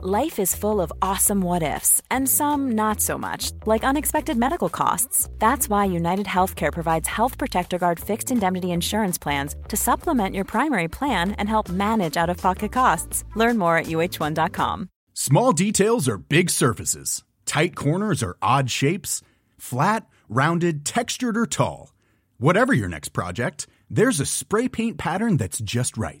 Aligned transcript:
Life 0.00 0.38
is 0.38 0.54
full 0.54 0.80
of 0.80 0.92
awesome 1.02 1.40
what 1.40 1.64
ifs, 1.64 2.00
and 2.08 2.28
some 2.28 2.70
not 2.76 3.00
so 3.00 3.18
much, 3.18 3.50
like 3.66 3.82
unexpected 3.82 4.36
medical 4.36 4.68
costs. 4.68 5.28
That's 5.40 5.68
why 5.68 5.86
United 5.86 6.26
Healthcare 6.26 6.72
provides 6.72 7.08
Health 7.08 7.36
Protector 7.36 7.78
Guard 7.78 7.98
fixed 7.98 8.30
indemnity 8.30 8.70
insurance 8.70 9.18
plans 9.18 9.56
to 9.66 9.76
supplement 9.76 10.36
your 10.36 10.44
primary 10.44 10.86
plan 10.86 11.32
and 11.32 11.48
help 11.48 11.68
manage 11.68 12.16
out 12.16 12.30
of 12.30 12.36
pocket 12.36 12.70
costs. 12.70 13.24
Learn 13.34 13.58
more 13.58 13.76
at 13.76 13.86
uh1.com. 13.86 14.88
Small 15.14 15.52
details 15.52 16.08
are 16.08 16.18
big 16.18 16.48
surfaces, 16.48 17.24
tight 17.44 17.74
corners 17.74 18.22
are 18.22 18.36
odd 18.40 18.70
shapes, 18.70 19.20
flat, 19.56 20.06
rounded, 20.28 20.84
textured, 20.84 21.36
or 21.36 21.44
tall. 21.44 21.92
Whatever 22.36 22.72
your 22.72 22.88
next 22.88 23.08
project, 23.08 23.66
there's 23.90 24.20
a 24.20 24.26
spray 24.26 24.68
paint 24.68 24.96
pattern 24.96 25.38
that's 25.38 25.58
just 25.58 25.96
right. 25.96 26.20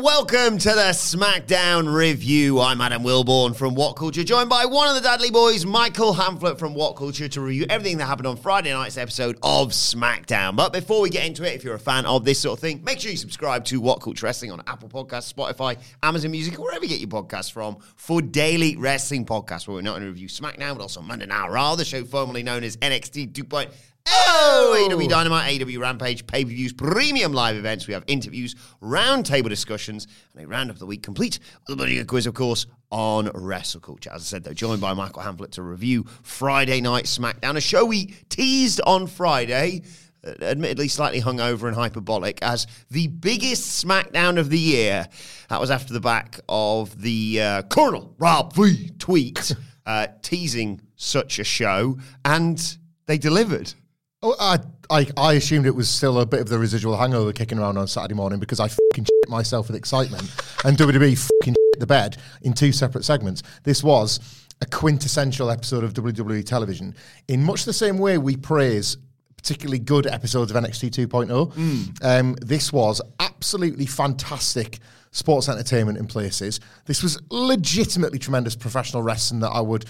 welcome 0.00 0.58
to 0.58 0.70
the 0.70 0.92
SmackDown 0.92 1.92
review. 1.92 2.60
I'm 2.60 2.80
Adam 2.80 3.02
Wilborn 3.02 3.54
from 3.54 3.74
What 3.74 3.94
Culture, 3.96 4.22
joined 4.22 4.48
by 4.48 4.64
one 4.64 4.88
of 4.88 4.94
the 4.94 5.00
Dudley 5.00 5.30
boys, 5.30 5.66
Michael 5.66 6.14
Hamflett 6.14 6.58
from 6.58 6.72
What 6.74 6.96
Culture, 6.96 7.28
to 7.28 7.40
review 7.40 7.66
everything 7.68 7.98
that 7.98 8.06
happened 8.06 8.26
on 8.26 8.36
Friday 8.36 8.72
night's 8.72 8.96
episode 8.96 9.36
of 9.42 9.70
SmackDown. 9.70 10.56
But 10.56 10.72
before 10.72 11.00
we 11.00 11.10
get 11.10 11.26
into 11.26 11.42
it, 11.42 11.54
if 11.54 11.64
you're 11.64 11.74
a 11.74 11.80
fan 11.80 12.06
of 12.06 12.24
this 12.24 12.40
sort 12.40 12.58
of 12.58 12.60
thing, 12.60 12.82
make 12.84 13.00
sure 13.00 13.10
you 13.10 13.16
subscribe 13.16 13.64
to 13.66 13.80
What 13.80 14.00
Culture 14.00 14.24
Wrestling 14.24 14.52
on 14.52 14.62
Apple 14.66 14.88
Podcasts, 14.88 15.32
Spotify, 15.32 15.76
Amazon 16.02 16.30
Music, 16.30 16.58
or 16.58 16.62
wherever 16.62 16.84
you 16.84 16.88
get 16.88 17.00
your 17.00 17.08
podcasts 17.08 17.52
from 17.52 17.76
for 17.96 18.22
daily 18.22 18.76
wrestling 18.76 19.26
podcasts 19.26 19.66
where 19.66 19.74
we're 19.74 19.82
not 19.82 19.92
going 19.92 20.02
to 20.02 20.08
review 20.08 20.28
SmackDown, 20.28 20.76
but 20.76 20.82
also 20.82 21.02
Monday 21.02 21.26
Night 21.26 21.50
Raw, 21.50 21.74
the 21.74 21.84
show 21.84 22.04
formerly 22.04 22.42
known 22.42 22.64
as 22.64 22.76
NXT 22.78 23.32
2.0 23.32 23.70
Oh, 24.06 24.88
AEW 24.90 25.08
Dynamite, 25.08 25.60
AEW 25.60 25.78
Rampage, 25.78 26.26
pay 26.26 26.44
per 26.44 26.50
views, 26.50 26.72
premium 26.72 27.32
live 27.32 27.56
events. 27.56 27.86
We 27.86 27.94
have 27.94 28.04
interviews, 28.06 28.54
roundtable 28.82 29.48
discussions, 29.48 30.06
and 30.34 30.44
a 30.44 30.48
round 30.48 30.70
of 30.70 30.78
the 30.78 30.86
week 30.86 31.02
complete 31.02 31.38
with 31.66 31.74
a 31.74 31.76
bloody 31.76 32.02
quiz, 32.04 32.26
of 32.26 32.34
course, 32.34 32.66
on 32.90 33.30
Wrestle 33.34 33.80
Culture. 33.80 34.10
As 34.12 34.22
I 34.22 34.24
said, 34.24 34.44
though, 34.44 34.52
joined 34.52 34.80
by 34.80 34.94
Michael 34.94 35.22
Hamflett 35.22 35.52
to 35.52 35.62
review 35.62 36.04
Friday 36.22 36.80
Night 36.80 37.04
SmackDown, 37.04 37.56
a 37.56 37.60
show 37.60 37.84
we 37.84 38.14
teased 38.28 38.80
on 38.86 39.06
Friday 39.06 39.82
uh, 40.24 40.32
admittedly 40.42 40.88
slightly 40.88 41.20
hungover 41.20 41.66
and 41.66 41.74
hyperbolic, 41.74 42.40
as 42.42 42.66
the 42.90 43.08
biggest 43.08 43.84
SmackDown 43.84 44.38
of 44.38 44.50
the 44.50 44.58
year. 44.58 45.08
That 45.48 45.60
was 45.60 45.70
after 45.70 45.92
the 45.92 46.00
back 46.00 46.38
of 46.48 47.00
the 47.00 47.40
uh, 47.40 47.62
Colonel 47.62 48.14
Rob 48.18 48.54
V 48.54 48.90
tweet 48.98 49.54
uh, 49.86 50.06
teasing 50.22 50.80
such 50.96 51.38
a 51.38 51.44
show, 51.44 51.98
and 52.24 52.78
they 53.06 53.18
delivered. 53.18 53.74
Oh, 54.24 54.36
I, 54.38 54.58
I, 54.88 55.06
I 55.16 55.32
assumed 55.32 55.66
it 55.66 55.74
was 55.74 55.88
still 55.88 56.20
a 56.20 56.26
bit 56.26 56.40
of 56.40 56.48
the 56.48 56.58
residual 56.58 56.96
hangover 56.96 57.32
kicking 57.32 57.58
around 57.58 57.76
on 57.76 57.88
Saturday 57.88 58.14
morning 58.14 58.38
because 58.38 58.60
I 58.60 58.68
fucking 58.68 59.04
shit 59.04 59.28
myself 59.28 59.66
with 59.66 59.76
excitement 59.76 60.22
and 60.64 60.76
WWE 60.76 61.18
fucking 61.18 61.54
shit 61.54 61.80
the 61.80 61.86
bed 61.86 62.18
in 62.42 62.52
two 62.52 62.70
separate 62.70 63.04
segments. 63.04 63.42
This 63.64 63.82
was 63.82 64.20
a 64.60 64.66
quintessential 64.66 65.50
episode 65.50 65.82
of 65.82 65.92
WWE 65.94 66.46
television 66.46 66.94
in 67.26 67.42
much 67.42 67.64
the 67.64 67.72
same 67.72 67.98
way 67.98 68.16
we 68.16 68.36
praise 68.36 68.96
particularly 69.36 69.80
good 69.80 70.06
episodes 70.06 70.52
of 70.52 70.62
NXT 70.62 70.90
2.0. 71.08 71.52
Mm. 71.52 72.04
Um, 72.04 72.34
this 72.40 72.72
was 72.72 73.00
absolutely 73.18 73.86
fantastic 73.86 74.78
sports 75.10 75.48
entertainment 75.48 75.98
in 75.98 76.06
places. 76.06 76.60
This 76.86 77.02
was 77.02 77.20
legitimately 77.28 78.20
tremendous 78.20 78.54
professional 78.54 79.02
wrestling 79.02 79.40
that 79.40 79.50
I 79.50 79.60
would 79.60 79.84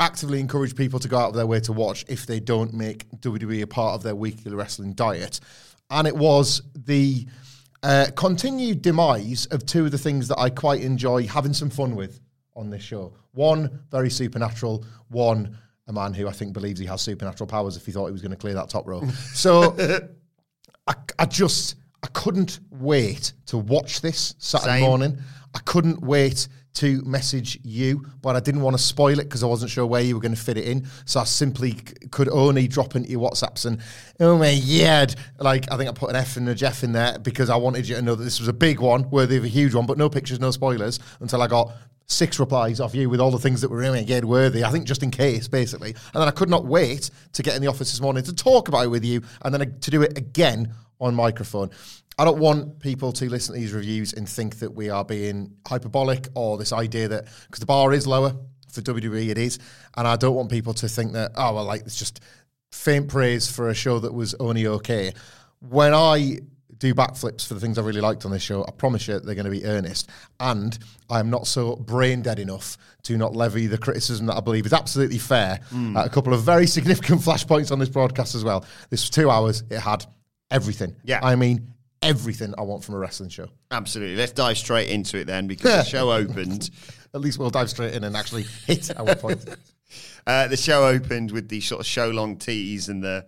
actively 0.00 0.40
encourage 0.40 0.74
people 0.74 0.98
to 0.98 1.08
go 1.08 1.18
out 1.18 1.28
of 1.28 1.34
their 1.34 1.46
way 1.46 1.60
to 1.60 1.72
watch 1.72 2.04
if 2.08 2.26
they 2.26 2.40
don't 2.40 2.74
make 2.74 3.08
WWE 3.20 3.62
a 3.62 3.66
part 3.66 3.94
of 3.94 4.02
their 4.02 4.14
weekly 4.14 4.52
wrestling 4.52 4.92
diet. 4.92 5.40
And 5.90 6.08
it 6.08 6.16
was 6.16 6.62
the 6.74 7.26
uh, 7.82 8.06
continued 8.16 8.82
demise 8.82 9.46
of 9.46 9.66
two 9.66 9.84
of 9.84 9.90
the 9.92 9.98
things 9.98 10.28
that 10.28 10.38
I 10.38 10.50
quite 10.50 10.80
enjoy 10.80 11.26
having 11.26 11.52
some 11.52 11.70
fun 11.70 11.94
with 11.94 12.20
on 12.56 12.70
this 12.70 12.82
show. 12.82 13.14
One, 13.32 13.80
very 13.90 14.10
supernatural. 14.10 14.84
One, 15.08 15.56
a 15.86 15.92
man 15.92 16.14
who 16.14 16.28
I 16.28 16.32
think 16.32 16.54
believes 16.54 16.80
he 16.80 16.86
has 16.86 17.02
supernatural 17.02 17.46
powers 17.46 17.76
if 17.76 17.84
he 17.84 17.92
thought 17.92 18.06
he 18.06 18.12
was 18.12 18.22
going 18.22 18.30
to 18.30 18.36
clear 18.36 18.54
that 18.54 18.70
top 18.70 18.86
row. 18.86 19.06
so 19.34 19.76
I, 20.86 20.94
I, 21.18 21.26
just, 21.26 21.76
I 22.02 22.06
couldn't 22.08 22.60
wait 22.70 23.32
to 23.46 23.58
watch 23.58 24.00
this 24.00 24.34
Saturday 24.38 24.80
Same. 24.80 24.88
morning. 24.88 25.18
I 25.54 25.58
couldn't 25.60 26.00
wait 26.00 26.48
to 26.74 27.02
message 27.02 27.58
you, 27.62 28.04
but 28.20 28.34
I 28.34 28.40
didn't 28.40 28.62
want 28.62 28.76
to 28.76 28.82
spoil 28.82 29.18
it 29.20 29.24
because 29.24 29.42
I 29.42 29.46
wasn't 29.46 29.70
sure 29.70 29.86
where 29.86 30.02
you 30.02 30.14
were 30.14 30.20
going 30.20 30.34
to 30.34 30.40
fit 30.40 30.56
it 30.56 30.66
in. 30.66 30.86
So 31.04 31.20
I 31.20 31.24
simply 31.24 31.72
c- 31.72 32.08
could 32.10 32.28
only 32.28 32.66
drop 32.66 32.96
into 32.96 33.08
your 33.10 33.20
WhatsApps 33.20 33.64
and, 33.64 33.80
oh 34.18 34.36
my 34.36 34.60
god, 34.78 35.14
like 35.38 35.70
I 35.70 35.76
think 35.76 35.88
I 35.88 35.92
put 35.92 36.10
an 36.10 36.16
F 36.16 36.36
and 36.36 36.48
a 36.48 36.54
Jeff 36.54 36.82
in 36.82 36.92
there 36.92 37.18
because 37.18 37.48
I 37.48 37.56
wanted 37.56 37.88
you 37.88 37.96
to 37.96 38.02
know 38.02 38.16
that 38.16 38.24
this 38.24 38.40
was 38.40 38.48
a 38.48 38.52
big 38.52 38.80
one, 38.80 39.08
worthy 39.10 39.36
of 39.36 39.44
a 39.44 39.48
huge 39.48 39.74
one, 39.74 39.86
but 39.86 39.98
no 39.98 40.08
pictures, 40.08 40.40
no 40.40 40.50
spoilers 40.50 40.98
until 41.20 41.42
I 41.42 41.46
got 41.46 41.72
six 42.06 42.38
replies 42.38 42.80
off 42.80 42.94
you 42.94 43.08
with 43.08 43.20
all 43.20 43.30
the 43.30 43.38
things 43.38 43.60
that 43.60 43.70
were 43.70 43.78
oh 43.78 43.80
really 43.80 44.04
good 44.04 44.24
worthy. 44.24 44.64
I 44.64 44.70
think 44.70 44.84
just 44.86 45.02
in 45.02 45.10
case, 45.10 45.48
basically. 45.48 45.90
And 45.90 46.20
then 46.20 46.28
I 46.28 46.32
could 46.32 46.50
not 46.50 46.66
wait 46.66 47.10
to 47.32 47.42
get 47.42 47.54
in 47.54 47.62
the 47.62 47.68
office 47.68 47.92
this 47.92 48.00
morning 48.00 48.24
to 48.24 48.34
talk 48.34 48.68
about 48.68 48.84
it 48.84 48.88
with 48.88 49.04
you 49.04 49.22
and 49.42 49.54
then 49.54 49.78
to 49.80 49.90
do 49.90 50.02
it 50.02 50.18
again 50.18 50.74
on 51.00 51.14
microphone. 51.14 51.70
I 52.18 52.24
don't 52.24 52.38
want 52.38 52.80
people 52.80 53.12
to 53.12 53.28
listen 53.28 53.54
to 53.54 53.60
these 53.60 53.72
reviews 53.72 54.12
and 54.12 54.28
think 54.28 54.60
that 54.60 54.74
we 54.74 54.90
are 54.90 55.04
being 55.04 55.56
hyperbolic 55.66 56.28
or 56.34 56.56
this 56.56 56.72
idea 56.72 57.08
that 57.08 57.24
because 57.46 57.60
the 57.60 57.66
bar 57.66 57.92
is 57.92 58.06
lower 58.06 58.34
for 58.70 58.80
WWE, 58.82 59.28
it 59.28 59.38
is, 59.38 59.58
and 59.96 60.06
I 60.06 60.16
don't 60.16 60.34
want 60.34 60.50
people 60.50 60.74
to 60.74 60.88
think 60.88 61.12
that 61.12 61.32
oh 61.36 61.54
well, 61.54 61.64
like 61.64 61.82
it's 61.82 61.98
just 61.98 62.20
faint 62.72 63.08
praise 63.08 63.50
for 63.50 63.68
a 63.68 63.74
show 63.74 63.98
that 64.00 64.12
was 64.12 64.34
only 64.34 64.66
okay. 64.66 65.12
When 65.60 65.94
I 65.94 66.38
do 66.78 66.94
backflips 66.94 67.46
for 67.46 67.54
the 67.54 67.60
things 67.60 67.78
I 67.78 67.82
really 67.82 68.00
liked 68.00 68.24
on 68.24 68.30
this 68.30 68.42
show, 68.42 68.64
I 68.66 68.70
promise 68.72 69.08
you 69.08 69.18
they're 69.18 69.34
going 69.34 69.44
to 69.46 69.50
be 69.50 69.64
earnest, 69.64 70.10
and 70.38 70.78
I'm 71.10 71.30
not 71.30 71.46
so 71.46 71.76
brain 71.76 72.22
dead 72.22 72.38
enough 72.38 72.76
to 73.04 73.16
not 73.16 73.34
levy 73.34 73.66
the 73.66 73.78
criticism 73.78 74.26
that 74.26 74.36
I 74.36 74.40
believe 74.40 74.66
is 74.66 74.72
absolutely 74.72 75.18
fair. 75.18 75.60
Mm. 75.70 75.96
Uh, 75.96 76.04
a 76.04 76.08
couple 76.08 76.32
of 76.34 76.42
very 76.42 76.66
significant 76.66 77.20
flashpoints 77.22 77.72
on 77.72 77.78
this 77.78 77.88
broadcast 77.88 78.34
as 78.34 78.44
well. 78.44 78.64
This 78.90 79.02
was 79.02 79.10
two 79.10 79.30
hours; 79.30 79.64
it 79.70 79.78
had 79.78 80.06
everything. 80.50 80.94
Yeah, 81.04 81.20
I 81.22 81.36
mean 81.36 81.73
everything 82.04 82.54
I 82.56 82.62
want 82.62 82.84
from 82.84 82.94
a 82.94 82.98
wrestling 82.98 83.30
show. 83.30 83.48
Absolutely. 83.70 84.16
Let's 84.16 84.32
dive 84.32 84.58
straight 84.58 84.90
into 84.90 85.18
it 85.18 85.26
then 85.26 85.46
because 85.46 85.72
the 85.72 85.84
show 85.90 86.12
opened. 86.12 86.70
At 87.14 87.20
least 87.20 87.38
we'll 87.38 87.50
dive 87.50 87.70
straight 87.70 87.94
in 87.94 88.04
and 88.04 88.16
actually 88.16 88.44
hit 88.66 88.96
our 88.98 89.14
point. 89.16 89.44
Uh, 90.26 90.48
the 90.48 90.56
show 90.56 90.88
opened 90.88 91.30
with 91.30 91.50
the 91.50 91.60
sort 91.60 91.80
of 91.80 91.86
show 91.86 92.08
long 92.08 92.36
tease 92.36 92.88
and 92.88 93.04
the 93.04 93.26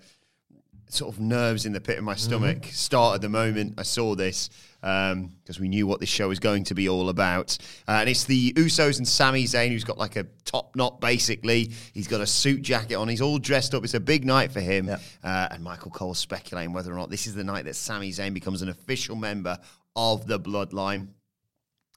sort 0.89 1.15
of 1.15 1.21
nerves 1.21 1.67
in 1.67 1.73
the 1.73 1.81
pit 1.81 1.99
of 1.99 2.05
my 2.05 2.15
stomach 2.15 2.63
mm-hmm. 2.63 2.71
started 2.71 3.21
the 3.21 3.29
moment 3.29 3.75
I 3.77 3.83
saw 3.83 4.15
this 4.15 4.49
because 4.81 5.13
um, 5.57 5.61
we 5.61 5.69
knew 5.69 5.87
what 5.87 6.01
this 6.01 6.09
show 6.09 6.29
was 6.29 6.39
going 6.39 6.65
to 6.65 6.75
be 6.75 6.89
all 6.89 7.09
about. 7.09 7.57
Uh, 7.89 7.99
and 8.01 8.09
it's 8.09 8.25
the 8.25 8.53
Usos 8.55 8.99
and 8.99 9.07
Sami 9.07 9.45
Zayn 9.45 9.71
who's 9.71 9.85
got 9.85 9.99
like 9.99 10.17
a 10.17 10.25
top 10.45 10.75
knot 10.77 11.01
basically. 11.01 11.71
He's 11.93 12.09
got 12.09 12.21
a 12.21 12.27
suit 12.27 12.63
jacket 12.63 12.95
on. 12.95 13.09
He's 13.09 13.21
all 13.21 13.39
dressed 13.39 13.75
up. 13.75 13.85
It's 13.85 13.95
a 13.95 14.01
big 14.01 14.25
night 14.25 14.53
for 14.53 14.61
him. 14.61 14.89
Yeah. 14.89 14.99
Uh, 15.23 15.49
and 15.51 15.63
Michael 15.63 15.91
Cole 15.91 16.15
speculating 16.15 16.73
whether 16.73 16.93
or 16.93 16.97
not 16.97 17.11
this 17.11 17.27
is 17.27 17.35
the 17.35 17.45
night 17.45 17.65
that 17.65 17.77
Sami 17.77 18.11
Zayn 18.11 18.35
becomes 18.35 18.63
an 18.63 18.69
official 18.69 19.17
member 19.17 19.59
of 19.95 20.27
the 20.27 20.39
Bloodline. 20.39 21.09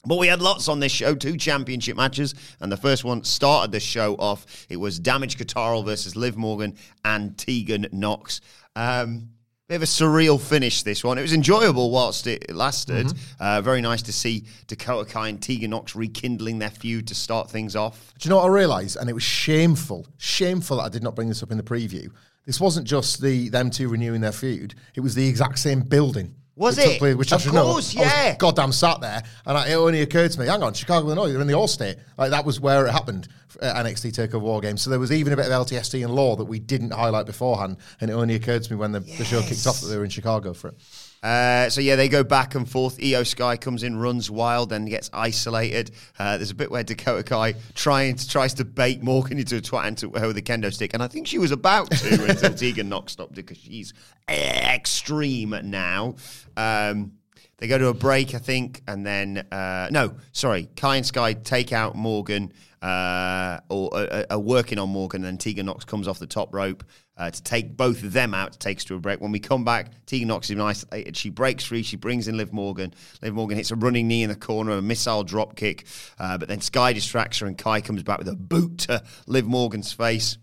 But 0.06 0.18
we 0.18 0.28
had 0.28 0.41
lots 0.41 0.69
on 0.69 0.79
this 0.79 0.94
show, 0.94 1.13
two 1.13 1.35
championship 1.35 1.97
matches, 1.97 2.34
and 2.62 2.71
the 2.71 2.77
first 2.77 3.03
one 3.03 3.25
started 3.25 3.74
the 3.74 3.81
show 3.81 4.15
off. 4.15 4.65
It 4.69 4.77
was 4.77 4.98
Damage 4.98 5.38
CTRL 5.38 5.83
versus 5.83 6.15
Liv 6.15 6.38
Morgan 6.38 6.77
and 7.03 7.38
Tegan 7.38 7.88
Nox. 7.92 8.39
Um, 8.77 9.31
bit 9.69 9.75
of 9.75 9.83
a 9.83 9.86
surreal 9.86 10.42
finish 10.42 10.81
this 10.81 11.04
one. 11.04 11.19
It 11.19 11.21
was 11.21 11.31
enjoyable 11.31 11.92
whilst 11.92 12.25
it 12.25 12.50
lasted. 12.54 13.06
Mm-hmm. 13.06 13.44
Uh, 13.44 13.62
very 13.62 13.81
nice 13.81 14.01
to 14.01 14.12
see 14.12 14.45
Dakota 14.66 15.10
Kai 15.10 15.27
and 15.27 15.39
Tegan 15.39 15.69
Nox 15.69 15.95
rekindling 15.95 16.57
their 16.57 16.71
feud 16.71 17.07
to 17.07 17.16
start 17.16 17.51
things 17.51 17.75
off. 17.75 18.12
Do 18.18 18.27
you 18.27 18.31
know 18.31 18.38
what 18.38 18.45
I 18.45 18.48
realised? 18.48 18.98
And 18.98 19.07
it 19.07 19.13
was 19.13 19.21
shameful, 19.21 20.07
shameful 20.18 20.77
that 20.77 20.83
I 20.83 20.89
did 20.89 21.04
not 21.04 21.16
bring 21.16 21.30
this 21.30 21.44
up 21.44 21.51
in 21.51 21.57
the 21.57 21.63
preview. 21.63 22.10
This 22.48 22.60
wasn't 22.60 22.88
just 22.88 23.21
the 23.21 23.50
them 23.50 23.69
two 23.69 23.89
renewing 23.89 24.21
their 24.21 24.31
feud; 24.31 24.74
it 24.95 25.01
was 25.01 25.13
the 25.13 25.27
exact 25.27 25.60
same 25.60 25.81
building. 25.81 26.33
Was 26.59 26.75
which 26.75 26.85
it? 26.88 27.00
Place, 27.00 27.15
which 27.15 27.31
of 27.31 27.47
I 27.47 27.51
course, 27.51 27.95
know. 27.95 28.01
yeah. 28.01 28.35
goddamn 28.35 28.73
sat 28.73 29.00
there, 29.00 29.23
and 29.45 29.57
I, 29.57 29.69
it 29.69 29.75
only 29.75 30.01
occurred 30.01 30.31
to 30.33 30.39
me, 30.41 30.45
hang 30.45 30.61
on, 30.61 30.73
Chicago, 30.73 31.07
Illinois, 31.07 31.31
they're 31.31 31.39
in 31.39 31.47
the 31.47 31.53
Allstate. 31.53 31.97
Like, 32.17 32.31
that 32.31 32.44
was 32.44 32.59
where 32.59 32.85
it 32.85 32.91
happened 32.91 33.29
uh, 33.61 33.73
at 33.77 33.85
NXT 33.85 34.11
TakeOver 34.11 34.41
War 34.41 34.59
Games. 34.59 34.81
So 34.81 34.89
there 34.89 35.00
was 35.00 35.13
even 35.13 35.31
a 35.31 35.38
bit 35.38 35.45
of 35.45 35.53
LTST 35.53 36.03
and 36.03 36.13
law 36.13 36.35
that 36.35 36.44
we 36.44 36.59
didn't 36.59 36.91
highlight 36.91 37.25
beforehand, 37.25 37.77
and 38.01 38.11
it 38.11 38.13
only 38.13 38.35
occurred 38.35 38.63
to 38.63 38.73
me 38.73 38.77
when 38.77 38.91
the, 38.91 39.00
yes. 39.00 39.17
the 39.17 39.23
show 39.23 39.41
kicked 39.41 39.65
off 39.65 39.79
that 39.79 39.88
they 39.88 39.97
were 39.97 40.03
in 40.03 40.09
Chicago 40.09 40.53
for 40.53 40.67
it. 40.67 40.75
Uh, 41.21 41.69
so 41.69 41.81
yeah, 41.81 41.95
they 41.95 42.07
go 42.07 42.24
back 42.24 42.56
and 42.56 42.69
forth. 42.69 42.98
Iyo 42.98 43.25
Sky 43.25 43.57
comes 43.57 43.83
in, 43.83 43.98
runs 43.98 44.31
wild, 44.31 44.69
then 44.69 44.86
gets 44.86 45.10
isolated. 45.12 45.92
Uh, 46.18 46.38
there's 46.38 46.51
a 46.51 46.56
bit 46.56 46.71
where 46.71 46.83
Dakota 46.83 47.24
Kai 47.24 47.56
trying 47.75 48.16
to, 48.16 48.27
tries 48.27 48.54
to 48.56 48.66
bait 48.66 49.04
Morgan 49.04 49.38
into 49.38 49.57
a 49.57 49.62
twat 49.62 49.88
into 49.88 50.12
her 50.12 50.27
with 50.27 50.38
a 50.38 50.42
kendo 50.42 50.74
stick, 50.74 50.94
and 50.94 51.04
I 51.04 51.07
think 51.07 51.27
she 51.27 51.38
was 51.38 51.51
about 51.51 51.92
to 51.92 52.25
until 52.30 52.54
Tegan 52.54 52.89
Nox 52.89 53.13
stopped 53.13 53.33
it 53.38 53.45
because 53.45 53.57
she's 53.57 53.94
extreme 54.30 55.56
now. 55.63 56.16
Um, 56.56 57.13
they 57.57 57.68
go 57.68 57.77
to 57.77 57.88
a 57.88 57.94
break, 57.94 58.33
I 58.33 58.38
think, 58.38 58.81
and 58.88 59.06
then 59.06 59.45
uh, 59.51 59.89
no, 59.92 60.15
sorry, 60.31 60.69
Kai 60.77 60.98
and 60.98 61.06
Sky 61.06 61.33
take 61.33 61.74
out 61.74 61.95
Morgan, 61.95 62.54
uh, 62.81 63.60
or 63.69 63.89
uh, 63.94 64.24
are 64.30 64.39
working 64.39 64.80
on 64.80 64.89
Morgan, 64.89 65.25
and 65.25 65.33
then 65.33 65.38
Tegan 65.38 65.65
Nox 65.65 65.83
comes 65.83 66.07
off 66.07 66.19
the 66.19 66.27
top 66.27 66.54
rope 66.54 66.86
uh, 67.19 67.30
to 67.30 67.44
take 67.44 67.77
both 67.77 68.04
of 68.04 68.13
them 68.13 68.33
out, 68.33 68.54
to 68.54 68.60
take 68.60 68.77
us 68.77 68.86
to 68.86 68.95
a 68.95 69.00
break. 69.00 69.21
When 69.21 69.31
we 69.31 69.39
come 69.39 69.63
back, 69.63 69.92
Tegan 70.06 70.30
Nox 70.30 70.50
is 70.50 70.57
isolated. 70.57 71.16
She 71.18 71.30
breaks 71.30 71.66
free. 71.66 71.83
She 71.83 71.98
brings 71.98 72.27
in 72.27 72.38
Liv 72.38 72.54
Morgan. 72.54 72.94
Liv 73.21 73.33
Morgan 73.33 73.57
hits 73.57 73.71
a 73.71 73.75
running 73.75 74.07
knee 74.07 74.24
in 74.24 74.30
the 74.30 74.36
corner, 74.36 74.71
a 74.71 74.81
missile 74.81 75.24
drop 75.24 75.56
kick, 75.56 75.86
uh, 76.18 76.38
but 76.38 76.48
then 76.48 76.62
Sky 76.62 76.94
distracts 76.94 77.39
her, 77.39 77.48
and 77.48 77.57
Kai 77.57 77.81
comes 77.81 78.01
back 78.01 78.18
with 78.18 78.30
a 78.30 78.36
boot 78.36 78.80
to 78.80 79.04
Liv 79.27 79.45
Morgan's 79.45 79.92
face. 79.92 80.38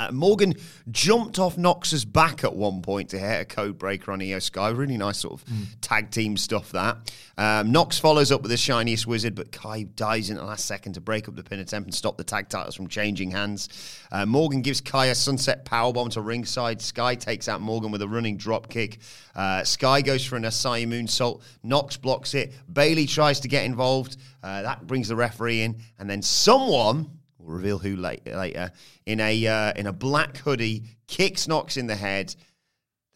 Uh, 0.00 0.12
Morgan 0.12 0.54
jumped 0.92 1.40
off 1.40 1.58
Nox's 1.58 2.04
back 2.04 2.44
at 2.44 2.54
one 2.54 2.82
point 2.82 3.08
to 3.08 3.18
hit 3.18 3.40
a 3.40 3.44
code 3.44 3.78
breaker 3.78 4.12
on 4.12 4.20
Iyo 4.20 4.40
Sky. 4.40 4.68
Really 4.68 4.96
nice 4.96 5.18
sort 5.18 5.40
of 5.40 5.44
mm. 5.46 5.64
tag 5.80 6.12
team 6.12 6.36
stuff, 6.36 6.70
that. 6.70 6.98
Um, 7.36 7.72
Nox 7.72 7.98
follows 7.98 8.30
up 8.30 8.42
with 8.42 8.52
the 8.52 8.56
shiniest 8.56 9.08
wizard, 9.08 9.34
but 9.34 9.50
Kai 9.50 9.82
dies 9.82 10.30
in 10.30 10.36
the 10.36 10.44
last 10.44 10.66
second 10.66 10.92
to 10.92 11.00
break 11.00 11.26
up 11.26 11.34
the 11.34 11.42
pin 11.42 11.58
attempt 11.58 11.88
and 11.88 11.94
stop 11.94 12.16
the 12.16 12.22
tag 12.22 12.48
titles 12.48 12.76
from 12.76 12.86
changing 12.86 13.32
hands. 13.32 13.68
Uh, 14.12 14.24
Morgan 14.24 14.62
gives 14.62 14.80
Kai 14.80 15.06
a 15.06 15.16
sunset 15.16 15.64
powerbomb 15.64 16.10
to 16.10 16.20
ringside. 16.20 16.80
Sky 16.80 17.16
takes 17.16 17.48
out 17.48 17.60
Morgan 17.60 17.90
with 17.90 18.00
a 18.00 18.08
running 18.08 18.36
drop 18.36 18.68
kick. 18.68 19.00
Uh, 19.34 19.64
Sky 19.64 20.00
goes 20.00 20.24
for 20.24 20.36
an 20.36 20.44
Asai 20.44 20.86
moonsault. 20.86 21.42
Nox 21.64 21.96
blocks 21.96 22.34
it. 22.34 22.52
Bayley 22.72 23.06
tries 23.06 23.40
to 23.40 23.48
get 23.48 23.64
involved. 23.64 24.16
Uh, 24.44 24.62
that 24.62 24.86
brings 24.86 25.08
the 25.08 25.16
referee 25.16 25.62
in. 25.62 25.80
And 25.98 26.08
then 26.08 26.22
someone 26.22 27.17
We'll 27.48 27.56
reveal 27.56 27.78
who 27.78 27.96
later. 27.96 28.72
In 29.06 29.20
a 29.20 29.46
uh, 29.46 29.72
in 29.74 29.86
a 29.86 29.92
black 29.92 30.36
hoodie, 30.36 30.84
kicks 31.06 31.48
Nox 31.48 31.78
in 31.78 31.86
the 31.86 31.96
head. 31.96 32.34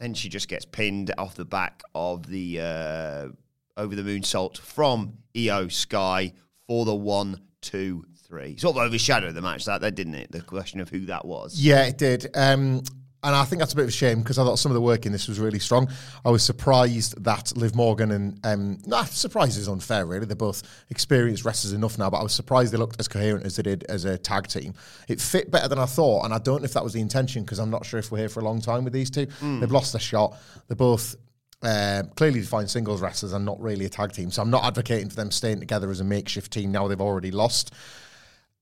Then 0.00 0.14
she 0.14 0.31
just 0.31 0.49
gets 0.49 0.64
pinned 0.64 1.12
off 1.19 1.34
the 1.34 1.44
back 1.44 1.82
of 1.94 2.26
the 2.26 2.61
uh, 2.61 3.29
over 3.76 3.94
the 3.94 4.02
Moonsault 4.02 4.56
from 4.58 5.19
Iyo 5.34 5.70
Sky 5.70 6.32
for 6.67 6.87
the 6.87 6.94
one, 6.94 7.43
two, 7.61 8.06
three. 8.26 8.56
Sort 8.56 8.76
of 8.76 8.82
overshadowed 8.82 9.34
the 9.34 9.43
match 9.43 9.67
that, 9.67 9.82
that 9.82 9.94
didn't 9.94 10.14
it? 10.14 10.32
The 10.32 10.40
question 10.40 10.81
of 10.81 10.88
who 10.88 11.06
that 11.06 11.26
was. 11.26 11.61
Yeah, 11.61 11.85
it 11.85 11.99
did. 11.99 12.28
Um, 12.35 12.82
and 13.25 13.37
I 13.37 13.45
think 13.45 13.61
that's 13.61 13.73
a 13.73 13.77
bit 13.77 13.83
of 13.83 13.89
a 13.89 13.93
shame 13.93 14.21
because 14.21 14.39
I 14.39 14.45
thought 14.45 14.59
some 14.59 14.73
of 14.73 14.75
the 14.75 14.81
work 14.81 15.07
in 15.07 15.13
this 15.13 15.29
was 15.29 15.39
really 15.39 15.59
strong. 15.59 15.89
I 16.25 16.31
was 16.31 16.43
surprised 16.43 17.23
that 17.23 17.57
Liv 17.57 17.75
Morgan 17.75 18.11
and 18.11 18.41
um, 18.45 18.79
nah, 18.85 19.05
surprise 19.05 19.57
is 19.57 19.69
unfair 19.69 20.07
really. 20.07 20.27
They're 20.27 20.35
both 20.35 20.63
experienced 20.91 21.45
wrestlers 21.45 21.73
enough 21.73 21.99
now, 21.99 22.11
but 22.11 22.19
I 22.19 22.23
was 22.23 22.33
surprised 22.33 22.73
they 22.73 22.79
looked 22.79 22.99
as 22.99 23.09
coherent 23.09 23.47
as 23.47 23.57
they 23.57 23.63
did 23.63 23.85
as 23.85 24.05
a 24.05 24.19
tag 24.19 24.49
team. 24.49 24.75
It 25.09 25.21
fit 25.21 25.51
better 25.51 25.69
than 25.69 25.79
I 25.79 25.87
thought, 25.87 26.25
and 26.25 26.35
I 26.35 26.39
don't 26.39 26.63
know 26.63 26.65
if 26.65 26.73
that 26.75 26.85
was 26.85 26.93
the 26.93 27.01
intention 27.01 27.45
because 27.45 27.59
I'm 27.59 27.71
not 27.71 27.87
sure 27.87 28.01
if 28.01 28.11
we're 28.11 28.19
here 28.19 28.29
for 28.29 28.41
a 28.41 28.45
long 28.45 28.61
time 28.61 28.85
with 28.85 28.93
these 28.93 29.11
two. 29.11 29.27
Mm. 29.27 29.61
They've 29.61 29.71
lost 29.71 29.93
their 29.93 30.01
shot. 30.01 30.37
They're 30.67 30.77
both 30.77 31.15
uh, 31.63 32.03
clearly 32.17 32.41
defined 32.41 32.71
singles 32.71 33.01
wrestlers 33.01 33.33
and 33.33 33.45
not 33.45 33.61
really 33.61 33.85
a 33.85 33.89
tag 33.89 34.13
team. 34.13 34.31
So 34.31 34.43
I'm 34.43 34.51
not 34.51 34.65
advocating 34.65 35.09
for 35.09 35.17
them 35.17 35.31
staying 35.31 35.61
together 35.61 35.91
as 35.91 36.01
a 36.01 36.05
makeshift 36.05 36.53
team 36.53 36.73
now 36.73 36.89
they've 36.89 37.01
already 37.01 37.31
lost. 37.31 37.73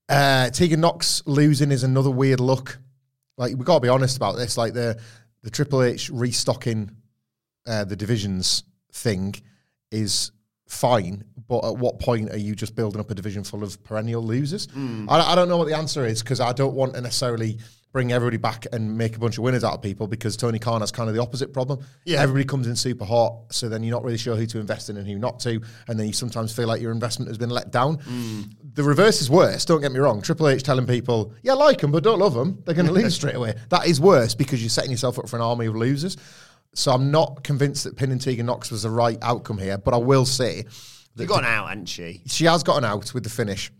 Uh, 0.08 0.50
Tegan 0.50 0.80
Nox 0.80 1.22
losing 1.26 1.70
is 1.70 1.82
another 1.82 2.10
weird 2.10 2.40
look. 2.40 2.78
Like 3.40 3.56
we 3.56 3.64
got 3.64 3.76
to 3.76 3.80
be 3.80 3.88
honest 3.88 4.18
about 4.18 4.36
this. 4.36 4.58
Like 4.58 4.74
the 4.74 5.00
the 5.42 5.50
Triple 5.50 5.82
H 5.82 6.10
restocking 6.10 6.90
uh, 7.66 7.84
the 7.84 7.96
divisions 7.96 8.64
thing 8.92 9.34
is 9.90 10.30
fine, 10.68 11.24
but 11.48 11.64
at 11.64 11.76
what 11.76 11.98
point 11.98 12.30
are 12.30 12.36
you 12.36 12.54
just 12.54 12.76
building 12.76 13.00
up 13.00 13.10
a 13.10 13.14
division 13.14 13.42
full 13.42 13.64
of 13.64 13.82
perennial 13.82 14.22
losers? 14.22 14.66
Mm. 14.68 15.06
I, 15.08 15.32
I, 15.32 15.34
don't 15.34 15.48
know 15.48 15.56
what 15.56 15.68
the 15.68 15.76
answer 15.76 16.04
is 16.04 16.22
because 16.22 16.38
I 16.38 16.52
don't 16.52 16.74
want 16.74 16.94
to 16.94 17.00
necessarily 17.00 17.58
bring 17.92 18.12
everybody 18.12 18.36
back 18.36 18.66
and 18.72 18.96
make 18.96 19.16
a 19.16 19.18
bunch 19.18 19.36
of 19.36 19.42
winners 19.44 19.64
out 19.64 19.74
of 19.74 19.82
people 19.82 20.06
because 20.06 20.36
Tony 20.36 20.58
Khan 20.58 20.80
has 20.80 20.92
kind 20.92 21.08
of 21.08 21.14
the 21.14 21.20
opposite 21.20 21.52
problem. 21.52 21.84
Yeah. 22.04 22.22
Everybody 22.22 22.44
comes 22.44 22.66
in 22.66 22.76
super 22.76 23.04
hot, 23.04 23.52
so 23.52 23.68
then 23.68 23.82
you're 23.82 23.94
not 23.94 24.04
really 24.04 24.18
sure 24.18 24.36
who 24.36 24.46
to 24.46 24.60
invest 24.60 24.90
in 24.90 24.96
and 24.96 25.06
who 25.06 25.18
not 25.18 25.40
to, 25.40 25.60
and 25.88 25.98
then 25.98 26.06
you 26.06 26.12
sometimes 26.12 26.54
feel 26.54 26.68
like 26.68 26.80
your 26.80 26.92
investment 26.92 27.28
has 27.28 27.38
been 27.38 27.50
let 27.50 27.72
down. 27.72 27.96
Mm. 27.98 28.54
The 28.74 28.84
reverse 28.84 29.20
is 29.20 29.28
worse, 29.28 29.64
don't 29.64 29.80
get 29.80 29.90
me 29.90 29.98
wrong. 29.98 30.22
Triple 30.22 30.48
H 30.48 30.62
telling 30.62 30.86
people, 30.86 31.32
yeah, 31.42 31.54
like 31.54 31.80
them, 31.80 31.90
but 31.90 32.04
don't 32.04 32.20
love 32.20 32.34
them, 32.34 32.62
they're 32.64 32.74
going 32.74 32.86
to 32.88 32.92
lose 32.92 33.14
straight 33.14 33.34
away. 33.34 33.54
That 33.70 33.86
is 33.86 34.00
worse 34.00 34.34
because 34.34 34.62
you're 34.62 34.70
setting 34.70 34.92
yourself 34.92 35.18
up 35.18 35.28
for 35.28 35.36
an 35.36 35.42
army 35.42 35.66
of 35.66 35.74
losers. 35.74 36.16
So 36.74 36.92
I'm 36.92 37.10
not 37.10 37.42
convinced 37.42 37.82
that 37.84 37.96
pinning 37.96 38.20
Tegan 38.20 38.46
Nox 38.46 38.70
was 38.70 38.84
the 38.84 38.90
right 38.90 39.18
outcome 39.22 39.58
here, 39.58 39.78
but 39.78 39.94
I 39.94 39.96
will 39.96 40.24
say 40.24 40.62
that. 41.16 41.24
She 41.24 41.26
got 41.26 41.40
an 41.40 41.46
out, 41.46 41.68
hasn't 41.68 41.88
she? 41.88 42.22
She 42.26 42.44
has 42.44 42.62
gotten 42.62 42.84
out 42.84 43.12
with 43.12 43.24
the 43.24 43.30
finish. 43.30 43.72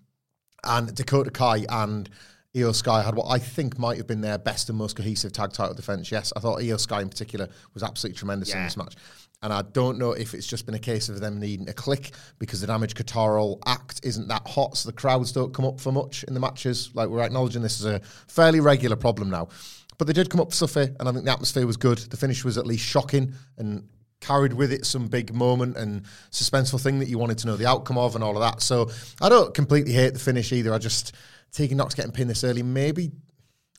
And 0.65 0.95
Dakota 0.95 1.31
Kai 1.31 1.65
and 1.71 2.11
Iyo 2.55 2.75
Sky 2.75 3.03
had 3.03 3.15
what 3.15 3.31
I 3.31 3.39
think 3.39 3.79
might 3.79 3.97
have 3.99 4.09
been 4.09 4.21
their 4.21 4.39
best 4.39 4.69
and 4.69 4.77
most 4.77 4.97
cohesive 4.97 5.33
tag 5.33 5.53
title 5.53 5.75
defense. 5.75 6.11
Yes, 6.11 6.33
I 6.35 6.41
thought 6.41 6.61
Iyo 6.61 6.81
Sky 6.81 7.01
in 7.01 7.09
particular 7.09 7.49
was 7.75 7.83
absolutely 7.83 8.19
tremendous 8.19 8.51
yeah. 8.51 8.59
in 8.59 8.65
this 8.65 8.77
match. 8.77 8.97
And 9.43 9.53
I 9.53 9.63
don't 9.63 9.99
know 9.99 10.13
if 10.13 10.35
it's 10.35 10.47
just 10.47 10.67
been 10.67 10.75
a 10.75 10.81
case 10.81 11.09
of 11.09 11.21
them 11.21 11.39
needing 11.39 11.69
a 11.69 11.73
click 11.73 12.11
because 12.39 12.61
the 12.61 12.67
Damage 12.67 12.95
CTRL 12.95 13.59
act 13.67 14.01
isn't 14.03 14.29
that 14.29 14.47
hot, 14.47 14.77
so 14.77 14.89
the 14.89 14.93
crowds 14.93 15.33
don't 15.33 15.55
come 15.55 15.65
up 15.65 15.81
for 15.81 15.93
much 15.93 16.25
in 16.25 16.35
the 16.35 16.41
matches. 16.41 16.91
Like 16.95 17.09
we're 17.09 17.23
acknowledging 17.23 17.63
this 17.63 17.81
is 17.81 17.87
a 17.87 18.01
fairly 18.29 18.61
regular 18.61 18.97
problem 18.97 19.31
now. 19.31 19.49
But 19.97 20.07
they 20.07 20.13
did 20.13 20.29
come 20.29 20.41
up 20.41 20.51
for 20.51 20.57
Suffy, 20.57 20.95
and 20.99 21.09
I 21.09 21.13
think 21.13 21.25
the 21.25 21.33
atmosphere 21.33 21.67
was 21.67 21.77
good. 21.77 21.99
The 21.99 22.17
finish 22.17 22.45
was 22.45 22.59
at 22.59 22.67
least 22.67 22.85
shocking 22.85 23.35
and 23.59 23.87
carried 24.21 24.53
with 24.53 24.73
it 24.73 24.87
some 24.87 25.09
big 25.09 25.35
moment 25.35 25.77
and 25.77 26.03
suspenseful 26.31 26.81
thing 26.81 26.99
that 26.99 27.09
you 27.09 27.19
wanted 27.19 27.39
to 27.39 27.47
know 27.47 27.57
the 27.57 27.67
outcome 27.67 27.99
of 27.99 28.15
and 28.15 28.23
all 28.23 28.37
of 28.37 28.43
that. 28.43 28.63
So 28.63 28.91
I 29.21 29.29
don't 29.29 29.55
completely 29.55 29.93
hate 29.93 30.13
the 30.13 30.19
finish 30.19 30.53
either. 30.53 30.73
I 30.73 30.79
just 30.79 31.15
Tegan 31.53 31.79
Nox 31.79 31.95
getting 31.95 32.13
pinned 32.13 32.31
this 32.31 32.45
early. 32.45 32.63
Maybe 32.63 33.11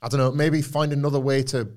I 0.01 0.07
don't 0.07 0.19
know. 0.19 0.31
Maybe 0.31 0.61
find 0.61 0.93
another 0.93 1.19
way 1.19 1.43
to 1.43 1.69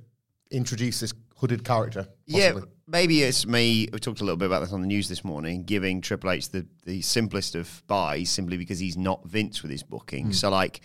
introduce 0.51 1.01
this 1.01 1.13
hooded 1.37 1.65
character. 1.65 2.09
Possibly. 2.31 2.63
Yeah, 2.63 2.67
maybe 2.87 3.23
it's 3.23 3.47
me. 3.47 3.89
We 3.93 3.99
talked 3.99 4.21
a 4.21 4.25
little 4.25 4.39
bit 4.39 4.47
about 4.47 4.61
this 4.61 4.73
on 4.73 4.81
the 4.81 4.87
news 4.87 5.09
this 5.09 5.25
morning, 5.25 5.65
giving 5.65 6.01
Triple 6.01 6.31
H 6.31 6.49
the 6.49 6.67
the 6.85 7.03
simplest 7.03 7.55
of 7.55 7.83
buys 7.87 8.31
simply 8.31 8.57
because 8.57 8.79
he's 8.79 8.97
not 8.97 9.27
Vince 9.27 9.63
with 9.63 9.71
his 9.71 9.83
booking. 9.83 10.29
Mm. 10.29 10.35
So 10.35 10.51
like. 10.51 10.81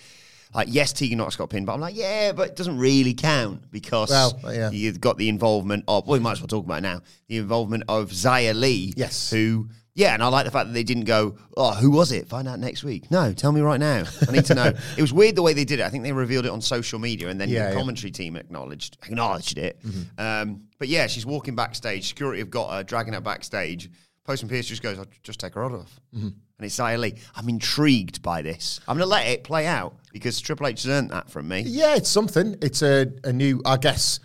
Like 0.54 0.68
yes, 0.72 0.94
Tegan 0.94 1.19
Nox 1.19 1.36
got 1.36 1.50
pinned, 1.50 1.68
but 1.68 1.74
I'm 1.74 1.80
like, 1.80 1.96
yeah, 1.96 2.31
but 2.31 2.50
it 2.50 2.56
doesn't 2.56 2.78
really 2.80 3.13
count 3.13 3.69
because 3.72 4.10
well, 4.10 4.54
yeah. 4.54 4.72
you've 4.72 5.00
got 5.00 5.18
the 5.18 5.30
involvement 5.30 5.84
of. 5.88 6.07
Well, 6.07 6.18
we 6.18 6.24
might 6.24 6.34
as 6.34 6.42
well 6.42 6.48
talk 6.48 6.66
about 6.66 6.80
it 6.80 6.81
now. 6.81 7.01
The 7.28 7.38
involvement 7.38 7.84
of 7.88 8.10
Xia 8.10 8.60
Li. 8.60 8.94
yes, 8.96 9.30
who 9.30 9.69
yeah, 10.00 10.13
and 10.13 10.24
I 10.24 10.28
like 10.28 10.46
the 10.46 10.51
fact 10.51 10.68
that 10.68 10.74
they 10.74 10.84
didn't 10.84 11.04
go, 11.04 11.36
oh, 11.57 11.74
who 11.74 11.92
was 11.92 12.13
it? 12.13 12.30
Find 12.30 12.48
out 12.48 12.57
next 12.57 12.86
week. 12.86 13.12
No, 13.12 13.34
tell 13.34 13.51
me 13.51 13.60
right 13.60 13.80
now. 13.80 14.06
I 14.28 14.31
need 14.31 14.46
to 14.46 14.56
know. 14.56 14.72
it 14.97 15.02
was 15.02 15.12
weird 15.12 15.35
the 15.35 15.42
way 15.42 15.52
they 15.52 15.66
did 15.66 15.81
it. 15.81 15.83
I 15.83 15.90
think 15.90 16.06
they 16.06 16.14
revealed 16.14 16.45
it 16.45 16.52
on 16.52 16.62
social 16.62 17.00
media 17.00 17.28
and 17.28 17.40
then 17.40 17.50
yeah, 17.50 17.69
the 17.69 17.76
commentary 17.76 18.09
yeah. 18.12 18.18
team 18.18 18.35
acknowledged 18.38 18.97
acknowledged 19.04 19.57
it. 19.57 19.78
Mm-hmm. 19.83 20.21
Um, 20.21 20.62
but 20.78 20.88
yeah, 20.88 21.07
she's 21.07 21.26
walking 21.26 21.54
backstage. 21.54 22.07
Security 22.07 22.40
have 22.40 22.50
got 22.50 22.71
her, 22.71 22.81
dragging 22.81 23.14
her 23.14 23.19
backstage. 23.19 23.90
Postman 24.30 24.50
Pearce 24.52 24.68
just 24.68 24.83
goes, 24.83 25.00
I'll 25.00 25.07
just 25.24 25.40
take 25.40 25.56
her 25.56 25.66
off. 25.66 26.00
Mm-hmm. 26.16 26.28
And 26.28 26.36
it's 26.59 26.78
Li. 26.78 27.16
I'm 27.36 27.50
intrigued 27.50 28.21
by 28.21 28.44
this. 28.44 28.80
I'm 28.88 28.95
going 28.95 29.07
to 29.07 29.09
let 29.09 29.26
it 29.26 29.44
play 29.44 29.66
out 29.66 29.95
because 30.14 30.40
Triple 30.40 30.68
H 30.68 30.83
has 30.83 30.92
earned 30.92 31.09
that 31.09 31.31
from 31.31 31.48
me. 31.48 31.62
Yeah, 31.66 31.95
it's 31.95 32.09
something. 32.09 32.56
It's 32.62 32.83
a, 32.83 33.12
a 33.24 33.33
new, 33.33 33.59
I 33.66 33.78
guess 33.78 34.19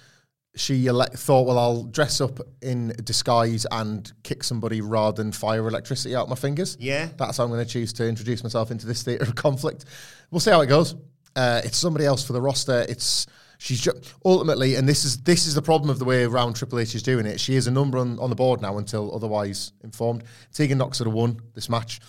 she 0.57 0.87
ele- 0.89 1.07
thought, 1.07 1.47
well, 1.47 1.59
I'll 1.59 1.85
dress 1.85 2.21
up 2.21 2.39
in 2.61 2.89
disguise 3.03 3.65
and 3.71 4.13
kick 4.25 4.45
somebody 4.45 4.83
rather 4.83 5.23
than 5.23 5.33
fire 5.33 5.67
electricity 5.67 6.15
out 6.15 6.29
my 6.29 6.35
fingers. 6.35 6.77
Yeah. 6.79 7.09
That's 7.17 7.39
how 7.39 7.45
I'm 7.45 7.51
going 7.51 7.65
to 7.65 7.73
choose 7.73 7.95
to 7.95 8.07
introduce 8.07 8.43
myself 8.43 8.71
into 8.71 8.87
this 8.87 9.03
theatre 9.03 9.25
of 9.25 9.35
conflict. 9.37 9.87
We'll 10.31 10.41
see 10.41 10.51
how 10.51 10.61
it 10.61 10.67
goes. 10.67 10.97
Uh, 11.35 11.63
it's 11.65 11.79
somebody 11.79 12.05
else 12.05 12.23
for 12.27 12.35
the 12.35 12.43
roster. 12.43 12.85
It's 12.91 13.27
she's 13.65 13.81
ju- 13.81 14.01
ultimately, 14.25 14.75
and 14.75 14.89
this 14.89 15.05
is 15.05 15.23
this 15.23 15.47
is 15.47 15.55
the 15.55 15.63
problem 15.63 15.91
of 15.91 15.99
the 15.99 16.05
way 16.05 16.25
around 16.25 16.55
Triple 16.55 16.79
H 16.79 16.95
is 16.95 17.03
doing 17.03 17.27
it. 17.27 17.41
She 17.41 17.57
is 17.57 17.67
a 17.67 17.71
number 17.71 17.99
on, 17.99 18.19
on 18.19 18.31
the 18.31 18.37
board 18.37 18.61
now 18.61 18.79
until 18.79 19.15
otherwise 19.15 19.73
informed. 19.83 20.25
Tegan 20.53 20.79
Nox 20.79 21.01
would 21.01 21.07
have 21.07 21.15
won 21.15 21.41
this 21.55 21.69
match. 21.69 22.01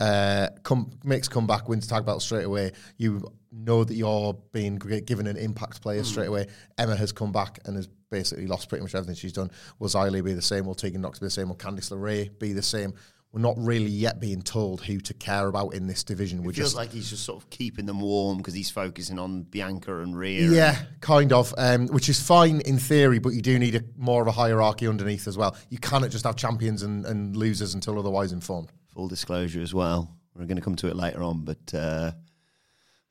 Uh, 0.00 0.48
come 0.62 0.90
makes 1.04 1.28
comeback, 1.28 1.68
wins 1.68 1.86
tag 1.86 2.04
belt 2.04 2.22
straight 2.22 2.44
away. 2.44 2.72
You 2.96 3.30
know 3.52 3.84
that 3.84 3.94
you're 3.94 4.34
being 4.52 4.76
given 4.76 5.26
an 5.26 5.36
impact 5.36 5.82
player 5.82 6.00
mm. 6.00 6.06
straight 6.06 6.28
away. 6.28 6.46
Emma 6.78 6.96
has 6.96 7.12
come 7.12 7.30
back 7.30 7.60
and 7.66 7.76
has 7.76 7.88
basically 8.10 8.46
lost 8.46 8.68
pretty 8.68 8.82
much 8.82 8.94
everything 8.94 9.14
she's 9.14 9.32
done. 9.32 9.50
Will 9.78 9.88
Xia 9.88 10.24
be 10.24 10.32
the 10.32 10.42
same? 10.42 10.66
Will 10.66 10.74
Tegan 10.74 11.02
Nox 11.02 11.18
be 11.18 11.26
the 11.26 11.30
same? 11.30 11.48
Will 11.48 11.56
Candice 11.56 11.90
LeRae 11.92 12.38
be 12.38 12.52
the 12.52 12.62
same? 12.62 12.94
We're 13.32 13.40
not 13.40 13.54
really 13.56 13.90
yet 13.90 14.20
being 14.20 14.42
told 14.42 14.82
who 14.82 15.00
to 15.00 15.14
care 15.14 15.48
about 15.48 15.72
in 15.72 15.86
this 15.86 16.04
division. 16.04 16.40
It 16.40 16.42
We're 16.42 16.52
feels 16.52 16.68
just 16.68 16.76
like 16.76 16.92
he's 16.92 17.08
just 17.08 17.24
sort 17.24 17.42
of 17.42 17.48
keeping 17.48 17.86
them 17.86 18.00
warm 18.00 18.36
because 18.36 18.52
he's 18.52 18.68
focusing 18.68 19.18
on 19.18 19.44
Bianca 19.44 20.00
and 20.00 20.14
Rhea. 20.14 20.50
Yeah, 20.50 20.76
kind 21.00 21.32
of, 21.32 21.54
um, 21.56 21.86
which 21.88 22.10
is 22.10 22.20
fine 22.20 22.60
in 22.60 22.78
theory, 22.78 23.18
but 23.18 23.30
you 23.30 23.40
do 23.40 23.58
need 23.58 23.74
a, 23.74 23.82
more 23.96 24.20
of 24.20 24.28
a 24.28 24.32
hierarchy 24.32 24.86
underneath 24.86 25.26
as 25.26 25.38
well. 25.38 25.56
You 25.70 25.78
cannot 25.78 26.10
just 26.10 26.24
have 26.24 26.36
champions 26.36 26.82
and, 26.82 27.06
and 27.06 27.34
losers 27.34 27.72
until 27.72 27.98
otherwise 27.98 28.32
informed. 28.32 28.70
Full 28.88 29.08
disclosure 29.08 29.62
as 29.62 29.72
well. 29.72 30.14
We're 30.34 30.44
going 30.44 30.56
to 30.56 30.62
come 30.62 30.76
to 30.76 30.88
it 30.88 30.96
later 30.96 31.22
on, 31.22 31.40
but 31.46 31.72
uh, 31.72 32.12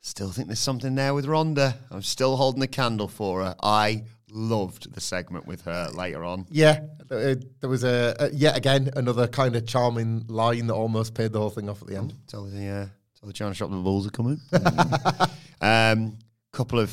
still 0.00 0.30
think 0.30 0.46
there's 0.46 0.60
something 0.60 0.94
there 0.94 1.14
with 1.14 1.26
Ronda. 1.26 1.76
I'm 1.90 2.02
still 2.02 2.36
holding 2.36 2.60
the 2.60 2.68
candle 2.68 3.08
for 3.08 3.42
her. 3.42 3.56
I 3.60 4.04
loved 4.32 4.92
the 4.94 5.00
segment 5.00 5.46
with 5.46 5.62
her 5.62 5.88
later 5.94 6.24
on. 6.24 6.46
Yeah, 6.50 6.80
uh, 7.10 7.36
there 7.60 7.70
was 7.70 7.84
a, 7.84 8.16
a 8.18 8.30
yet 8.30 8.56
again 8.56 8.90
another 8.96 9.28
kind 9.28 9.54
of 9.56 9.66
charming 9.66 10.24
line 10.28 10.66
that 10.68 10.74
almost 10.74 11.14
paid 11.14 11.32
the 11.32 11.38
whole 11.38 11.50
thing 11.50 11.68
off 11.68 11.82
at 11.82 11.88
the 11.88 11.96
end. 11.96 12.14
Tell 12.26 12.44
the 12.44 12.66
uh, 12.66 12.86
tell 13.18 13.26
the 13.26 13.32
China 13.32 13.54
shop 13.54 13.70
the 13.70 13.76
balls 13.76 14.06
are 14.06 14.10
coming. 14.10 14.40
um, 15.60 16.18
couple 16.52 16.78
of 16.78 16.90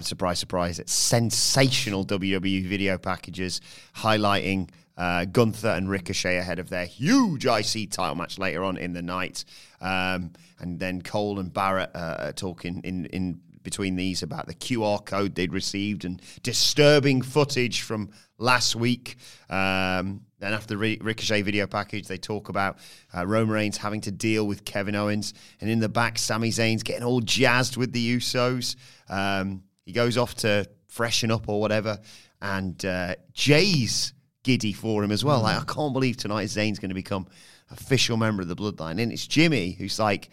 surprise, 0.00 0.38
surprise, 0.38 0.80
sensational 0.86 2.04
WWE 2.06 2.66
video 2.66 2.96
packages 2.96 3.60
highlighting 3.96 4.70
uh, 4.96 5.26
Gunther 5.26 5.68
and 5.68 5.90
Ricochet 5.90 6.38
ahead 6.38 6.58
of 6.58 6.70
their 6.70 6.86
huge 6.86 7.44
IC 7.44 7.90
title 7.90 8.14
match 8.14 8.38
later 8.38 8.64
on 8.64 8.76
in 8.76 8.92
the 8.94 9.02
night, 9.02 9.44
um, 9.80 10.32
and 10.58 10.78
then 10.78 11.02
Cole 11.02 11.38
and 11.38 11.52
Barrett 11.52 11.90
uh, 11.94 12.32
talking 12.32 12.80
in 12.84 13.06
in 13.06 13.40
between 13.62 13.96
these 13.96 14.22
about 14.22 14.46
the 14.46 14.54
QR 14.54 15.04
code 15.04 15.34
they'd 15.34 15.52
received 15.52 16.04
and 16.04 16.20
disturbing 16.42 17.22
footage 17.22 17.82
from 17.82 18.10
last 18.38 18.74
week. 18.74 19.16
Um, 19.48 20.22
then 20.38 20.52
after 20.52 20.76
the 20.76 20.98
Ricochet 21.00 21.42
video 21.42 21.66
package, 21.66 22.08
they 22.08 22.18
talk 22.18 22.48
about 22.48 22.78
uh, 23.16 23.26
Roman 23.26 23.54
Reigns 23.54 23.76
having 23.76 24.00
to 24.02 24.10
deal 24.10 24.46
with 24.46 24.64
Kevin 24.64 24.94
Owens, 24.96 25.34
and 25.60 25.70
in 25.70 25.78
the 25.78 25.88
back, 25.88 26.18
Sami 26.18 26.50
Zayn's 26.50 26.82
getting 26.82 27.04
all 27.04 27.20
jazzed 27.20 27.76
with 27.76 27.92
the 27.92 28.16
Usos. 28.16 28.76
Um, 29.08 29.62
he 29.84 29.92
goes 29.92 30.18
off 30.18 30.34
to 30.36 30.68
freshen 30.88 31.30
up 31.30 31.48
or 31.48 31.60
whatever, 31.60 31.98
and 32.40 32.84
uh, 32.84 33.14
Jey's 33.32 34.12
giddy 34.42 34.72
for 34.72 35.04
him 35.04 35.12
as 35.12 35.24
well. 35.24 35.42
Like 35.42 35.60
I 35.60 35.64
can't 35.72 35.92
believe 35.92 36.16
tonight 36.16 36.46
Zayn's 36.46 36.80
going 36.80 36.90
to 36.90 36.94
become 36.94 37.28
official 37.70 38.16
member 38.16 38.42
of 38.42 38.48
the 38.48 38.56
Bloodline, 38.56 39.00
and 39.00 39.12
it's 39.12 39.26
Jimmy 39.26 39.72
who's 39.72 39.98
like, 39.98 40.30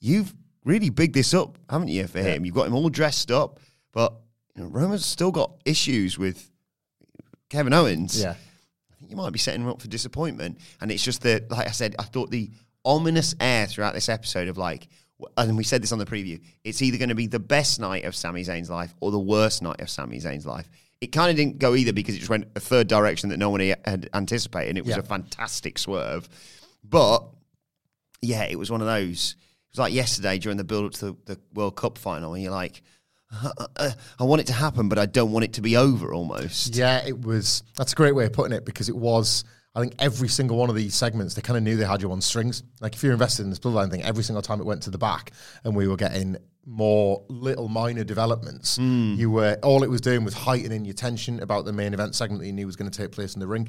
"You've 0.00 0.34
really 0.64 0.90
big 0.90 1.12
this 1.12 1.34
up, 1.34 1.58
haven't 1.68 1.88
you, 1.88 2.06
for 2.06 2.20
him? 2.20 2.44
You've 2.44 2.54
got 2.54 2.66
him 2.66 2.74
all 2.74 2.88
dressed 2.88 3.30
up, 3.30 3.60
but 3.92 4.14
you 4.54 4.62
know, 4.62 4.68
Roman's 4.68 5.06
still 5.06 5.30
got 5.30 5.52
issues 5.64 6.18
with 6.18 6.50
Kevin 7.48 7.72
Owens." 7.72 8.20
Yeah 8.20 8.34
I 8.92 8.94
think 8.98 9.10
you 9.10 9.16
might 9.16 9.32
be 9.32 9.38
setting 9.38 9.62
him 9.62 9.68
up 9.68 9.80
for 9.80 9.88
disappointment. 9.88 10.58
And 10.80 10.90
it's 10.90 11.02
just 11.02 11.22
that, 11.22 11.50
like 11.50 11.66
I 11.66 11.70
said, 11.72 11.96
I 11.98 12.04
thought 12.04 12.30
the 12.30 12.50
ominous 12.84 13.34
air 13.40 13.66
throughout 13.66 13.94
this 13.94 14.08
episode 14.08 14.48
of 14.48 14.58
like, 14.58 14.88
and 15.36 15.56
we 15.56 15.64
said 15.64 15.82
this 15.82 15.92
on 15.92 15.98
the 15.98 16.06
preview, 16.06 16.40
it's 16.64 16.82
either 16.82 16.98
going 16.98 17.08
to 17.08 17.14
be 17.14 17.26
the 17.26 17.38
best 17.38 17.80
night 17.80 18.04
of 18.04 18.14
Sami 18.14 18.42
Zayn's 18.42 18.70
life 18.70 18.94
or 19.00 19.10
the 19.10 19.18
worst 19.18 19.62
night 19.62 19.80
of 19.80 19.88
Sami 19.88 20.18
Zayn's 20.18 20.46
life. 20.46 20.68
It 21.00 21.08
kind 21.08 21.30
of 21.30 21.36
didn't 21.36 21.58
go 21.58 21.74
either 21.74 21.92
because 21.92 22.14
it 22.14 22.18
just 22.18 22.30
went 22.30 22.46
a 22.54 22.60
third 22.60 22.86
direction 22.86 23.30
that 23.30 23.38
no 23.38 23.50
one 23.50 23.60
had 23.60 24.08
anticipated. 24.14 24.70
And 24.70 24.78
it 24.78 24.84
was 24.84 24.94
yeah. 24.94 25.00
a 25.00 25.04
fantastic 25.04 25.78
swerve. 25.78 26.28
But 26.84 27.24
yeah, 28.20 28.44
it 28.44 28.58
was 28.58 28.70
one 28.70 28.80
of 28.80 28.86
those. 28.86 29.36
It 29.72 29.78
was 29.78 29.84
like 29.86 29.94
yesterday 29.94 30.38
during 30.38 30.58
the 30.58 30.64
build 30.64 30.84
up 30.84 30.92
to 30.98 31.06
the, 31.06 31.16
the 31.24 31.40
World 31.54 31.76
Cup 31.76 31.96
final, 31.96 32.34
and 32.34 32.42
you're 32.42 32.52
like, 32.52 32.82
I 33.80 33.94
want 34.20 34.42
it 34.42 34.48
to 34.48 34.52
happen, 34.52 34.90
but 34.90 34.98
I 34.98 35.06
don't 35.06 35.32
want 35.32 35.44
it 35.46 35.54
to 35.54 35.62
be 35.62 35.78
over 35.78 36.12
almost. 36.12 36.76
Yeah, 36.76 37.02
it 37.06 37.18
was. 37.18 37.62
That's 37.78 37.92
a 37.92 37.96
great 37.96 38.14
way 38.14 38.26
of 38.26 38.34
putting 38.34 38.54
it 38.54 38.66
because 38.66 38.90
it 38.90 38.96
was. 38.96 39.44
I 39.74 39.80
think 39.80 39.94
every 39.98 40.28
single 40.28 40.58
one 40.58 40.68
of 40.68 40.76
these 40.76 40.94
segments, 40.94 41.32
they 41.32 41.40
kind 41.40 41.56
of 41.56 41.62
knew 41.62 41.76
they 41.76 41.86
had 41.86 42.02
you 42.02 42.12
on 42.12 42.20
strings. 42.20 42.62
Like 42.82 42.94
if 42.94 43.02
you're 43.02 43.14
invested 43.14 43.44
in 43.44 43.48
this 43.48 43.58
bloodline 43.58 43.90
thing, 43.90 44.02
every 44.02 44.22
single 44.22 44.42
time 44.42 44.60
it 44.60 44.66
went 44.66 44.82
to 44.82 44.90
the 44.90 44.98
back 44.98 45.32
and 45.64 45.74
we 45.74 45.88
were 45.88 45.96
getting 45.96 46.36
more 46.66 47.24
little 47.30 47.68
minor 47.68 48.04
developments, 48.04 48.76
mm. 48.76 49.16
you 49.16 49.30
were 49.30 49.56
all 49.62 49.82
it 49.82 49.88
was 49.88 50.02
doing 50.02 50.24
was 50.24 50.34
heightening 50.34 50.84
your 50.84 50.92
tension 50.92 51.42
about 51.42 51.64
the 51.64 51.72
main 51.72 51.94
event 51.94 52.14
segment 52.14 52.42
that 52.42 52.46
you 52.46 52.52
knew 52.52 52.66
was 52.66 52.76
going 52.76 52.90
to 52.90 52.96
take 52.96 53.12
place 53.12 53.32
in 53.32 53.40
the 53.40 53.46
ring. 53.46 53.66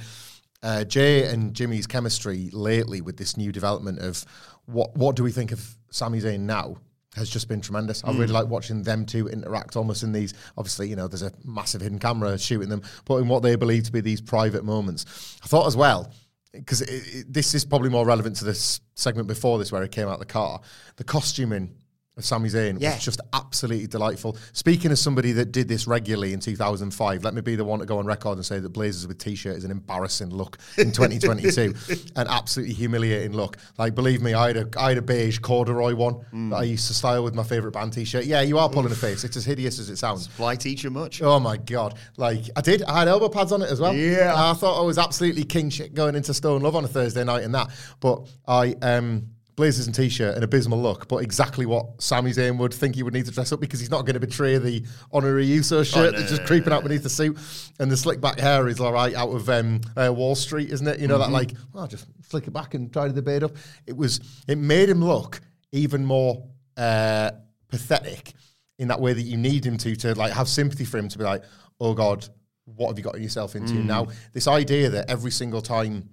Uh, 0.62 0.84
Jey 0.84 1.26
and 1.26 1.54
Jimmy's 1.54 1.88
chemistry 1.88 2.50
lately 2.52 3.00
with 3.00 3.16
this 3.16 3.38
new 3.38 3.54
development 3.54 4.00
of 4.00 4.26
what 4.66 4.96
what 4.98 5.16
do 5.16 5.24
we 5.24 5.32
think 5.32 5.54
of 5.54 5.78
Sami 5.94 6.20
Zayn 6.20 6.42
now? 6.42 6.78
has 7.16 7.30
just 7.30 7.48
been 7.48 7.62
tremendous. 7.62 8.02
Mm. 8.02 8.10
I 8.10 8.12
really 8.14 8.34
like 8.34 8.48
watching 8.48 8.82
them 8.82 9.06
two 9.06 9.28
interact 9.28 9.76
almost 9.76 10.02
in 10.02 10.12
these. 10.14 10.34
Obviously, 10.58 10.90
you 10.90 10.96
know, 10.96 11.08
there's 11.08 11.22
a 11.22 11.32
massive 11.46 11.80
hidden 11.80 12.00
camera 12.00 12.40
shooting 12.40 12.70
them, 12.70 12.82
but 13.06 13.18
in 13.18 13.28
what 13.28 13.44
they 13.44 13.56
believe 13.56 13.84
to 13.84 13.92
be 13.92 14.02
these 14.02 14.20
private 14.20 14.66
moments. 14.66 15.38
I 15.44 15.46
thought 15.46 15.68
as 15.68 15.78
well, 15.78 16.12
because 16.52 16.80
this 17.28 17.54
is 17.54 17.66
probably 17.66 17.90
more 17.90 18.04
relevant 18.04 18.38
to 18.38 18.46
this 18.46 18.82
segment 18.96 19.28
before 19.28 19.60
this, 19.60 19.72
where 19.72 19.84
he 19.84 19.88
came 19.88 20.08
out 20.08 20.18
the 20.18 20.26
car. 20.26 20.60
The 20.96 21.04
costuming 21.04 21.76
Sami 22.20 22.50
Zayn 22.50 22.78
yeah. 22.80 22.94
was 22.94 23.04
just 23.04 23.20
absolutely 23.34 23.88
delightful. 23.88 24.38
Speaking 24.52 24.92
as 24.92 25.02
somebody 25.02 25.32
that 25.34 25.52
did 25.52 25.68
this 25.68 25.88
regularly 25.88 26.34
in 26.34 26.40
2005, 26.40 27.24
let 27.24 27.34
me 27.34 27.42
be 27.42 27.56
the 27.56 27.66
one 27.66 27.80
to 27.80 27.86
go 27.86 27.98
on 27.98 28.06
record 28.06 28.38
and 28.38 28.46
say 28.46 28.60
that 28.60 28.70
Blazers 28.70 29.08
with 29.08 29.18
t-shirt 29.18 29.58
is 29.58 29.64
an 29.64 29.72
embarrassing 29.72 30.30
look 30.30 30.58
in 30.78 30.92
2022, 30.92 31.74
an 32.16 32.28
absolutely 32.28 32.76
humiliating 32.76 33.34
look. 33.34 33.58
Like, 33.80 33.96
believe 33.96 34.22
me, 34.22 34.36
I 34.36 34.48
had 34.48 34.58
a, 34.58 34.68
I 34.78 34.90
had 34.90 35.00
a 35.00 35.02
beige 35.02 35.40
corduroy 35.40 35.96
one 35.96 36.16
mm. 36.32 36.52
that 36.52 36.58
I 36.58 36.64
used 36.64 36.88
to 36.88 36.94
style 36.94 37.24
with 37.24 37.34
my 37.34 37.44
favourite 37.44 37.74
band 37.74 37.94
t-shirt. 37.94 38.26
Yeah, 38.26 38.42
you 38.42 38.60
are 38.60 38.70
pulling 38.70 38.92
Oof. 38.92 39.04
a 39.04 39.08
face. 39.08 39.24
It's 39.24 39.38
as 39.38 39.46
hideous 39.46 39.80
as 39.80 39.90
it 39.90 39.98
sounds. 39.98 40.28
Fly 40.28 40.56
teacher 40.56 40.92
much? 40.92 41.22
Oh 41.22 41.40
my 41.40 41.58
god! 41.58 41.98
Like 42.18 42.50
I 42.56 42.62
did. 42.62 42.84
I 42.84 43.00
had 43.00 43.08
elbow 43.08 43.30
pads 43.30 43.52
on 43.52 43.62
it 43.64 43.70
as 43.70 43.80
well. 43.80 43.94
Yeah. 43.94 44.34
I 44.36 44.54
thought 44.54 44.80
I 44.80 44.86
was 44.86 45.00
absolutely 45.00 45.46
king 45.46 45.70
shit 45.70 45.94
going 45.94 46.16
into 46.16 46.34
Stone 46.34 46.62
Love 46.62 46.76
on 46.76 46.84
a 46.84 46.88
Thursday 46.88 47.24
night 47.24 47.44
and 47.44 47.56
that, 47.56 47.70
but 48.00 48.28
I 48.48 48.76
um 48.82 49.30
blazers 49.56 49.86
and 49.86 49.96
t-shirt, 49.96 50.36
an 50.36 50.44
abysmal 50.44 50.82
look, 50.82 51.08
but 51.08 51.18
exactly 51.18 51.66
what 51.66 52.02
Sami 52.02 52.32
Zayn 52.32 52.58
would 52.58 52.74
think 52.74 52.96
he 52.96 53.04
would 53.04 53.14
need 53.14 53.26
to 53.26 53.32
dress 53.32 53.52
up 53.52 53.60
because 53.60 53.80
he's 53.80 53.92
not 53.92 54.06
going 54.06 54.16
to 54.16 54.20
betray 54.20 54.58
the 54.58 54.84
honorary 55.12 55.46
Uso 55.46 55.84
shirt 55.84 55.98
oh, 55.98 56.12
no, 56.12 56.18
that's 56.18 56.30
just 56.30 56.42
no, 56.42 56.48
creeping 56.48 56.70
no, 56.72 56.78
out 56.78 56.84
beneath 56.84 57.04
the 57.04 57.10
suit, 57.10 57.38
and 57.80 57.92
the 57.92 57.98
slick 57.98 58.20
back 58.20 58.40
hair 58.40 58.68
is 58.68 58.80
all 58.80 58.94
right 58.94 59.14
out 59.14 59.30
of 59.30 59.50
um, 59.50 59.82
uh, 59.96 60.12
Wall 60.14 60.36
Street, 60.36 60.72
isn't 60.72 60.88
it? 60.88 61.00
You 61.00 61.08
know 61.08 61.20
mm-hmm. 61.20 61.32
that 61.32 61.38
like, 61.38 61.52
oh, 61.76 61.88
just 61.88 62.08
flick 62.24 62.48
it 62.48 62.52
back 62.52 62.74
and 62.74 62.92
tidy 62.92 63.10
the 63.10 63.22
debate 63.22 63.44
up. 63.44 63.52
It 63.86 63.96
was, 63.96 64.20
it 64.48 64.58
made 64.58 64.90
him 64.90 65.04
look 65.04 65.42
even 65.72 66.06
more 66.06 66.48
uh, 66.78 67.32
pathetic 67.68 68.34
in 68.80 68.88
that 68.88 69.00
way 69.00 69.14
that 69.14 69.22
you 69.22 69.38
need 69.38 69.66
him 69.66 69.78
to 69.78 69.96
to 69.96 70.16
like 70.16 70.34
have 70.34 70.48
sympathy 70.48 70.86
for 70.86 70.98
him 70.98 71.08
to 71.10 71.18
be 71.18 71.24
like, 71.24 71.44
oh 71.80 71.94
God, 71.94 72.28
what 72.66 72.88
have 72.88 72.98
you 72.98 73.04
got 73.04 73.20
yourself 73.20 73.56
into 73.56 73.74
mm. 73.74 73.86
now? 73.86 74.08
This 74.32 74.48
idea 74.48 74.90
that 74.90 75.10
every 75.10 75.32
single 75.32 75.62
time 75.62 76.10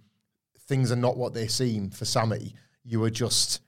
things 0.67 0.93
are 0.93 0.97
not 0.97 1.17
what 1.17 1.35
they 1.35 1.49
seem 1.49 1.91
for 1.91 2.05
Sami 2.05 2.55
you 2.91 3.01
were 3.01 3.11
just 3.11 3.61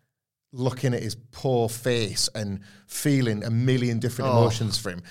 looking 0.52 0.92
at 0.94 1.02
his 1.02 1.14
poor 1.30 1.68
face 1.68 2.28
and 2.34 2.60
feeling 2.86 3.44
a 3.44 3.50
million 3.50 3.98
different 3.98 4.30
oh. 4.30 4.38
emotions 4.38 4.76
for 4.78 4.90
him. 4.90 5.02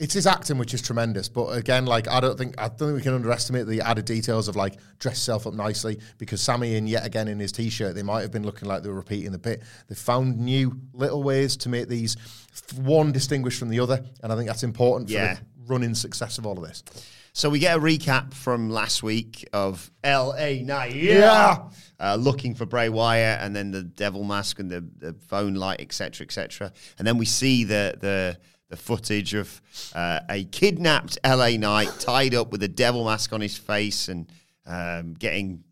It's 0.00 0.14
his 0.14 0.26
acting, 0.26 0.56
which 0.56 0.72
is 0.72 0.80
tremendous. 0.80 1.28
But 1.28 1.48
again, 1.48 1.84
like 1.84 2.08
I 2.08 2.20
don't 2.20 2.38
think 2.38 2.54
I 2.58 2.68
don't 2.68 2.78
think 2.78 2.94
we 2.94 3.02
can 3.02 3.12
underestimate 3.12 3.66
the 3.66 3.82
added 3.82 4.06
details 4.06 4.48
of 4.48 4.56
like 4.56 4.76
dress 4.98 5.16
yourself 5.16 5.46
up 5.46 5.52
nicely 5.52 6.00
because 6.16 6.40
Sammy 6.40 6.76
and 6.76 6.88
yet 6.88 7.04
again 7.04 7.28
in 7.28 7.38
his 7.38 7.52
t-shirt, 7.52 7.94
they 7.94 8.02
might 8.02 8.22
have 8.22 8.30
been 8.30 8.44
looking 8.44 8.66
like 8.66 8.82
they 8.82 8.88
were 8.88 8.94
repeating 8.94 9.30
the 9.30 9.38
bit. 9.38 9.62
They 9.88 9.94
found 9.94 10.38
new 10.38 10.80
little 10.94 11.22
ways 11.22 11.58
to 11.58 11.68
make 11.68 11.88
these 11.88 12.16
one 12.76 13.12
distinguished 13.12 13.58
from 13.58 13.68
the 13.68 13.80
other, 13.80 14.02
and 14.22 14.32
I 14.32 14.36
think 14.36 14.48
that's 14.48 14.62
important 14.62 15.10
yeah. 15.10 15.34
for 15.34 15.42
the 15.42 15.46
running 15.66 15.94
success 15.94 16.38
of 16.38 16.46
all 16.46 16.56
of 16.56 16.66
this. 16.66 16.82
So 17.32 17.48
we 17.48 17.58
get 17.58 17.76
a 17.76 17.80
recap 17.80 18.34
from 18.34 18.70
last 18.70 19.02
week 19.02 19.48
of 19.52 19.90
LA 20.04 20.62
Knight, 20.62 20.94
yeah, 20.94 21.58
uh, 21.98 22.16
looking 22.16 22.54
for 22.54 22.66
Bray 22.66 22.88
Wyatt, 22.88 23.40
and 23.40 23.54
then 23.54 23.70
the 23.70 23.82
devil 23.82 24.24
mask 24.24 24.58
and 24.58 24.70
the, 24.70 24.84
the 24.98 25.14
phone 25.28 25.54
light, 25.54 25.80
etc., 25.80 26.24
etc. 26.24 26.72
And 26.98 27.06
then 27.06 27.18
we 27.18 27.26
see 27.26 27.64
the 27.64 27.96
the 28.00 28.38
the 28.68 28.76
footage 28.76 29.34
of 29.34 29.60
uh, 29.94 30.20
a 30.28 30.44
kidnapped 30.44 31.18
LA 31.24 31.50
Knight 31.50 31.90
tied 31.98 32.34
up 32.34 32.52
with 32.52 32.62
a 32.62 32.68
devil 32.68 33.04
mask 33.04 33.32
on 33.32 33.40
his 33.40 33.56
face 33.56 34.08
and 34.08 34.32
um, 34.64 35.14
getting 35.14 35.64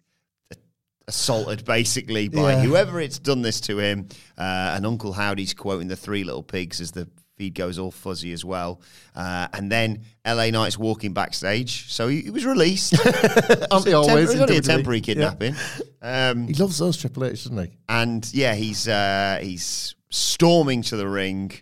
assaulted 1.07 1.65
basically 1.65 2.29
by 2.29 2.53
yeah. 2.53 2.61
whoever 2.61 3.01
it's 3.01 3.19
done 3.19 3.43
this 3.43 3.61
to 3.63 3.79
him. 3.79 4.09
Uh, 4.37 4.75
and 4.77 4.85
Uncle 4.85 5.13
Howdy's 5.13 5.55
quoting 5.55 5.89
the 5.89 5.97
Three 5.97 6.23
Little 6.23 6.43
Pigs 6.43 6.81
as 6.81 6.93
the 6.93 7.09
feed 7.39 7.55
goes 7.55 7.79
all 7.79 7.91
fuzzy 7.91 8.33
as 8.33 8.45
well. 8.45 8.81
Uh, 9.15 9.47
and 9.53 9.71
then 9.71 10.03
LA 10.27 10.51
Knight's 10.51 10.77
walking 10.77 11.15
backstage, 11.15 11.91
so 11.91 12.09
he, 12.09 12.23
he 12.23 12.31
was 12.31 12.45
released. 12.45 12.95
Aren't 13.71 13.85
they 13.85 13.95
always? 13.95 14.35
Temp- 14.35 14.51
a 14.51 14.61
temporary 14.61 15.01
kidnapping. 15.01 15.55
Yeah. 16.03 16.31
Um, 16.31 16.49
he 16.49 16.55
loves 16.55 16.79
those 16.79 16.97
Triple 16.97 17.25
H, 17.25 17.45
doesn't 17.45 17.59
he? 17.59 17.79
And 17.89 18.29
yeah, 18.35 18.55
he's 18.55 18.89
uh, 18.89 19.39
he's 19.41 19.95
storming 20.11 20.83
to 20.83 20.97
the 20.97 21.09
ring. 21.09 21.53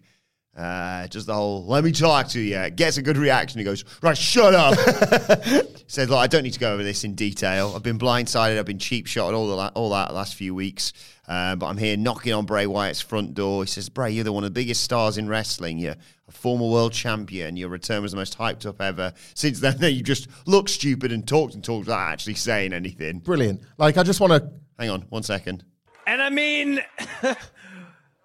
Uh, 0.57 1.07
just 1.09 1.27
the 1.27 1.35
whole 1.35 1.67
"let 1.67 1.85
me 1.85 1.93
talk 1.93 2.29
to 2.29 2.41
you" 2.41 2.71
gets 2.71 2.97
a 2.97 3.03
good 3.03 3.19
reaction. 3.19 3.59
He 3.59 3.65
goes, 3.65 3.85
"Right, 4.01 4.17
shut 4.17 4.55
up." 4.55 4.75
Says, 5.87 6.09
"Look, 6.09 6.19
I 6.19 6.27
don't 6.27 6.45
need 6.45 6.55
to 6.55 6.59
go 6.59 6.73
over 6.73 6.83
this 6.83 7.05
in 7.05 7.15
detail. 7.15 7.75
I've 7.77 7.83
been 7.83 7.99
blindsided. 7.99 8.59
I've 8.59 8.65
been 8.65 8.79
cheap 8.79 9.07
shot 9.07 9.35
all 9.35 9.49
the 9.49 9.55
la- 9.55 9.71
all 9.75 9.91
that 9.91 10.15
last 10.15 10.35
few 10.35 10.55
weeks, 10.55 10.95
uh, 11.29 11.57
but 11.57 11.67
I'm 11.67 11.77
here 11.77 11.99
knocking 11.99 12.33
on 12.33 12.47
Bray 12.47 12.67
Wyatt's 12.67 13.03
front 13.03 13.35
door." 13.35 13.65
He 13.65 13.69
says, 13.69 13.91
"Bray, 13.91 14.11
you're 14.13 14.25
the 14.25 14.33
one 14.33 14.45
of 14.45 14.55
the 14.55 14.59
biggest 14.59 14.83
stars 14.83 15.19
in 15.19 15.29
wrestling. 15.29 15.79
You're 15.79 15.97
a 16.27 16.33
former 16.33 16.67
world 16.67 16.95
champion. 16.95 17.59
Your 17.59 17.69
return 17.69 18.01
was 18.01 18.13
the 18.13 18.17
most 18.17 18.39
hyped 18.39 18.65
up 18.65 18.81
ever. 18.81 19.13
Since 19.35 19.61
then, 19.61 19.77
you 19.83 20.03
just 20.03 20.27
look 20.47 20.71
stupid 20.71 21.13
and 21.13 21.29
talked 21.29 21.53
and 21.53 21.63
talked 21.63 21.87
without 21.87 22.11
actually 22.11 22.35
saying 22.35 22.73
anything. 22.73 23.19
Brilliant. 23.19 23.61
Like, 23.77 23.99
I 23.99 24.03
just 24.05 24.21
want 24.21 24.33
to 24.33 24.51
hang 24.79 24.89
on 24.89 25.03
one 25.11 25.23
second. 25.23 25.65
And 26.07 26.23
I 26.23 26.31
mean." 26.31 26.81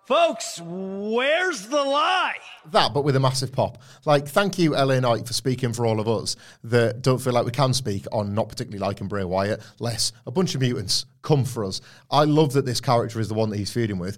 Folks, 0.05 0.59
where's 0.63 1.67
the 1.67 1.81
lie? 1.83 2.35
That, 2.71 2.93
but 2.93 3.03
with 3.03 3.15
a 3.15 3.19
massive 3.19 3.51
pop. 3.51 3.77
Like, 4.03 4.27
thank 4.27 4.57
you, 4.57 4.71
LA 4.71 4.99
Knight, 4.99 5.27
for 5.27 5.33
speaking 5.33 5.73
for 5.73 5.85
all 5.85 5.99
of 5.99 6.07
us 6.07 6.35
that 6.63 7.01
don't 7.01 7.19
feel 7.19 7.33
like 7.33 7.45
we 7.45 7.51
can 7.51 7.73
speak 7.73 8.05
on 8.11 8.33
not 8.33 8.49
particularly 8.49 8.79
liking 8.79 9.07
Bray 9.07 9.23
Wyatt. 9.23 9.61
Less, 9.79 10.11
a 10.25 10.31
bunch 10.31 10.55
of 10.55 10.61
mutants 10.61 11.05
come 11.21 11.45
for 11.45 11.63
us. 11.63 11.81
I 12.09 12.23
love 12.23 12.53
that 12.53 12.65
this 12.65 12.81
character 12.81 13.19
is 13.19 13.27
the 13.27 13.35
one 13.35 13.49
that 13.51 13.57
he's 13.57 13.71
feuding 13.71 13.99
with. 13.99 14.17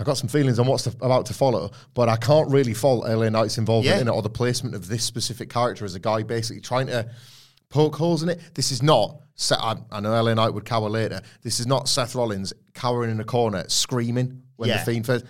I 0.00 0.04
got 0.04 0.16
some 0.16 0.28
feelings 0.28 0.58
on 0.58 0.66
what's 0.66 0.84
to, 0.84 0.90
about 1.02 1.26
to 1.26 1.34
follow, 1.34 1.72
but 1.92 2.08
I 2.08 2.16
can't 2.16 2.50
really 2.50 2.74
fault 2.74 3.06
LA 3.06 3.28
Knight's 3.28 3.58
involvement 3.58 3.96
Yeah. 3.96 4.00
in 4.02 4.08
it 4.08 4.12
or 4.12 4.22
the 4.22 4.30
placement 4.30 4.74
of 4.74 4.88
this 4.88 5.04
specific 5.04 5.50
character 5.50 5.84
as 5.84 5.94
a 5.94 6.00
guy 6.00 6.22
basically 6.22 6.62
trying 6.62 6.86
to 6.86 7.08
poke 7.68 7.96
holes 7.96 8.22
in 8.22 8.28
it. 8.30 8.40
This 8.54 8.72
is 8.72 8.82
not. 8.82 9.20
Seth, 9.34 9.58
I, 9.60 9.76
I 9.92 10.00
know 10.00 10.10
LA 10.22 10.34
Knight 10.34 10.54
would 10.54 10.64
cower 10.64 10.88
later. 10.88 11.20
This 11.42 11.60
is 11.60 11.66
not 11.66 11.88
Seth 11.88 12.14
Rollins 12.14 12.52
cowering 12.74 13.10
in 13.10 13.20
a 13.20 13.24
corner 13.24 13.64
screaming 13.68 14.42
when 14.58 14.68
Yeah. 14.68 14.78
the 14.84 14.92
fiend 14.92 15.06
first. 15.06 15.24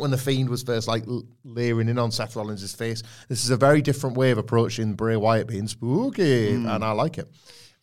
when 0.00 0.10
the 0.10 0.18
fiend 0.18 0.48
was 0.48 0.62
first 0.62 0.88
like 0.88 1.04
leering 1.44 1.88
in 1.88 1.98
on 1.98 2.10
Seth 2.10 2.36
Rollins' 2.36 2.72
face. 2.74 3.02
This 3.28 3.44
is 3.44 3.50
a 3.50 3.56
very 3.56 3.82
different 3.82 4.16
way 4.16 4.30
of 4.30 4.38
approaching 4.38 4.94
Bray 4.94 5.16
Wyatt 5.16 5.46
being 5.48 5.68
spooky, 5.68 6.54
Hmm. 6.54 6.66
and 6.66 6.84
I 6.84 6.92
like 6.92 7.18
it. 7.18 7.28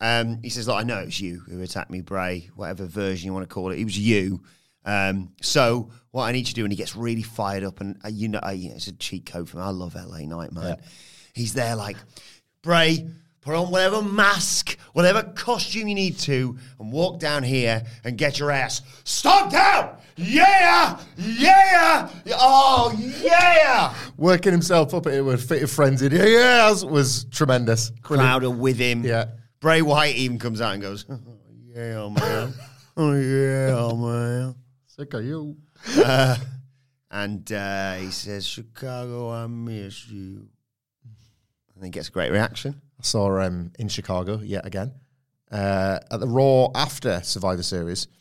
Um, 0.00 0.38
he 0.42 0.48
says, 0.48 0.66
"Look, 0.68 0.76
I 0.76 0.84
know 0.84 0.98
it's 0.98 1.20
you 1.20 1.40
who 1.48 1.60
attacked 1.62 1.90
me, 1.90 2.00
Bray. 2.00 2.48
Whatever 2.56 2.86
version 2.86 3.26
you 3.26 3.32
want 3.32 3.48
to 3.48 3.52
call 3.52 3.70
it, 3.70 3.78
it 3.78 3.84
was 3.84 3.98
you. 3.98 4.40
Um, 4.84 5.32
so 5.42 5.90
what 6.12 6.24
I 6.24 6.32
need 6.32 6.38
you 6.40 6.44
to 6.46 6.54
do, 6.54 6.64
and 6.64 6.72
he 6.72 6.76
gets 6.76 6.96
really 6.96 7.22
fired 7.22 7.64
up, 7.64 7.80
and 7.80 7.98
uh, 8.04 8.08
you 8.08 8.28
know, 8.28 8.38
uh, 8.42 8.52
it's 8.54 8.86
a 8.86 8.92
cheat 8.92 9.26
code 9.26 9.48
for 9.50 9.58
me. 9.58 9.62
I 9.64 9.70
love 9.70 9.94
LA 9.96 10.20
Knight, 10.20 10.52
man. 10.52 10.78
He's 11.34 11.52
there 11.52 11.76
like, 11.76 11.96
Bray, 12.62 13.06
put 13.48 13.56
on 13.56 13.70
whatever 13.70 14.02
mask, 14.02 14.76
whatever 14.92 15.22
costume 15.22 15.88
you 15.88 15.94
need 15.94 16.18
to, 16.18 16.54
and 16.78 16.92
walk 16.92 17.18
down 17.18 17.42
here 17.42 17.82
and 18.04 18.18
get 18.18 18.38
your 18.38 18.50
ass 18.50 18.82
stomped 19.04 19.54
out. 19.54 20.02
Yeah, 20.16 21.00
yeah, 21.16 22.10
oh 22.34 22.94
yeah. 23.22 23.94
Working 24.18 24.52
himself 24.52 24.92
up 24.92 25.06
into 25.06 25.30
a 25.30 25.38
fit 25.38 25.62
of 25.62 25.70
frenzy, 25.70 26.08
yes, 26.12 26.84
was 26.84 27.24
tremendous. 27.30 27.90
Crowd 28.02 28.44
with 28.44 28.76
him. 28.76 29.02
Yeah. 29.02 29.28
Bray 29.60 29.80
Wyatt 29.80 30.16
even 30.16 30.38
comes 30.38 30.60
out 30.60 30.74
and 30.74 30.82
goes, 30.82 31.06
oh, 31.08 31.18
yeah, 31.74 32.06
man. 32.08 32.52
Oh, 33.00 33.14
yeah, 33.14 33.92
man. 33.94 34.56
Sick 34.86 35.14
of 35.14 35.24
you. 35.24 35.56
And 37.10 37.52
uh, 37.52 37.94
he 37.94 38.10
says, 38.10 38.44
Chicago, 38.44 39.30
I 39.30 39.46
miss 39.46 40.08
you. 40.08 40.48
And 41.76 41.84
he 41.84 41.90
gets 41.90 42.08
a 42.08 42.10
great 42.10 42.32
reaction. 42.32 42.82
I 42.98 43.02
saw 43.02 43.40
um, 43.40 43.72
in 43.78 43.88
Chicago 43.88 44.40
yet 44.40 44.66
again 44.66 44.92
uh, 45.50 45.98
at 46.10 46.20
the 46.20 46.26
Raw 46.28 46.68
after 46.74 47.20
Survivor 47.22 47.62
Series. 47.62 48.06
Do 48.06 48.12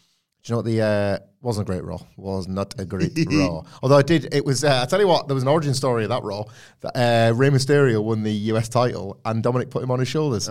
you 0.44 0.54
know 0.54 0.58
what 0.58 0.66
the 0.66 0.82
uh, 0.82 1.20
wasn't 1.42 1.68
a 1.68 1.72
great 1.72 1.84
Raw? 1.84 2.00
Was 2.16 2.48
not 2.48 2.80
a 2.80 2.86
great 2.86 3.12
Raw. 3.32 3.64
Although 3.84 3.98
I 3.98 4.02
did, 4.02 4.34
it 4.34 4.46
was. 4.46 4.64
Uh, 4.64 4.82
I 4.82 4.86
tell 4.86 5.00
you 5.00 5.08
what, 5.08 5.28
there 5.28 5.36
was 5.36 5.44
an 5.44 5.50
origin 5.50 5.74
story 5.74 6.04
of 6.04 6.10
that 6.10 6.24
Raw. 6.24 6.46
That 6.82 6.96
uh, 6.96 7.34
Rey 7.34 7.50
Mysterio 7.50 8.02
won 8.02 8.24
the 8.24 8.32
US 8.32 8.70
title, 8.70 9.20
and 9.26 9.44
Dominik 9.44 9.70
put 9.70 9.84
him 9.84 9.92
on 9.92 10.00
his 10.00 10.08
shoulders. 10.08 10.46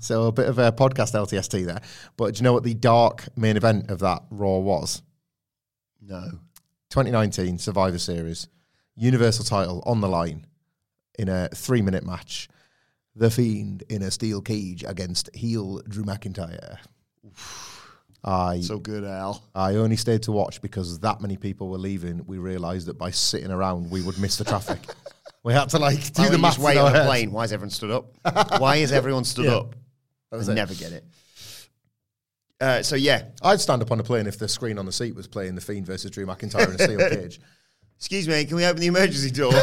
So 0.00 0.26
a 0.26 0.32
bit 0.32 0.48
of 0.48 0.58
a 0.58 0.70
podcast 0.70 1.14
LTST 1.14 1.66
there. 1.66 1.80
But 2.16 2.34
do 2.34 2.38
you 2.38 2.44
know 2.44 2.52
what 2.52 2.62
the 2.62 2.74
dark 2.74 3.24
main 3.36 3.56
event 3.56 3.90
of 3.90 3.98
that 4.00 4.22
Raw 4.30 4.58
was? 4.58 5.02
No. 6.00 6.38
2019 6.90 7.58
Survivor 7.58 7.98
Series, 7.98 8.46
Universal 8.94 9.46
title 9.46 9.82
on 9.84 10.00
the 10.00 10.08
line 10.08 10.46
in 11.18 11.28
a 11.28 11.48
three 11.48 11.82
minute 11.82 12.06
match. 12.06 12.48
The 13.16 13.30
Fiend 13.30 13.84
in 13.88 14.02
a 14.02 14.10
steel 14.10 14.40
cage 14.40 14.84
against 14.86 15.30
heel 15.34 15.80
Drew 15.88 16.04
McIntyre. 16.04 16.78
I 18.24 18.60
So 18.60 18.78
good, 18.78 19.04
Al. 19.04 19.42
I 19.54 19.74
only 19.76 19.96
stayed 19.96 20.22
to 20.24 20.32
watch 20.32 20.60
because 20.62 20.98
that 21.00 21.20
many 21.20 21.36
people 21.36 21.68
were 21.68 21.78
leaving. 21.78 22.24
We 22.26 22.38
realised 22.38 22.86
that 22.86 22.98
by 22.98 23.10
sitting 23.10 23.50
around, 23.50 23.90
we 23.90 24.00
would 24.02 24.18
miss 24.18 24.36
the 24.38 24.44
traffic. 24.44 24.78
we 25.42 25.52
had 25.52 25.68
to 25.70 25.78
like 25.78 26.12
do 26.12 26.22
Why 26.22 26.26
the 26.26 26.32
don't 26.32 26.40
math 26.40 26.58
wait 26.58 26.78
on 26.78 26.92
the 26.92 27.04
plane. 27.04 27.30
Why 27.32 27.44
is 27.44 27.52
everyone 27.52 27.70
stood 27.70 27.90
up? 27.90 28.14
Why 28.60 28.76
is 28.76 28.92
everyone 28.92 29.24
stood 29.24 29.44
Yeah. 29.46 29.56
up? 29.58 29.76
I 30.32 30.36
was 30.36 30.48
it. 30.48 30.54
never 30.54 30.74
get 30.74 30.92
it. 30.92 31.04
Uh, 32.60 32.82
so, 32.82 32.96
yeah. 32.96 33.24
I'd 33.42 33.60
stand 33.60 33.82
up 33.82 33.90
on 33.92 34.00
a 34.00 34.02
plane 34.02 34.26
if 34.26 34.38
the 34.38 34.48
screen 34.48 34.78
on 34.78 34.86
the 34.86 34.92
seat 34.92 35.14
was 35.14 35.26
playing 35.26 35.54
the 35.54 35.60
Fiend 35.60 35.86
versus 35.86 36.10
Drew 36.10 36.24
McIntyre 36.24 36.66
in 36.68 36.74
a 36.74 36.78
steel 36.78 36.98
cage. 37.10 37.40
Excuse 37.98 38.26
me, 38.26 38.44
can 38.46 38.56
we 38.56 38.64
open 38.64 38.80
the 38.80 38.86
emergency 38.86 39.30
door? 39.30 39.52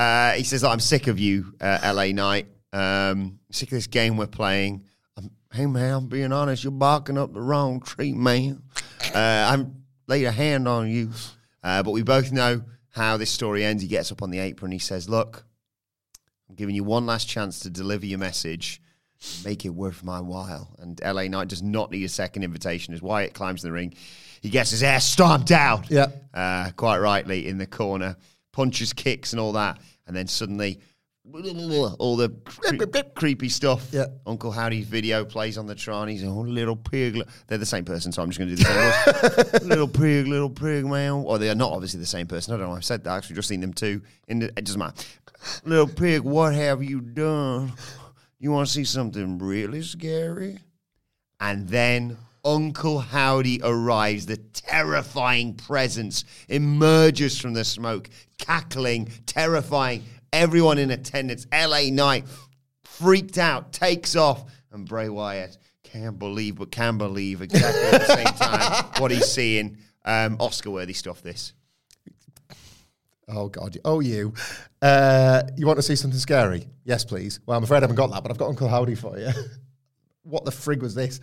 uh, 0.00 0.32
he 0.32 0.44
says, 0.44 0.64
I'm 0.64 0.80
sick 0.80 1.08
of 1.08 1.18
you, 1.18 1.54
uh, 1.60 1.92
LA 1.94 2.06
Knight. 2.06 2.46
Um, 2.72 3.38
sick 3.50 3.68
of 3.68 3.76
this 3.76 3.86
game 3.86 4.16
we're 4.16 4.26
playing. 4.26 4.86
Hey, 5.52 5.66
man, 5.66 5.92
I'm 5.92 6.06
being 6.06 6.32
honest. 6.32 6.64
You're 6.64 6.70
barking 6.70 7.18
up 7.18 7.34
the 7.34 7.40
wrong 7.42 7.80
tree, 7.80 8.14
man. 8.14 8.62
Uh, 9.14 9.18
I'm 9.52 9.84
laid 10.06 10.24
a 10.24 10.30
hand 10.30 10.66
on 10.66 10.88
you. 10.88 11.10
Uh, 11.62 11.82
but 11.82 11.90
we 11.90 12.02
both 12.02 12.32
know 12.32 12.62
how 12.88 13.18
this 13.18 13.30
story 13.30 13.62
ends. 13.62 13.82
He 13.82 13.88
gets 13.88 14.10
up 14.10 14.22
on 14.22 14.30
the 14.30 14.38
apron. 14.38 14.72
He 14.72 14.78
says, 14.78 15.06
Look, 15.06 15.44
I'm 16.48 16.54
giving 16.54 16.74
you 16.74 16.84
one 16.84 17.04
last 17.04 17.28
chance 17.28 17.60
to 17.60 17.70
deliver 17.70 18.06
your 18.06 18.18
message. 18.18 18.80
Make 19.44 19.66
it 19.66 19.70
worth 19.70 20.02
my 20.02 20.20
while. 20.20 20.74
And 20.78 20.98
LA 21.04 21.24
Knight 21.24 21.48
does 21.48 21.62
not 21.62 21.90
need 21.90 22.04
a 22.04 22.08
second 22.08 22.42
invitation 22.42 22.94
as 22.94 23.02
Wyatt 23.02 23.34
climbs 23.34 23.62
in 23.62 23.68
the 23.68 23.74
ring. 23.74 23.92
He 24.40 24.48
gets 24.48 24.70
his 24.70 24.82
ass 24.82 25.04
stomped 25.04 25.50
out. 25.50 25.90
Yeah. 25.90 26.06
Uh, 26.32 26.70
quite 26.74 26.98
rightly 27.00 27.46
in 27.46 27.58
the 27.58 27.66
corner. 27.66 28.16
Punches, 28.52 28.92
kicks, 28.92 29.32
and 29.32 29.40
all 29.40 29.52
that. 29.52 29.78
And 30.06 30.16
then 30.16 30.26
suddenly, 30.26 30.80
all 31.32 32.16
the 32.16 32.30
cre- 32.44 33.10
creepy 33.14 33.48
stuff. 33.48 33.88
Yeah. 33.92 34.06
Uncle 34.26 34.50
Howdy's 34.50 34.86
video 34.86 35.24
plays 35.24 35.58
on 35.58 35.66
the 35.66 35.74
Tron. 35.74 36.08
He's 36.08 36.22
a 36.22 36.26
oh, 36.26 36.40
little 36.40 36.76
pig. 36.76 37.22
They're 37.46 37.58
the 37.58 37.66
same 37.66 37.84
person, 37.84 38.10
so 38.12 38.22
I'm 38.22 38.30
just 38.30 38.38
going 38.38 38.50
to 38.50 38.56
do 38.56 38.62
the 38.62 39.52
same. 39.52 39.68
little 39.68 39.88
pig, 39.88 40.26
little 40.26 40.50
pig, 40.50 40.86
man. 40.86 41.12
Or 41.12 41.38
they 41.38 41.50
are 41.50 41.54
not 41.54 41.72
obviously 41.72 42.00
the 42.00 42.06
same 42.06 42.26
person. 42.26 42.54
I 42.54 42.58
don't 42.58 42.68
know. 42.68 42.76
I've 42.76 42.84
said 42.84 43.04
that. 43.04 43.10
I've 43.10 43.18
actually 43.18 43.36
just 43.36 43.48
seen 43.48 43.60
them 43.60 43.72
too. 43.72 44.02
In 44.28 44.40
the, 44.40 44.46
it 44.56 44.64
doesn't 44.64 44.78
matter. 44.78 45.04
Little 45.64 45.88
pig, 45.88 46.22
what 46.22 46.54
have 46.54 46.82
you 46.82 47.00
done? 47.00 47.72
You 48.38 48.50
want 48.50 48.66
to 48.66 48.72
see 48.72 48.84
something 48.84 49.38
really 49.38 49.82
scary? 49.82 50.58
And 51.38 51.68
then 51.68 52.16
Uncle 52.44 52.98
Howdy 52.98 53.60
arrives. 53.62 54.26
The 54.26 54.36
terrifying 54.36 55.54
presence 55.54 56.24
emerges 56.48 57.38
from 57.38 57.54
the 57.54 57.64
smoke, 57.64 58.08
cackling, 58.38 59.10
terrifying 59.26 60.04
everyone 60.32 60.78
in 60.78 60.90
attendance. 60.90 61.46
LA 61.52 61.90
Knight 61.90 62.26
freaked 62.84 63.38
out, 63.38 63.72
takes 63.72 64.16
off, 64.16 64.44
and 64.72 64.86
Bray 64.86 65.08
Wyatt 65.08 65.56
can't 65.82 66.18
believe, 66.18 66.56
but 66.56 66.70
can 66.70 66.98
believe 66.98 67.42
exactly 67.42 67.82
at 67.82 68.06
the 68.06 68.14
same 68.14 68.24
time 68.36 68.84
what 68.98 69.10
he's 69.10 69.30
seeing. 69.30 69.78
Um, 70.04 70.36
Oscar 70.40 70.70
worthy 70.70 70.92
stuff, 70.92 71.22
this. 71.22 71.52
Oh 73.28 73.48
God! 73.48 73.78
Oh, 73.84 74.00
you. 74.00 74.34
Uh, 74.82 75.42
you 75.56 75.66
want 75.66 75.78
to 75.78 75.82
see 75.82 75.94
something 75.94 76.18
scary? 76.18 76.66
Yes, 76.84 77.04
please. 77.04 77.38
Well, 77.46 77.56
I'm 77.56 77.62
afraid 77.62 77.78
I 77.78 77.80
haven't 77.82 77.96
got 77.96 78.10
that, 78.10 78.22
but 78.22 78.32
I've 78.32 78.38
got 78.38 78.48
Uncle 78.48 78.68
Howdy 78.68 78.96
for 78.96 79.18
you. 79.18 79.30
what 80.22 80.44
the 80.44 80.50
frig 80.50 80.80
was 80.80 80.94
this? 80.94 81.20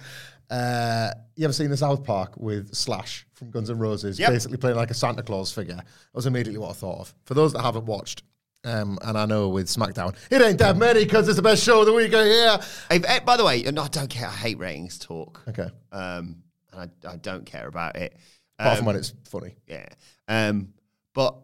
Uh, 0.50 1.12
you 1.36 1.44
ever 1.44 1.54
seen 1.54 1.70
the 1.70 1.78
South 1.78 2.04
Park 2.04 2.34
with 2.38 2.74
Slash 2.74 3.26
from 3.34 3.52
Guns 3.52 3.70
N' 3.70 3.78
Roses, 3.80 4.18
Yep. 4.20 4.30
basically 4.32 4.58
playing 4.58 4.78
like 4.78 4.92
a 4.92 4.94
Santa 4.94 5.22
Claus 5.24 5.52
figure? 5.52 5.76
That 5.76 5.86
was 6.14 6.26
immediately 6.26 6.58
what 6.58 6.70
I 6.70 6.74
thought 6.74 7.00
of. 7.02 7.14
For 7.26 7.34
those 7.34 7.54
that 7.54 7.62
haven't 7.62 7.86
watched, 7.86 8.24
um, 8.64 8.98
and 9.04 9.18
I 9.18 9.26
know 9.26 9.50
with 9.50 9.68
SmackDown, 9.68 10.16
it 10.32 10.42
ain't 10.42 10.58
that 10.60 10.78
many 10.78 11.04
because 11.04 11.28
it's 11.28 11.36
the 11.36 11.42
best 11.42 11.64
show 11.64 11.82
of 11.82 11.86
the 11.86 11.94
week. 11.94 12.12
Yeah. 12.12 12.62
Hey, 12.90 13.02
eh, 13.06 13.20
by 13.20 13.38
the 13.38 13.44
way, 13.46 13.66
I 13.68 13.72
don't 13.72 14.10
care. 14.10 14.28
I 14.28 14.32
hate 14.32 14.58
ratings 14.58 14.98
talk. 14.98 15.42
Okay. 15.50 15.70
Um, 15.92 16.44
and 16.74 16.92
I, 17.06 17.10
I 17.10 17.16
don't 17.18 17.46
care 17.46 17.68
about 17.68 17.96
it. 17.98 18.16
Apart 18.60 18.72
Um, 18.72 18.78
from 18.78 18.86
when 18.88 18.96
it's 18.96 19.14
funny. 19.26 19.56
Yeah. 19.68 19.88
Um, 20.28 20.74
but 21.14 21.36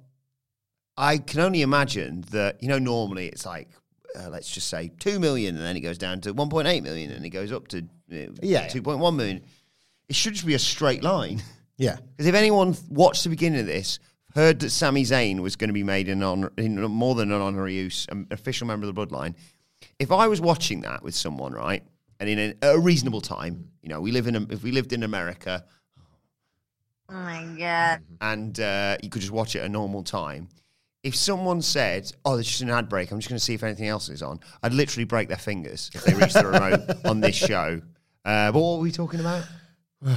I 0.97 1.17
can 1.17 1.39
only 1.41 1.61
imagine 1.61 2.23
that, 2.31 2.61
you 2.63 2.69
know, 2.69 2.79
normally 2.79 3.27
it's 3.27 3.45
like, 3.45 3.69
uh, 4.15 4.29
let's 4.29 4.49
just 4.49 4.67
say 4.67 4.91
2 4.99 5.19
million 5.19 5.55
and 5.55 5.63
then 5.65 5.75
it 5.75 5.81
goes 5.81 5.97
down 5.97 6.21
to 6.21 6.33
1.8 6.33 6.83
million 6.83 7.11
and 7.11 7.25
it 7.25 7.29
goes 7.29 7.51
up 7.51 7.67
to 7.69 7.79
uh, 7.79 8.15
Yeah. 8.41 8.67
2.1 8.67 9.15
million. 9.15 9.41
It 10.09 10.15
should 10.15 10.33
just 10.33 10.45
be 10.45 10.53
a 10.53 10.59
straight 10.59 11.03
line. 11.03 11.41
Yeah. 11.75 11.97
Because 12.11 12.27
if 12.27 12.35
anyone 12.35 12.77
watched 12.89 13.23
the 13.23 13.31
beginning 13.31 13.59
of 13.61 13.65
this, 13.65 13.97
heard 14.35 14.59
that 14.59 14.69
Sami 14.69 15.03
Zayn 15.03 15.39
was 15.39 15.55
going 15.55 15.69
to 15.69 15.73
be 15.73 15.81
made 15.83 16.07
in, 16.07 16.21
honor, 16.21 16.51
in 16.55 16.79
more 16.79 17.15
than 17.15 17.31
an 17.31 17.41
honorary 17.41 17.73
use, 17.73 18.05
an 18.09 18.27
official 18.29 18.67
member 18.67 18.87
of 18.87 18.93
the 18.93 19.05
bloodline, 19.07 19.33
if 19.97 20.11
I 20.11 20.27
was 20.27 20.39
watching 20.39 20.81
that 20.81 21.01
with 21.01 21.15
someone, 21.15 21.51
right, 21.51 21.83
and 22.19 22.29
in 22.29 22.55
a, 22.61 22.73
a 22.73 22.79
reasonable 22.79 23.21
time, 23.21 23.69
you 23.81 23.89
know, 23.89 23.99
we 24.01 24.11
live 24.11 24.27
in, 24.27 24.35
a, 24.35 24.41
if 24.51 24.61
we 24.61 24.71
lived 24.71 24.93
in 24.93 25.01
America, 25.01 25.65
Oh 27.09 27.13
my 27.15 27.43
god. 27.57 28.01
and 28.21 28.59
uh, 28.59 28.97
you 29.01 29.09
could 29.09 29.21
just 29.21 29.33
watch 29.33 29.55
it 29.55 29.59
at 29.59 29.65
a 29.65 29.69
normal 29.69 30.03
time. 30.03 30.49
If 31.03 31.15
someone 31.15 31.61
said, 31.61 32.11
"Oh, 32.23 32.35
there's 32.35 32.47
just 32.47 32.61
an 32.61 32.69
ad 32.69 32.89
break," 32.89 33.11
I'm 33.11 33.19
just 33.19 33.29
going 33.29 33.37
to 33.37 33.43
see 33.43 33.53
if 33.53 33.63
anything 33.63 33.87
else 33.87 34.09
is 34.09 34.21
on. 34.21 34.39
I'd 34.61 34.73
literally 34.73 35.03
break 35.03 35.27
their 35.27 35.37
fingers 35.37 35.91
if 35.93 36.03
they 36.05 36.13
reached 36.13 36.33
the 36.33 36.47
remote 36.47 37.05
on 37.05 37.19
this 37.19 37.35
show. 37.35 37.81
Uh, 38.23 38.51
but 38.51 38.59
what 38.59 38.77
were 38.77 38.83
we 38.83 38.91
talking 38.91 39.19
about? 39.19 39.43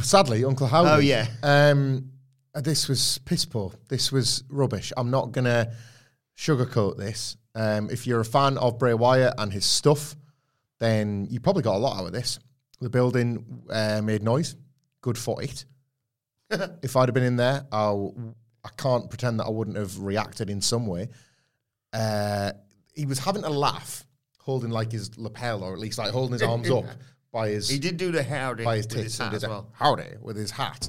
Sadly, 0.02 0.44
Uncle 0.44 0.66
Howdy. 0.66 0.88
Oh, 0.88 0.98
yeah. 0.98 1.26
Um, 1.42 2.10
uh, 2.54 2.60
this 2.60 2.88
was 2.88 3.18
piss 3.18 3.44
poor. 3.44 3.72
This 3.88 4.10
was 4.10 4.44
rubbish. 4.48 4.92
I'm 4.96 5.10
not 5.10 5.32
gonna 5.32 5.72
sugarcoat 6.36 6.96
this. 6.96 7.36
Um, 7.54 7.90
if 7.90 8.06
you're 8.06 8.20
a 8.20 8.24
fan 8.24 8.58
of 8.58 8.78
Bray 8.78 8.94
Wyatt 8.94 9.34
and 9.38 9.52
his 9.52 9.64
stuff, 9.64 10.14
then 10.78 11.26
you 11.30 11.40
probably 11.40 11.62
got 11.62 11.76
a 11.76 11.78
lot 11.78 11.98
out 11.98 12.06
of 12.06 12.12
this. 12.12 12.38
The 12.80 12.90
building 12.90 13.62
uh, 13.70 14.02
made 14.02 14.22
noise. 14.22 14.56
Good 15.00 15.18
for 15.18 15.42
it. 15.42 15.64
if 16.82 16.96
I'd 16.96 17.08
have 17.08 17.14
been 17.14 17.22
in 17.22 17.36
there, 17.36 17.66
I'll, 17.72 18.14
I 18.66 18.70
can't 18.76 19.08
pretend 19.08 19.38
that 19.40 19.44
I 19.44 19.50
wouldn't 19.50 19.76
have 19.76 19.98
reacted 20.00 20.50
in 20.50 20.60
some 20.60 20.86
way. 20.86 21.08
Uh, 21.92 22.52
he 22.94 23.06
was 23.06 23.18
having 23.20 23.44
a 23.44 23.50
laugh, 23.50 24.04
holding 24.38 24.70
like 24.70 24.90
his 24.92 25.16
lapel, 25.16 25.62
or 25.62 25.72
at 25.72 25.78
least 25.78 25.98
like 25.98 26.10
holding 26.10 26.32
his 26.32 26.42
arms 26.50 26.70
up 26.70 26.84
by 27.32 27.48
his 27.50 27.68
He 27.68 27.78
did 27.78 27.96
do 27.96 28.10
the 28.10 28.22
howdy 28.22 28.64
by 28.64 28.76
his 28.76 28.86
with 28.86 28.94
tits 28.96 29.04
his 29.04 29.20
and 29.20 29.26
hat 29.26 29.30
did 29.30 29.36
as 29.36 29.44
a 29.44 29.48
well. 29.48 29.68
howdy 29.72 30.16
with 30.20 30.36
his 30.36 30.50
hat 30.50 30.88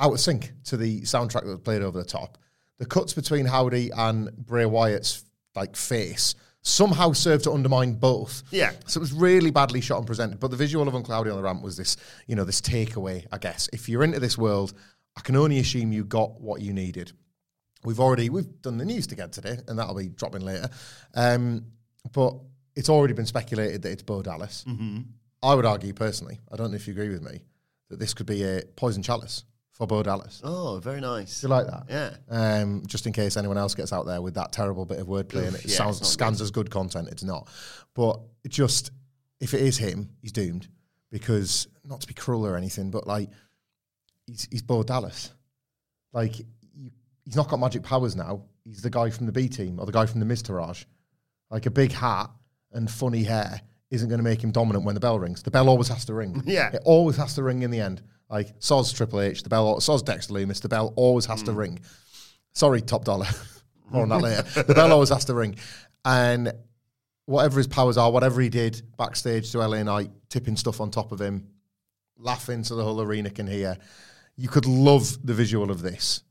out 0.00 0.12
of 0.12 0.20
sync 0.20 0.52
to 0.64 0.76
the 0.76 1.02
soundtrack 1.02 1.42
that 1.44 1.46
was 1.46 1.60
played 1.60 1.82
over 1.82 1.98
the 1.98 2.04
top. 2.04 2.38
The 2.78 2.86
cuts 2.86 3.14
between 3.14 3.46
Howdy 3.46 3.90
and 3.96 4.30
Bray 4.36 4.66
Wyatt's 4.66 5.24
like 5.54 5.74
face 5.76 6.34
somehow 6.60 7.12
served 7.12 7.44
to 7.44 7.52
undermine 7.52 7.94
both. 7.94 8.42
Yeah. 8.50 8.72
So 8.86 8.98
it 8.98 9.00
was 9.00 9.12
really 9.12 9.50
badly 9.50 9.80
shot 9.80 9.98
and 9.98 10.06
presented. 10.06 10.40
But 10.40 10.50
the 10.50 10.56
visual 10.56 10.86
of 10.86 10.94
Uncle 10.94 11.14
Howdy 11.14 11.30
on 11.30 11.36
the 11.36 11.42
ramp 11.42 11.62
was 11.62 11.76
this, 11.76 11.96
you 12.26 12.34
know, 12.36 12.44
this 12.44 12.60
takeaway, 12.60 13.24
I 13.32 13.38
guess. 13.38 13.70
If 13.72 13.88
you're 13.88 14.02
into 14.02 14.20
this 14.20 14.36
world, 14.36 14.74
I 15.16 15.20
can 15.20 15.36
only 15.36 15.58
assume 15.58 15.92
you 15.92 16.04
got 16.04 16.40
what 16.40 16.60
you 16.60 16.72
needed. 16.72 17.12
We've 17.84 18.00
already 18.00 18.30
we've 18.30 18.60
done 18.62 18.78
the 18.78 18.84
news 18.84 19.06
together 19.06 19.32
today, 19.32 19.58
and 19.68 19.78
that'll 19.78 19.94
be 19.94 20.08
dropping 20.08 20.42
later. 20.42 20.68
Um, 21.14 21.66
but 22.12 22.34
it's 22.74 22.88
already 22.88 23.14
been 23.14 23.26
speculated 23.26 23.82
that 23.82 23.92
it's 23.92 24.02
Bo 24.02 24.22
Dallas. 24.22 24.64
Mm-hmm. 24.68 25.00
I 25.42 25.54
would 25.54 25.64
argue 25.64 25.92
personally, 25.92 26.40
I 26.50 26.56
don't 26.56 26.70
know 26.70 26.76
if 26.76 26.86
you 26.86 26.92
agree 26.92 27.08
with 27.08 27.22
me, 27.22 27.42
that 27.88 27.98
this 27.98 28.14
could 28.14 28.26
be 28.26 28.42
a 28.42 28.62
poison 28.76 29.02
chalice 29.02 29.44
for 29.72 29.86
Bo 29.86 30.02
Dallas. 30.02 30.40
Oh, 30.42 30.80
very 30.82 31.00
nice. 31.00 31.42
You 31.42 31.48
like 31.48 31.66
that? 31.66 31.84
Yeah. 31.88 32.16
Um, 32.30 32.82
just 32.86 33.06
in 33.06 33.12
case 33.12 33.36
anyone 33.36 33.58
else 33.58 33.74
gets 33.74 33.92
out 33.92 34.06
there 34.06 34.22
with 34.22 34.34
that 34.34 34.52
terrible 34.52 34.86
bit 34.86 34.98
of 34.98 35.06
wordplay 35.06 35.46
and 35.46 35.56
it 35.56 35.66
yeah, 35.66 35.76
sounds 35.76 36.06
scans 36.06 36.40
as 36.40 36.50
good 36.50 36.70
content, 36.70 37.08
it's 37.10 37.22
not. 37.22 37.48
But 37.94 38.20
it 38.42 38.50
just 38.50 38.90
if 39.40 39.54
it 39.54 39.60
is 39.60 39.76
him, 39.76 40.10
he's 40.20 40.32
doomed 40.32 40.68
because 41.10 41.68
not 41.84 42.00
to 42.00 42.06
be 42.06 42.14
cruel 42.14 42.46
or 42.46 42.56
anything, 42.56 42.90
but 42.90 43.06
like 43.06 43.30
he's 44.26 44.48
he's 44.50 44.62
Bo 44.62 44.82
Dallas. 44.82 45.32
Like 46.12 46.38
you, 46.38 46.90
he's 47.24 47.36
not 47.36 47.48
got 47.48 47.60
magic 47.60 47.82
powers 47.82 48.16
now. 48.16 48.42
He's 48.64 48.82
the 48.82 48.90
guy 48.90 49.10
from 49.10 49.26
the 49.26 49.32
B 49.32 49.48
team 49.48 49.78
or 49.78 49.86
the 49.86 49.92
guy 49.92 50.06
from 50.06 50.20
the 50.20 50.26
Miztourage. 50.26 50.84
Like 51.50 51.66
a 51.66 51.70
big 51.70 51.92
hat 51.92 52.30
and 52.72 52.90
funny 52.90 53.22
hair 53.22 53.60
isn't 53.90 54.08
going 54.08 54.18
to 54.18 54.24
make 54.24 54.42
him 54.42 54.50
dominant 54.50 54.84
when 54.84 54.94
the 54.94 55.00
bell 55.00 55.18
rings. 55.18 55.42
The 55.42 55.50
bell 55.50 55.68
always 55.68 55.88
has 55.88 56.04
to 56.06 56.14
ring. 56.14 56.42
Yeah. 56.46 56.70
It 56.72 56.82
always 56.84 57.16
has 57.16 57.34
to 57.34 57.42
ring 57.42 57.62
in 57.62 57.70
the 57.70 57.80
end. 57.80 58.02
Like 58.28 58.58
Soz 58.58 58.94
Triple 58.94 59.20
H, 59.20 59.44
the 59.44 59.48
bell, 59.48 59.76
Soz 59.76 60.04
Dexter 60.04 60.34
Lumis, 60.34 60.60
the 60.60 60.68
bell 60.68 60.92
always 60.96 61.26
has 61.26 61.42
to 61.44 61.52
hmm. 61.52 61.58
ring. 61.58 61.80
Sorry, 62.52 62.80
top 62.80 63.04
dollar. 63.04 63.26
More 63.90 64.02
on 64.02 64.08
that 64.08 64.22
later. 64.22 64.62
The 64.64 64.74
bell 64.74 64.92
always 64.92 65.10
has 65.10 65.26
to 65.26 65.34
ring. 65.34 65.56
And 66.04 66.52
whatever 67.26 67.58
his 67.58 67.68
powers 67.68 67.96
are, 67.96 68.10
whatever 68.10 68.40
he 68.40 68.48
did 68.48 68.82
backstage 68.96 69.52
to 69.52 69.58
LA 69.58 69.82
Knight, 69.82 70.10
tipping 70.28 70.56
stuff 70.56 70.80
on 70.80 70.90
top 70.90 71.12
of 71.12 71.20
him, 71.20 71.46
laughing 72.18 72.64
so 72.64 72.74
the 72.74 72.82
whole 72.82 73.00
arena 73.00 73.30
can 73.30 73.46
hear, 73.46 73.76
you 74.36 74.48
could 74.48 74.66
love 74.66 75.18
the 75.26 75.34
visual 75.34 75.70
of 75.70 75.82
this. 75.82 76.22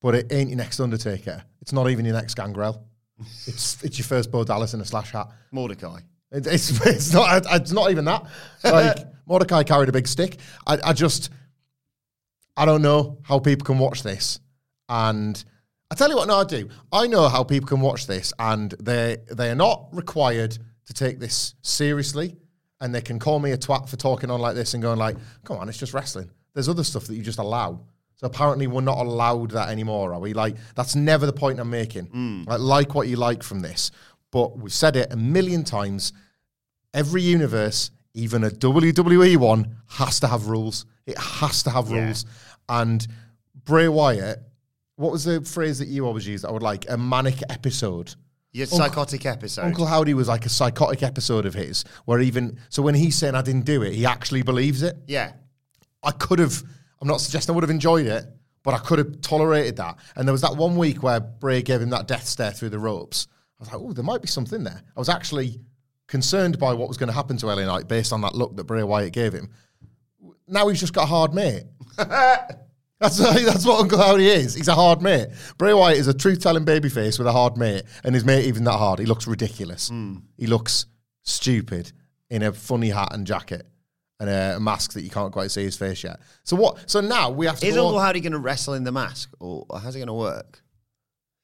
But 0.00 0.14
it 0.14 0.32
ain't 0.32 0.50
your 0.50 0.58
next 0.58 0.80
Undertaker. 0.80 1.42
It's 1.60 1.72
not 1.72 1.88
even 1.88 2.04
your 2.04 2.14
next 2.14 2.34
Gangrel. 2.34 2.84
It's 3.46 3.82
it's 3.84 3.96
your 3.96 4.06
first 4.06 4.32
Bo 4.32 4.42
Dallas 4.42 4.74
in 4.74 4.80
a 4.80 4.84
slash 4.84 5.12
hat. 5.12 5.28
Mordecai. 5.52 6.00
It, 6.32 6.46
it's 6.48 6.84
it's 6.86 7.12
not 7.12 7.44
it's 7.48 7.72
not 7.72 7.90
even 7.90 8.04
that. 8.06 8.26
Like 8.64 8.98
Mordecai 9.26 9.62
carried 9.62 9.88
a 9.88 9.92
big 9.92 10.08
stick. 10.08 10.38
I, 10.66 10.78
I 10.84 10.92
just 10.92 11.30
I 12.56 12.64
don't 12.64 12.82
know 12.82 13.18
how 13.22 13.38
people 13.38 13.64
can 13.64 13.78
watch 13.78 14.02
this. 14.02 14.40
And 14.88 15.42
I 15.90 15.94
tell 15.94 16.10
you 16.10 16.16
what, 16.16 16.28
no, 16.28 16.40
I 16.40 16.44
do. 16.44 16.68
I 16.92 17.06
know 17.06 17.28
how 17.28 17.44
people 17.44 17.68
can 17.68 17.80
watch 17.80 18.06
this, 18.06 18.32
and 18.38 18.72
they 18.80 19.18
they 19.32 19.50
are 19.50 19.54
not 19.54 19.88
required 19.92 20.58
to 20.86 20.92
take 20.92 21.20
this 21.20 21.54
seriously, 21.62 22.36
and 22.80 22.94
they 22.94 23.00
can 23.00 23.18
call 23.18 23.38
me 23.38 23.52
a 23.52 23.56
twat 23.56 23.88
for 23.88 23.96
talking 23.96 24.30
on 24.30 24.40
like 24.40 24.56
this 24.56 24.74
and 24.74 24.82
going 24.82 24.98
like, 24.98 25.16
"Come 25.44 25.58
on, 25.58 25.68
it's 25.68 25.78
just 25.78 25.94
wrestling." 25.94 26.30
There's 26.54 26.68
other 26.68 26.84
stuff 26.84 27.04
that 27.06 27.14
you 27.16 27.22
just 27.22 27.38
allow. 27.38 27.80
So 28.16 28.26
apparently, 28.28 28.66
we're 28.68 28.80
not 28.80 28.98
allowed 28.98 29.50
that 29.52 29.68
anymore, 29.70 30.14
are 30.14 30.20
we? 30.20 30.32
Like 30.34 30.56
that's 30.76 30.94
never 30.94 31.26
the 31.26 31.32
point 31.32 31.58
I'm 31.60 31.70
making. 31.70 32.06
Mm. 32.06 32.46
Like, 32.46 32.60
like 32.60 32.94
what 32.94 33.08
you 33.08 33.16
like 33.16 33.42
from 33.42 33.60
this, 33.60 33.90
but 34.30 34.56
we've 34.58 34.72
said 34.72 34.96
it 34.96 35.12
a 35.12 35.16
million 35.16 35.64
times 35.64 36.12
every 36.92 37.22
universe, 37.22 37.90
even 38.14 38.44
a 38.44 38.50
WWE 38.50 39.36
one, 39.36 39.76
has 39.88 40.20
to 40.20 40.28
have 40.28 40.46
rules. 40.46 40.86
It 41.06 41.18
has 41.18 41.62
to 41.64 41.70
have 41.70 41.90
Yeah. 41.90 42.04
rules. 42.06 42.24
And 42.68 43.06
Bray 43.64 43.88
Wyatt, 43.88 44.40
what 44.96 45.10
was 45.12 45.24
the 45.24 45.40
phrase 45.42 45.80
that 45.80 45.88
you 45.88 46.06
always 46.06 46.26
used? 46.26 46.44
I 46.44 46.50
would 46.52 46.62
like 46.62 46.88
a 46.88 46.96
manic 46.96 47.42
episode. 47.50 48.14
Your 48.52 48.66
psychotic 48.66 49.26
episode. 49.26 49.62
Uncle 49.64 49.86
Howdy 49.86 50.14
was 50.14 50.28
like 50.28 50.46
a 50.46 50.48
psychotic 50.48 51.02
episode 51.02 51.44
of 51.46 51.54
his, 51.54 51.84
where 52.04 52.20
even 52.20 52.58
so 52.68 52.82
when 52.82 52.94
he's 52.94 53.16
saying 53.16 53.34
I 53.34 53.42
didn't 53.42 53.64
do 53.64 53.82
it, 53.82 53.92
he 53.92 54.06
actually 54.06 54.42
believes 54.42 54.82
it. 54.82 54.96
yeah. 55.08 55.32
I 56.04 56.12
could 56.12 56.38
have. 56.38 56.62
I'm 57.00 57.08
not 57.08 57.20
suggesting 57.20 57.52
I 57.52 57.54
would 57.56 57.64
have 57.64 57.70
enjoyed 57.70 58.06
it, 58.06 58.24
but 58.62 58.74
I 58.74 58.78
could 58.78 58.98
have 58.98 59.20
tolerated 59.20 59.76
that. 59.76 59.98
And 60.16 60.26
there 60.26 60.32
was 60.32 60.42
that 60.42 60.56
one 60.56 60.76
week 60.76 61.02
where 61.02 61.20
Bray 61.20 61.62
gave 61.62 61.80
him 61.80 61.90
that 61.90 62.08
death 62.08 62.26
stare 62.26 62.50
through 62.50 62.70
the 62.70 62.78
ropes. 62.78 63.28
I 63.58 63.62
was 63.62 63.72
like, 63.72 63.80
oh, 63.80 63.92
there 63.92 64.04
might 64.04 64.22
be 64.22 64.28
something 64.28 64.64
there. 64.64 64.82
I 64.96 65.00
was 65.00 65.08
actually 65.08 65.60
concerned 66.06 66.58
by 66.58 66.72
what 66.72 66.88
was 66.88 66.96
going 66.96 67.08
to 67.08 67.14
happen 67.14 67.36
to 67.38 67.46
LA 67.46 67.64
Knight 67.64 67.88
based 67.88 68.12
on 68.12 68.20
that 68.22 68.34
look 68.34 68.56
that 68.56 68.64
Bray 68.64 68.82
Wyatt 68.82 69.12
gave 69.12 69.32
him. 69.32 69.50
Now 70.48 70.68
he's 70.68 70.80
just 70.80 70.92
got 70.92 71.04
a 71.04 71.06
hard 71.06 71.34
mate. 71.34 71.64
That's, 73.00 73.18
that's 73.18 73.66
what 73.66 73.80
Uncle 73.80 73.98
Howdy 73.98 74.28
is. 74.28 74.54
He's 74.54 74.68
a 74.68 74.74
hard 74.74 75.02
mate. 75.02 75.28
Bray 75.58 75.74
Wyatt 75.74 75.98
is 75.98 76.06
a 76.06 76.14
truth 76.14 76.40
telling 76.40 76.64
babyface 76.64 77.18
with 77.18 77.26
a 77.26 77.32
hard 77.32 77.58
mate, 77.58 77.82
and 78.02 78.14
his 78.14 78.24
mate 78.24 78.46
even 78.46 78.64
that 78.64 78.78
hard. 78.78 78.98
He 78.98 79.04
looks 79.04 79.26
ridiculous. 79.26 79.88
Hmm. 79.88 80.18
He 80.38 80.46
looks 80.46 80.86
stupid 81.22 81.92
in 82.30 82.42
a 82.42 82.52
funny 82.52 82.90
hat 82.90 83.08
and 83.12 83.26
jacket 83.26 83.66
and 84.20 84.30
a 84.30 84.60
mask 84.60 84.92
that 84.92 85.02
you 85.02 85.10
can't 85.10 85.32
quite 85.32 85.50
see 85.50 85.62
his 85.64 85.76
face 85.76 86.04
yet. 86.04 86.20
So 86.44 86.56
what? 86.56 86.88
So 86.88 87.00
now 87.00 87.30
we 87.30 87.46
have 87.46 87.58
to. 87.60 87.66
Is 87.66 87.74
go 87.74 87.86
Uncle 87.86 87.98
on- 87.98 88.06
Howdy 88.06 88.20
going 88.20 88.32
to 88.32 88.38
wrestle 88.38 88.74
in 88.74 88.84
the 88.84 88.92
mask, 88.92 89.32
or 89.40 89.66
how's 89.72 89.94
it 89.94 89.98
going 89.98 90.06
to 90.08 90.14
work? 90.14 90.62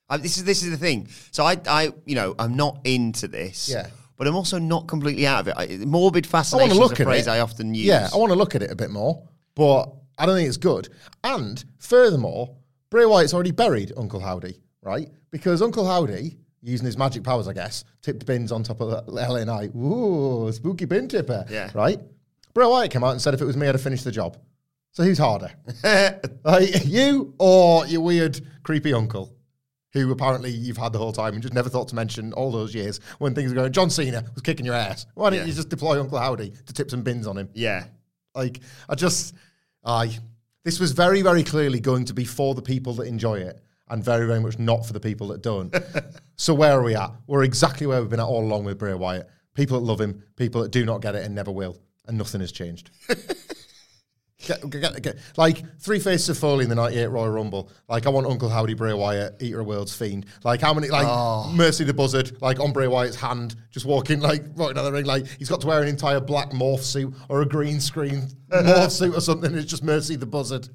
I, 0.08 0.16
this 0.16 0.36
is 0.36 0.44
this 0.44 0.62
is 0.62 0.70
the 0.70 0.76
thing. 0.76 1.08
So 1.30 1.44
I, 1.44 1.56
I, 1.66 1.92
you 2.04 2.14
know, 2.14 2.34
I'm 2.38 2.56
not 2.56 2.80
into 2.84 3.28
this. 3.28 3.68
Yeah. 3.68 3.88
But 4.16 4.26
I'm 4.26 4.36
also 4.36 4.58
not 4.58 4.86
completely 4.86 5.26
out 5.26 5.40
of 5.40 5.48
it. 5.48 5.54
I, 5.56 5.84
morbid 5.86 6.26
fascination 6.26 6.76
look 6.76 6.92
is 6.92 6.98
a 7.00 7.02
at 7.02 7.06
phrase 7.06 7.26
it. 7.26 7.30
I 7.30 7.40
often 7.40 7.74
use. 7.74 7.86
Yeah, 7.86 8.08
I 8.12 8.16
want 8.18 8.30
to 8.30 8.36
look 8.36 8.54
at 8.54 8.62
it 8.62 8.70
a 8.70 8.76
bit 8.76 8.90
more, 8.90 9.26
but 9.54 9.90
I 10.18 10.26
don't 10.26 10.36
think 10.36 10.46
it's 10.46 10.58
good. 10.58 10.90
And 11.24 11.64
furthermore, 11.78 12.54
Bray 12.90 13.06
Wyatt's 13.06 13.32
already 13.32 13.52
buried 13.52 13.92
Uncle 13.96 14.20
Howdy, 14.20 14.60
right? 14.82 15.08
Because 15.30 15.62
Uncle 15.62 15.86
Howdy, 15.86 16.36
using 16.60 16.84
his 16.84 16.98
magic 16.98 17.22
powers, 17.24 17.48
I 17.48 17.54
guess, 17.54 17.84
tipped 18.02 18.26
bins 18.26 18.52
on 18.52 18.62
top 18.62 18.82
of 18.82 19.06
the 19.06 19.10
LA 19.12 19.44
Knight. 19.44 19.74
Ooh, 19.74 20.52
spooky 20.52 20.84
bin 20.84 21.08
tipper. 21.08 21.46
Yeah. 21.48 21.70
Right? 21.72 21.98
Bray 22.54 22.66
Wyatt 22.66 22.90
came 22.90 23.04
out 23.04 23.10
and 23.12 23.20
said 23.20 23.34
if 23.34 23.40
it 23.40 23.44
was 23.46 23.56
me, 23.56 23.66
I'd 23.68 23.74
have 23.74 23.82
finished 23.82 24.04
the 24.04 24.12
job. 24.12 24.36
So 24.92 25.04
who's 25.04 25.18
harder? 25.18 25.50
like, 26.44 26.84
you 26.86 27.34
or 27.38 27.86
your 27.86 28.00
weird, 28.00 28.40
creepy 28.62 28.92
uncle? 28.92 29.32
Who 29.92 30.10
apparently 30.12 30.50
you've 30.52 30.76
had 30.76 30.92
the 30.92 30.98
whole 30.98 31.12
time 31.12 31.34
and 31.34 31.42
just 31.42 31.52
never 31.54 31.68
thought 31.68 31.88
to 31.88 31.96
mention 31.96 32.32
all 32.34 32.52
those 32.52 32.74
years 32.74 33.00
when 33.18 33.34
things 33.34 33.50
were 33.50 33.56
going. 33.56 33.72
John 33.72 33.90
Cena 33.90 34.24
was 34.34 34.42
kicking 34.42 34.64
your 34.64 34.74
ass. 34.76 35.04
Why 35.14 35.30
didn't 35.30 35.42
Yeah. 35.42 35.48
you 35.48 35.54
just 35.54 35.68
deploy 35.68 35.98
Uncle 36.00 36.18
Howdy 36.18 36.52
to 36.66 36.72
tip 36.72 36.90
some 36.90 37.02
bins 37.02 37.26
on 37.26 37.36
him? 37.36 37.48
yeah. 37.54 37.86
Like, 38.32 38.60
I 38.88 38.94
just, 38.94 39.34
I, 39.84 40.16
this 40.64 40.78
was 40.78 40.92
very, 40.92 41.22
very 41.22 41.42
clearly 41.42 41.80
going 41.80 42.04
to 42.04 42.14
be 42.14 42.24
for 42.24 42.54
the 42.54 42.62
people 42.62 42.92
that 42.94 43.08
enjoy 43.08 43.40
it 43.40 43.60
and 43.88 44.04
very, 44.04 44.28
very 44.28 44.38
much 44.38 44.56
not 44.60 44.86
for 44.86 44.92
the 44.92 45.00
people 45.00 45.26
that 45.28 45.42
don't. 45.42 45.74
so 46.36 46.54
where 46.54 46.78
are 46.78 46.82
we 46.84 46.94
at? 46.94 47.10
We're 47.26 47.42
exactly 47.42 47.88
where 47.88 48.00
we've 48.00 48.08
been 48.10 48.20
at 48.20 48.26
all 48.26 48.44
along 48.44 48.62
with 48.64 48.78
Bray 48.78 48.94
Wyatt. 48.94 49.28
People 49.54 49.80
that 49.80 49.84
love 49.84 50.00
him, 50.00 50.22
people 50.36 50.62
that 50.62 50.70
do 50.70 50.84
not 50.86 51.00
get 51.02 51.16
it 51.16 51.24
and 51.24 51.34
never 51.34 51.50
will, 51.50 51.76
and 52.10 52.18
nothing 52.18 52.42
has 52.42 52.52
changed. 52.52 52.90
Get, 54.46 54.70
get, 54.70 55.02
get, 55.02 55.18
like 55.36 55.62
three 55.80 55.98
faces 55.98 56.30
of 56.30 56.38
Foley 56.38 56.64
in 56.64 56.70
the 56.70 56.74
'98 56.74 57.08
Royal 57.08 57.28
Rumble. 57.28 57.70
Like 57.90 58.06
I 58.06 58.08
want 58.08 58.26
Uncle 58.26 58.48
Howdy, 58.48 58.72
Bray 58.72 58.94
Wyatt, 58.94 59.36
Eater 59.42 59.60
of 59.60 59.66
Worlds, 59.66 59.94
Fiend. 59.94 60.24
Like 60.44 60.62
how 60.62 60.72
many? 60.72 60.88
Like 60.88 61.06
oh. 61.06 61.52
Mercy 61.54 61.84
the 61.84 61.92
Buzzard, 61.92 62.40
like 62.40 62.58
on 62.58 62.72
Bray 62.72 62.88
Wyatt's 62.88 63.16
hand, 63.16 63.54
just 63.70 63.84
walking 63.84 64.20
like 64.20 64.42
right 64.54 64.74
down 64.74 64.86
the 64.86 64.92
ring. 64.92 65.04
Like 65.04 65.26
he's 65.38 65.50
got 65.50 65.60
to 65.60 65.66
wear 65.66 65.82
an 65.82 65.88
entire 65.88 66.20
black 66.20 66.52
morph 66.52 66.80
suit 66.80 67.14
or 67.28 67.42
a 67.42 67.46
green 67.46 67.80
screen 67.80 68.28
morph 68.50 68.92
suit 68.92 69.14
or 69.14 69.20
something. 69.20 69.54
It's 69.54 69.70
just 69.70 69.84
Mercy 69.84 70.16
the 70.16 70.24
Buzzard. 70.24 70.70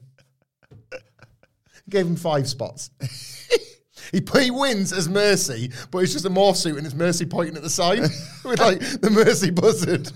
Gave 1.90 2.06
him 2.06 2.18
five 2.18 2.48
spots. 2.48 2.92
He, 4.12 4.24
he 4.40 4.52
wins 4.52 4.94
as 4.94 5.10
Mercy, 5.10 5.72
but 5.92 6.00
it's 6.00 6.14
just 6.14 6.26
a 6.26 6.30
morph 6.30 6.56
suit 6.56 6.78
and 6.78 6.86
it's 6.86 6.96
Mercy 6.96 7.26
pointing 7.26 7.58
at 7.58 7.64
the 7.64 7.70
side 7.70 8.02
with 8.44 8.60
like 8.60 8.80
the 9.02 9.10
Mercy 9.10 9.50
buzzard. 9.50 10.12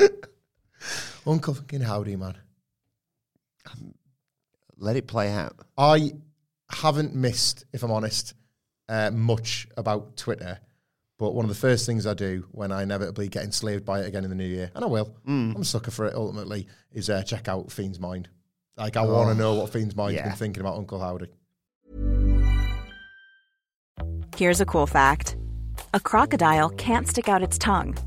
Uncle 1.26 1.54
fucking 1.54 1.82
howdy, 1.82 2.16
man. 2.16 2.36
Let 4.76 4.96
it 4.96 5.06
play 5.06 5.30
out. 5.30 5.56
I 5.76 6.12
haven't 6.70 7.14
missed, 7.14 7.64
if 7.72 7.82
I'm 7.82 7.90
honest, 7.90 8.34
uh, 8.88 9.10
much 9.10 9.68
about 9.76 10.16
Twitter. 10.16 10.58
But 11.18 11.34
one 11.34 11.44
of 11.44 11.50
the 11.50 11.54
first 11.54 11.84
things 11.84 12.06
I 12.06 12.14
do 12.14 12.46
when 12.52 12.72
I 12.72 12.82
inevitably 12.82 13.28
get 13.28 13.44
enslaved 13.44 13.84
by 13.84 14.00
it 14.00 14.06
again 14.06 14.24
in 14.24 14.30
the 14.30 14.36
new 14.36 14.46
year, 14.46 14.70
and 14.74 14.82
I 14.82 14.88
will, 14.88 15.14
I'm 15.26 15.56
a 15.56 15.64
sucker 15.64 15.90
for 15.90 16.06
it 16.06 16.14
ultimately, 16.14 16.66
is 16.92 17.10
uh, 17.10 17.22
check 17.22 17.46
out 17.46 17.70
Fiend's 17.70 18.00
Mind. 18.00 18.30
Like, 18.78 18.96
I 18.96 19.02
want 19.02 19.28
to 19.28 19.34
know 19.34 19.54
what 19.54 19.70
Fiend's 19.70 19.94
Mind's 19.94 20.14
yeah. 20.16 20.28
been 20.28 20.36
thinking 20.36 20.62
about 20.62 20.78
Uncle 20.78 20.98
Howdy. 20.98 21.26
Here's 24.34 24.62
a 24.62 24.64
cool 24.64 24.86
fact 24.86 25.36
a 25.92 26.00
crocodile 26.00 26.70
can't 26.70 27.06
stick 27.06 27.28
out 27.28 27.42
its 27.42 27.58
tongue. 27.58 27.98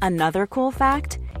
Another 0.00 0.46
cool 0.46 0.70
fact 0.70 1.18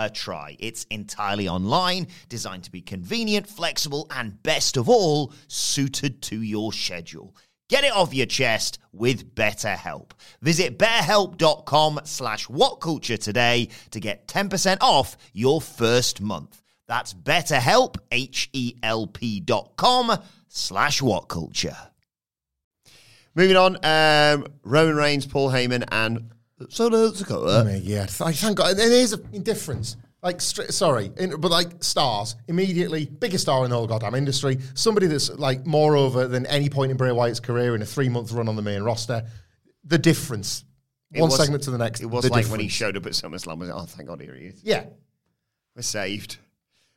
a 0.00 0.10
try. 0.10 0.56
It's 0.58 0.84
entirely 0.84 1.46
online, 1.46 2.08
designed 2.28 2.64
to 2.64 2.72
be 2.72 2.80
convenient, 2.80 3.46
flexible, 3.46 4.06
and 4.10 4.42
best 4.42 4.76
of 4.76 4.88
all, 4.88 5.32
suited 5.46 6.22
to 6.22 6.40
your 6.40 6.72
schedule. 6.72 7.36
Get 7.68 7.84
it 7.84 7.92
off 7.92 8.12
your 8.12 8.26
chest 8.26 8.80
with 8.92 9.34
BetterHelp. 9.34 10.10
Visit 10.40 10.78
betterhelp.com 10.78 12.00
slash 12.04 12.48
whatculture 12.48 13.18
today 13.18 13.68
to 13.90 14.00
get 14.00 14.26
10% 14.26 14.78
off 14.80 15.16
your 15.32 15.60
first 15.60 16.20
month. 16.20 16.60
That's 16.88 17.14
betterhelp, 17.14 17.96
H-E-L-P 18.10 19.40
dot 19.40 19.76
com 19.76 20.18
slash 20.48 21.00
whatculture. 21.00 21.76
Moving 23.36 23.56
on, 23.56 23.76
um, 23.84 24.46
Roman 24.64 24.96
Reigns, 24.96 25.26
Paul 25.26 25.50
Heyman, 25.50 25.84
and 25.92 26.32
Solo 26.68 27.10
Sikoa. 27.10 27.60
Oh 27.60 27.64
my 27.64 27.78
God. 27.78 28.10
I 28.20 28.32
thank 28.32 28.56
God. 28.58 28.70
And 28.70 28.78
there's 28.78 29.12
a 29.12 29.16
difference. 29.18 29.96
Like, 30.22 30.42
str- 30.42 30.64
sorry, 30.70 31.10
in, 31.16 31.40
but 31.40 31.50
like 31.50 31.82
stars, 31.82 32.36
immediately, 32.46 33.06
biggest 33.06 33.42
star 33.42 33.64
in 33.64 33.70
the 33.70 33.76
whole 33.76 33.86
goddamn 33.86 34.14
industry. 34.14 34.58
Somebody 34.74 35.06
that's 35.06 35.30
like 35.30 35.64
more 35.64 35.96
over 35.96 36.28
than 36.28 36.44
any 36.46 36.68
point 36.68 36.90
in 36.90 36.98
Bray 36.98 37.10
Wyatt's 37.10 37.40
career 37.40 37.74
in 37.74 37.80
a 37.80 37.86
three 37.86 38.10
month 38.10 38.30
run 38.32 38.46
on 38.46 38.54
the 38.56 38.62
main 38.62 38.82
roster. 38.82 39.24
The 39.84 39.96
difference. 39.96 40.64
It 41.12 41.20
One 41.22 41.30
was- 41.30 41.38
segment 41.40 41.62
to 41.64 41.70
the 41.70 41.78
next. 41.78 42.02
It 42.02 42.06
was 42.06 42.24
the 42.24 42.30
like 42.30 42.46
when 42.46 42.60
he 42.60 42.68
showed 42.68 42.96
up 42.98 43.06
at 43.06 43.12
SummerSlam. 43.12 43.58
Was 43.58 43.68
it? 43.70 43.72
Oh, 43.74 43.86
thank 43.86 44.08
God, 44.08 44.20
here 44.20 44.34
he 44.34 44.46
is. 44.46 44.62
Yeah. 44.62 44.84
We're 45.74 45.82
saved. 45.82 46.36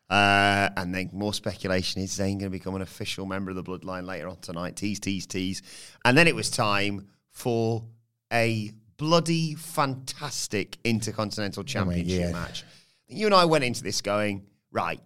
Uh, 0.10 0.70
and 0.76 0.94
then 0.94 1.10
more 1.14 1.34
speculation 1.34 2.02
is 2.02 2.12
Zayn 2.12 2.38
going 2.38 2.40
to 2.40 2.50
become 2.50 2.76
an 2.76 2.82
official 2.82 3.26
member 3.26 3.52
of 3.52 3.56
the 3.56 3.64
Bloodline 3.64 4.06
later 4.06 4.28
on 4.28 4.38
tonight? 4.42 4.76
Tease, 4.76 5.00
tease, 5.00 5.26
tease. 5.26 5.62
And 6.04 6.18
then 6.18 6.28
it 6.28 6.36
was 6.36 6.50
time 6.52 7.08
for 7.32 7.86
a 8.32 8.72
bloody 9.04 9.54
fantastic 9.56 10.78
Intercontinental 10.86 11.60
oh, 11.60 11.66
Championship 11.66 12.32
God. 12.32 12.34
match. 12.34 12.64
You 13.10 13.26
and 13.26 13.36
I 13.36 13.44
went 13.44 13.66
into 13.66 13.84
this 13.84 14.00
going, 14.00 14.46
right, 14.72 15.02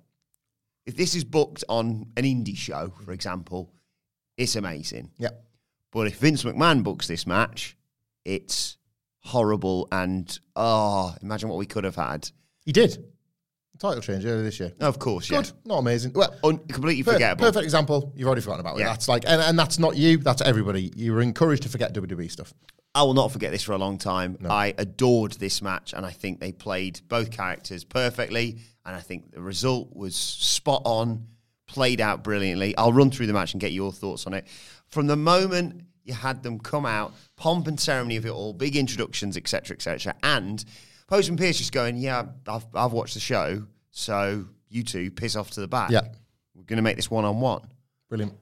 if 0.86 0.96
this 0.96 1.16
is 1.16 1.24
booked 1.24 1.64
on 1.68 2.06
an 2.16 2.24
indie 2.24 2.56
show, 2.56 2.94
for 3.04 3.12
example, 3.12 3.74
it's 4.38 4.56
amazing. 4.56 5.10
Yep. 5.18 5.44
But 5.92 6.06
if 6.06 6.18
Vince 6.18 6.44
McMahon 6.44 6.84
books 6.84 7.08
this 7.08 7.26
match, 7.26 7.76
it's 8.24 8.78
horrible 9.22 9.88
and 9.92 10.40
oh, 10.56 11.16
imagine 11.24 11.50
what 11.50 11.58
we 11.58 11.66
could 11.66 11.84
have 11.84 11.96
had. 11.96 12.30
He 12.66 12.72
did. 12.72 13.04
Title 13.80 14.02
change 14.02 14.26
earlier 14.26 14.44
this 14.44 14.60
year. 14.60 14.74
Of 14.80 15.00
course, 15.00 15.30
yeah. 15.30 15.42
Good. 15.42 15.52
Not 15.66 15.78
amazing. 15.80 16.14
Well, 16.14 16.34
Un- 16.44 16.58
completely 16.60 17.04
per- 17.04 17.14
forgettable. 17.14 17.46
Perfect 17.46 17.64
example. 17.64 18.14
You've 18.16 18.28
already 18.28 18.42
forgotten 18.42 18.62
about 18.62 18.78
it. 18.78 18.82
Yeah. 18.82 18.88
That's 18.88 19.08
like, 19.08 19.24
and, 19.28 19.42
and 19.42 19.58
that's 19.58 19.78
not 19.80 19.96
you. 19.96 20.18
That's 20.18 20.42
everybody. 20.42 20.92
You 20.96 21.14
were 21.14 21.22
encouraged 21.22 21.64
to 21.64 21.70
forget 21.70 21.94
WWE 21.94 22.32
stuff. 22.32 22.54
I 22.96 23.04
will 23.04 23.14
not 23.14 23.32
forget 23.32 23.52
this 23.52 23.62
for 23.62 23.74
a 23.74 23.78
long 23.78 24.00
time. 24.00 24.38
I 24.50 24.74
adored 24.78 25.34
this 25.34 25.62
match, 25.62 25.94
and 25.94 26.06
I 26.06 26.10
think 26.12 26.40
they 26.40 26.52
played 26.52 27.00
both 27.08 27.30
characters 27.30 27.84
perfectly. 27.84 28.58
And 28.86 28.96
I 28.96 29.02
think 29.02 29.32
the 29.32 29.42
result 29.42 29.96
was 29.96 30.16
spot 30.16 30.82
on, 30.86 31.28
played 31.68 32.02
out 32.02 32.24
brilliantly. 32.24 32.76
I'll 32.76 32.94
run 32.94 33.12
through 33.12 33.28
the 33.28 33.34
match 33.34 33.54
and 33.54 33.62
get 33.62 33.72
your 33.72 33.92
thoughts 33.92 34.26
on 34.26 34.34
it. 34.34 34.48
From 34.88 35.06
the 35.06 35.18
moment 35.18 35.84
you 36.06 36.14
had 36.14 36.42
them 36.42 36.58
come 36.58 36.86
out, 36.86 37.14
pomp 37.36 37.68
and 37.68 37.80
ceremony 37.80 38.16
of 38.16 38.26
it 38.26 38.30
all, 38.32 38.54
big 38.54 38.76
introductions, 38.76 39.38
etc., 39.38 39.76
etc., 39.76 40.16
and 40.24 40.64
Postman 41.08 41.38
Pearce 41.38 41.58
just 41.58 41.72
going, 41.72 41.98
"Yeah, 41.98 42.26
I've 42.48 42.66
I've 42.74 42.92
watched 42.92 43.14
the 43.14 43.20
show, 43.20 43.66
so 43.92 44.46
you 44.70 44.84
two 44.84 45.10
piss 45.12 45.36
off 45.36 45.52
to 45.52 45.62
the 45.62 45.68
back. 45.68 45.90
Yeah. 45.90 46.02
we're 46.54 46.64
going 46.64 46.78
to 46.78 46.84
make 46.84 46.96
this 46.96 47.10
one 47.10 47.26
on 47.26 47.40
one." 47.40 47.62
Brilliant. 48.10 48.34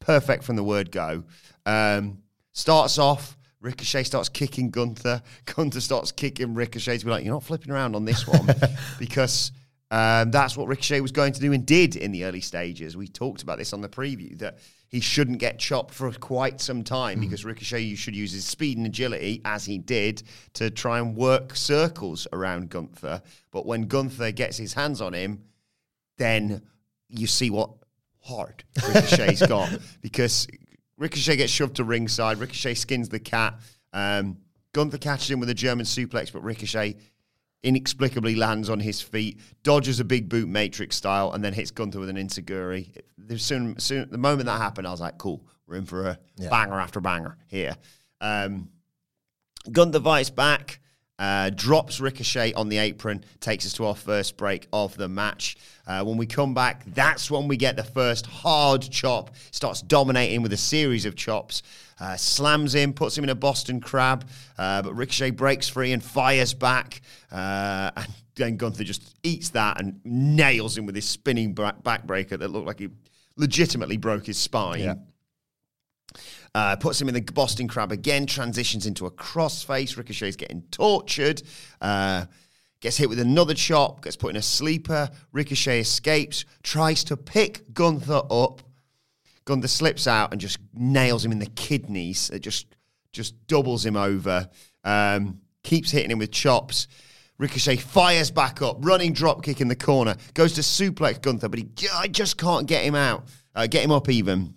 perfect 0.00 0.42
from 0.44 0.56
the 0.56 0.64
word 0.64 0.90
go. 0.90 1.22
Um, 1.64 2.18
starts 2.52 2.98
off, 2.98 3.36
Ricochet 3.60 4.02
starts 4.02 4.28
kicking 4.28 4.70
Gunther. 4.70 5.22
Gunther 5.46 5.80
starts 5.80 6.12
kicking 6.12 6.54
Ricochet 6.54 6.98
to 6.98 7.04
be 7.04 7.10
like, 7.10 7.24
you're 7.24 7.32
not 7.32 7.44
flipping 7.44 7.70
around 7.70 7.94
on 7.94 8.04
this 8.04 8.26
one 8.26 8.46
because 8.98 9.52
um, 9.90 10.30
that's 10.30 10.56
what 10.56 10.66
Ricochet 10.66 11.00
was 11.00 11.12
going 11.12 11.32
to 11.32 11.40
do 11.40 11.52
and 11.52 11.64
did 11.64 11.96
in 11.96 12.10
the 12.10 12.24
early 12.24 12.40
stages. 12.40 12.96
We 12.96 13.06
talked 13.06 13.42
about 13.42 13.58
this 13.58 13.72
on 13.72 13.80
the 13.80 13.88
preview 13.88 14.36
that 14.40 14.58
he 14.92 15.00
shouldn't 15.00 15.38
get 15.38 15.58
chopped 15.58 15.94
for 15.94 16.12
quite 16.12 16.60
some 16.60 16.84
time 16.84 17.18
because 17.18 17.46
Ricochet 17.46 17.80
you 17.80 17.96
should 17.96 18.14
use 18.14 18.30
his 18.30 18.44
speed 18.44 18.76
and 18.76 18.86
agility 18.86 19.40
as 19.42 19.64
he 19.64 19.78
did 19.78 20.22
to 20.52 20.70
try 20.70 20.98
and 20.98 21.16
work 21.16 21.56
circles 21.56 22.28
around 22.30 22.68
Gunther. 22.68 23.22
But 23.50 23.64
when 23.64 23.82
Gunther 23.84 24.32
gets 24.32 24.58
his 24.58 24.74
hands 24.74 25.00
on 25.00 25.14
him, 25.14 25.44
then 26.18 26.60
you 27.08 27.26
see 27.26 27.48
what 27.48 27.70
hard 28.20 28.64
Ricochet's 28.86 29.46
got 29.46 29.78
because 30.02 30.46
Ricochet 30.98 31.36
gets 31.36 31.50
shoved 31.50 31.76
to 31.76 31.84
ringside. 31.84 32.36
Ricochet 32.36 32.74
skins 32.74 33.08
the 33.08 33.18
cat. 33.18 33.58
Um, 33.94 34.36
Gunther 34.74 34.98
catches 34.98 35.30
him 35.30 35.40
with 35.40 35.48
a 35.48 35.54
German 35.54 35.86
suplex, 35.86 36.30
but 36.30 36.44
Ricochet 36.44 36.96
inexplicably 37.62 38.34
lands 38.34 38.68
on 38.68 38.80
his 38.80 39.00
feet, 39.00 39.38
dodges 39.62 40.00
a 40.00 40.04
big 40.04 40.28
boot 40.28 40.48
matrix 40.48 40.96
style, 40.96 41.32
and 41.32 41.44
then 41.44 41.52
hits 41.52 41.70
Gunther 41.70 42.00
with 42.00 42.08
an. 42.08 42.16
There's 43.16 43.44
soon, 43.44 43.78
soon, 43.78 44.10
the 44.10 44.18
moment 44.18 44.46
that 44.46 44.60
happened, 44.60 44.86
I 44.86 44.90
was 44.90 45.00
like, 45.00 45.18
cool, 45.18 45.44
we're 45.66 45.76
in 45.76 45.84
for 45.84 46.06
a 46.06 46.18
banger 46.50 46.80
after 46.80 47.00
banger 47.00 47.36
here. 47.46 47.76
Um, 48.20 48.70
Gunther 49.70 50.00
fights 50.00 50.30
back, 50.30 50.80
uh, 51.22 51.50
drops 51.50 52.00
Ricochet 52.00 52.52
on 52.54 52.68
the 52.68 52.78
apron, 52.78 53.24
takes 53.38 53.64
us 53.64 53.72
to 53.74 53.86
our 53.86 53.94
first 53.94 54.36
break 54.36 54.66
of 54.72 54.96
the 54.96 55.08
match. 55.08 55.56
Uh, 55.86 56.02
when 56.02 56.16
we 56.16 56.26
come 56.26 56.52
back, 56.52 56.82
that's 56.94 57.30
when 57.30 57.46
we 57.46 57.56
get 57.56 57.76
the 57.76 57.84
first 57.84 58.26
hard 58.26 58.82
chop. 58.82 59.30
Starts 59.52 59.82
dominating 59.82 60.42
with 60.42 60.52
a 60.52 60.56
series 60.56 61.06
of 61.06 61.14
chops, 61.14 61.62
uh, 62.00 62.16
slams 62.16 62.74
him, 62.74 62.92
puts 62.92 63.16
him 63.16 63.22
in 63.22 63.30
a 63.30 63.36
Boston 63.36 63.80
crab, 63.80 64.28
uh, 64.58 64.82
but 64.82 64.94
Ricochet 64.94 65.30
breaks 65.30 65.68
free 65.68 65.92
and 65.92 66.02
fires 66.02 66.54
back. 66.54 67.02
Uh, 67.30 67.92
and 67.96 68.08
then 68.34 68.56
Gunther 68.56 68.82
just 68.82 69.16
eats 69.22 69.50
that 69.50 69.80
and 69.80 70.00
nails 70.04 70.76
him 70.76 70.86
with 70.86 70.96
his 70.96 71.08
spinning 71.08 71.54
backbreaker 71.54 72.36
that 72.36 72.48
looked 72.48 72.66
like 72.66 72.80
he 72.80 72.88
legitimately 73.36 73.96
broke 73.96 74.26
his 74.26 74.38
spine. 74.38 74.80
Yeah. 74.80 74.94
Uh, 76.54 76.76
puts 76.76 77.00
him 77.00 77.08
in 77.08 77.14
the 77.14 77.22
Boston 77.22 77.66
Crab 77.66 77.92
again, 77.92 78.26
transitions 78.26 78.86
into 78.86 79.06
a 79.06 79.10
crossface. 79.10 79.96
Ricochet's 79.96 80.36
getting 80.36 80.62
tortured. 80.70 81.42
Uh, 81.80 82.26
gets 82.82 82.98
hit 82.98 83.08
with 83.08 83.20
another 83.20 83.54
chop, 83.54 84.02
gets 84.02 84.16
put 84.16 84.30
in 84.30 84.36
a 84.36 84.42
sleeper. 84.42 85.08
Ricochet 85.32 85.80
escapes, 85.80 86.44
tries 86.62 87.04
to 87.04 87.16
pick 87.16 87.72
Gunther 87.72 88.22
up. 88.30 88.60
Gunther 89.44 89.68
slips 89.68 90.06
out 90.06 90.32
and 90.32 90.40
just 90.40 90.58
nails 90.74 91.24
him 91.24 91.32
in 91.32 91.38
the 91.38 91.46
kidneys. 91.46 92.28
It 92.30 92.40
just 92.40 92.66
just 93.12 93.46
doubles 93.46 93.84
him 93.84 93.96
over, 93.96 94.48
um, 94.84 95.40
keeps 95.62 95.90
hitting 95.90 96.10
him 96.10 96.18
with 96.18 96.32
chops. 96.32 96.88
Ricochet 97.38 97.76
fires 97.76 98.30
back 98.30 98.62
up, 98.62 98.78
running 98.80 99.12
drop 99.12 99.42
kick 99.42 99.60
in 99.60 99.68
the 99.68 99.76
corner, 99.76 100.16
goes 100.34 100.54
to 100.54 100.60
suplex 100.60 101.20
Gunther, 101.20 101.48
but 101.48 101.58
he 101.58 101.68
I 101.94 102.08
just 102.08 102.36
can't 102.36 102.66
get 102.66 102.84
him 102.84 102.94
out, 102.94 103.28
uh, 103.54 103.66
get 103.66 103.84
him 103.84 103.90
up 103.90 104.08
even. 104.08 104.54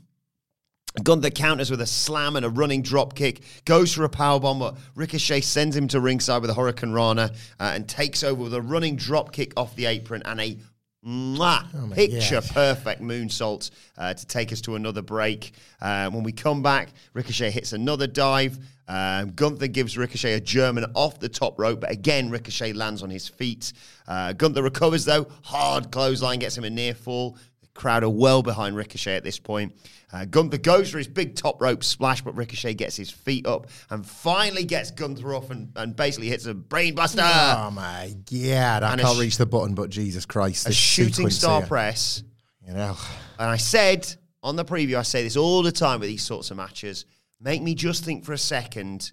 Gunther 1.04 1.32
counters 1.32 1.70
with 1.70 1.82
a 1.82 1.86
slam 1.86 2.36
and 2.36 2.46
a 2.46 2.50
running 2.50 2.82
drop 2.82 3.16
kick, 3.16 3.42
goes 3.66 3.94
for 3.94 4.04
a 4.04 4.10
power 4.10 4.40
bomb, 4.40 4.60
but 4.60 4.78
Ricochet 4.96 5.42
sends 5.42 5.76
him 5.76 5.88
to 5.90 6.00
ringside 6.00 6.42
with 6.42 6.50
a 6.50 6.54
hurricanrana 6.54 7.32
uh, 7.60 7.72
and 7.74 7.88
takes 7.88 8.24
over 8.24 8.44
with 8.44 8.54
a 8.54 8.62
running 8.62 8.96
drop 8.96 9.32
kick 9.32 9.54
off 9.58 9.76
the 9.76 9.86
apron 9.86 10.22
and 10.26 10.40
a 10.40 10.58
mwah, 11.06 11.94
picture 11.94 12.42
perfect 12.42 13.02
moonsault 13.02 13.70
uh, 13.98 14.14
to 14.14 14.26
take 14.26 14.52
us 14.52 14.62
to 14.62 14.76
another 14.76 15.02
break. 15.02 15.52
Uh, 15.82 16.10
when 16.10 16.24
we 16.24 16.32
come 16.32 16.64
back, 16.64 16.90
Ricochet 17.14 17.52
hits 17.52 17.74
another 17.74 18.08
dive. 18.08 18.58
Um, 18.88 19.32
Gunther 19.32 19.68
gives 19.68 19.98
Ricochet 19.98 20.34
a 20.34 20.40
German 20.40 20.86
off 20.94 21.20
the 21.20 21.30
top 21.30 21.60
rope, 21.60 21.82
but 21.82 21.92
again, 21.92 22.30
Ricochet 22.30 22.74
lands 22.74 23.02
on 23.02 23.10
his 23.10 23.28
feet. 23.28 23.74
Uh, 24.08 24.34
Gunther 24.34 24.62
recovers 24.62 25.06
though, 25.06 25.28
hard 25.44 25.92
clothesline 25.92 26.40
gets 26.40 26.58
him 26.58 26.64
a 26.64 26.70
near 26.70 26.94
fall. 26.94 27.38
Crowd 27.76 28.04
are 28.04 28.10
well 28.10 28.42
behind 28.42 28.76
Ricochet 28.76 29.16
at 29.16 29.24
this 29.24 29.38
point. 29.38 29.76
Uh, 30.12 30.26
Gunther 30.26 30.58
goes 30.60 30.90
for 30.90 30.98
his 30.98 31.08
big 31.10 31.36
top 31.36 31.62
rope 31.62 31.84
splash, 31.84 32.22
but 32.22 32.36
Ricochet 32.36 32.74
gets 32.76 32.96
his 32.96 33.12
feet 33.12 33.46
up 33.46 33.68
and 33.90 34.06
finally 34.06 34.64
gets 34.64 34.90
Gunther 34.92 35.36
off 35.36 35.52
and, 35.52 35.72
and 35.76 35.94
basically 35.96 36.30
hits 36.30 36.46
a 36.46 36.54
brainbuster. 36.54 37.20
Oh 37.22 37.70
my 37.72 38.16
god! 38.32 38.82
I 38.84 38.94
And 38.94 39.02
can't 39.02 39.16
sh- 39.18 39.20
reach 39.20 39.38
the 39.38 39.46
button, 39.46 39.76
but 39.76 39.90
Jesus 39.90 40.26
Christ! 40.26 40.68
a 40.68 40.74
shooting 40.74 41.30
star 41.30 41.60
here, 41.62 41.68
press. 41.68 42.24
You 42.66 42.74
know, 42.74 42.96
And 43.38 43.50
I 43.50 43.58
said 43.58 44.12
on 44.42 44.56
the 44.56 44.66
preview, 44.66 44.96
I 44.98 45.02
say 45.04 45.22
this 45.24 45.36
all 45.38 45.62
the 45.62 45.72
time 45.72 46.00
with 46.00 46.10
these 46.10 46.24
sorts 46.24 46.50
of 46.52 46.58
matches. 46.58 47.06
Make 47.42 47.62
me 47.62 47.76
just 47.76 48.04
think 48.06 48.24
for 48.26 48.32
a 48.34 48.38
second. 48.38 49.12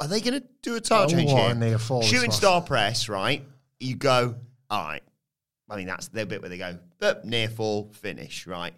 Are 0.00 0.08
they 0.08 0.20
going 0.20 0.40
to 0.40 0.46
do 0.62 0.74
a 0.74 0.80
title 0.80 1.04
Oh, 1.04 1.08
change 1.08 1.30
here? 1.30 1.50
a 1.50 1.54
near 1.54 1.78
fall 1.78 2.00
this 2.00 2.10
Shooting 2.10 2.32
star 2.32 2.60
press, 2.60 3.08
right? 3.08 3.44
You 3.78 3.94
go, 3.94 4.34
all 4.68 4.82
right. 4.84 5.02
I 5.70 5.76
mean, 5.76 5.86
that's 5.86 6.08
the 6.08 6.26
bit 6.26 6.42
where 6.42 6.48
they 6.50 6.58
go, 6.58 6.76
but 7.02 7.24
near 7.24 7.48
fall 7.48 7.90
finish, 7.94 8.46
right? 8.46 8.72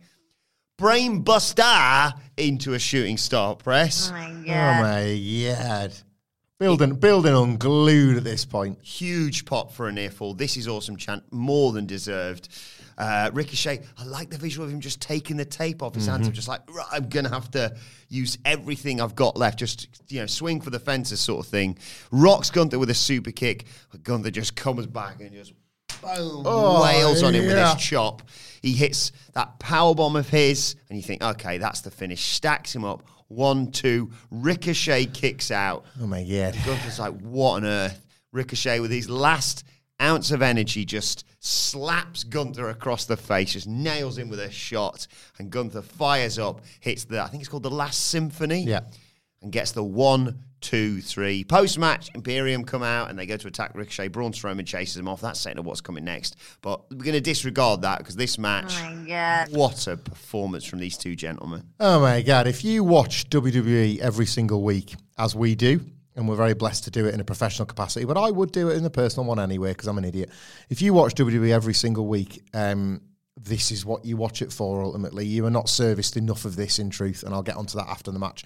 Brain 0.79 1.21
buster 1.21 2.15
into 2.39 2.73
a 2.73 2.79
shooting 2.79 3.19
star 3.19 3.55
press. 3.55 4.09
Oh 4.09 4.15
my 4.15 4.31
oh 4.31 4.45
god. 4.47 4.83
my 4.83 5.45
god! 5.47 5.93
Building, 6.59 6.95
building 6.95 7.35
unglued 7.35 8.17
at 8.17 8.25
this 8.25 8.47
point. 8.47 8.81
Huge 8.81 9.45
pop 9.45 9.73
for 9.73 9.89
a 9.89 9.93
near 9.93 10.11
fall. 10.11 10.33
This 10.33 10.57
is 10.57 10.67
awesome 10.67 10.97
chant, 10.97 11.23
more 11.33 11.73
than 11.73 11.85
deserved. 11.85 12.49
Uh, 12.97 13.31
Ricochet, 13.35 13.83
I 13.99 14.05
like 14.05 14.31
the 14.31 14.39
visual 14.39 14.67
of 14.67 14.73
him 14.73 14.81
just 14.81 15.03
taking 15.03 15.37
the 15.37 15.45
tape 15.45 15.83
off 15.83 15.95
his 15.95 16.07
hands. 16.07 16.27
I'm 16.27 16.33
just 16.33 16.49
like, 16.49 16.63
right, 16.71 16.87
I'm 16.93 17.11
gonna 17.11 17.29
have 17.29 17.51
to 17.51 17.77
use 18.09 18.39
everything 18.47 19.03
I've 19.03 19.15
got 19.15 19.37
left, 19.37 19.59
just 19.59 19.89
you 20.09 20.21
know, 20.21 20.27
swing 20.27 20.63
for 20.63 20.71
the 20.71 20.79
fences 20.79 21.21
sort 21.21 21.45
of 21.45 21.51
thing. 21.51 21.77
Rocks 22.11 22.51
Gunther 22.51 22.79
with 22.79 22.89
a 22.89 22.95
super 22.95 23.33
kick, 23.33 23.67
Gunther 24.03 24.31
just 24.31 24.57
comes 24.57 24.87
back 24.87 25.21
and 25.21 25.31
just 25.31 25.53
boom, 26.05 26.43
oh, 26.47 26.83
wails 26.83 27.23
on 27.23 27.35
him 27.35 27.47
with 27.47 27.57
his 27.57 27.75
chop. 27.77 28.23
He 28.63 28.73
hits 28.73 29.13
that 29.35 29.59
power 29.59 29.95
bomb 29.95 30.17
of 30.17 30.29
his, 30.29 30.77
and 30.89 30.97
you 30.97 31.03
think, 31.03 31.23
okay, 31.23 31.59
that's 31.59 31.83
the 31.83 31.91
finish. 31.91 32.25
Stacks 32.25 32.75
him 32.75 32.85
up. 32.85 33.03
One, 33.29 33.71
two. 33.71 34.11
Ricochet 34.31 35.07
kicks 35.07 35.51
out. 35.51 35.85
Oh 36.01 36.07
my 36.07 36.23
god! 36.23 36.57
Gunther's 36.65 36.99
like, 36.99 37.19
what 37.21 37.57
on 37.57 37.65
earth? 37.65 38.07
Ricochet 38.33 38.81
with 38.81 38.91
his 38.91 39.09
last 39.09 39.65
ounce 40.01 40.31
of 40.31 40.43
energy 40.43 40.85
just 40.85 41.25
slaps 41.41 42.25
Gunther 42.25 42.69
across 42.69 43.05
the 43.05 43.17
face, 43.17 43.53
just 43.53 43.69
nails 43.69 44.19
him 44.19 44.29
with 44.29 44.41
a 44.41 44.51
shot, 44.51 45.07
and 45.39 45.51
Gunther 45.51 45.83
fires 45.83 46.39
up, 46.39 46.63
hits 46.81 47.05
the, 47.05 47.23
I 47.23 47.29
think 47.29 47.43
it's 47.43 47.49
called 47.49 47.63
the 47.63 47.71
Last 47.71 48.09
Symphony. 48.09 48.65
Yeah. 48.65 48.81
And 49.43 49.53
gets 49.53 49.73
the 49.73 49.85
one, 49.85 50.39
two, 50.65 51.01
three. 51.01 51.45
Post 51.45 51.79
match, 51.79 52.11
Imperium 52.15 52.65
come 52.65 52.83
out 52.83 53.11
and 53.11 53.19
they 53.19 53.27
go 53.27 53.37
to 53.37 53.47
attack 53.47 53.73
Ricochet. 53.75 54.09
Braun 54.09 54.33
Strowman 54.33 54.67
chases 54.67 54.95
them 54.97 55.07
off. 55.07 55.21
That's 55.21 55.39
setting 55.39 55.59
up 55.59 55.65
what's 55.67 55.81
coming 55.81 56.05
next. 56.05 56.37
But 56.63 56.91
we're 56.91 57.05
going 57.05 57.13
to 57.13 57.21
disregard 57.21 57.83
that 57.83 57.99
because 57.99 58.17
this 58.17 58.39
match, 58.39 58.75
Oh 58.79 58.91
my 58.95 59.07
god. 59.09 59.49
what 59.53 59.87
a 59.87 59.97
performance 59.97 60.65
from 60.65 60.79
these 60.79 60.97
two 60.97 61.15
gentlemen. 61.15 61.63
Oh 61.79 62.01
my 62.01 62.23
god! 62.23 62.47
If 62.47 62.65
you 62.65 62.83
watch 62.83 63.29
WWE 63.31 63.99
every 64.01 64.27
single 64.27 64.63
week, 64.63 64.95
as 65.19 65.35
we 65.35 65.55
do, 65.55 65.81
and 66.17 66.29
we're 66.29 66.37
very 66.37 66.55
blessed 66.55 66.85
to 66.85 66.91
do 66.91 67.07
it 67.07 67.15
in 67.15 67.21
a 67.21 67.25
professional 67.25 67.67
capacity, 67.67 68.05
but 68.05 68.17
I 68.17 68.31
would 68.31 68.51
do 68.53 68.71
it 68.71 68.77
in 68.77 68.85
a 68.85 68.91
personal 68.91 69.27
one 69.27 69.39
anyway 69.39 69.71
because 69.73 69.87
I'm 69.89 69.99
an 69.99 70.05
idiot. 70.05 70.31
If 70.71 70.81
you 70.81 70.95
watch 70.95 71.15
WWE 71.15 71.51
every 71.53 71.75
single 71.75 72.07
week, 72.07 72.43
um, 72.55 73.01
this 73.37 73.71
is 73.73 73.85
what 73.85 74.05
you 74.05 74.17
watch 74.17 74.41
it 74.41 74.53
for. 74.53 74.83
Ultimately, 74.83 75.27
you 75.27 75.45
are 75.45 75.51
not 75.51 75.69
serviced 75.69 76.17
enough 76.17 76.45
of 76.45 76.57
this 76.57 76.79
in 76.79 76.89
truth, 76.91 77.23
and 77.25 77.35
I'll 77.35 77.43
get 77.43 77.57
onto 77.57 77.77
that 77.79 77.89
after 77.89 78.11
the 78.13 78.19
match. 78.19 78.45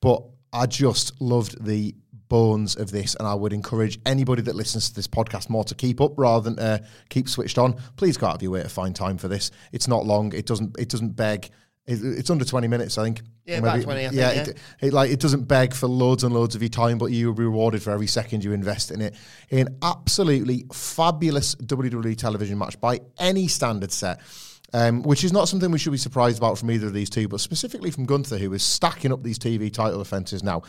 But 0.00 0.22
I 0.52 0.66
just 0.66 1.20
loved 1.20 1.64
the 1.64 1.94
bones 2.28 2.76
of 2.76 2.90
this, 2.90 3.14
and 3.16 3.26
I 3.26 3.34
would 3.34 3.52
encourage 3.52 3.98
anybody 4.06 4.42
that 4.42 4.54
listens 4.54 4.88
to 4.88 4.94
this 4.94 5.06
podcast 5.06 5.50
more 5.50 5.64
to 5.64 5.74
keep 5.74 6.00
up 6.00 6.12
rather 6.16 6.50
than 6.50 6.58
uh, 6.58 6.78
keep 7.08 7.28
switched 7.28 7.58
on. 7.58 7.74
Please 7.96 8.16
go 8.16 8.28
out 8.28 8.36
of 8.36 8.42
your 8.42 8.52
way 8.52 8.62
to 8.62 8.68
find 8.68 8.94
time 8.96 9.18
for 9.18 9.28
this. 9.28 9.50
It's 9.72 9.88
not 9.88 10.06
long. 10.06 10.32
It 10.32 10.46
doesn't. 10.46 10.78
It 10.78 10.88
doesn't 10.88 11.16
beg. 11.16 11.50
It, 11.86 12.00
it's 12.02 12.30
under 12.30 12.44
twenty 12.44 12.68
minutes, 12.68 12.96
I 12.98 13.04
think. 13.04 13.22
Yeah, 13.46 13.56
Or 13.56 13.60
about 13.60 13.82
20, 13.82 14.00
I 14.00 14.08
think, 14.10 14.14
yeah, 14.20 14.32
yeah. 14.32 14.42
It, 14.42 14.58
it 14.80 14.92
like 14.92 15.10
it 15.10 15.18
doesn't 15.18 15.48
beg 15.48 15.74
for 15.74 15.88
loads 15.88 16.22
and 16.22 16.32
loads 16.32 16.54
of 16.54 16.62
your 16.62 16.68
time, 16.68 16.98
but 16.98 17.06
you'll 17.06 17.34
be 17.34 17.42
rewarded 17.42 17.82
for 17.82 17.90
every 17.90 18.06
second 18.06 18.44
you 18.44 18.52
invest 18.52 18.92
in 18.92 19.00
it. 19.00 19.16
An 19.50 19.76
absolutely 19.82 20.66
fabulous 20.72 21.56
WWE 21.56 22.16
television 22.16 22.58
match 22.58 22.80
by 22.80 23.00
any 23.18 23.48
standard 23.48 23.90
set. 23.90 24.20
Um, 24.72 25.02
which 25.02 25.24
is 25.24 25.32
not 25.32 25.48
something 25.48 25.72
we 25.72 25.80
should 25.80 25.90
be 25.90 25.98
surprised 25.98 26.38
about 26.38 26.56
from 26.56 26.70
either 26.70 26.86
of 26.86 26.92
these 26.92 27.10
two, 27.10 27.26
but 27.26 27.40
specifically 27.40 27.90
from 27.90 28.04
Gunther, 28.06 28.38
who 28.38 28.52
is 28.52 28.62
stacking 28.62 29.12
up 29.12 29.22
these 29.22 29.38
TV 29.38 29.72
title 29.72 30.00
offences 30.00 30.44
now 30.44 30.62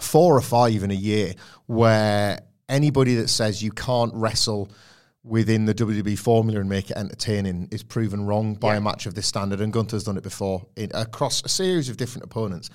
four 0.00 0.36
or 0.36 0.40
five 0.40 0.82
in 0.82 0.90
a 0.90 0.94
year 0.94 1.34
where 1.66 2.40
anybody 2.68 3.14
that 3.16 3.28
says 3.28 3.62
you 3.62 3.70
can't 3.70 4.12
wrestle 4.14 4.70
within 5.22 5.64
the 5.64 5.74
WWE 5.74 6.18
formula 6.18 6.60
and 6.60 6.68
make 6.68 6.90
it 6.90 6.96
entertaining 6.96 7.68
is 7.70 7.82
proven 7.82 8.26
wrong 8.26 8.54
by 8.54 8.76
a 8.76 8.80
match 8.80 9.06
of 9.06 9.14
this 9.14 9.26
standard. 9.26 9.60
And 9.60 9.72
Gunther's 9.72 10.04
done 10.04 10.18
it 10.18 10.22
before 10.22 10.66
in, 10.76 10.90
across 10.94 11.42
a 11.44 11.48
series 11.48 11.88
of 11.88 11.96
different 11.96 12.24
opponents. 12.24 12.70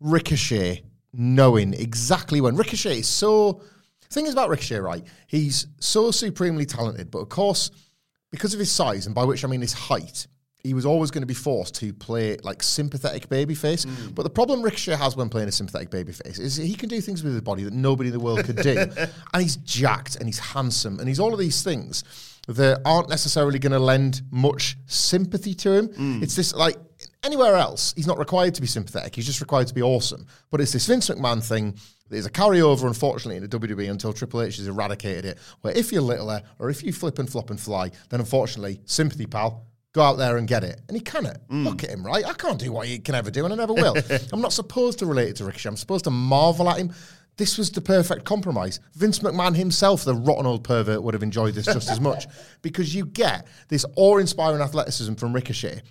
Ricochet 0.00 0.82
knowing 1.12 1.74
exactly 1.74 2.40
when. 2.40 2.56
Ricochet 2.56 3.00
is 3.00 3.08
so. 3.08 3.62
Thing 4.10 4.26
is 4.26 4.34
about 4.34 4.50
Ricochet, 4.50 4.76
right? 4.76 5.02
He's 5.26 5.66
so 5.80 6.10
supremely 6.10 6.66
talented, 6.66 7.10
but 7.10 7.20
of 7.20 7.30
course, 7.30 7.70
because 8.32 8.54
of 8.54 8.58
his 8.58 8.72
size, 8.72 9.06
and 9.06 9.14
by 9.14 9.24
which 9.24 9.44
I 9.44 9.48
mean 9.48 9.60
his 9.60 9.72
height, 9.72 10.26
he 10.64 10.74
was 10.74 10.86
always 10.86 11.10
going 11.10 11.22
to 11.22 11.26
be 11.26 11.34
forced 11.34 11.74
to 11.76 11.92
play 11.92 12.36
like 12.42 12.62
sympathetic 12.62 13.28
babyface. 13.28 13.84
Hmm. 13.84 14.10
But 14.14 14.22
the 14.22 14.30
problem 14.30 14.62
Ricochet 14.62 14.96
has 14.96 15.16
when 15.16 15.28
playing 15.28 15.48
a 15.48 15.52
sympathetic 15.52 15.90
babyface 15.90 16.40
is 16.40 16.56
he 16.56 16.74
can 16.74 16.88
do 16.88 17.00
things 17.00 17.22
with 17.22 17.32
his 17.32 17.42
body 17.42 17.64
that 17.64 17.72
nobody 17.72 18.08
in 18.08 18.12
the 18.12 18.20
world 18.20 18.44
could 18.44 18.56
do. 18.56 18.76
and 19.34 19.42
he's 19.42 19.56
jacked 19.56 20.16
and 20.16 20.26
he's 20.26 20.38
handsome 20.38 20.98
and 20.98 21.08
he's 21.08 21.20
all 21.20 21.32
of 21.32 21.38
these 21.38 21.62
things 21.62 22.04
that 22.48 22.80
aren't 22.84 23.08
necessarily 23.08 23.58
going 23.58 23.72
to 23.72 23.78
lend 23.78 24.22
much 24.30 24.76
sympathy 24.86 25.54
to 25.54 25.72
him. 25.72 25.86
Hmm. 25.88 26.22
It's 26.22 26.36
this 26.36 26.54
like 26.54 26.76
anywhere 27.22 27.56
else, 27.56 27.92
he's 27.96 28.06
not 28.06 28.18
required 28.18 28.54
to 28.54 28.60
be 28.60 28.66
sympathetic. 28.66 29.14
He's 29.14 29.26
just 29.26 29.40
required 29.40 29.68
to 29.68 29.74
be 29.74 29.82
awesome. 29.82 30.26
But 30.50 30.60
it's 30.60 30.72
this 30.72 30.86
Vince 30.86 31.08
McMahon 31.08 31.42
thing 31.42 31.76
that 32.08 32.16
is 32.16 32.26
a 32.26 32.30
carryover, 32.30 32.86
unfortunately, 32.86 33.36
in 33.36 33.48
the 33.48 33.58
WWE 33.58 33.90
until 33.90 34.12
Triple 34.12 34.42
H 34.42 34.56
has 34.56 34.66
eradicated 34.66 35.24
it. 35.24 35.38
Where 35.60 35.76
if 35.76 35.92
you're 35.92 36.02
littler 36.02 36.42
or 36.58 36.70
if 36.70 36.82
you 36.82 36.92
flip 36.92 37.18
and 37.18 37.30
flop 37.30 37.50
and 37.50 37.60
fly, 37.60 37.90
then 38.10 38.20
unfortunately, 38.20 38.80
sympathy, 38.84 39.26
pal. 39.26 39.66
Go 39.92 40.00
out 40.00 40.16
there 40.16 40.38
and 40.38 40.48
get 40.48 40.64
it. 40.64 40.80
And 40.88 40.96
he 40.96 41.02
cannot. 41.02 41.36
Hmm. 41.50 41.64
Look 41.64 41.84
at 41.84 41.90
him, 41.90 42.04
right? 42.04 42.24
I 42.24 42.32
can't 42.32 42.58
do 42.58 42.72
what 42.72 42.86
he 42.86 42.98
can 42.98 43.14
ever 43.14 43.30
do, 43.30 43.44
and 43.44 43.52
I 43.52 43.56
never 43.56 43.74
will. 43.74 43.94
I'm 44.32 44.40
not 44.40 44.54
supposed 44.54 44.98
to 45.00 45.06
relate 45.06 45.28
it 45.28 45.36
to 45.36 45.44
Ricochet. 45.44 45.68
I'm 45.68 45.76
supposed 45.76 46.04
to 46.04 46.10
marvel 46.10 46.70
at 46.70 46.78
him. 46.78 46.92
This 47.36 47.58
was 47.58 47.70
the 47.70 47.80
perfect 47.80 48.24
compromise. 48.24 48.80
Vince 48.94 49.18
McMahon 49.18 49.54
himself, 49.54 50.04
the 50.04 50.14
rotten 50.14 50.46
old 50.46 50.64
pervert, 50.64 51.02
would 51.02 51.14
have 51.14 51.22
enjoyed 51.22 51.54
this 51.54 51.66
just 51.66 51.90
as 51.90 52.00
much 52.00 52.26
because 52.62 52.94
you 52.94 53.06
get 53.06 53.46
this 53.68 53.84
awe 53.96 54.18
inspiring 54.18 54.62
athleticism 54.62 55.14
from 55.14 55.34
Ricochet. 55.34 55.82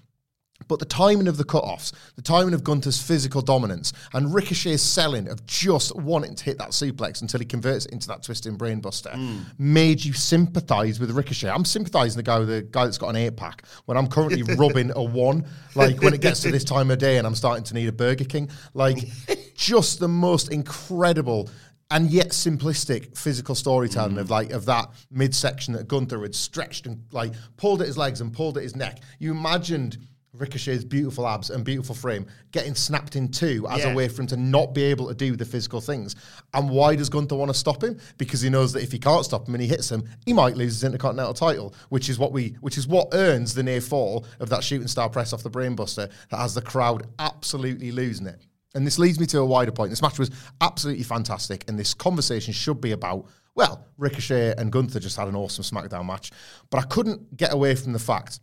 But 0.67 0.79
the 0.79 0.85
timing 0.85 1.27
of 1.27 1.37
the 1.37 1.43
cutoffs, 1.43 1.93
the 2.15 2.21
timing 2.21 2.53
of 2.53 2.63
Gunther's 2.63 3.01
physical 3.01 3.41
dominance, 3.41 3.93
and 4.13 4.33
Ricochet's 4.33 4.81
selling 4.81 5.27
of 5.27 5.45
just 5.45 5.95
wanting 5.95 6.35
to 6.35 6.43
hit 6.43 6.57
that 6.57 6.69
suplex 6.69 7.21
until 7.21 7.39
he 7.39 7.45
converts 7.45 7.85
it 7.85 7.93
into 7.93 8.07
that 8.07 8.23
twisting 8.23 8.57
brainbuster, 8.57 9.13
hmm. 9.13 9.39
made 9.57 10.03
you 10.03 10.13
sympathise 10.13 10.99
with 10.99 11.11
Ricochet. 11.11 11.49
I'm 11.49 11.65
sympathising 11.65 12.17
the 12.17 12.23
guy 12.23 12.39
with 12.39 12.49
the 12.49 12.61
guy 12.61 12.85
that's 12.85 12.97
got 12.97 13.09
an 13.09 13.15
eight 13.15 13.35
pack 13.35 13.63
when 13.85 13.97
I'm 13.97 14.07
currently 14.07 14.43
rubbing 14.55 14.91
a 14.95 15.03
one. 15.03 15.45
Like 15.75 16.01
when 16.01 16.13
it 16.13 16.21
gets 16.21 16.41
to 16.41 16.51
this 16.51 16.63
time 16.63 16.91
of 16.91 16.99
day 16.99 17.17
and 17.17 17.25
I'm 17.25 17.35
starting 17.35 17.63
to 17.65 17.73
need 17.73 17.87
a 17.87 17.91
Burger 17.91 18.25
King. 18.25 18.49
Like 18.73 18.97
just 19.55 19.99
the 19.99 20.07
most 20.07 20.51
incredible 20.51 21.49
and 21.89 22.09
yet 22.09 22.29
simplistic 22.29 23.17
physical 23.17 23.53
storytelling 23.53 24.17
of 24.17 24.27
hmm. 24.27 24.33
like 24.33 24.51
of 24.51 24.65
that 24.65 24.89
midsection 25.11 25.73
that 25.73 25.87
Gunther 25.87 26.21
had 26.21 26.33
stretched 26.33 26.87
and 26.87 27.03
like 27.11 27.33
pulled 27.57 27.81
at 27.81 27.87
his 27.87 27.97
legs 27.97 28.21
and 28.21 28.33
pulled 28.33 28.57
at 28.57 28.63
his 28.63 28.75
neck. 28.75 28.99
You 29.19 29.31
imagined 29.31 29.97
Ricochet's 30.33 30.85
beautiful 30.85 31.27
abs 31.27 31.49
and 31.49 31.65
beautiful 31.65 31.93
frame 31.93 32.25
getting 32.51 32.73
snapped 32.73 33.15
in 33.17 33.27
two 33.27 33.67
as 33.69 33.79
Yeah. 33.79 33.91
a 33.91 33.95
way 33.95 34.07
for 34.07 34.21
him 34.21 34.27
to 34.27 34.37
not 34.37 34.73
be 34.73 34.83
able 34.83 35.09
to 35.09 35.13
do 35.13 35.35
the 35.35 35.43
physical 35.43 35.81
things. 35.81 36.15
And 36.53 36.69
why 36.69 36.95
does 36.95 37.09
Gunther 37.09 37.35
want 37.35 37.49
to 37.51 37.57
stop 37.57 37.83
him? 37.83 37.97
Because 38.17 38.39
he 38.41 38.49
knows 38.49 38.71
that 38.73 38.81
if 38.81 38.91
he 38.93 38.99
can't 38.99 39.25
stop 39.25 39.47
him 39.47 39.55
and 39.55 39.61
he 39.61 39.67
hits 39.67 39.91
him, 39.91 40.03
he 40.25 40.31
might 40.31 40.55
lose 40.55 40.73
his 40.75 40.83
Intercontinental 40.85 41.33
title, 41.33 41.73
which 41.89 42.07
is 42.09 42.17
what 42.17 42.31
we 42.31 42.55
which 42.61 42.77
is 42.77 42.87
what 42.87 43.09
earns 43.13 43.53
the 43.53 43.63
near 43.63 43.81
fall 43.81 44.25
of 44.39 44.47
that 44.49 44.63
shooting 44.63 44.87
star 44.87 45.09
press 45.09 45.33
off 45.33 45.43
the 45.43 45.51
brainbuster 45.51 46.09
that 46.29 46.37
has 46.37 46.53
the 46.53 46.61
crowd 46.61 47.07
absolutely 47.19 47.91
losing 47.91 48.27
it. 48.27 48.39
And 48.73 48.87
this 48.87 48.97
leads 48.97 49.19
me 49.19 49.25
to 49.27 49.39
a 49.39 49.45
wider 49.45 49.71
point. 49.73 49.89
This 49.89 50.01
match 50.01 50.17
was 50.17 50.31
absolutely 50.61 51.03
fantastic, 51.03 51.65
and 51.67 51.77
this 51.77 51.93
conversation 51.93 52.53
should 52.53 52.79
be 52.79 52.93
about, 52.93 53.25
well, 53.53 53.85
Ricochet 53.97 54.53
and 54.57 54.71
Gunther 54.71 55.01
just 55.01 55.17
had 55.17 55.27
an 55.27 55.35
awesome 55.35 55.65
SmackDown 55.65 56.05
match. 56.05 56.31
But 56.69 56.77
I 56.77 56.83
couldn't 56.83 57.35
get 57.35 57.51
away 57.51 57.75
from 57.75 57.91
the 57.91 57.99
fact 57.99 58.39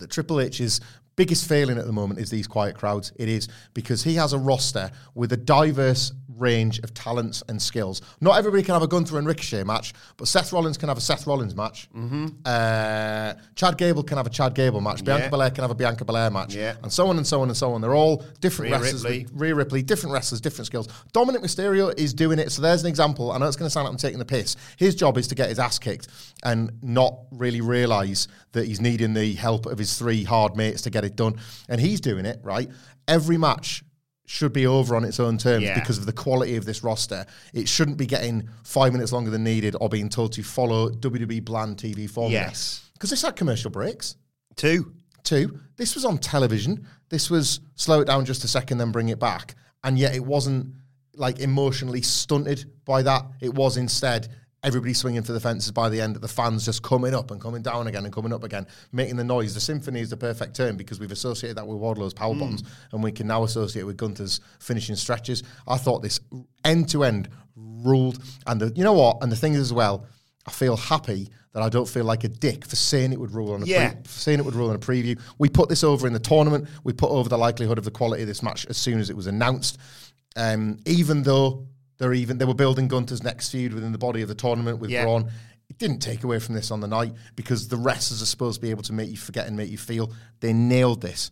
that 0.00 0.10
Triple 0.10 0.40
H's 0.40 0.80
biggest 1.16 1.46
failing 1.46 1.76
at 1.76 1.86
the 1.86 1.92
moment 1.92 2.18
is 2.18 2.30
these 2.30 2.46
quiet 2.46 2.74
crowds. 2.74 3.12
It 3.16 3.28
is 3.28 3.48
because 3.74 4.02
he 4.02 4.14
has 4.14 4.32
a 4.32 4.38
roster 4.38 4.90
with 5.14 5.32
a 5.32 5.36
diverse 5.36 6.12
range 6.40 6.78
of 6.80 6.92
talents 6.94 7.42
and 7.48 7.60
skills. 7.60 8.02
Not 8.20 8.38
everybody 8.38 8.62
can 8.62 8.72
have 8.74 8.82
a 8.82 8.88
Gunther 8.88 9.18
and 9.18 9.26
Ricochet 9.26 9.64
match, 9.64 9.92
but 10.16 10.26
Seth 10.28 10.52
Rollins 10.52 10.76
can 10.78 10.88
have 10.88 10.98
a 10.98 11.00
Seth 11.00 11.26
Rollins 11.26 11.54
match. 11.54 11.88
Mm-hmm. 11.96 12.26
Uh, 12.44 13.34
Chad 13.54 13.76
Gable 13.78 14.02
can 14.02 14.16
have 14.16 14.26
a 14.26 14.30
Chad 14.30 14.54
Gable 14.54 14.80
match. 14.80 15.04
Bianca 15.04 15.24
Yeah. 15.24 15.30
Belair 15.30 15.50
can 15.50 15.62
have 15.62 15.70
a 15.70 15.74
Bianca 15.74 16.04
Belair 16.04 16.30
match. 16.30 16.54
Yeah. 16.54 16.76
And 16.82 16.92
so 16.92 17.06
on 17.08 17.16
and 17.16 17.26
so 17.26 17.42
on 17.42 17.48
and 17.48 17.56
so 17.56 17.72
on. 17.72 17.80
They're 17.80 17.94
all 17.94 18.24
different 18.40 18.72
Rhea 18.72 18.80
wrestlers. 18.80 19.04
Ripley. 19.04 19.26
Rhea 19.34 19.54
Ripley, 19.54 19.82
different 19.82 20.12
wrestlers, 20.14 20.40
different 20.40 20.66
skills. 20.66 20.88
Dominik 21.12 21.42
Mysterio 21.42 21.96
is 21.98 22.14
doing 22.14 22.38
it. 22.38 22.50
So 22.52 22.62
there's 22.62 22.82
an 22.82 22.88
example. 22.88 23.32
I 23.32 23.38
know 23.38 23.46
it's 23.46 23.56
going 23.56 23.66
to 23.66 23.70
sound 23.70 23.84
like 23.84 23.92
I'm 23.92 23.98
taking 23.98 24.18
the 24.18 24.24
piss. 24.24 24.56
His 24.76 24.94
job 24.94 25.18
is 25.18 25.28
to 25.28 25.34
get 25.34 25.48
his 25.48 25.58
ass 25.58 25.78
kicked 25.78 26.08
and 26.42 26.70
not 26.82 27.18
really 27.30 27.60
realize 27.60 28.28
that 28.52 28.66
he's 28.66 28.80
needing 28.80 29.14
the 29.14 29.34
help 29.34 29.66
of 29.66 29.78
his 29.78 29.98
three 29.98 30.24
hard 30.24 30.56
mates 30.56 30.82
to 30.82 30.90
get 30.90 31.04
it 31.04 31.16
done. 31.16 31.34
And 31.68 31.80
he's 31.80 32.00
doing 32.00 32.24
it, 32.26 32.40
right? 32.42 32.68
Every 33.06 33.36
match 33.38 33.82
should 34.30 34.52
be 34.52 34.64
over 34.64 34.94
on 34.94 35.04
its 35.04 35.18
own 35.18 35.36
terms 35.36 35.64
Yeah. 35.64 35.74
because 35.74 35.98
of 35.98 36.06
the 36.06 36.12
quality 36.12 36.54
of 36.54 36.64
this 36.64 36.84
roster. 36.84 37.26
It 37.52 37.68
shouldn't 37.68 37.96
be 37.96 38.06
getting 38.06 38.48
five 38.62 38.92
minutes 38.92 39.10
longer 39.10 39.28
than 39.28 39.42
needed 39.42 39.74
or 39.80 39.88
being 39.88 40.08
told 40.08 40.32
to 40.34 40.44
follow 40.44 40.88
WWE 40.88 41.40
bland 41.44 41.78
TV 41.78 42.08
formula. 42.08 42.44
Yes. 42.46 42.88
Because 42.94 43.10
this 43.10 43.22
had 43.22 43.34
commercial 43.34 43.72
breaks. 43.72 44.14
Two. 44.54 44.92
Two, 45.24 45.58
this 45.76 45.94
was 45.96 46.04
on 46.04 46.16
television. 46.18 46.86
This 47.08 47.28
was 47.28 47.60
slow 47.74 48.00
it 48.00 48.04
down 48.06 48.24
just 48.24 48.44
a 48.44 48.48
second, 48.48 48.78
then 48.78 48.92
bring 48.92 49.08
it 49.08 49.18
back. 49.18 49.56
And 49.82 49.98
yet 49.98 50.14
it 50.14 50.24
wasn't 50.24 50.74
like 51.16 51.40
emotionally 51.40 52.00
stunted 52.00 52.70
by 52.84 53.02
that. 53.02 53.26
It 53.40 53.52
was 53.52 53.76
instead 53.76 54.28
everybody 54.62 54.92
swinging 54.92 55.22
for 55.22 55.32
the 55.32 55.40
fences 55.40 55.72
by 55.72 55.88
the 55.88 56.00
end, 56.00 56.16
of 56.16 56.22
the 56.22 56.28
fans 56.28 56.64
just 56.64 56.82
coming 56.82 57.14
up 57.14 57.30
and 57.30 57.40
coming 57.40 57.62
down 57.62 57.86
again 57.86 58.04
and 58.04 58.12
coming 58.12 58.32
up 58.32 58.44
again, 58.44 58.66
making 58.92 59.16
the 59.16 59.24
noise. 59.24 59.54
The 59.54 59.60
symphony 59.60 60.00
is 60.00 60.10
the 60.10 60.16
perfect 60.16 60.54
term 60.54 60.76
because 60.76 61.00
we've 61.00 61.12
associated 61.12 61.56
that 61.56 61.66
with 61.66 61.78
Wardlow's 61.78 62.12
power 62.14 62.34
bombs 62.34 62.62
and 62.92 63.02
we 63.02 63.10
can 63.12 63.26
now 63.26 63.44
associate 63.44 63.82
it 63.82 63.86
with 63.86 63.96
Gunther's 63.96 64.40
finishing 64.58 64.96
stretches. 64.96 65.42
I 65.66 65.76
thought 65.78 66.02
this 66.02 66.20
end 66.64 66.88
to 66.90 67.04
end 67.04 67.28
ruled. 67.56 68.22
And 68.46 68.60
the, 68.60 68.72
you 68.76 68.84
know 68.84 68.92
what? 68.92 69.18
And 69.22 69.32
the 69.32 69.36
thing 69.36 69.54
is 69.54 69.60
as 69.60 69.72
well, 69.72 70.06
I 70.46 70.50
feel 70.50 70.76
happy 70.76 71.28
that 71.52 71.62
I 71.62 71.68
don't 71.68 71.88
feel 71.88 72.04
like 72.04 72.24
a 72.24 72.28
dick 72.28 72.64
for 72.64 72.76
saying 72.76 73.12
it 73.12 73.18
would 73.20 73.32
rule 73.34 73.52
on 73.54 73.62
a 73.62 73.66
Yeah. 73.66 73.92
pre- 73.92 74.00
saying 74.06 74.38
it 74.38 74.44
would 74.44 74.54
rule 74.54 74.70
in 74.70 74.76
a 74.76 74.78
preview. 74.78 75.18
We 75.38 75.48
put 75.48 75.68
this 75.68 75.82
over 75.82 76.06
in 76.06 76.12
the 76.12 76.20
tournament. 76.20 76.68
We 76.84 76.92
put 76.92 77.10
over 77.10 77.28
the 77.28 77.36
likelihood 77.38 77.76
of 77.78 77.84
the 77.84 77.90
quality 77.90 78.22
of 78.22 78.28
this 78.28 78.42
match 78.42 78.66
as 78.68 78.76
soon 78.76 79.00
as 79.00 79.10
it 79.10 79.16
was 79.16 79.26
announced. 79.26 79.78
Um, 80.36 80.78
even 80.86 81.22
though 81.24 81.66
they're 82.00 82.14
even 82.14 82.38
they 82.38 82.46
were 82.46 82.54
building 82.54 82.88
Gunther's 82.88 83.22
next 83.22 83.50
feud 83.50 83.74
within 83.74 83.92
the 83.92 83.98
body 83.98 84.22
of 84.22 84.28
the 84.28 84.34
tournament 84.34 84.78
with 84.78 84.90
Yeah. 84.90 85.04
Braun. 85.04 85.30
It 85.68 85.78
didn't 85.78 85.98
take 85.98 86.24
away 86.24 86.40
from 86.40 86.54
this 86.54 86.70
on 86.70 86.80
the 86.80 86.88
night 86.88 87.12
because 87.36 87.68
the 87.68 87.76
wrestlers 87.76 88.22
are 88.22 88.26
supposed 88.26 88.56
to 88.56 88.62
be 88.62 88.70
able 88.70 88.82
to 88.84 88.92
make 88.94 89.10
you 89.10 89.18
forget 89.18 89.46
and 89.46 89.56
make 89.56 89.70
you 89.70 89.78
feel. 89.78 90.12
They 90.40 90.52
nailed 90.54 91.02
this. 91.02 91.30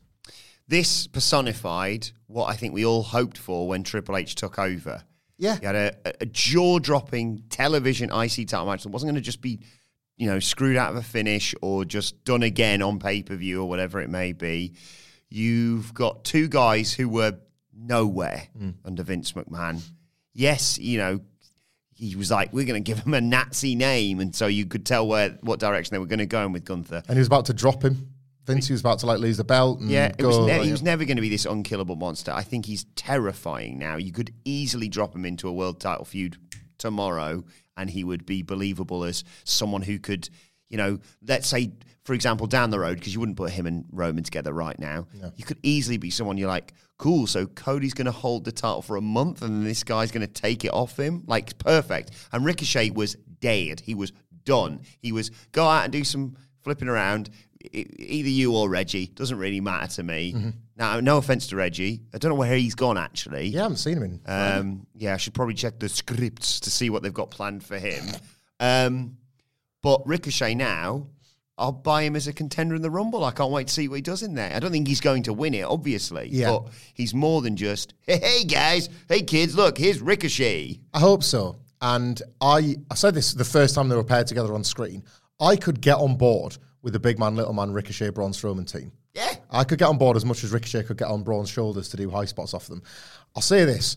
This 0.68 1.06
personified 1.06 2.10
what 2.26 2.50
I 2.50 2.54
think 2.54 2.74
we 2.74 2.84
all 2.84 3.02
hoped 3.02 3.38
for 3.38 3.66
when 3.66 3.82
Triple 3.82 4.16
H 4.16 4.34
took 4.34 4.58
over. 4.58 5.02
Yeah. 5.38 5.58
He 5.58 5.64
had 5.64 5.74
a, 5.74 5.96
a- 6.04 6.12
a 6.20 6.26
jaw-dropping 6.26 7.44
television 7.48 8.10
IC 8.12 8.48
title 8.48 8.66
match 8.66 8.82
that 8.82 8.90
wasn't 8.90 9.08
going 9.08 9.22
to 9.22 9.22
just 9.22 9.40
be, 9.40 9.60
you 10.18 10.26
know, 10.26 10.38
screwed 10.38 10.76
out 10.76 10.90
of 10.90 10.96
a 10.96 11.02
finish 11.02 11.54
or 11.62 11.86
just 11.86 12.22
done 12.24 12.42
again 12.42 12.82
on 12.82 12.98
pay-per-view 12.98 13.62
or 13.62 13.68
whatever 13.68 14.00
it 14.00 14.10
may 14.10 14.32
be. 14.32 14.74
You've 15.30 15.94
got 15.94 16.24
two 16.24 16.46
guys 16.48 16.92
who 16.92 17.08
were 17.08 17.38
nowhere 17.74 18.48
mm. 18.60 18.74
under 18.84 19.02
Vince 19.02 19.32
McMahon. 19.32 19.80
Yes, 20.39 20.78
you 20.78 20.99
know, 20.99 21.20
he 21.97 22.14
was 22.14 22.30
like, 22.30 22.53
we're 22.53 22.64
going 22.64 22.82
to 22.82 22.86
give 22.89 23.01
him 23.05 23.12
a 23.12 23.20
Nazi 23.20 23.74
name, 23.74 24.20
and 24.20 24.32
so 24.32 24.47
you 24.47 24.66
could 24.66 24.86
tell 24.86 25.09
where 25.09 25.30
what 25.41 25.59
direction 25.59 25.95
they 25.95 25.99
were 25.99 26.07
going 26.07 26.20
to 26.20 26.26
go 26.26 26.47
in 26.47 26.53
with 26.53 26.64
Gunther. 26.64 27.03
And 27.09 27.16
he 27.16 27.18
was 27.18 27.26
about 27.26 27.47
to 27.47 27.53
drop 27.53 27.82
him. 27.82 28.12
Vince 28.47 28.68
he 28.68 28.72
was 28.72 28.80
about 28.80 29.01
to 29.01 29.07
like 29.07 29.18
lose 29.18 29.36
the 29.36 29.45
belt 29.45 29.80
and 29.80 29.91
Yeah, 29.91 30.12
it 30.16 30.24
was 30.24 30.39
ne- 30.39 30.64
he 30.64 30.70
was 30.70 30.82
never 30.82 31.05
going 31.05 31.16
to 31.16 31.20
be 31.20 31.28
this 31.28 31.45
unkillable 31.45 31.97
monster. 31.97 32.32
I 32.32 32.43
think 32.43 32.64
he's 32.64 32.84
terrifying 32.95 33.78
now. 33.78 33.97
You 33.97 34.11
could 34.12 34.32
easily 34.45 34.89
drop 34.89 35.14
him 35.14 35.26
into 35.26 35.49
a 35.49 35.53
world 35.53 35.80
title 35.80 36.05
feud 36.05 36.39
tomorrow, 36.78 37.45
and 37.76 37.91
he 37.91 38.05
would 38.05 38.24
be 38.24 38.43
believable 38.43 39.03
as 39.03 39.24
someone 39.43 39.82
who 39.82 39.99
could, 39.99 40.30
you 40.68 40.76
know, 40.76 40.98
let's 41.26 41.46
say, 41.48 41.72
for 42.04 42.14
example, 42.14 42.46
down 42.46 42.70
the 42.70 42.78
road, 42.78 42.98
because 42.98 43.12
you 43.14 43.20
wouldn't 43.20 43.36
put 43.36 43.50
him 43.50 43.66
and 43.66 43.84
Roman 43.92 44.24
together 44.24 44.52
right 44.52 44.78
now. 44.78 45.06
You 45.36 45.44
could 45.44 45.58
easily 45.62 45.98
be 45.98 46.10
someone 46.10 46.38
you're 46.38 46.48
like, 46.48 46.72
cool. 46.96 47.26
So 47.26 47.46
Cody's 47.46 47.94
going 47.94 48.06
to 48.06 48.12
hold 48.12 48.44
the 48.44 48.52
title 48.52 48.82
for 48.82 48.96
a 48.96 49.00
month, 49.00 49.42
and 49.42 49.56
then 49.56 49.64
this 49.64 49.84
guy's 49.84 50.10
going 50.10 50.26
to 50.26 50.32
take 50.32 50.64
it 50.64 50.72
off 50.72 50.98
him. 50.98 51.24
Like 51.26 51.58
perfect. 51.58 52.10
And 52.32 52.44
Ricochet 52.44 52.90
was 52.90 53.16
dead. 53.40 53.80
He 53.80 53.94
was 53.94 54.12
done. 54.44 54.80
He 55.00 55.12
was 55.12 55.30
go 55.52 55.66
out 55.66 55.84
and 55.84 55.92
do 55.92 56.04
some 56.04 56.36
flipping 56.62 56.88
around. 56.88 57.30
Either 57.72 58.28
you 58.28 58.54
or 58.54 58.70
Reggie 58.70 59.08
doesn't 59.08 59.36
really 59.36 59.60
matter 59.60 59.88
to 59.96 60.02
me. 60.02 60.52
Now, 60.76 61.00
no 61.00 61.18
offense 61.18 61.48
to 61.48 61.56
Reggie, 61.56 62.00
I 62.14 62.18
don't 62.18 62.28
know 62.30 62.36
where 62.36 62.54
he's 62.56 62.76
gone 62.76 62.96
actually. 62.96 63.48
yeah, 63.48 63.60
I 63.60 63.62
haven't 63.64 63.78
seen 63.78 63.96
him 63.96 64.04
in. 64.04 64.20
Um, 64.26 64.86
yeah, 64.94 65.14
I 65.14 65.16
should 65.16 65.34
probably 65.34 65.54
check 65.54 65.80
the 65.80 65.88
scripts 65.88 66.60
to 66.60 66.70
see 66.70 66.88
what 66.88 67.02
they've 67.02 67.12
got 67.12 67.30
planned 67.32 67.64
for 67.64 67.76
him. 67.78 68.04
Um, 68.60 69.16
but 69.82 70.06
Ricochet 70.06 70.54
now, 70.54 71.08
I'll 71.56 71.72
buy 71.72 72.02
him 72.02 72.14
as 72.14 72.28
a 72.28 72.32
contender 72.32 72.76
in 72.76 72.82
the 72.82 72.90
Rumble. 72.90 73.24
I 73.24 73.32
can't 73.32 73.50
wait 73.50 73.66
to 73.66 73.74
see 73.74 73.88
what 73.88 73.96
he 73.96 74.02
does 74.02 74.22
in 74.22 74.34
there. 74.34 74.54
I 74.54 74.60
don't 74.60 74.70
think 74.70 74.86
he's 74.86 75.00
going 75.00 75.24
to 75.24 75.32
win 75.32 75.54
it, 75.54 75.64
obviously. 75.64 76.28
Yeah. 76.30 76.50
But 76.50 76.68
he's 76.94 77.14
more 77.14 77.42
than 77.42 77.56
just, 77.56 77.94
hey, 78.06 78.18
hey 78.18 78.44
guys, 78.44 78.88
hey 79.08 79.22
kids, 79.22 79.56
look, 79.56 79.76
here's 79.76 80.00
Ricochet. 80.00 80.80
I 80.94 81.00
hope 81.00 81.24
so. 81.24 81.56
And 81.80 82.20
I, 82.40 82.76
I 82.90 82.94
said 82.94 83.14
this 83.14 83.32
the 83.34 83.44
first 83.44 83.74
time 83.74 83.88
they 83.88 83.96
were 83.96 84.04
paired 84.04 84.26
together 84.26 84.54
on 84.54 84.64
screen. 84.64 85.04
I 85.40 85.56
could 85.56 85.80
get 85.80 85.96
on 85.96 86.16
board 86.16 86.56
with 86.82 86.92
the 86.92 87.00
big 87.00 87.18
man, 87.18 87.36
little 87.36 87.52
man, 87.52 87.72
Ricochet, 87.72 88.10
Braun 88.10 88.32
Strowman 88.32 88.70
team. 88.70 88.92
Yeah. 89.14 89.34
I 89.50 89.64
could 89.64 89.78
get 89.78 89.88
on 89.88 89.98
board 89.98 90.16
as 90.16 90.24
much 90.24 90.44
as 90.44 90.52
Ricochet 90.52 90.84
could 90.84 90.98
get 90.98 91.08
on 91.08 91.22
Braun's 91.22 91.50
shoulders 91.50 91.88
to 91.90 91.96
do 91.96 92.10
high 92.10 92.24
spots 92.24 92.54
off 92.54 92.66
them. 92.66 92.82
I'll 93.34 93.42
say 93.42 93.64
this 93.64 93.96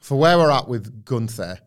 for 0.00 0.18
where 0.18 0.36
we're 0.36 0.50
at 0.50 0.68
with 0.68 1.04
Gunther, 1.04 1.58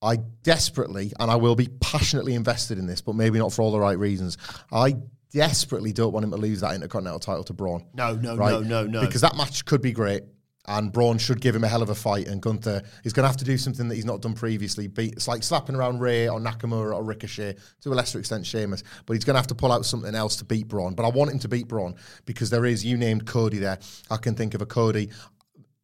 I 0.00 0.16
desperately, 0.42 1.12
and 1.18 1.30
I 1.30 1.36
will 1.36 1.56
be 1.56 1.68
passionately 1.80 2.34
invested 2.34 2.78
in 2.78 2.86
this, 2.86 3.00
but 3.00 3.14
maybe 3.14 3.38
not 3.38 3.52
for 3.52 3.62
all 3.62 3.72
the 3.72 3.80
right 3.80 3.98
reasons. 3.98 4.38
I 4.72 4.94
desperately 5.32 5.92
don't 5.92 6.12
want 6.12 6.24
him 6.24 6.30
to 6.30 6.36
lose 6.36 6.60
that 6.60 6.74
Intercontinental 6.74 7.20
title 7.20 7.44
to 7.44 7.52
Braun. 7.52 7.84
No, 7.94 8.14
no, 8.14 8.36
no, 8.36 8.60
no, 8.60 8.86
no. 8.86 9.00
Because 9.00 9.22
that 9.22 9.36
match 9.36 9.64
could 9.64 9.82
be 9.82 9.92
great. 9.92 10.22
And 10.70 10.92
Braun 10.92 11.16
should 11.16 11.40
give 11.40 11.56
him 11.56 11.64
a 11.64 11.68
hell 11.68 11.80
of 11.80 11.88
a 11.88 11.94
fight, 11.94 12.28
and 12.28 12.42
Gunther 12.42 12.82
is 13.02 13.14
going 13.14 13.24
to 13.24 13.28
have 13.28 13.38
to 13.38 13.44
do 13.44 13.56
something 13.56 13.88
that 13.88 13.94
he's 13.94 14.04
not 14.04 14.20
done 14.20 14.34
previously. 14.34 14.86
Beat, 14.86 15.14
it's 15.14 15.26
like 15.26 15.42
slapping 15.42 15.74
around 15.74 16.00
Ray 16.00 16.28
or 16.28 16.38
Nakamura 16.38 16.94
or 16.94 17.02
Ricochet, 17.02 17.56
to 17.80 17.88
a 17.88 17.94
lesser 17.94 18.18
extent 18.18 18.44
Sheamus. 18.44 18.82
But 19.06 19.14
he's 19.14 19.24
going 19.24 19.32
to 19.32 19.38
have 19.38 19.46
to 19.46 19.54
pull 19.54 19.72
out 19.72 19.86
something 19.86 20.14
else 20.14 20.36
to 20.36 20.44
beat 20.44 20.68
Braun. 20.68 20.94
But 20.94 21.06
I 21.06 21.08
want 21.08 21.30
him 21.30 21.38
to 21.38 21.48
beat 21.48 21.68
Braun 21.68 21.94
because 22.26 22.50
there 22.50 22.66
is, 22.66 22.84
you 22.84 22.98
named 22.98 23.26
Cody 23.26 23.56
there. 23.56 23.78
I 24.10 24.18
can 24.18 24.34
think 24.34 24.52
of 24.52 24.60
a 24.60 24.66
Cody. 24.66 25.08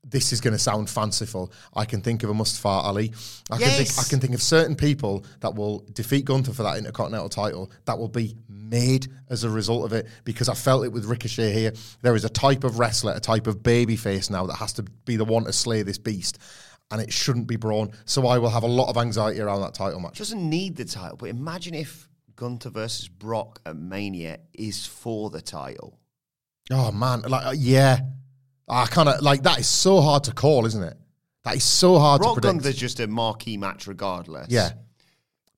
This 0.04 0.32
is 0.32 0.40
going 0.40 0.52
to 0.52 0.58
sound 0.58 0.90
fanciful. 0.90 1.52
I 1.74 1.84
can 1.84 2.00
think 2.00 2.22
of 2.22 2.30
a 2.30 2.34
Mustafa 2.34 2.68
Ali. 2.68 3.12
I 3.50 3.58
can 3.58 3.68
think. 3.68 3.88
Yes. 3.88 4.06
I 4.06 4.08
can 4.08 4.20
think 4.20 4.34
of 4.34 4.42
certain 4.42 4.76
people 4.76 5.24
that 5.40 5.54
will 5.54 5.84
defeat 5.92 6.24
Gunther 6.24 6.52
for 6.52 6.62
that 6.62 6.76
Intercontinental 6.76 7.28
title. 7.28 7.70
That 7.86 7.98
will 7.98 8.08
be 8.08 8.36
made 8.48 9.08
as 9.28 9.44
a 9.44 9.50
result 9.50 9.84
of 9.84 9.92
it 9.92 10.06
because 10.24 10.48
I 10.48 10.54
felt 10.54 10.84
it 10.84 10.92
with 10.92 11.06
Ricochet 11.06 11.52
here. 11.52 11.72
There 12.02 12.14
is 12.14 12.24
a 12.24 12.28
type 12.28 12.64
of 12.64 12.78
wrestler, 12.78 13.12
a 13.12 13.20
type 13.20 13.46
of 13.46 13.62
baby 13.62 13.96
face 13.96 14.30
now 14.30 14.46
that 14.46 14.56
has 14.56 14.72
to 14.74 14.82
be 14.82 15.16
the 15.16 15.24
one 15.24 15.44
to 15.44 15.52
slay 15.52 15.82
this 15.82 15.98
beast. 15.98 16.38
And 16.90 17.00
it 17.00 17.12
shouldn't 17.12 17.46
be 17.46 17.56
Braun. 17.56 17.92
So 18.04 18.26
I 18.26 18.38
will 18.38 18.50
have 18.50 18.62
a 18.62 18.68
lot 18.68 18.88
of 18.88 18.96
anxiety 18.96 19.40
around 19.40 19.62
that 19.62 19.74
title 19.74 20.00
match. 20.00 20.18
Doesn't 20.18 20.48
need 20.48 20.76
the 20.76 20.84
title, 20.84 21.16
but 21.16 21.30
imagine 21.30 21.74
if 21.74 22.08
Gunther 22.36 22.70
versus 22.70 23.08
Brock 23.08 23.60
at 23.64 23.76
Mania 23.76 24.38
is 24.52 24.86
for 24.86 25.30
the 25.30 25.40
title. 25.40 25.98
Oh 26.70 26.92
man, 26.92 27.22
like 27.22 27.46
uh, 27.46 27.54
yeah. 27.56 28.00
I 28.68 28.86
kind 28.86 29.08
of 29.08 29.20
like 29.22 29.42
that 29.42 29.58
is 29.58 29.66
so 29.66 30.00
hard 30.00 30.24
to 30.24 30.32
call, 30.32 30.66
isn't 30.66 30.82
it? 30.82 30.96
That 31.44 31.56
is 31.56 31.64
so 31.64 31.98
hard 31.98 32.20
Brock 32.22 32.36
to 32.36 32.40
predict. 32.40 32.62
Gunther's 32.64 32.76
just 32.76 33.00
a 33.00 33.06
marquee 33.06 33.56
match 33.58 33.86
regardless. 33.86 34.46
Yeah. 34.48 34.70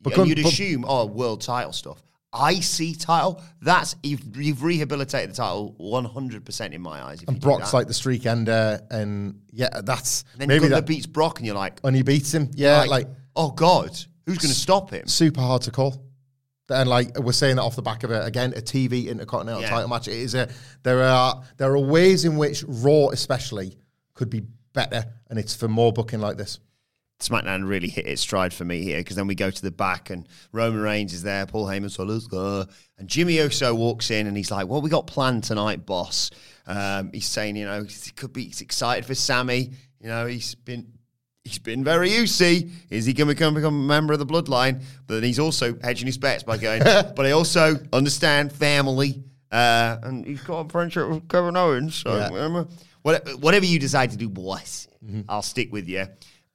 But 0.01 0.15
Gun- 0.15 0.29
you'd 0.29 0.43
but- 0.43 0.53
assume, 0.53 0.85
oh, 0.87 1.07
world 1.07 1.41
title 1.41 1.73
stuff. 1.73 2.03
IC 2.35 2.99
title, 2.99 3.41
that's 3.63 3.97
you've, 4.03 4.21
you've 4.37 4.63
rehabilitated 4.63 5.31
the 5.31 5.35
title 5.35 5.75
100% 5.81 6.73
in 6.73 6.83
my 6.83 7.03
eyes. 7.03 7.23
If 7.23 7.29
And 7.29 7.41
Brock's 7.41 7.73
like 7.73 7.87
the 7.87 7.95
streak 7.95 8.27
ender, 8.27 8.79
and 8.91 9.41
yeah, 9.53 9.81
that's 9.83 10.25
And 10.33 10.43
then 10.43 10.49
maybe 10.49 10.61
Gunther 10.69 10.75
that. 10.77 10.87
beats 10.87 11.07
Brock, 11.07 11.39
and 11.39 11.47
you're 11.47 11.55
like, 11.57 11.81
and 11.83 11.97
he 11.97 12.03
beats 12.03 12.35
him. 12.35 12.51
Yeah, 12.55 12.81
like, 12.81 12.91
like 12.91 13.09
oh 13.37 13.53
God, 13.53 13.89
who's 14.27 14.39
going 14.39 14.53
to 14.53 14.59
stop 14.59 14.91
him? 14.91 15.07
super 15.07 15.41
hard 15.41 15.63
to 15.63 15.71
call. 15.71 16.03
And 16.69 16.89
like 16.89 17.19
we're 17.19 17.33
saying 17.33 17.57
that 17.57 17.63
off 17.63 17.77
the 17.77 17.83
back 17.83 18.03
of 18.03 18.11
it 18.11 18.27
again, 18.27 18.53
a 18.57 18.61
TV 18.61 19.09
intercontinental 19.09 19.63
Yeah. 19.63 19.71
title 19.71 19.89
match. 19.89 20.09
It 20.09 20.15
is 20.15 20.35
a 20.35 20.49
there 20.83 21.03
are 21.03 21.43
there 21.59 21.71
are 21.73 21.79
ways 21.79 22.25
in 22.25 22.37
which 22.37 22.65
Raw 22.67 23.09
especially 23.11 23.79
could 24.15 24.31
be 24.31 24.43
better, 24.73 25.05
and 25.31 25.39
it's 25.39 25.55
for 25.55 25.69
more 25.69 25.93
booking 25.93 26.21
like 26.21 26.37
this. 26.37 26.59
SmackDown 27.21 27.67
really 27.67 27.89
hit 27.89 28.07
its 28.07 28.21
stride 28.21 28.53
for 28.53 28.65
me 28.67 28.83
here 28.83 28.99
because 28.99 29.17
then 29.17 29.27
we 29.27 29.35
go 29.35 29.51
to 29.51 29.63
the 29.63 29.71
back 29.71 30.11
and 30.11 30.29
Roman 30.53 30.83
Reigns 30.83 31.15
is 31.15 31.23
there, 31.23 31.47
Paul 31.47 31.65
Heyman, 31.65 31.91
so 31.91 32.03
let's 32.05 32.27
go. 32.27 32.67
And 32.99 33.09
Jimmy 33.09 33.39
Uso 33.39 33.75
walks 33.75 34.11
in 34.11 34.27
and 34.27 34.37
he's 34.37 34.51
like, 34.51 34.67
"What 34.69 34.83
we 34.83 34.91
got 34.91 35.07
planned 35.07 35.45
tonight, 35.45 35.87
boss?" 35.87 36.31
Um, 36.67 37.11
he's 37.15 37.25
saying, 37.27 37.57
you 37.57 37.65
know, 37.65 37.85
he 37.85 38.11
could 38.11 38.33
be 38.35 38.45
he's 38.47 38.61
excited 38.61 39.07
for 39.07 39.15
Sami. 39.15 39.71
You 40.01 40.09
know, 40.09 40.27
he's 40.27 40.55
been 40.57 40.93
he's 41.47 41.59
been 41.59 41.85
very 41.85 42.11
UC. 42.11 42.71
Is 42.91 43.07
he 43.07 43.13
going 43.13 43.29
to 43.29 43.35
become, 43.35 43.55
become 43.55 43.75
a 43.75 43.85
member 43.87 44.13
of 44.13 44.19
the 44.19 44.27
bloodline? 44.27 44.83
But 45.07 45.15
then 45.15 45.23
he's 45.25 45.39
also 45.39 45.79
hedging 45.83 46.07
his 46.07 46.19
bets 46.19 46.43
by 46.43 46.57
going, 46.59 46.83
but 46.85 47.27
I 47.27 47.31
also 47.33 47.77
understand 47.93 48.53
family. 48.53 49.23
Uh, 49.51 49.97
and 50.03 50.27
he's 50.27 50.43
got 50.43 50.67
a 50.67 50.69
friendship 50.69 51.09
with 51.09 51.29
Kevin 51.29 51.57
Owens. 51.57 51.95
So 51.95 52.17
Yeah. 52.17 52.31
whatever, 52.31 53.37
whatever 53.37 53.65
you 53.65 53.79
decide 53.79 54.11
to 54.11 54.17
do, 54.17 54.29
boys, 54.29 54.89
Mm-hmm. 55.05 55.21
I'll 55.29 55.43
stick 55.43 55.73
with 55.73 55.89
you. 55.89 56.05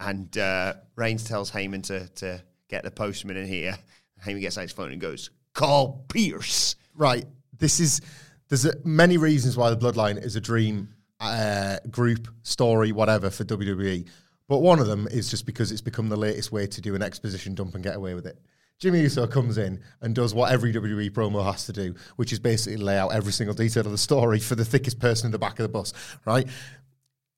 And 0.01 0.37
uh, 0.37 0.73
Reigns 0.97 1.23
tells 1.23 1.49
Heyman 1.51 1.83
to, 1.83 2.07
to 2.15 2.43
get 2.67 2.83
the 2.83 2.91
postman 2.91 3.37
in 3.37 3.47
here. 3.47 3.77
Heyman 4.25 4.41
gets 4.41 4.57
out 4.57 4.61
his 4.63 4.73
phone 4.73 4.91
and 4.91 4.99
goes, 4.99 5.29
call 5.53 6.03
Pearce. 6.09 6.75
right. 6.95 7.23
This 7.57 7.79
is 7.79 8.01
there's 8.49 8.65
a, 8.65 8.73
many 8.83 9.17
reasons 9.17 9.55
why 9.55 9.69
the 9.69 9.77
Bloodline 9.77 10.21
is 10.21 10.35
a 10.35 10.41
dream 10.41 10.89
uh, 11.21 11.77
group 11.89 12.27
story, 12.43 12.91
whatever 12.91 13.29
for 13.29 13.45
WWE. 13.45 14.05
But 14.51 14.63
one 14.63 14.79
of 14.79 14.87
them 14.87 15.07
is 15.09 15.29
just 15.29 15.45
because 15.45 15.71
it's 15.71 15.79
become 15.79 16.09
the 16.09 16.17
latest 16.17 16.51
way 16.51 16.67
to 16.67 16.81
do 16.81 16.93
an 16.93 17.01
exposition 17.01 17.55
dump 17.55 17.73
and 17.73 17.81
get 17.81 17.95
away 17.95 18.15
with 18.15 18.27
it. 18.27 18.37
Jimmy 18.79 18.99
Uso 18.99 19.25
comes 19.25 19.57
in 19.57 19.79
and 20.01 20.13
does 20.13 20.33
what 20.33 20.51
every 20.51 20.73
WWE 20.73 21.09
promo 21.11 21.41
has 21.45 21.65
to 21.67 21.71
do, 21.71 21.95
which 22.17 22.33
is 22.33 22.39
basically 22.39 22.75
lay 22.75 22.97
out 22.97 23.13
every 23.13 23.31
single 23.31 23.55
detail 23.55 23.85
of 23.85 23.93
the 23.93 23.97
story 23.97 24.41
for 24.41 24.55
the 24.55 24.65
thickest 24.65 24.99
person 24.99 25.27
in 25.27 25.31
the 25.31 25.39
back 25.39 25.51
of 25.51 25.63
the 25.63 25.69
bus, 25.69 25.93
right? 26.25 26.45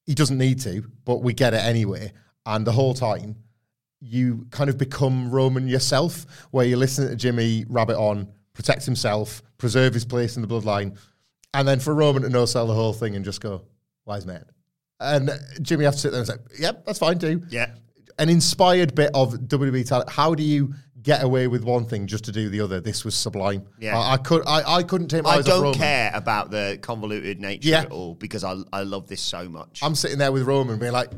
He 0.08 0.16
doesn't 0.16 0.40
need 0.40 0.60
to, 0.62 0.90
but 1.06 1.22
we 1.22 1.34
get 1.34 1.54
it 1.54 1.64
anyway. 1.64 2.14
And 2.48 2.66
the 2.66 2.72
whole 2.72 2.96
time, 2.96 3.36
you 4.00 4.48
kind 4.50 4.72
of 4.72 4.80
become 4.80 5.30
Roman 5.30 5.68
yourself, 5.68 6.26
where 6.50 6.66
you 6.66 6.78
listen 6.78 7.08
to 7.08 7.16
Jimmy 7.16 7.64
rabbit 7.70 8.00
on, 8.00 8.28
protect 8.54 8.86
himself, 8.86 9.44
preserve 9.60 9.94
his 9.94 10.04
place 10.04 10.36
in 10.36 10.42
the 10.42 10.48
bloodline, 10.48 10.98
and 11.54 11.68
then 11.68 11.80
for 11.80 11.94
Roman 11.94 12.24
to 12.24 12.30
no 12.30 12.48
sell 12.48 12.66
the 12.66 12.74
whole 12.74 12.92
thing 12.92 13.16
and 13.16 13.24
just 13.24 13.40
go, 13.40 13.62
wise 14.04 14.26
man. 14.26 14.46
And 15.00 15.32
Jimmy 15.62 15.86
have 15.86 15.96
to 15.96 16.00
sit 16.00 16.12
there 16.12 16.20
and 16.22 16.28
say, 16.28 16.36
yep, 16.60 16.86
that's 16.86 17.00
fine 17.00 17.20
too. 17.20 17.42
Yeah. 17.50 17.72
An 18.20 18.30
inspired 18.30 18.96
bit 18.96 19.10
of 19.14 19.34
WWE 19.34 19.88
talent. 19.88 20.10
How 20.10 20.36
do 20.36 20.44
you 20.44 20.74
get 21.02 21.24
away 21.24 21.48
with 21.48 21.64
one 21.64 21.84
thing 21.86 22.08
just 22.08 22.24
to 22.26 22.32
do 22.32 22.48
the 22.48 22.62
other? 22.62 22.80
This 22.80 23.04
was 23.04 23.16
sublime. 23.16 23.66
Yeah. 23.80 23.98
I, 23.98 24.14
I 24.14 24.18
could. 24.18 24.44
I, 24.48 24.76
I 24.78 24.84
couldn't 24.84 25.08
take 25.08 25.24
my 25.24 25.32
I 25.32 25.38
eyes 25.38 25.46
don't 25.46 25.62
Roman. 25.64 25.78
care 25.80 26.12
about 26.14 26.52
the 26.52 26.78
convoluted 26.82 27.40
nature 27.42 27.70
Yeah. 27.70 27.82
it 27.84 27.92
all 27.92 28.14
because 28.16 28.44
I, 28.44 28.56
I 28.72 28.84
love 28.84 29.08
this 29.08 29.20
so 29.22 29.50
much. 29.50 29.80
I'm 29.82 29.96
sitting 29.96 30.20
there 30.20 30.32
with 30.32 30.44
Roman 30.44 30.78
being 30.80 30.92
like, 30.94 31.10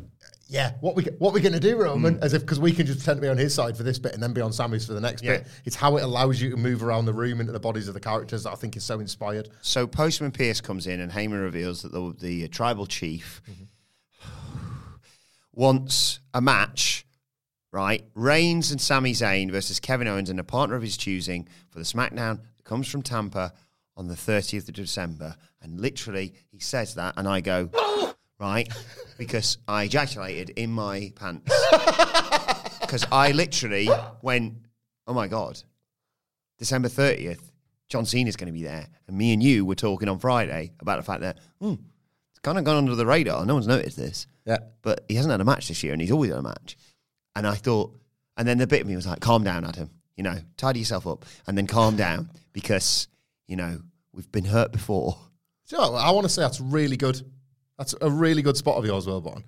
yeah, 0.48 0.74
what 0.80 0.96
we 0.96 1.04
what 1.18 1.34
we're 1.34 1.40
going 1.40 1.54
to 1.54 1.60
do, 1.60 1.76
Roman? 1.76 2.16
Mm. 2.16 2.22
As 2.22 2.34
if 2.34 2.42
because 2.42 2.60
we 2.60 2.72
can 2.72 2.86
just 2.86 3.00
pretend 3.00 3.18
to 3.18 3.22
be 3.22 3.28
on 3.28 3.38
his 3.38 3.54
side 3.54 3.76
for 3.76 3.84
this 3.84 3.98
bit 3.98 4.14
and 4.14 4.22
then 4.22 4.32
be 4.32 4.42
on 4.42 4.54
Sami's 4.54 4.86
for 4.86 4.94
the 4.94 5.02
next 5.02 5.24
Yeah. 5.24 5.38
bit. 5.38 5.48
It's 5.66 5.76
how 5.76 5.98
it 5.98 6.04
allows 6.04 6.40
you 6.40 6.52
to 6.52 6.58
move 6.58 6.84
around 6.84 7.06
the 7.06 7.14
room 7.14 7.40
into 7.40 7.52
the 7.52 7.60
bodies 7.60 7.88
of 7.88 7.96
the 7.96 8.00
characters 8.00 8.44
that 8.44 8.52
I 8.52 8.56
think 8.56 8.78
is 8.78 8.84
so 8.84 9.00
inspired. 9.00 9.50
So 9.62 9.88
Postman 9.88 10.32
Pearce 10.32 10.62
comes 10.62 10.86
in 10.86 11.00
and 11.00 11.12
Heyman 11.12 11.42
reveals 11.42 11.82
that 11.82 11.92
the, 11.92 12.16
the 12.20 12.48
tribal 12.50 12.86
chief 12.86 13.42
mm-hmm. 13.50 13.64
wants 15.52 16.20
a 16.32 16.42
match, 16.42 17.08
right? 17.72 18.06
Reigns 18.14 18.70
and 18.72 18.80
Sami 18.80 19.14
Zayn 19.14 19.50
versus 19.50 19.80
Kevin 19.80 20.08
Owens 20.08 20.30
and 20.30 20.40
a 20.40 20.44
partner 20.44 20.76
of 20.76 20.84
his 20.84 20.96
choosing 20.96 21.48
for 21.70 21.80
the 21.80 21.86
SmackDown 21.86 22.40
that 22.58 22.64
comes 22.66 22.88
from 22.88 23.02
Tampa 23.02 23.52
on 23.98 24.08
the 24.08 24.16
30th 24.16 24.68
of 24.68 24.76
December. 24.76 25.36
And 25.60 25.82
literally, 25.82 26.36
he 26.52 26.60
says 26.60 26.94
that, 26.96 27.16
and 27.18 27.28
I 27.28 27.42
go, 27.42 27.72
right? 28.40 28.72
Because 29.18 29.58
I 29.68 29.84
ejaculated 29.84 30.52
in 30.52 30.72
my 30.72 31.14
pants. 31.16 31.52
Because 32.82 33.06
I 33.12 33.32
literally 33.32 33.90
went, 34.22 34.54
oh 35.08 35.14
my 35.14 35.28
God, 35.28 35.60
December 36.60 36.88
30th, 36.88 37.42
John 37.90 38.06
Cena's 38.06 38.36
going 38.36 38.48
to 38.48 38.54
be 38.54 38.64
there. 38.64 38.88
And 39.08 39.18
me 39.18 39.34
and 39.34 39.42
you 39.42 39.66
were 39.66 39.76
talking 39.76 40.08
on 40.08 40.20
Friday 40.20 40.72
about 40.80 40.98
the 40.98 41.04
fact 41.04 41.22
that, 41.22 41.40
hmm, 41.60 41.74
it's 42.30 42.40
kind 42.44 42.58
of 42.58 42.64
gone 42.64 42.78
under 42.78 42.96
the 42.96 43.06
radar. 43.06 43.46
No 43.46 43.56
one's 43.56 43.68
noticed 43.68 43.98
this. 43.98 44.28
Yeah. 44.46 44.60
But 44.84 45.04
he 45.08 45.16
hasn't 45.16 45.32
had 45.32 45.42
a 45.42 45.46
match 45.46 45.68
this 45.68 45.84
year 45.84 45.94
and 45.94 46.02
he's 46.02 46.12
always 46.12 46.30
had 46.30 46.40
a 46.40 46.44
match. 46.44 46.78
And 47.36 47.48
I 47.48 47.56
thought, 47.56 47.98
and 48.38 48.48
then 48.48 48.60
the 48.60 48.68
bit 48.68 48.82
of 48.82 48.88
me 48.88 48.96
was 48.96 49.08
like, 49.08 49.20
calm 49.20 49.44
down, 49.44 49.66
Adam. 49.66 49.90
You 50.16 50.24
know, 50.24 50.38
tidy 50.56 50.80
yourself 50.80 51.08
up 51.08 51.26
and 51.48 51.58
then 51.58 51.68
calm 51.68 51.96
down 51.96 52.30
because, 52.54 53.08
you 53.48 53.56
know, 53.56 53.82
we've 54.14 54.32
been 54.32 54.46
hurt 54.46 54.72
before. 54.72 55.18
So 55.66 55.96
I 55.96 56.12
want 56.12 56.26
to 56.26 56.30
say 56.30 56.44
that's 56.44 56.62
really 56.62 56.98
good. 56.98 57.22
That's 57.78 57.96
a 58.00 58.10
really 58.10 58.42
good 58.42 58.58
spot 58.58 58.78
of 58.78 58.86
yours, 58.86 59.06
Wilborn. 59.06 59.44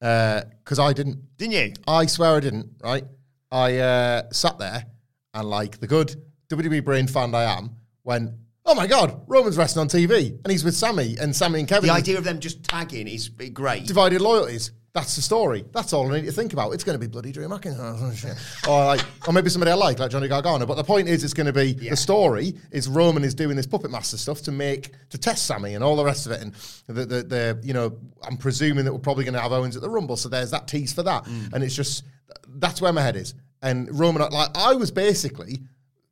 Because 0.00 0.78
I 0.78 0.92
didn't. 0.92 1.36
Didn't 1.38 1.52
you? 1.52 1.72
I 1.86 2.06
swear 2.06 2.36
I 2.36 2.40
didn't. 2.40 2.70
Right? 2.82 3.04
I 3.50 3.78
uh, 3.78 4.22
sat 4.32 4.58
there 4.58 4.86
and 5.32 5.48
like 5.48 5.78
the 5.78 5.86
good 5.86 6.14
WWE 6.48 6.84
brain 6.84 7.06
fan 7.06 7.34
I 7.34 7.44
am, 7.44 7.76
went, 8.04 8.32
oh 8.66 8.74
my 8.74 8.86
god, 8.86 9.22
Roman's 9.26 9.56
wrestling 9.56 9.82
on 9.82 9.88
TV 9.88 10.38
and 10.42 10.50
he's 10.50 10.64
with 10.64 10.74
Sami 10.74 11.16
and 11.20 11.34
Sami 11.34 11.60
and 11.60 11.68
Kevin. 11.68 11.88
The 11.88 11.94
idea 11.94 12.18
of 12.18 12.24
them 12.24 12.40
just 12.40 12.62
tagging 12.62 13.08
is 13.08 13.28
great. 13.28 13.86
divided 13.86 14.20
loyalties. 14.20 14.72
That's 14.94 15.16
the 15.16 15.22
story. 15.22 15.64
That's 15.72 15.92
all 15.92 16.10
I 16.12 16.20
need 16.20 16.26
to 16.26 16.32
think 16.32 16.52
about. 16.52 16.72
It's 16.72 16.84
going 16.84 16.94
to 16.94 17.04
be 17.04 17.10
bloody 17.10 17.32
Drew 17.32 17.48
McIntyre, 17.48 18.68
or 18.68 18.84
like, 18.84 19.04
or 19.26 19.32
maybe 19.32 19.50
somebody 19.50 19.72
I 19.72 19.74
like, 19.74 19.98
like 19.98 20.08
Johnny 20.08 20.28
Gargano. 20.28 20.66
But 20.66 20.76
the 20.76 20.84
point 20.84 21.08
is, 21.08 21.24
it's 21.24 21.34
going 21.34 21.48
to 21.48 21.52
be 21.52 21.72
the 21.72 21.96
story 21.96 22.54
is 22.70 22.88
Roman 22.88 23.24
is 23.24 23.34
doing 23.34 23.56
this 23.56 23.66
puppet 23.66 23.90
master 23.90 24.16
stuff 24.16 24.40
to 24.42 24.52
make 24.52 24.92
to 25.10 25.18
test 25.18 25.46
Sami 25.46 25.74
and 25.74 25.82
all 25.82 25.96
the 25.96 26.04
rest 26.04 26.26
of 26.26 26.32
it. 26.32 26.42
And 26.42 26.54
the 26.86 27.04
the, 27.04 27.22
the 27.24 27.60
you 27.64 27.74
know, 27.74 27.98
I'm 28.22 28.36
presuming 28.36 28.84
that 28.84 28.92
we're 28.92 29.00
probably 29.00 29.24
going 29.24 29.34
to 29.34 29.40
have 29.40 29.50
Owens 29.50 29.74
at 29.74 29.82
the 29.82 29.90
Rumble, 29.90 30.16
so 30.16 30.28
there's 30.28 30.52
that 30.52 30.68
tease 30.68 30.92
for 30.92 31.02
that. 31.02 31.24
Mm. 31.24 31.54
And 31.54 31.64
it's 31.64 31.74
just 31.74 32.04
that's 32.46 32.80
where 32.80 32.92
my 32.92 33.02
head 33.02 33.16
is. 33.16 33.34
And 33.62 33.88
Roman, 33.98 34.22
like 34.30 34.50
I 34.54 34.74
was 34.74 34.92
basically 34.92 35.60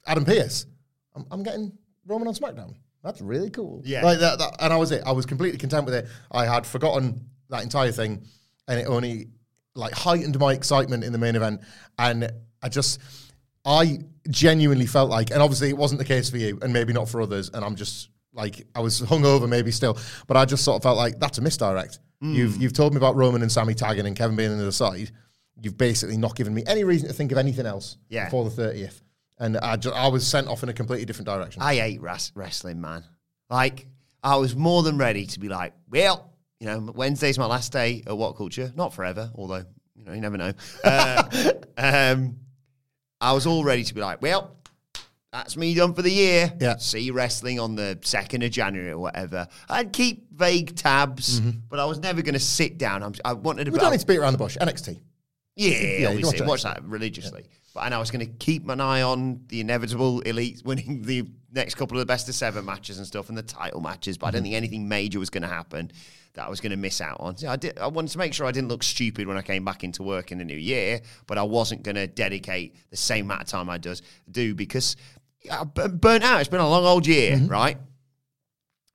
Adam 0.09 0.25
Pearce. 0.25 0.67
I'm, 1.15 1.25
I'm 1.31 1.45
getting 1.45 1.73
Roman 2.05 2.27
on 2.27 2.35
SmackDown. 2.35 2.75
That's 3.05 3.21
really 3.21 3.51
cool. 3.51 3.83
Yeah. 3.85 4.05
Like 4.05 4.19
that, 4.19 4.41
that, 4.41 4.57
and 4.59 4.73
I 4.73 4.77
was 4.77 4.91
it. 4.91 5.03
I 5.07 5.13
was 5.13 5.25
completely 5.25 5.59
content 5.59 5.85
with 5.85 5.95
it. 5.95 6.09
I 6.33 6.47
had 6.47 6.67
forgotten 6.67 7.27
that 7.51 7.63
entire 7.63 7.93
thing, 7.93 8.25
and 8.69 8.81
it 8.81 8.85
only 8.87 9.29
like 9.75 9.93
heightened 9.95 10.39
my 10.39 10.53
excitement 10.53 11.05
in 11.05 11.13
the 11.13 11.19
main 11.19 11.35
event. 11.37 11.61
And 11.99 12.31
I 12.63 12.69
just, 12.69 13.01
I 13.65 14.01
genuinely 14.29 14.87
felt 14.87 15.11
like, 15.11 15.31
and 15.31 15.41
obviously 15.43 15.69
it 15.69 15.77
wasn't 15.77 15.99
the 15.99 16.05
case 16.05 16.31
for 16.31 16.37
you, 16.37 16.59
and 16.63 16.73
maybe 16.73 16.93
not 16.93 17.09
for 17.09 17.21
others. 17.21 17.51
And 17.53 17.65
I'm 17.65 17.77
just 17.77 18.11
like, 18.33 18.67
I 18.75 18.81
was 18.81 19.01
hungover 19.01 19.49
maybe 19.49 19.71
still, 19.71 19.97
but 20.27 20.37
I 20.37 20.45
just 20.45 20.65
sort 20.65 20.77
of 20.77 20.83
felt 20.83 20.97
like 20.97 21.19
that's 21.19 21.39
a 21.39 21.43
misdirect. 21.43 21.99
Mm. 22.23 22.35
You've 22.35 22.57
you've 22.63 22.73
told 22.73 22.93
me 22.93 22.99
about 22.99 23.17
Roman 23.17 23.43
and 23.43 23.51
Sami 23.51 23.75
tagging 23.75 24.07
and 24.07 24.15
Kevin 24.17 24.37
being 24.37 24.51
on 24.51 24.57
the 24.59 24.65
other 24.65 24.73
side. 24.73 25.11
You've 25.61 25.77
basically 25.79 26.17
not 26.17 26.35
given 26.35 26.55
me 26.55 26.63
any 26.67 26.83
reason 26.85 27.09
to 27.09 27.15
think 27.15 27.31
of 27.33 27.39
anything 27.39 27.67
else 27.67 27.97
Yeah. 28.09 28.25
before 28.27 28.45
the 28.45 28.51
thirtieth. 28.51 29.03
And 29.39 29.57
I, 29.59 29.77
just, 29.77 29.95
I 29.97 30.07
was 30.09 30.25
sent 30.27 30.47
off 30.49 30.63
in 30.63 30.69
a 30.69 30.73
completely 30.73 31.05
different 31.05 31.27
direction. 31.27 31.63
I 31.63 31.75
hate 31.75 32.01
ras- 32.01 32.31
wrestling, 32.35 32.81
man. 32.81 33.03
Like, 33.51 33.87
I 34.23 34.37
was 34.37 34.55
more 34.55 34.83
than 34.85 34.99
ready 34.99 35.27
to 35.27 35.41
be 35.41 35.49
like, 35.49 35.75
well, 35.91 36.32
you 36.63 36.69
know, 36.69 36.93
Wednesday's 36.95 37.39
my 37.41 37.47
last 37.47 37.73
day 37.73 38.05
at 38.07 38.13
WhatCulture. 38.13 38.77
Not 38.77 38.95
forever, 38.95 39.33
although, 39.35 39.65
you 39.97 40.05
know, 40.05 40.13
you 40.13 40.21
never 40.21 40.37
know. 40.37 40.53
Uh, 40.85 41.53
um, 41.77 42.37
I 43.21 43.33
was 43.33 43.47
all 43.49 43.65
ready 43.65 43.83
to 43.83 43.95
be 43.95 44.01
like, 44.01 44.23
well, 44.23 44.57
that's 45.33 45.57
me 45.57 45.75
done 45.75 45.93
for 45.93 46.03
the 46.03 46.11
year. 46.13 46.53
Yeah. 46.61 46.77
See 46.77 47.11
wrestling 47.11 47.59
on 47.59 47.75
the 47.75 47.99
2nd 48.03 48.45
of 48.45 48.53
January 48.53 48.91
or 48.93 48.99
whatever. 48.99 49.49
I'd 49.69 49.93
keep 49.93 50.31
vague 50.33 50.77
tabs, 50.77 51.41
but 51.41 51.81
I 51.81 51.85
was 51.85 51.99
never 51.99 52.23
going 52.23 52.35
to 52.35 52.39
sit 52.41 52.79
down. 52.79 53.03
I'm, 53.03 53.15
I 53.25 53.33
wanted 53.33 53.65
to 53.65 53.71
we 53.73 53.79
don't 53.81 53.91
need 53.91 53.99
to 54.01 54.07
beat 54.07 54.19
around 54.19 54.35
the 54.35 54.39
bush. 54.39 54.57
NXT. 54.57 55.01
Yeah, 55.57 55.69
you 55.99 56.07
obviously, 56.09 56.41
watch 56.43 56.49
watch, 56.49 56.63
that. 56.63 56.85
religiously. 56.85 57.45
But 57.75 57.87
and 57.87 57.95
I 57.95 57.99
was 57.99 58.11
going 58.13 58.25
to 58.25 58.33
keep 58.33 58.69
an 58.69 58.81
eye 58.81 59.03
on 59.03 59.41
the 59.49 59.61
inevitable 59.61 60.21
elite 60.21 60.63
winning 60.65 61.03
the 61.03 61.25
next 61.53 61.75
couple 61.75 61.97
of 61.97 62.01
the 62.01 62.07
best 62.07 62.29
of 62.29 62.35
seven 62.37 62.65
matches 62.65 62.99
and 62.99 63.07
stuff, 63.07 63.29
and 63.31 63.37
the 63.37 63.43
title 63.43 63.81
matches. 63.81 64.17
But 64.17 64.27
I 64.27 64.29
Mm-hmm. 64.29 64.35
didn't 64.37 64.45
think 64.45 64.57
anything 64.57 64.89
major 64.89 65.19
was 65.19 65.31
going 65.31 65.43
to 65.43 65.49
happen 65.49 65.91
that 66.35 66.47
I 66.47 66.49
was 66.49 66.61
going 66.61 66.71
to 66.71 66.77
miss 66.79 67.01
out 67.01 67.19
on. 67.21 67.37
So 67.37 67.49
I 67.49 67.57
did. 67.57 67.79
I 67.79 67.87
wanted 67.89 68.11
to 68.13 68.19
make 68.19 68.33
sure 68.33 68.47
I 68.47 68.53
didn't 68.53 68.69
look 68.69 68.83
stupid 68.83 69.27
when 69.27 69.37
I 69.37 69.43
came 69.43 69.65
back 69.65 69.85
into 69.85 70.03
work 70.03 70.33
in 70.33 70.39
the 70.39 70.45
new 70.45 70.57
year, 70.57 71.01
but 71.27 71.37
I 71.39 71.43
wasn't 71.43 71.83
going 71.83 71.97
to 71.97 72.07
dedicate 72.07 72.77
the 72.91 72.97
same 72.97 73.27
amount 73.27 73.43
of 73.43 73.49
time 73.49 73.69
I 73.69 73.79
does 73.79 74.03
do 74.31 74.55
because 74.55 74.97
I'm 75.51 75.69
burnt 75.69 76.25
out. 76.25 76.41
It's 76.41 76.49
been 76.49 76.61
a 76.61 76.69
long 76.69 76.85
old 76.87 77.07
year, 77.07 77.37
Mm-hmm. 77.37 77.49
right? 77.49 77.77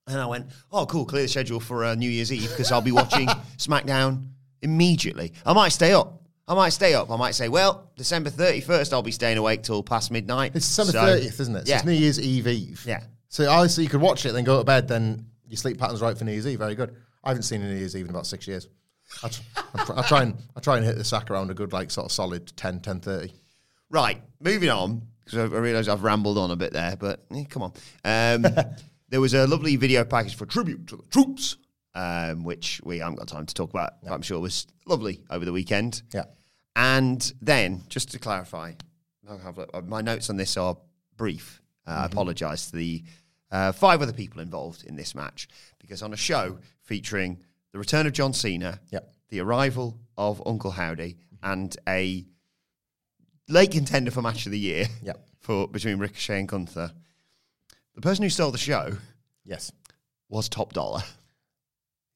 And 0.07 0.19
I 0.21 0.25
went, 0.25 0.47
oh, 0.71 0.85
cool, 0.85 1.05
clear 1.05 1.23
the 1.23 1.27
schedule 1.27 1.59
for 1.59 1.83
uh, 1.83 1.93
New 1.95 2.09
Year's 2.09 2.31
Eve 2.31 2.49
because 2.49 2.71
I'll 2.71 2.81
be 2.81 2.93
watching 2.93 3.27
SmackDown 3.57 4.27
immediately. 4.61 5.33
I 5.45 5.51
might 5.53 5.69
stay 5.69 5.91
up. 5.91 6.21
I 6.47 6.53
might 6.55 6.69
stay 6.69 6.93
up. 6.93 7.11
I 7.11 7.17
might 7.17 7.35
say, 7.35 7.49
well, 7.49 7.91
December 7.97 8.29
31st, 8.29 8.93
I'll 8.93 9.01
be 9.01 9.11
staying 9.11 9.37
awake 9.37 9.63
till 9.63 9.83
past 9.83 10.09
midnight. 10.11 10.53
It's 10.55 10.65
December 10.65 10.93
So- 10.93 11.05
thirtieth, 11.05 11.39
isn't 11.41 11.55
it? 11.57 11.67
So 11.67 11.69
Yeah. 11.71 11.75
it's 11.77 11.85
New 11.85 11.91
Year's 11.91 12.21
Eve 12.21 12.47
Eve. 12.47 12.83
Yeah. 12.87 13.03
So 13.27 13.49
obviously 13.49 13.83
you 13.83 13.89
could 13.89 13.99
watch 13.99 14.25
it, 14.25 14.31
then 14.31 14.45
go 14.45 14.57
to 14.59 14.63
bed, 14.63 14.87
then 14.87 15.25
your 15.45 15.57
sleep 15.57 15.77
pattern's 15.77 15.99
right 16.01 16.17
for 16.17 16.23
New 16.23 16.31
Year's 16.31 16.47
Eve. 16.47 16.57
Very 16.59 16.75
good. 16.75 16.95
I 17.27 17.31
haven't 17.31 17.43
seen 17.43 17.61
any 17.61 17.73
New 17.73 17.79
Year's 17.79 17.93
Eve 17.93 18.05
in 18.05 18.11
about 18.11 18.25
six 18.25 18.47
years. 18.47 18.69
I, 19.21 19.27
tr- 19.27 19.41
I, 19.75 19.83
tr- 19.83 19.93
I 19.97 20.01
try 20.03 20.21
and 20.23 20.37
I 20.55 20.61
try 20.61 20.77
and 20.77 20.85
hit 20.85 20.95
the 20.97 21.03
sack 21.03 21.29
around 21.29 21.51
a 21.51 21.53
good 21.53 21.73
like 21.73 21.91
sort 21.91 22.05
of 22.05 22.11
solid 22.13 22.55
10, 22.55 22.79
10.30. 22.79 23.33
Right, 23.89 24.21
moving 24.39 24.69
on, 24.69 25.01
because 25.25 25.37
I, 25.51 25.55
I 25.55 25.59
realise 25.59 25.89
I've 25.89 26.03
rambled 26.03 26.37
on 26.37 26.51
a 26.51 26.55
bit 26.55 26.71
there, 26.71 26.95
but 26.95 27.25
eh, 27.35 27.43
come 27.49 27.63
on. 27.63 27.73
Um, 28.05 28.45
there 29.09 29.19
was 29.19 29.33
a 29.33 29.45
lovely 29.45 29.75
video 29.75 30.05
package 30.05 30.35
for 30.37 30.45
tribute 30.45 30.87
to 30.87 30.95
the 30.95 31.03
troops, 31.03 31.57
um, 31.95 32.45
which 32.45 32.79
we 32.85 32.99
haven't 32.99 33.15
got 33.15 33.27
time 33.27 33.45
to 33.45 33.53
talk 33.53 33.71
about, 33.71 34.01
but 34.01 34.13
I'm 34.13 34.21
sure 34.21 34.39
was 34.39 34.65
lovely 34.85 35.21
over 35.29 35.43
the 35.43 35.51
weekend. 35.53 36.03
Yeah. 36.13 36.23
And 36.77 37.29
then, 37.41 37.81
just 37.89 38.11
to 38.11 38.19
clarify, 38.19 38.71
I'll 39.29 39.37
have 39.39 39.57
a- 39.57 39.81
my 39.81 39.99
notes 39.99 40.29
on 40.29 40.37
this 40.37 40.55
are 40.55 40.77
brief. 41.17 41.61
Uh, 41.85 41.91
I 41.91 42.05
apologise 42.05 42.67
to 42.71 42.77
the 42.77 43.03
uh, 43.51 43.73
five 43.73 44.01
other 44.01 44.13
people 44.13 44.39
involved 44.41 44.85
in 44.85 44.95
this 44.95 45.13
match 45.13 45.49
because 45.79 46.01
on 46.01 46.13
a 46.13 46.17
show 46.17 46.59
featuring 46.87 47.43
the 47.73 47.77
return 47.79 48.07
of 48.07 48.13
John 48.13 48.33
Cena, 48.33 48.79
Yep. 48.91 49.13
the 49.29 49.39
arrival 49.41 49.99
of 50.17 50.41
Uncle 50.45 50.71
Howdy 50.71 51.17
and 51.43 51.75
a 51.87 52.25
late 53.47 53.71
contender 53.71 54.09
for 54.11 54.21
match 54.21 54.45
of 54.45 54.51
the 54.51 54.59
year 54.59 54.87
Yep. 55.03 55.27
for 55.41 55.67
between 55.67 55.99
Ricochet 55.99 56.39
and 56.39 56.47
Gunther. 56.47 56.91
The 57.95 58.01
person 58.01 58.23
who 58.23 58.29
stole 58.29 58.51
the 58.51 58.57
show 58.57 58.97
Yes. 59.43 59.71
was 60.29 60.49
Top 60.49 60.73
Dollar. 60.73 61.03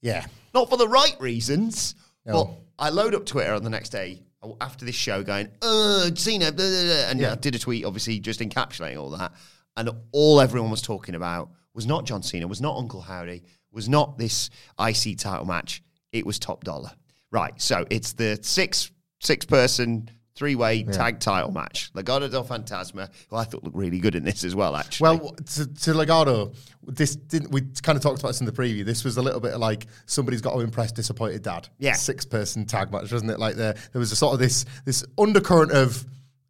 Yeah. 0.02 0.26
Not 0.54 0.70
for 0.70 0.78
the 0.78 0.88
right 0.88 1.20
reasons, 1.20 1.96
No. 2.26 2.46
but 2.46 2.86
I 2.86 2.90
load 2.90 3.14
up 3.14 3.26
Twitter 3.26 3.54
on 3.54 3.64
the 3.64 3.70
next 3.70 3.90
day 3.90 4.24
after 4.60 4.86
this 4.86 4.96
show 4.96 5.22
going, 5.24 5.48
uh, 5.62 6.10
Cena, 6.16 6.52
blah, 6.52 6.66
blah, 6.66 6.84
blah," 6.84 7.10
and 7.10 7.20
Yeah. 7.20 7.34
I 7.34 7.36
did 7.36 7.54
a 7.56 7.60
tweet, 7.60 7.86
obviously, 7.86 8.20
just 8.20 8.40
encapsulating 8.40 9.00
all 9.00 9.12
that. 9.12 9.34
And 9.78 9.90
all 10.12 10.42
everyone 10.42 10.72
was 10.72 10.82
talking 10.82 11.14
about 11.16 11.52
was 11.74 11.86
not 11.86 12.06
John 12.06 12.24
Cena, 12.24 12.48
was 12.48 12.60
not 12.60 12.76
Uncle 12.78 13.02
Howdy, 13.02 13.44
was 13.72 13.88
not 13.90 14.18
this 14.18 14.50
IC 14.80 15.18
title 15.18 15.46
match. 15.46 15.82
It 16.12 16.26
was 16.26 16.40
Top 16.40 16.64
Dollar. 16.64 16.92
Right. 17.32 17.54
So 17.62 17.86
it's 17.90 18.14
the 18.14 18.38
six 18.42 18.92
six 19.20 19.46
person 19.46 20.10
three 20.36 20.56
way 20.56 20.84
tag 20.84 21.20
title 21.20 21.52
match. 21.52 21.92
Legado 21.94 22.30
del 22.32 22.44
Fantasma, 22.44 23.10
who 23.30 23.36
I 23.36 23.44
thought 23.44 23.64
looked 23.64 23.76
really 23.76 24.00
good 24.00 24.16
in 24.16 24.24
this 24.24 24.44
as 24.44 24.56
well, 24.56 24.76
actually. 24.76 25.18
Well, 25.20 25.30
to, 25.36 25.68
to 25.68 25.92
Legado, 25.94 26.56
this 26.86 27.16
didn't. 27.16 27.52
We 27.52 27.62
kind 27.84 27.96
of 27.96 28.02
talked 28.02 28.20
about 28.20 28.30
this 28.30 28.40
in 28.40 28.46
the 28.46 28.52
preview. 28.52 28.84
This 28.84 29.04
was 29.04 29.18
a 29.18 29.22
little 29.22 29.40
bit 29.40 29.58
like 29.60 29.88
somebody's 30.08 30.42
got 30.42 30.54
to 30.54 30.60
impress 30.62 30.92
disappointed 30.92 31.44
dad. 31.44 31.70
Yeah. 31.80 31.94
six 31.94 32.26
person 32.26 32.66
tag 32.66 32.92
match, 32.92 33.12
wasn't 33.12 33.32
it? 33.32 33.40
Like 33.40 33.56
there, 33.56 33.76
there 33.94 34.00
was 34.00 34.12
a 34.12 34.16
sort 34.16 34.34
of 34.34 34.40
this 34.40 34.66
this 34.84 35.06
undercurrent 35.18 35.72
of 35.72 36.04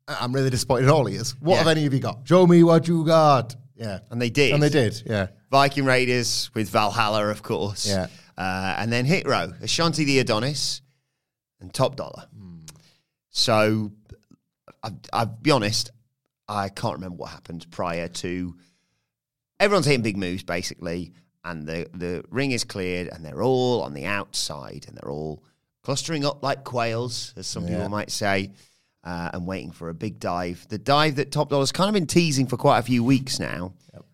I'm 0.07 0.33
really 0.33 0.49
disappointed 0.49 0.85
in 0.85 0.89
all 0.89 1.07
ears. 1.07 1.35
What 1.39 1.53
Yeah. 1.53 1.57
have 1.59 1.67
any 1.67 1.85
of 1.85 1.93
you 1.93 1.99
got? 1.99 2.21
Show 2.27 2.47
me 2.47 2.63
what 2.63 2.87
you 2.87 3.05
got. 3.05 3.55
Yeah, 3.81 3.99
And 4.11 4.21
they 4.21 4.29
did. 4.29 4.53
and 4.53 4.61
they 4.61 4.69
did. 4.69 5.01
Yeah, 5.05 5.27
Viking 5.49 5.85
Raiders 5.85 6.51
with 6.53 6.69
Valhalla, 6.69 7.25
of 7.27 7.41
course. 7.41 7.87
Yeah. 7.87 8.07
Uh, 8.37 8.75
and 8.77 8.93
then 8.93 9.05
Hit 9.05 9.27
Row, 9.27 9.53
Ashanti 9.61 10.03
the 10.05 10.19
Adonis, 10.19 10.81
and 11.59 11.73
Top 11.73 11.95
Dollar. 11.95 12.25
So, 13.29 13.91
I, 14.83 14.91
I'll 15.13 15.25
be 15.25 15.51
honest, 15.51 15.91
I 16.47 16.69
can't 16.69 16.95
remember 16.95 17.17
what 17.17 17.29
happened 17.31 17.65
prior 17.71 18.07
to. 18.07 18.55
Everyone's 19.59 19.85
hitting 19.85 20.01
big 20.01 20.17
moves, 20.17 20.43
basically, 20.43 21.13
and 21.45 21.65
the, 21.67 21.87
the 21.93 22.23
ring 22.29 22.51
is 22.51 22.63
cleared, 22.63 23.07
and 23.07 23.23
they're 23.25 23.41
all 23.43 23.81
on 23.83 23.93
the 23.93 24.05
outside, 24.05 24.85
and 24.87 24.97
they're 24.97 25.09
all 25.11 25.43
clustering 25.83 26.25
up 26.25 26.43
like 26.43 26.63
quails, 26.63 27.33
as 27.37 27.47
some 27.47 27.65
people 27.65 27.89
might 27.89 28.11
say, 28.11 28.51
uh, 29.03 29.31
and 29.33 29.47
waiting 29.47 29.71
for 29.71 29.89
a 29.89 29.93
big 29.93 30.19
dive. 30.19 30.65
The 30.69 30.77
dive 30.77 31.15
that 31.15 31.31
Top 31.31 31.49
Dollar's 31.49 31.71
kind 31.71 31.89
of 31.89 31.93
been 31.93 32.07
teasing 32.07 32.47
for 32.47 32.57
quite 32.57 32.79
a 32.79 32.83
few 32.83 33.03
weeks 33.03 33.39
now. 33.39 33.73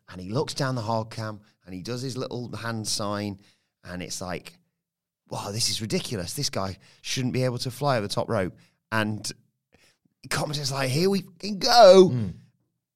And 0.09 0.21
he 0.21 0.29
looks 0.29 0.53
down 0.53 0.75
the 0.75 0.81
hard 0.81 1.09
cam 1.09 1.41
and 1.65 1.73
he 1.73 1.81
does 1.81 2.01
his 2.01 2.15
little 2.15 2.55
hand 2.55 2.87
sign, 2.87 3.39
and 3.83 4.01
it's 4.01 4.21
like, 4.21 4.53
wow, 5.29 5.51
this 5.51 5.69
is 5.69 5.81
ridiculous. 5.81 6.33
This 6.33 6.49
guy 6.49 6.77
shouldn't 7.01 7.33
be 7.33 7.43
able 7.43 7.57
to 7.57 7.71
fly 7.71 7.97
over 7.97 8.07
the 8.07 8.13
top 8.13 8.29
rope. 8.29 8.53
And 8.91 9.29
commentator's 10.29 10.71
like, 10.71 10.89
here 10.89 11.09
we 11.09 11.23
can 11.39 11.59
go. 11.59 12.09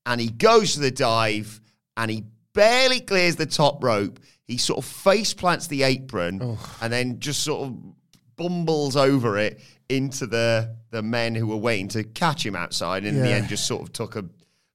And 0.05 0.21
he 0.21 0.29
goes 0.29 0.73
to 0.73 0.79
the 0.79 0.91
dive 0.91 1.59
and 1.97 2.09
he 2.09 2.23
barely 2.53 3.01
clears 3.01 3.35
the 3.35 3.45
top 3.45 3.83
rope. 3.83 4.19
He 4.45 4.57
sort 4.57 4.79
of 4.79 4.85
face 4.85 5.33
plants 5.33 5.67
the 5.67 5.83
apron 5.83 6.57
and 6.81 6.91
then 6.93 7.19
just 7.19 7.43
sort 7.43 7.67
of 7.67 7.77
bumbles 8.37 8.95
over 8.95 9.37
it 9.37 9.59
into 9.91 10.25
the 10.27 10.75
the 10.91 11.01
men 11.01 11.35
who 11.35 11.47
were 11.47 11.57
waiting 11.57 11.87
to 11.89 12.03
catch 12.03 12.45
him 12.45 12.55
outside. 12.55 13.03
And 13.05 13.15
in 13.17 13.23
the 13.23 13.29
Yeah. 13.29 13.35
end, 13.37 13.49
just 13.49 13.65
sort 13.65 13.81
of 13.83 13.93
took 13.93 14.15
a 14.15 14.25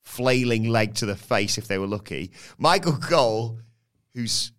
flailing 0.05 0.69
leg 0.69 0.95
to 0.95 1.07
the 1.07 1.17
face 1.17 1.59
if 1.59 1.69
they 1.69 1.79
were 1.79 1.87
lucky. 1.87 2.31
Michael 2.59 2.97
Cole, 2.97 3.59
who's 4.15 4.53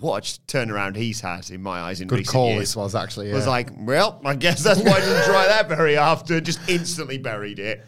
what 0.00 0.26
a 0.26 0.40
turnaround 0.46 0.96
he's 0.96 1.20
had 1.20 1.50
in 1.50 1.62
my 1.62 1.80
eyes 1.80 2.00
in 2.00 2.08
good 2.08 2.20
recent 2.20 2.32
call. 2.32 2.48
years, 2.50 2.60
This 2.60 2.76
was 2.76 2.94
actually 2.94 3.28
yeah. 3.28 3.34
was 3.34 3.46
like, 3.46 3.68
well, 3.78 4.20
I 4.24 4.34
guess 4.36 4.62
that's 4.62 4.80
why 4.80 4.92
I 4.92 5.00
didn't 5.00 5.24
try 5.24 5.46
that 5.48 5.68
very 5.68 5.96
often. 5.98 6.42
Just 6.44 6.60
instantly 6.68 7.18
buried 7.18 7.58
it. 7.58 7.84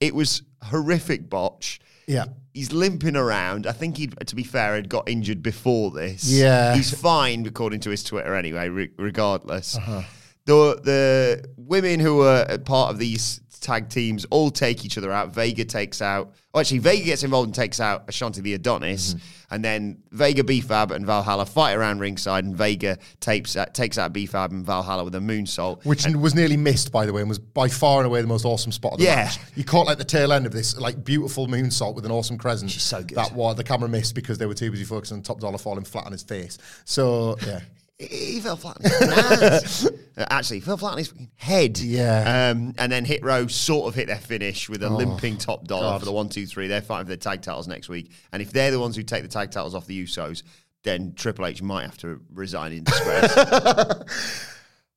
It 0.00 0.14
was 0.14 0.42
horrific 0.62 1.28
botch. 1.28 1.80
yeah. 2.06 2.26
He's 2.54 2.70
limping 2.70 3.16
around. 3.16 3.66
I 3.66 3.72
think 3.72 3.96
he, 3.96 4.08
to 4.08 4.34
be 4.36 4.44
fair, 4.44 4.74
had 4.74 4.88
got 4.90 5.08
injured 5.08 5.42
before 5.42 5.90
this. 5.90 6.24
Yeah. 6.30 6.74
he's 6.74 6.92
fine 6.92 7.46
according 7.46 7.80
to 7.80 7.90
his 7.90 8.02
Twitter 8.04 8.34
anyway. 8.34 8.68
Re- 8.68 8.90
regardless, 8.98 9.76
Uh-huh. 9.76 10.02
The 10.44 10.80
the 10.82 11.48
women 11.56 12.00
who 12.00 12.22
are 12.22 12.58
part 12.58 12.90
of 12.92 12.98
these 12.98 13.40
tag 13.60 13.88
teams 13.88 14.24
all 14.30 14.50
take 14.50 14.84
each 14.84 14.98
other 14.98 15.12
out. 15.12 15.32
Vega 15.32 15.64
takes 15.64 16.02
out. 16.02 16.32
Oh, 16.52 16.58
actually, 16.60 16.78
Vega 16.80 17.04
gets 17.04 17.22
involved 17.22 17.46
and 17.46 17.54
takes 17.54 17.78
out 17.78 18.04
Ashanti 18.08 18.40
the 18.40 18.54
Adonis, 18.54 19.14
Mm-hmm. 19.14 19.54
and 19.54 19.64
then 19.64 20.02
Vega, 20.10 20.42
B-Fab, 20.44 20.90
and 20.90 21.06
Valhalla 21.06 21.46
fight 21.46 21.74
around 21.74 22.00
ringside, 22.00 22.44
and 22.44 22.54
Vega 22.56 22.98
tapes 23.20 23.54
uh, 23.56 23.64
takes 23.66 23.96
out 23.98 24.12
B-Fab 24.12 24.50
and 24.50 24.66
Valhalla 24.66 25.04
with 25.04 25.14
a 25.14 25.18
moonsault. 25.20 25.84
Which 25.86 26.04
was 26.08 26.34
nearly 26.34 26.56
missed, 26.56 26.90
by 26.90 27.06
the 27.06 27.12
way, 27.12 27.20
and 27.22 27.28
was 27.28 27.38
by 27.38 27.68
far 27.68 27.98
and 28.00 28.06
away 28.06 28.20
the 28.20 28.26
most 28.26 28.44
awesome 28.44 28.72
spot 28.72 28.94
of 28.94 28.98
the 28.98 29.04
Yeah. 29.04 29.14
match. 29.24 29.38
You 29.54 29.62
caught 29.64 29.86
like 29.86 29.98
the 29.98 30.04
tail 30.04 30.32
end 30.32 30.44
of 30.44 30.52
this 30.52 30.76
like 30.76 31.02
beautiful 31.04 31.46
moonsault 31.46 31.94
with 31.94 32.04
an 32.04 32.10
awesome 32.10 32.36
crescent. 32.36 32.70
She's 32.72 32.82
so 32.82 33.02
good. 33.02 33.16
That 33.16 33.32
was 33.32 33.54
the 33.56 33.64
camera 33.64 33.88
missed 33.88 34.14
because 34.16 34.38
they 34.38 34.46
were 34.46 34.54
too 34.54 34.72
busy 34.72 34.84
focusing 34.84 35.18
on 35.18 35.22
top 35.22 35.38
dollar 35.40 35.56
falling 35.58 35.84
flat 35.84 36.04
on 36.06 36.12
his 36.12 36.24
face. 36.24 36.58
So 36.84 37.38
yeah, 37.46 37.60
he 38.10 38.40
fell 38.40 38.56
flat 38.56 38.76
on 38.78 39.52
his. 39.52 39.90
Uh, 40.14 40.26
Actually, 40.28 40.58
he 40.58 40.60
fell 40.60 40.76
flat 40.76 40.92
on 40.92 40.98
his 40.98 41.14
head. 41.36 41.78
Yeah. 41.78 42.50
Um, 42.50 42.74
and 42.76 42.92
then 42.92 43.06
Hit 43.06 43.24
Row 43.24 43.46
sort 43.46 43.88
of 43.88 43.94
hit 43.94 44.08
their 44.08 44.18
finish 44.18 44.68
with 44.68 44.82
a 44.82 44.90
limping 44.90 45.38
top 45.38 45.66
dollar 45.66 45.86
Oh, 45.86 45.90
God. 45.92 46.00
for 46.00 46.04
the 46.04 46.12
one, 46.12 46.28
two, 46.28 46.44
three. 46.44 46.66
They're 46.68 46.82
fighting 46.82 47.06
for 47.06 47.08
their 47.08 47.16
tag 47.16 47.40
titles 47.40 47.66
next 47.66 47.88
week. 47.88 48.12
And 48.30 48.42
if 48.42 48.52
they're 48.52 48.70
the 48.70 48.78
ones 48.78 48.94
who 48.94 49.02
take 49.04 49.22
the 49.22 49.28
tag 49.30 49.50
titles 49.52 49.74
off 49.74 49.86
the 49.86 50.04
Usos, 50.04 50.42
then 50.84 51.14
Triple 51.14 51.46
H 51.46 51.62
might 51.62 51.84
have 51.84 51.96
to 51.98 52.20
resign 52.34 52.72
in 52.72 52.84
disgrace. 52.84 53.34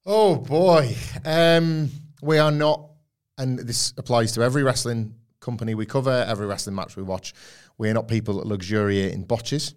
Oh 0.05 0.35
boy. 0.35 0.95
Um, 1.23 1.89
we 2.21 2.37
are 2.37 2.51
not, 2.51 2.89
and 3.37 3.57
this 3.57 3.93
applies 3.97 4.33
to 4.33 4.41
every 4.43 4.63
wrestling 4.63 5.15
company 5.39 5.75
we 5.75 5.85
cover, 5.85 6.25
every 6.27 6.45
wrestling 6.45 6.75
match 6.75 6.95
we 6.95 7.03
watch. 7.03 7.33
We 7.77 7.89
are 7.89 7.93
not 7.93 8.07
people 8.07 8.35
that 8.35 8.45
luxuriate 8.47 9.13
in 9.13 9.23
botches. 9.23 9.73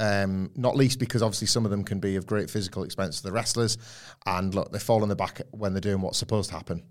Um, 0.00 0.50
not 0.56 0.76
least 0.76 0.98
because 0.98 1.22
obviously 1.22 1.46
some 1.46 1.66
of 1.66 1.70
them 1.70 1.84
can 1.84 2.00
be 2.00 2.16
of 2.16 2.26
great 2.26 2.48
physical 2.48 2.84
expense 2.84 3.18
to 3.18 3.22
the 3.22 3.32
wrestlers. 3.32 3.76
And 4.24 4.54
look, 4.54 4.72
they 4.72 4.78
fall 4.78 5.02
on 5.02 5.10
the 5.10 5.14
back 5.14 5.42
when 5.50 5.74
they're 5.74 5.80
doing 5.82 6.00
what's 6.00 6.16
supposed 6.16 6.48
to 6.48 6.56
happen. 6.56 6.82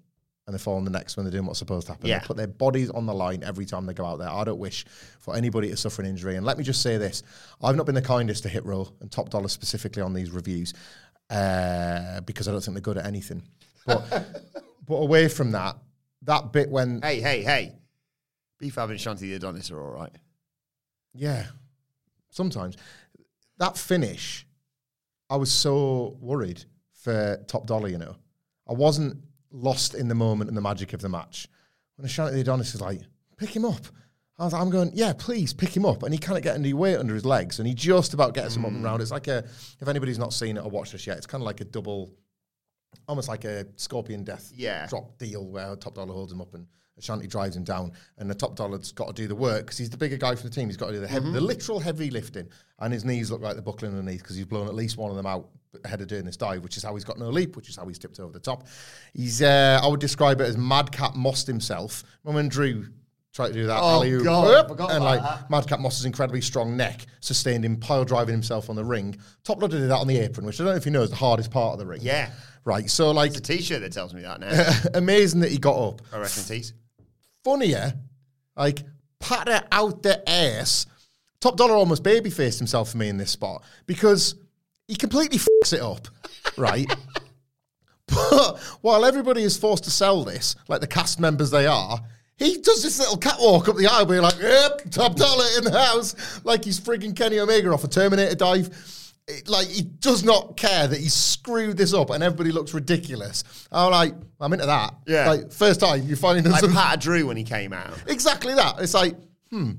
And 0.45 0.53
they 0.53 0.59
fall 0.59 0.77
on 0.77 0.85
the 0.85 0.91
next 0.91 1.17
when 1.17 1.25
they're 1.25 1.31
doing 1.31 1.47
what's 1.47 1.57
supposed 1.57 1.87
to 1.87 1.93
happen. 1.93 2.07
Yeah. 2.07 2.19
They 2.19 2.27
put 2.27 2.37
their 2.37 2.47
bodies 2.47 2.91
on 2.91 3.07
the 3.07 3.13
line 3.13 3.43
every 3.43 3.65
time 3.65 3.87
they 3.87 3.95
go 3.95 4.05
out 4.05 4.19
there. 4.19 4.29
I 4.29 4.43
don't 4.43 4.59
wish 4.59 4.85
for 5.19 5.35
anybody 5.35 5.69
to 5.69 5.77
suffer 5.77 6.03
an 6.03 6.07
injury. 6.07 6.35
And 6.35 6.45
let 6.45 6.59
me 6.59 6.63
just 6.63 6.83
say 6.83 6.97
this 6.97 7.23
I've 7.63 7.75
not 7.75 7.87
been 7.87 7.95
the 7.95 8.01
kindest 8.01 8.43
to 8.43 8.49
Hit 8.49 8.63
Row 8.63 8.87
and 9.01 9.11
Top 9.11 9.29
Dollar 9.29 9.47
specifically 9.47 10.03
on 10.03 10.13
these 10.13 10.29
reviews 10.29 10.73
uh, 11.31 12.21
because 12.21 12.47
I 12.47 12.51
don't 12.51 12.61
think 12.61 12.75
they're 12.75 12.81
good 12.81 12.97
at 12.97 13.07
anything. 13.07 13.41
But, 13.87 14.27
but 14.87 14.95
away 14.95 15.29
from 15.29 15.51
that, 15.53 15.77
that 16.23 16.51
bit 16.51 16.69
when, 16.69 17.01
hey, 17.01 17.21
hey, 17.21 17.41
hey. 17.43 17.73
B-Fab 18.59 18.89
and 18.89 18.99
Shanti 18.99 19.19
the 19.21 19.35
Adonis 19.35 19.71
are 19.71 19.81
all 19.81 19.91
right. 19.91 20.11
yeah, 21.15 21.45
sometimes 22.29 22.75
that 23.59 23.77
finish, 23.77 24.47
I 25.29 25.35
was 25.35 25.51
so 25.51 26.17
worried 26.19 26.63
for 26.93 27.37
Top 27.47 27.67
Dollar, 27.67 27.87
you 27.87 27.97
know. 27.97 28.15
I 28.67 28.73
wasn't 28.73 29.17
lost 29.51 29.93
in 29.93 30.07
the 30.07 30.15
moment 30.15 30.49
and 30.49 30.57
the 30.57 30.61
magic 30.61 30.93
of 30.93 31.01
the 31.01 31.09
match. 31.09 31.47
When 31.95 32.05
i 32.05 32.07
Ashanti 32.07 32.35
the 32.35 32.41
Adonis 32.41 32.73
is 32.73 32.81
like, 32.81 33.01
pick 33.37 33.55
him 33.55 33.65
up. 33.65 33.85
I 34.37 34.45
was, 34.45 34.53
I'm 34.53 34.69
going, 34.69 34.91
yeah, 34.93 35.11
please 35.17 35.53
pick 35.53 35.75
him 35.75 35.85
up. 35.85 36.03
And 36.03 36.13
he 36.13 36.17
can't 36.17 36.41
get 36.41 36.55
any 36.55 36.73
weight 36.73 36.95
under 36.95 37.13
his 37.13 37.25
legs. 37.25 37.59
And 37.59 37.67
he 37.67 37.73
just 37.73 38.13
about 38.13 38.33
gets 38.33 38.55
him 38.55 38.63
up 38.63 38.71
and 38.71 38.81
mm. 38.81 38.85
round. 38.85 39.01
It's 39.01 39.11
like 39.11 39.27
a, 39.27 39.43
if 39.81 39.87
anybody's 39.87 40.17
not 40.17 40.31
seen 40.33 40.55
it 40.55 40.63
or 40.63 40.69
watched 40.69 40.93
this 40.93 41.05
yet, 41.05 41.17
it's 41.17 41.27
kind 41.27 41.41
of 41.41 41.45
like 41.45 41.59
a 41.59 41.65
double, 41.65 42.13
almost 43.07 43.27
like 43.27 43.43
a 43.43 43.65
scorpion 43.75 44.23
death 44.23 44.51
Yeah. 44.55 44.87
drop 44.87 45.17
deal 45.17 45.45
where 45.45 45.75
Top 45.75 45.95
Dollar 45.95 46.13
holds 46.13 46.31
him 46.31 46.39
up 46.39 46.53
and 46.53 46.67
Ashanti 46.99 47.27
drives 47.27 47.55
him 47.55 47.63
down. 47.63 47.91
And 48.17 48.29
the 48.29 48.35
Top 48.35 48.55
Dollar's 48.55 48.91
got 48.91 49.07
to 49.07 49.13
do 49.13 49.27
the 49.27 49.35
work 49.35 49.65
because 49.65 49.77
he's 49.77 49.89
the 49.89 49.97
bigger 49.97 50.17
guy 50.17 50.35
for 50.35 50.43
the 50.43 50.49
team. 50.49 50.67
He's 50.67 50.77
got 50.77 50.87
to 50.87 50.93
do 50.93 50.99
the, 50.99 51.07
heavy, 51.07 51.31
the 51.31 51.41
literal 51.41 51.79
heavy 51.79 52.11
lifting. 52.11 52.47
And 52.79 52.93
his 52.93 53.03
knees 53.03 53.31
look 53.31 53.41
like 53.41 53.53
they're 53.53 53.61
buckling 53.61 53.91
underneath 53.91 54.21
because 54.21 54.35
he's 54.35 54.45
blown 54.45 54.67
at 54.67 54.75
least 54.75 54.97
one 54.97 55.09
of 55.09 55.17
them 55.17 55.25
out 55.25 55.49
ahead 55.83 56.01
of 56.01 56.07
doing 56.07 56.25
this 56.25 56.37
dive, 56.37 56.63
which 56.63 56.77
is 56.77 56.83
how 56.83 56.93
he's 56.93 57.03
got 57.03 57.17
no 57.17 57.29
leap, 57.29 57.55
which 57.55 57.69
is 57.69 57.75
how 57.75 57.87
he's 57.87 57.99
tipped 57.99 58.19
over 58.19 58.31
the 58.31 58.39
top. 58.39 58.67
He's, 59.13 59.41
uh, 59.41 59.79
I 59.83 59.87
would 59.87 59.99
describe 59.99 60.41
it 60.41 60.45
as 60.45 60.57
Madcap 60.57 61.15
Mossed 61.15 61.47
himself. 61.47 62.03
Remember 62.23 62.37
when 62.39 62.49
Drew 62.49 62.87
tried 63.33 63.49
to 63.49 63.53
do 63.53 63.67
that? 63.67 63.79
Oh, 63.79 63.87
alley-oop, 63.87 64.23
God, 64.23 64.69
whoop, 64.69 64.89
and 64.89 65.03
like 65.03 65.49
Madcap 65.49 65.79
Moss's 65.79 66.05
incredibly 66.05 66.41
strong 66.41 66.75
neck 66.75 67.05
sustained 67.19 67.63
him 67.63 67.77
pile 67.77 68.03
driving 68.03 68.33
himself 68.33 68.69
on 68.69 68.75
the 68.75 68.83
ring. 68.83 69.15
Top 69.43 69.61
Loader 69.61 69.79
did 69.79 69.89
that 69.89 69.97
on 69.97 70.07
the 70.07 70.17
apron, 70.17 70.45
which 70.45 70.59
I 70.59 70.63
don't 70.63 70.73
know 70.73 70.77
if 70.77 70.85
you 70.85 70.91
know 70.91 71.03
is 71.03 71.11
the 71.11 71.15
hardest 71.15 71.51
part 71.51 71.73
of 71.73 71.79
the 71.79 71.85
ring. 71.85 72.01
Yeah. 72.01 72.31
Right. 72.65 72.89
So 72.89 73.11
like 73.11 73.29
It's 73.29 73.39
a 73.39 73.41
T-shirt 73.41 73.81
that 73.81 73.93
tells 73.93 74.13
me 74.13 74.21
that 74.21 74.39
now. 74.39 74.73
amazing 74.93 75.39
that 75.41 75.51
he 75.51 75.57
got 75.57 75.77
up. 75.77 76.01
I 76.11 76.17
reckon. 76.17 76.29
Funnier, 77.49 77.95
like 78.55 78.83
pat 79.19 79.47
it 79.47 79.63
out 79.71 80.03
the 80.03 80.29
ass. 80.29 80.85
Top 81.41 81.57
Dollar 81.57 81.73
almost 81.73 82.03
baby 82.03 82.29
faced 82.29 82.59
himself 82.59 82.91
for 82.91 82.99
me 82.99 83.09
in 83.09 83.17
this 83.17 83.31
spot 83.31 83.63
because 83.87 84.35
he 84.87 84.95
completely 84.95 85.39
fucks 85.39 85.73
it 85.73 85.81
up, 85.81 86.07
right? 86.57 86.87
but 88.07 88.59
while 88.81 89.03
everybody 89.03 89.41
is 89.41 89.57
forced 89.57 89.85
to 89.85 89.89
sell 89.89 90.23
this, 90.23 90.57
like 90.67 90.79
the 90.79 90.85
cast 90.85 91.19
members 91.19 91.49
they 91.49 91.65
are, 91.65 91.99
he 92.37 92.57
does 92.57 92.83
this 92.83 92.99
little 92.99 93.17
catwalk 93.17 93.67
up 93.67 93.77
the 93.77 93.87
aisle 93.87 94.05
being 94.05 94.21
like, 94.21 94.39
yep, 94.39 94.83
top 94.91 95.15
dollar 95.15 95.45
in 95.57 95.63
the 95.63 95.71
house, 95.71 96.43
like 96.43 96.63
he's 96.63 96.79
frigging 96.79 97.15
Kenny 97.15 97.39
Omega 97.39 97.73
off 97.73 97.83
a 97.83 97.87
Terminator 97.87 98.35
dive. 98.35 98.69
It- 99.29 99.47
like 99.49 99.67
he 99.67 99.81
does 99.83 100.23
not 100.23 100.57
care 100.57 100.87
that 100.87 100.99
he 100.99 101.07
screwed 101.09 101.77
this 101.77 101.93
up 101.93 102.09
and 102.09 102.23
everybody 102.23 102.51
looks 102.51 102.73
ridiculous. 102.73 103.43
I'm 103.71 103.91
like, 103.91 104.13
I'm 104.41 104.51
into 104.53 104.65
that. 104.65 104.95
Yeah. 105.07 105.29
Like 105.29 105.51
first 105.51 105.79
time 105.79 106.03
you 106.07 106.15
finally 106.15 106.41
done 106.41 106.51
Like 106.51 106.61
something- 106.61 106.77
Pat 106.77 106.99
Drew 106.99 107.27
when 107.27 107.37
he 107.37 107.43
came 107.43 107.73
out. 107.73 107.93
exactly 108.07 108.53
that. 108.55 108.75
It's 108.79 108.93
like, 108.93 109.15
hmm. 109.49 109.71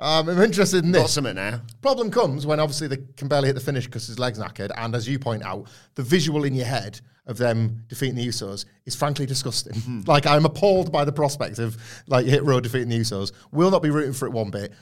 Um, 0.00 0.28
I'm 0.28 0.42
interested 0.42 0.84
in 0.84 0.90
Got 0.90 1.02
this. 1.02 1.12
something 1.12 1.36
now. 1.36 1.60
Problem 1.80 2.10
comes 2.10 2.44
when 2.44 2.58
obviously 2.58 2.88
they 2.88 2.98
can 3.16 3.28
barely 3.28 3.46
hit 3.46 3.54
the 3.54 3.60
finish 3.60 3.86
because 3.86 4.08
his 4.08 4.18
legs 4.18 4.40
knackered, 4.40 4.72
and 4.76 4.92
as 4.94 5.08
you 5.08 5.20
point 5.20 5.44
out, 5.44 5.68
the 5.94 6.02
visual 6.02 6.42
in 6.44 6.52
your 6.52 6.66
head 6.66 7.00
of 7.26 7.38
them 7.38 7.84
defeating 7.88 8.16
the 8.16 8.26
Usos 8.26 8.64
is 8.86 8.96
frankly 8.96 9.24
disgusting. 9.24 9.74
Hmm. 9.80 10.00
Like 10.06 10.26
I'm 10.26 10.44
appalled 10.44 10.90
by 10.90 11.04
the 11.04 11.12
prospect 11.12 11.60
of 11.60 11.76
like 12.08 12.26
Hit 12.26 12.42
Row 12.42 12.58
defeating 12.60 12.88
the 12.88 12.98
Usos. 12.98 13.30
Will 13.52 13.70
not 13.70 13.82
be 13.82 13.90
rooting 13.90 14.12
for 14.12 14.26
it 14.26 14.32
one 14.32 14.50
bit. 14.50 14.72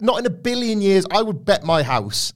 Not 0.00 0.18
in 0.18 0.26
a 0.26 0.30
billion 0.30 0.82
years. 0.82 1.06
I 1.12 1.22
would 1.22 1.44
bet 1.44 1.62
my 1.64 1.84
house 1.84 2.32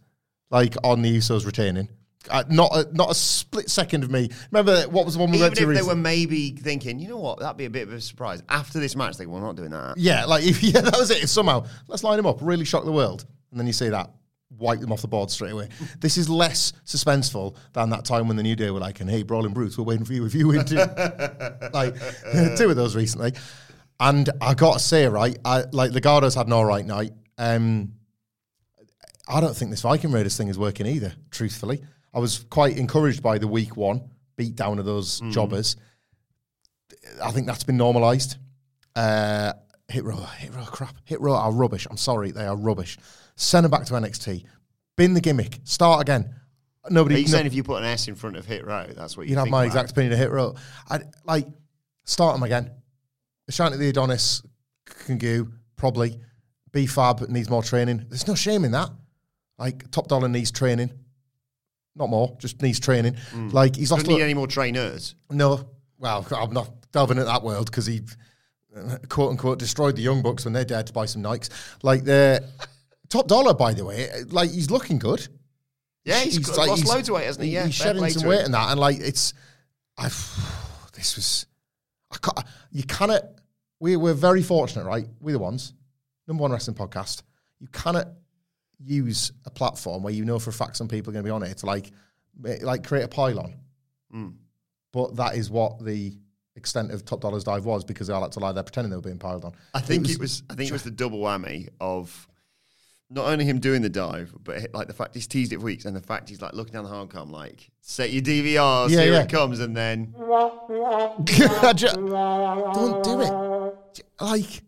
like 0.51 0.75
on 0.85 1.03
the 1.03 1.17
Usos 1.17 1.47
retaining. 1.47 1.89
Uh, 2.29 2.45
not 2.49 2.75
a, 2.75 2.89
not 2.93 3.11
a 3.11 3.15
split 3.15 3.71
second 3.71 4.03
of 4.03 4.11
me. 4.11 4.29
Remember 4.51 4.83
what 4.89 5.05
was 5.05 5.15
the 5.15 5.21
one 5.21 5.31
we 5.31 5.37
Even 5.37 5.47
went 5.47 5.59
if 5.61 5.69
to 5.69 5.75
they 5.75 5.83
were 5.83 5.95
maybe 5.95 6.51
thinking, 6.51 6.99
you 6.99 7.09
know 7.09 7.19
what, 7.19 7.39
that'd 7.39 7.57
be 7.57 7.67
a 7.67 7.71
bit 7.71 7.87
of 7.87 7.93
a 7.95 8.01
surprise. 8.01 8.43
After 8.49 8.81
this 8.81 8.97
match, 8.97 9.17
they 9.17 9.27
were 9.27 9.41
not 9.41 9.57
doing 9.57 9.71
that. 9.71 9.97
Yeah, 9.97 10.25
like 10.25 10.45
if 10.45 10.63
yeah, 10.63 10.81
that 10.81 10.97
was 10.99 11.11
it. 11.11 11.23
If 11.23 11.31
somehow 11.31 11.67
let's 11.89 12.03
line 12.03 12.17
them 12.17 12.27
up, 12.27 12.39
really 12.41 12.65
shock 12.65 12.85
the 12.85 12.93
world, 12.93 13.25
and 13.51 13.61
then 13.61 13.67
you 13.67 13.73
see 13.73 13.91
that, 13.91 14.11
wipe 14.59 14.81
them 14.81 14.93
off 14.93 15.03
the 15.03 15.09
board 15.09 15.31
straight 15.31 15.53
away. 15.53 15.69
this 16.01 16.19
is 16.19 16.29
less 16.29 16.73
suspenseful 16.85 17.57
than 17.73 17.91
that 17.91 18.05
time 18.05 18.29
when 18.29 18.37
the 18.37 18.43
New 18.43 18.57
Day 18.57 18.71
were 18.71 18.81
like, 18.81 19.01
"And 19.01 19.09
hey, 19.09 19.23
Brawling 19.23 19.53
Brutes, 19.53 19.79
we're 19.79 19.85
waiting 19.85 20.05
for 20.05 20.13
you 20.13 20.25
if 20.27 20.35
you 20.35 20.49
win 20.49 20.65
too." 20.65 20.77
like 21.73 21.95
two 22.57 22.71
of 22.71 22.77
those 22.77 22.97
recently, 22.97 23.35
and 24.01 24.29
I 24.41 24.55
gotta 24.55 24.81
say, 24.81 25.07
right, 25.07 25.39
I 25.45 25.65
like 25.73 25.93
Legado's 25.93 26.35
had 26.35 26.47
an 26.47 26.53
all 26.53 26.65
right 26.65 26.85
night. 26.85 27.13
Um, 27.39 27.93
I 29.29 29.41
don't 29.41 29.57
think 29.57 29.71
this 29.71 29.83
Viking 29.83 30.13
Raiders 30.13 30.37
thing 30.37 30.49
is 30.49 30.59
working 30.59 30.87
either. 30.87 31.13
Truthfully, 31.31 31.83
I 32.15 32.19
was 32.21 32.45
quite 32.51 32.77
encouraged 32.77 33.23
by 33.23 33.39
the 33.39 33.49
week 33.49 33.77
one 33.77 34.09
beat 34.37 34.55
down 34.55 34.79
of 34.79 34.85
those 34.85 35.21
jobbers. 35.31 35.77
I 37.23 37.31
think 37.31 37.47
that's 37.47 37.65
been 37.65 37.77
normalised. 37.77 38.37
Uh, 38.95 39.53
hit 39.89 40.05
row, 40.05 40.17
hit 40.39 40.55
row, 40.55 40.65
crap. 40.65 40.97
Hit 41.05 41.21
row 41.21 41.35
are 41.35 41.53
rubbish. 41.53 41.87
I'm 41.91 41.97
sorry, 41.97 42.31
they 42.31 42.47
are 42.47 42.57
rubbish. 42.57 42.99
Send 43.37 43.65
them 43.65 43.71
back 43.71 43.85
to 43.87 43.95
NXT. 43.95 44.45
Bin 44.97 45.15
the 45.15 45.21
gimmick. 45.21 45.59
Start 45.65 46.01
again. 46.03 46.35
Nobody. 46.89 47.17
Are 47.17 47.19
you 47.19 47.25
no- 47.25 47.31
saying 47.31 47.47
if 47.47 47.55
you 47.55 47.63
put 47.63 47.79
an 47.83 47.85
S 47.85 48.09
in 48.09 48.15
front 48.15 48.37
of 48.37 48.47
Hit 48.47 48.65
Row, 48.65 48.87
that's 48.95 49.17
what 49.17 49.27
you 49.27 49.31
you'd 49.31 49.39
have 49.39 49.49
my 49.49 49.65
about? 49.65 49.67
exact 49.67 49.91
opinion 49.91 50.13
of 50.13 50.19
hit 50.19 50.31
row. 50.31 50.55
I 50.89 51.01
like 51.25 51.47
start 52.05 52.35
them 52.35 52.45
again. 52.45 52.71
Shanty 53.51 53.77
the 53.77 53.89
Adonis 53.89 54.43
can 54.85 55.19
go 55.19 55.49
probably. 55.77 56.19
B 56.73 56.87
Fab 56.87 57.21
needs 57.29 57.49
more 57.49 57.63
training. 57.63 58.05
There's 58.09 58.29
no 58.29 58.35
shame 58.35 58.65
in 58.65 58.71
that. 58.73 58.91
Like 59.59 59.91
Top 59.91 60.09
Dollar 60.09 60.29
needs 60.29 60.51
training. 60.51 60.91
Not 61.95 62.11
more, 62.11 62.37
just 62.39 62.61
needs 62.61 62.79
training. 62.79 63.17
Like 63.35 63.77
he's 63.77 63.91
lost. 63.91 64.05
Don't 64.05 64.17
need 64.17 64.23
any 64.23 64.35
more 64.35 64.47
trainers. 64.47 65.15
no, 65.31 65.71
well, 65.99 66.27
I'm 66.31 66.53
not 66.53 66.91
delving 66.93 67.17
into 67.17 67.25
that 67.27 67.43
world 67.43 67.67
because 67.67 67.87
he, 67.87 68.03
uh, 68.77 68.99
quote 69.09 69.31
unquote, 69.31 69.59
destroyed 69.59 69.97
the 69.97 70.03
Young 70.03 70.23
Bucks 70.23 70.45
when 70.45 70.53
they 70.53 70.65
dared 70.65 70.87
to 70.89 70.93
buy 70.93 71.07
some 71.07 71.23
Nikes. 71.23 71.49
Like 71.83 72.05
the 72.05 72.45
top 73.09 73.29
dollar, 73.29 73.55
by 73.55 73.73
the 73.73 73.85
way, 73.87 74.09
like 74.29 74.51
he's 74.51 74.71
looking 74.71 74.99
good. 74.99 75.27
Yeah, 76.05 76.21
he's, 76.21 76.39
got- 76.39 76.69
lost 76.69 76.87
loads 76.87 77.09
of 77.09 77.15
weight, 77.17 77.25
hasn't 77.25 77.47
he? 77.47 77.53
Yeah, 77.53 77.65
he's 77.65 77.75
shedding 77.75 78.09
some 78.11 78.29
weight 78.29 78.45
and 78.45 78.55
that, 78.55 78.71
and 78.71 78.79
like 78.79 78.99
it's, 79.01 79.33
I, 79.97 80.05
this 80.95 81.17
was, 81.17 81.47
I 82.13 82.19
can't, 82.19 82.47
you 82.71 82.83
cannot. 82.85 83.23
We 83.81 83.97
we're 83.97 84.15
very 84.15 84.43
fortunate, 84.43 84.85
right? 84.85 85.07
We're 85.21 85.33
the 85.33 85.39
ones, 85.39 85.73
number 86.29 86.43
one 86.43 86.53
wrestling 86.53 86.77
podcast. 86.77 87.23
You 87.59 87.69
cannot 87.69 88.09
use 88.85 89.33
a 89.45 89.51
platform 89.51 90.03
where 90.03 90.13
you 90.13 90.25
know 90.25 90.39
for 90.39 90.51
a 90.51 90.53
fact 90.53 90.77
some 90.77 90.89
people 90.89 91.11
are 91.11 91.15
going 91.15 91.25
to 91.25 91.29
be 91.29 91.33
on 91.33 91.43
it 91.43 91.59
to 91.59 91.67
like, 91.67 91.93
like 92.63 92.87
create 92.87 93.05
a 93.05 93.09
pylon. 93.09 93.55
Hmm. 94.11 94.29
But 94.93 95.17
that 95.17 95.35
is 95.37 95.51
what 95.51 95.85
the 95.85 96.17
extent 96.57 96.91
of 96.91 97.05
Top 97.05 97.21
Dollar's 97.21 97.45
dive 97.45 97.65
was 97.65 97.85
because 97.85 98.07
they 98.07 98.15
all 98.15 98.23
had 98.23 98.33
to 98.33 98.41
lie 98.41 98.53
there 98.53 98.63
pretending 98.63 98.91
they 98.91 98.97
were 98.97 99.03
being 99.03 99.19
piled 99.19 99.45
on. 99.45 99.53
I 99.75 99.81
think 99.81 100.09
it 100.09 100.19
was, 100.19 100.43
I 100.49 100.55
think 100.55 100.71
it 100.71 100.73
was 100.73 100.83
the 100.85 100.91
double 100.91 101.19
whammy 101.21 101.69
of 101.81 102.27
not 103.11 103.27
only 103.27 103.45
him 103.45 103.61
doing 103.61 103.83
the 103.83 103.89
dive, 103.89 104.35
but 104.43 104.73
like 104.75 104.89
the 104.89 104.95
fact 104.95 105.15
he's 105.15 105.27
teased 105.27 105.53
it 105.53 105.59
for 105.59 105.65
weeks, 105.65 105.85
and 105.85 105.95
the 105.95 106.01
fact 106.01 106.29
he's 106.29 106.43
like 106.43 106.55
looking 106.55 106.73
down 106.73 106.85
the 106.85 106.91
hard 106.91 107.11
cam, 107.11 107.31
like 107.31 107.71
set 107.81 108.11
your 108.11 108.23
DVRs, 108.23 108.91
Yeah, 108.91 109.03
here 109.03 109.13
yeah. 109.13 109.23
it 109.23 109.31
comes, 109.31 109.61
and 109.61 109.77
then 109.77 110.15
I 110.21 111.73
don't 112.75 113.05
do 113.05 113.21
it. 113.21 114.03
Like, 114.21 114.63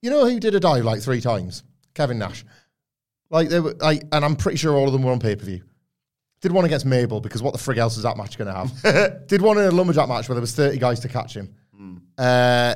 you 0.00 0.10
know 0.10 0.28
who 0.28 0.38
did 0.38 0.54
a 0.54 0.60
dive 0.60 0.84
like 0.84 1.00
three 1.02 1.20
times? 1.20 1.64
Kevin 1.94 2.18
Nash. 2.18 2.44
Like 3.32 3.48
they 3.48 3.58
were, 3.58 3.74
like, 3.80 4.04
and 4.12 4.24
I'm 4.24 4.36
pretty 4.36 4.58
sure 4.58 4.76
all 4.76 4.86
of 4.86 4.92
them 4.92 5.02
were 5.02 5.10
on 5.10 5.18
pay 5.18 5.34
per 5.34 5.44
view. 5.44 5.62
Did 6.42 6.52
one 6.52 6.64
against 6.64 6.86
Mabel 6.86 7.20
because 7.20 7.42
what 7.42 7.52
the 7.52 7.58
frig 7.58 7.78
else 7.78 7.96
is 7.96 8.02
that 8.04 8.16
match 8.16 8.36
going 8.38 8.52
to 8.52 8.54
have? 8.54 9.26
Did 9.26 9.40
one 9.42 9.58
in 9.58 9.64
a 9.64 9.70
lumberjack 9.70 10.08
match 10.08 10.28
where 10.28 10.34
there 10.34 10.40
was 10.40 10.54
30 10.54 10.76
guys 10.78 11.00
to 11.00 11.08
catch 11.08 11.34
him. 11.36 11.54
Uh, 12.18 12.74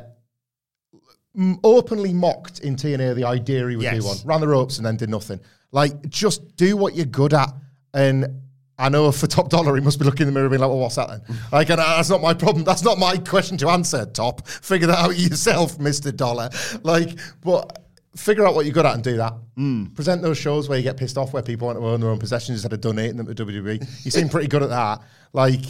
m- 1.37 1.59
openly 1.63 2.13
mocked 2.13 2.59
in 2.59 2.75
TNA 2.75 3.15
the 3.15 3.23
idea 3.25 3.67
he 3.69 3.75
would 3.75 3.83
Yes. 3.83 3.99
do 4.01 4.05
one. 4.07 4.17
Ran 4.25 4.41
the 4.41 4.47
ropes 4.47 4.77
and 4.77 4.85
then 4.85 4.97
did 4.97 5.09
nothing. 5.09 5.39
Like, 5.71 6.09
just 6.09 6.55
do 6.57 6.75
what 6.77 6.95
you're 6.95 7.05
good 7.05 7.33
at. 7.33 7.49
And 7.93 8.41
I 8.79 8.89
know 8.89 9.11
for 9.11 9.27
top 9.27 9.49
dollar, 9.49 9.75
he 9.75 9.81
must 9.81 9.99
be 9.99 10.05
looking 10.05 10.27
in 10.27 10.33
the 10.33 10.37
mirror 10.39 10.49
being 10.49 10.61
like, 10.61 10.69
well, 10.69 10.79
what's 10.79 10.95
that 10.95 11.09
then? 11.09 11.37
Like, 11.51 11.69
and 11.69 11.79
that's 11.79 12.09
not 12.09 12.21
my 12.21 12.33
problem. 12.33 12.63
That's 12.63 12.83
not 12.83 12.97
my 12.97 13.17
question 13.17 13.57
to 13.59 13.69
answer, 13.69 14.05
Top. 14.05 14.47
Figure 14.47 14.87
that 14.87 14.97
out 14.99 15.17
yourself, 15.17 15.77
Mr. 15.77 16.15
Dollar. 16.15 16.49
Like, 16.83 17.17
but 17.41 17.86
figure 18.17 18.45
out 18.45 18.55
what 18.55 18.65
you're 18.65 18.73
good 18.73 18.85
at 18.85 18.95
and 18.95 19.03
do 19.03 19.17
that. 19.17 19.33
Present 19.95 20.21
those 20.21 20.37
shows 20.37 20.67
where 20.67 20.77
you 20.77 20.83
get 20.83 20.97
pissed 20.97 21.17
off, 21.17 21.33
where 21.33 21.43
people 21.43 21.67
want 21.67 21.79
to 21.79 21.85
own 21.85 21.99
their 22.01 22.09
own 22.09 22.19
possessions 22.19 22.57
instead 22.57 22.73
of 22.73 22.81
donating 22.81 23.17
them 23.17 23.33
to 23.33 23.45
WWE. 23.45 24.05
You 24.05 24.11
seem 24.11 24.29
pretty 24.29 24.47
good 24.47 24.63
at 24.63 24.69
that. 24.69 25.01
Like, 25.33 25.61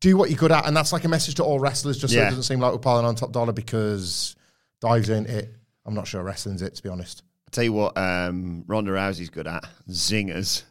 do 0.00 0.16
what 0.16 0.30
you're 0.30 0.38
good 0.38 0.52
at. 0.52 0.66
And 0.66 0.76
that's 0.76 0.92
like 0.92 1.04
a 1.04 1.08
message 1.08 1.36
to 1.36 1.44
all 1.44 1.58
wrestlers, 1.58 1.98
just 1.98 2.12
so 2.12 2.20
it 2.20 2.30
doesn't 2.30 2.42
seem 2.44 2.60
like 2.60 2.72
we're 2.72 2.78
piling 2.78 3.06
on 3.06 3.14
top 3.14 3.32
dollar 3.32 3.52
because 3.52 4.36
dives 4.80 5.10
ain't 5.10 5.28
it. 5.28 5.54
I'm 5.84 5.94
not 5.94 6.06
sure 6.06 6.22
wrestling's 6.22 6.62
it, 6.62 6.74
to 6.74 6.82
be 6.82 6.88
honest. 6.88 7.22
I 7.46 7.50
tell 7.52 7.64
you 7.64 7.72
what, 7.72 7.96
um, 7.96 8.64
Ronda 8.66 8.90
Rousey's 8.90 9.30
good 9.30 9.46
at 9.46 9.64
zingers. 9.88 10.64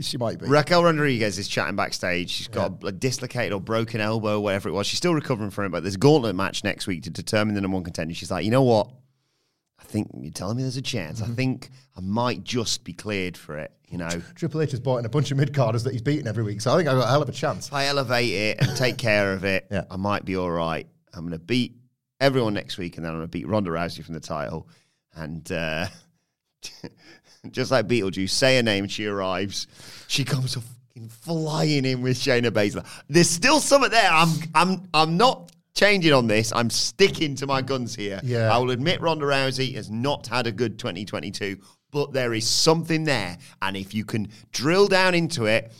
She 0.00 0.16
might 0.16 0.40
be. 0.40 0.46
Raquel 0.46 0.82
Rodriguez 0.82 1.38
is 1.38 1.46
chatting 1.46 1.76
backstage. 1.76 2.28
She's 2.28 2.48
got 2.48 2.82
a, 2.82 2.88
a 2.88 2.92
dislocated 2.92 3.52
or 3.52 3.60
broken 3.60 4.00
elbow, 4.00 4.40
whatever 4.40 4.68
it 4.68 4.72
was. 4.72 4.88
She's 4.88 4.98
still 4.98 5.14
recovering 5.14 5.50
from 5.50 5.66
it, 5.66 5.68
but 5.68 5.84
there's 5.84 5.94
a 5.94 5.98
gauntlet 5.98 6.34
match 6.34 6.64
next 6.64 6.88
week 6.88 7.04
to 7.04 7.10
determine 7.10 7.54
the 7.54 7.60
number 7.60 7.76
one 7.76 7.84
contender. 7.84 8.12
She's 8.12 8.30
like, 8.30 8.44
you 8.44 8.50
know 8.50 8.64
what? 8.64 8.90
I 9.94 9.96
think 9.96 10.10
you're 10.20 10.32
telling 10.32 10.56
me 10.56 10.64
there's 10.64 10.76
a 10.76 10.82
chance. 10.82 11.20
Mm-hmm. 11.20 11.32
I 11.32 11.34
think 11.36 11.70
I 11.96 12.00
might 12.00 12.42
just 12.42 12.82
be 12.82 12.92
cleared 12.92 13.36
for 13.36 13.56
it. 13.58 13.70
You 13.88 13.98
know, 13.98 14.08
Triple 14.34 14.60
H 14.60 14.72
has 14.72 14.80
bought 14.80 14.98
in 14.98 15.04
a 15.04 15.08
bunch 15.08 15.30
of 15.30 15.36
mid 15.36 15.54
carders 15.54 15.84
that 15.84 15.92
he's 15.92 16.02
beaten 16.02 16.26
every 16.26 16.42
week, 16.42 16.60
so 16.60 16.72
I 16.74 16.76
think 16.76 16.88
I've 16.88 16.96
got 16.96 17.04
a 17.06 17.10
hell 17.10 17.22
of 17.22 17.28
a 17.28 17.32
chance. 17.32 17.68
if 17.68 17.72
I 17.72 17.86
elevate 17.86 18.32
it 18.32 18.60
and 18.60 18.76
take 18.76 18.98
care 18.98 19.32
of 19.34 19.44
it, 19.44 19.68
Yeah. 19.70 19.84
I 19.88 19.96
might 19.96 20.24
be 20.24 20.36
all 20.36 20.50
right. 20.50 20.88
I'm 21.12 21.20
going 21.20 21.38
to 21.38 21.38
beat 21.38 21.76
everyone 22.20 22.54
next 22.54 22.76
week, 22.76 22.96
and 22.96 23.04
then 23.06 23.12
I'm 23.12 23.18
going 23.18 23.28
to 23.28 23.30
beat 23.30 23.46
Ronda 23.46 23.70
Rousey 23.70 24.02
from 24.04 24.14
the 24.14 24.20
title. 24.20 24.68
And 25.14 25.50
uh, 25.52 25.86
just 27.52 27.70
like 27.70 27.86
Beetlejuice, 27.86 28.30
say 28.30 28.56
her 28.56 28.64
name, 28.64 28.88
she 28.88 29.06
arrives. 29.06 29.68
She 30.08 30.24
comes 30.24 30.54
fucking 30.54 31.08
flying 31.08 31.84
in 31.84 32.02
with 32.02 32.16
Shayna 32.16 32.50
Baszler. 32.50 32.84
There's 33.08 33.30
still 33.30 33.60
something 33.60 33.92
there. 33.92 34.10
I'm, 34.10 34.28
I'm, 34.56 34.88
I'm 34.92 35.16
not 35.16 35.52
changing 35.74 36.12
on 36.12 36.26
this. 36.26 36.52
I'm 36.54 36.70
sticking 36.70 37.34
to 37.36 37.46
my 37.46 37.62
guns 37.62 37.94
here. 37.94 38.20
Yeah. 38.22 38.54
I 38.54 38.58
will 38.58 38.70
admit 38.70 39.00
Ronda 39.00 39.26
Rousey 39.26 39.74
has 39.74 39.90
not 39.90 40.26
had 40.26 40.46
a 40.46 40.52
good 40.52 40.78
2022, 40.78 41.58
but 41.90 42.12
there 42.12 42.32
is 42.34 42.48
something 42.48 43.04
there, 43.04 43.38
and 43.62 43.76
if 43.76 43.94
you 43.94 44.04
can 44.04 44.28
drill 44.52 44.88
down 44.88 45.14
into 45.14 45.46
it, 45.46 45.72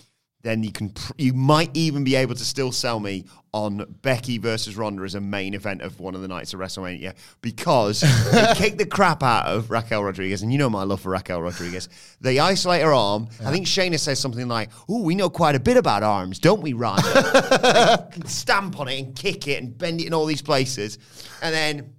then 0.45 0.62
you 0.62 0.70
can 0.70 0.90
pr- 0.90 1.12
you 1.16 1.32
might 1.32 1.70
even 1.74 2.05
be 2.05 2.14
able 2.14 2.34
to 2.34 2.45
still 2.45 2.70
sell 2.70 3.01
me 3.01 3.24
on 3.53 3.97
Becky 4.03 4.36
versus 4.36 4.76
Ronda 4.76 5.03
as 5.03 5.14
a 5.14 5.20
main 5.20 5.55
event 5.55 5.80
of 5.80 5.99
one 5.99 6.14
of 6.14 6.20
the 6.20 6.28
nights 6.28 6.53
of 6.53 6.61
WrestleMania 6.61 7.14
because 7.40 8.01
they 8.32 8.53
kick 8.55 8.76
the 8.76 8.84
crap 8.84 9.22
out 9.22 9.47
of 9.47 9.70
Raquel 9.70 10.05
Rodriguez, 10.05 10.42
and 10.42 10.53
you 10.53 10.59
know 10.59 10.68
my 10.68 10.82
love 10.82 11.01
for 11.01 11.09
Raquel 11.09 11.40
Rodriguez. 11.40 11.88
They 12.20 12.38
isolate 12.38 12.82
her 12.82 12.92
arm. 12.92 13.28
I 13.45 13.51
think 13.51 13.66
Shayna 13.66 13.99
says 13.99 14.20
something 14.20 14.47
like, 14.47 14.70
"Oh, 14.88 15.03
we 15.03 15.14
know 15.14 15.30
quite 15.30 15.55
a 15.55 15.61
bit 15.61 15.78
about 15.78 16.03
arms, 16.03 16.38
don't 16.38 16.61
we, 16.61 16.74
Ronda?" 16.74 18.09
Stamp 18.26 18.78
on 18.78 18.88
it 18.88 18.99
and 18.99 19.16
kick 19.16 19.49
it 19.49 19.62
and 19.62 19.76
bend 19.76 20.03
it 20.03 20.07
in 20.07 20.14
all 20.14 20.26
these 20.26 20.42
places, 20.42 20.99
and 21.40 21.55
then 21.55 21.95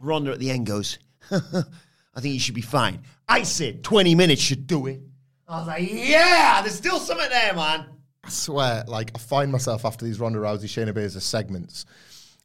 Ronda 0.00 0.30
at 0.30 0.38
the 0.38 0.50
end 0.50 0.66
goes, 0.66 0.98
"I 1.32 2.20
think 2.20 2.32
you 2.32 2.40
should 2.40 2.54
be 2.54 2.60
fine." 2.60 3.02
I 3.28 3.42
said 3.42 3.82
twenty 3.82 4.14
minutes 4.14 4.40
should 4.40 4.68
do 4.68 4.86
it. 4.86 5.00
I 5.48 5.58
was 5.58 5.66
like, 5.66 5.88
"Yeah, 5.90 6.60
there's 6.62 6.74
still 6.74 6.98
something 6.98 7.28
there, 7.28 7.54
man." 7.54 7.86
I 8.24 8.28
swear, 8.28 8.84
like 8.88 9.12
I 9.14 9.18
find 9.18 9.52
myself 9.52 9.84
after 9.84 10.04
these 10.04 10.18
Ronda 10.18 10.40
Rousey, 10.40 10.64
Shayna 10.64 10.92
Baszler 10.92 11.20
segments, 11.20 11.86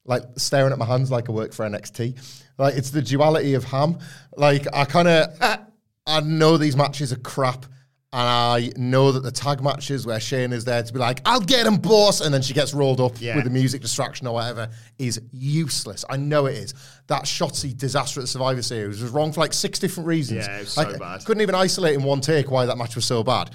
like 0.05 0.23
staring 0.37 0.71
at 0.71 0.77
my 0.77 0.85
hands 0.85 1.09
like 1.09 1.27
I 1.27 1.31
work 1.31 1.53
for 1.53 1.65
NXT. 1.67 2.41
Like 2.57 2.75
it's 2.75 2.91
the 2.91 3.01
duality 3.01 3.55
of 3.55 3.63
ham. 3.63 3.97
Like 4.37 4.67
I 4.73 4.85
kind 4.85 5.07
of, 5.07 5.35
I 6.07 6.19
know 6.21 6.57
these 6.57 6.75
matches 6.75 7.11
are 7.11 7.17
crap, 7.17 7.65
And 8.13 8.27
I 8.27 8.71
know 8.75 9.13
that 9.13 9.21
the 9.21 9.31
tag 9.31 9.63
matches 9.63 10.05
where 10.05 10.19
Shane 10.19 10.51
is 10.51 10.65
there 10.65 10.83
to 10.83 10.91
be 10.93 10.99
like, 10.99 11.21
I'll 11.25 11.39
get 11.39 11.65
him, 11.65 11.77
boss. 11.77 12.19
And 12.19 12.33
then 12.33 12.41
she 12.41 12.53
gets 12.53 12.73
rolled 12.73 12.99
up 12.99 13.13
Yeah. 13.21 13.37
with 13.37 13.47
a 13.47 13.49
music 13.49 13.81
distraction 13.81 14.27
or 14.27 14.33
whatever 14.33 14.67
is 14.99 15.21
useless. 15.31 16.03
I 16.09 16.17
know 16.17 16.47
it 16.47 16.55
is. 16.57 16.73
That 17.07 17.23
shotty 17.23 17.75
disaster 17.77 18.19
at 18.19 18.27
Survivor 18.27 18.61
Series 18.61 19.01
was 19.01 19.11
wrong 19.11 19.31
for 19.31 19.39
like 19.39 19.53
six 19.53 19.79
different 19.79 20.07
reasons. 20.07 20.45
Yeah, 20.45 20.57
it 20.57 20.59
was 20.61 20.71
so 20.73 20.81
I 20.81 20.97
bad. 20.97 21.23
Couldn't 21.23 21.41
even 21.41 21.55
isolate 21.55 21.93
in 21.95 22.03
one 22.03 22.19
take 22.19 22.51
why 22.51 22.65
that 22.65 22.77
match 22.77 22.95
was 22.95 23.05
so 23.05 23.23
bad. 23.23 23.51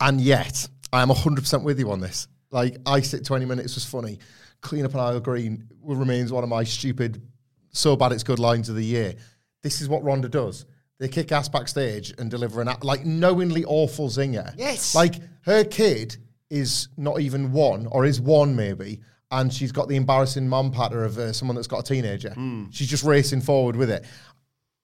And 0.00 0.20
yet, 0.20 0.68
I 0.92 1.00
am 1.02 1.08
100% 1.10 1.62
with 1.62 1.78
you 1.78 1.92
on 1.92 2.00
this. 2.00 2.26
Like, 2.50 2.78
I 2.86 3.02
sit 3.02 3.24
20 3.24 3.44
Minutes 3.44 3.76
was 3.76 3.84
funny. 3.84 4.18
Clean 4.62 4.84
Up 4.84 4.94
an 4.94 5.00
Aisle 5.00 5.20
Green 5.20 5.68
will- 5.80 5.94
remains 5.96 6.32
one 6.32 6.42
of 6.42 6.50
my 6.50 6.64
stupid, 6.64 7.22
so 7.70 7.94
bad 7.94 8.10
it's 8.10 8.24
good 8.24 8.40
lines 8.40 8.68
of 8.68 8.74
the 8.74 8.84
year. 8.84 9.14
This 9.62 9.80
is 9.80 9.88
what 9.88 10.02
Ronda 10.02 10.28
does. 10.28 10.64
They 11.02 11.08
kick 11.08 11.32
ass 11.32 11.48
backstage 11.48 12.14
and 12.16 12.30
deliver 12.30 12.60
an, 12.60 12.68
a- 12.68 12.78
like, 12.84 13.04
knowingly 13.04 13.64
awful 13.64 14.08
zinger. 14.08 14.54
Yes. 14.56 14.94
Like, 14.94 15.16
her 15.40 15.64
kid 15.64 16.16
is 16.48 16.86
not 16.96 17.20
even 17.20 17.50
one, 17.50 17.88
or 17.88 18.04
is 18.04 18.20
one 18.20 18.54
maybe, 18.54 19.00
and 19.32 19.52
she's 19.52 19.72
got 19.72 19.88
the 19.88 19.96
embarrassing 19.96 20.48
mum 20.48 20.70
patter 20.70 21.04
of 21.04 21.18
uh, 21.18 21.32
someone 21.32 21.56
that's 21.56 21.66
got 21.66 21.80
a 21.80 21.82
teenager. 21.82 22.32
She's 22.70 22.88
just 22.88 23.02
racing 23.02 23.40
forward 23.40 23.74
with 23.74 23.90
it. 23.90 24.04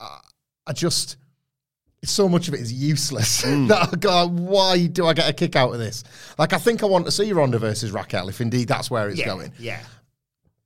I, 0.01 0.19
I 0.67 0.73
just 0.73 1.19
so 2.03 2.29
much 2.29 2.49
of 2.49 2.55
it 2.55 2.61
is 2.61 2.73
useless. 2.73 3.43
that 3.43 3.89
I 3.93 3.97
go, 3.97 4.27
why 4.29 4.89
do 4.89 5.07
I 5.07 5.13
get 5.13 5.31
a 5.31 5.33
kick 5.33 5.55
out 5.55 5.73
of 5.73 5.79
this? 5.79 6.03
Like, 6.37 6.53
I 6.53 6.59
think 6.59 6.83
I 6.83 6.87
want 6.87 7.07
to 7.07 7.13
see 7.13 7.33
Ronda 7.33 7.61
versus 7.61 7.93
Raquel 7.93 8.29
if 8.29 8.41
indeed 8.41 8.67
that's 8.67 8.91
where 8.91 9.09
it's 9.09 9.21
yeah, 9.21 9.27
going. 9.27 9.53
yeah. 9.57 9.81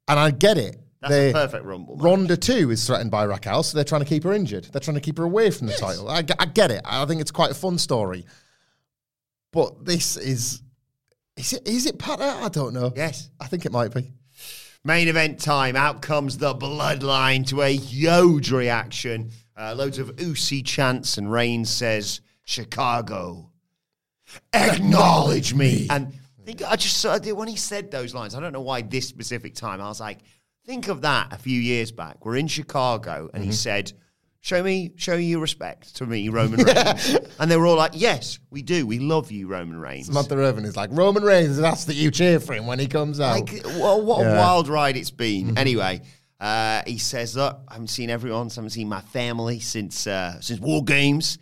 And 0.08 0.18
I 0.18 0.30
get 0.30 0.56
it. 0.56 0.80
That's 1.02 1.10
They- 1.12 1.30
a 1.30 1.32
perfect 1.32 1.64
rumble. 1.64 1.96
match. 1.96 2.04
Ronda 2.04 2.36
too 2.36 2.70
is 2.70 2.86
threatened 2.86 3.10
by 3.10 3.24
Raquel, 3.24 3.62
so 3.64 3.76
they're 3.76 3.84
trying 3.84 4.02
to 4.02 4.06
keep 4.08 4.22
her 4.24 4.32
injured. 4.32 4.68
They're 4.72 4.80
trying 4.80 4.94
to 4.94 5.00
keep 5.00 5.18
her 5.18 5.24
away 5.24 5.50
from 5.50 5.66
the 5.66 5.74
title. 5.74 6.08
I 6.08 6.22
get 6.22 6.70
it. 6.70 6.80
I 6.84 7.04
think 7.06 7.20
it's 7.20 7.30
quite 7.32 7.50
a 7.50 7.54
fun 7.54 7.76
story. 7.78 8.24
But 9.52 9.84
this 9.84 10.16
is. 10.16 10.62
Is 11.36 11.52
it, 11.54 11.66
is 11.66 11.86
it 11.86 11.98
Patter? 11.98 12.22
I 12.22 12.48
don't 12.48 12.72
know. 12.74 12.92
Yes. 12.94 13.30
I 13.40 13.46
think 13.46 13.66
it 13.66 13.72
might 13.72 13.92
be. 13.92 14.12
Main 14.84 15.08
event 15.08 15.40
time. 15.40 15.76
Out 15.76 16.02
comes 16.02 16.38
the 16.38 16.54
bloodline 16.54 17.46
to 17.48 17.62
a 17.62 17.74
huge 17.74 18.50
reaction. 18.50 19.30
Uh, 19.56 19.74
loads 19.74 19.98
of 19.98 20.20
Usi 20.20 20.62
chants, 20.62 21.18
and 21.18 21.30
Reigns 21.30 21.70
says, 21.70 22.20
Chicago, 22.44 23.50
acknowledge 24.52 25.54
me. 25.54 25.86
And 25.90 26.12
I 26.40 26.44
think 26.44 26.62
I 26.62 26.76
just 26.76 26.98
saw 26.98 27.18
when 27.18 27.48
he 27.48 27.56
said 27.56 27.90
those 27.90 28.14
lines, 28.14 28.34
I 28.34 28.40
don't 28.40 28.52
know 28.52 28.60
why 28.60 28.82
this 28.82 29.08
specific 29.08 29.54
time. 29.54 29.80
I 29.80 29.88
was 29.88 30.00
like, 30.00 30.18
think 30.64 30.88
of 30.88 31.02
that 31.02 31.32
a 31.32 31.38
few 31.38 31.60
years 31.60 31.92
back. 31.92 32.24
We're 32.24 32.36
in 32.36 32.48
Chicago, 32.48 33.30
and 33.32 33.42
he 33.44 33.52
said, 33.52 33.92
Show 34.44 34.60
me, 34.60 34.90
show 34.96 35.14
your 35.14 35.38
respect 35.40 35.94
to 35.96 36.06
me, 36.06 36.28
Roman 36.28 36.60
Reigns. 36.64 37.16
and 37.38 37.48
they 37.48 37.56
were 37.56 37.66
all 37.66 37.76
like, 37.76 37.92
Yes, 37.94 38.40
we 38.50 38.62
do. 38.62 38.86
We 38.86 38.98
love 38.98 39.30
you, 39.30 39.46
Roman 39.46 39.78
Reigns. 39.78 40.06
Samantha 40.06 40.36
Irvin 40.36 40.64
is 40.64 40.76
like, 40.76 40.90
Roman 40.92 41.22
Reigns 41.22 41.60
asked 41.60 41.86
that 41.86 41.94
you 41.94 42.10
cheer 42.10 42.40
for 42.40 42.52
him 42.54 42.66
when 42.66 42.80
he 42.80 42.88
comes 42.88 43.20
out. 43.20 43.32
Like, 43.40 43.62
well, 43.64 44.02
what 44.02 44.26
a 44.26 44.36
wild 44.36 44.66
ride 44.68 44.96
it's 44.96 45.12
been. 45.12 45.56
Anyway, 45.58 46.02
uh, 46.40 46.82
he 46.88 46.98
says, 46.98 47.36
"Look, 47.36 47.60
I 47.68 47.74
haven't 47.74 47.86
seen 47.88 48.10
everyone, 48.10 48.50
so 48.50 48.60
I 48.60 48.62
haven't 48.62 48.70
seen 48.70 48.88
my 48.88 49.00
family 49.00 49.60
since 49.60 50.08
uh, 50.08 50.40
since 50.40 50.58
War 50.58 50.82
Games." 50.82 51.38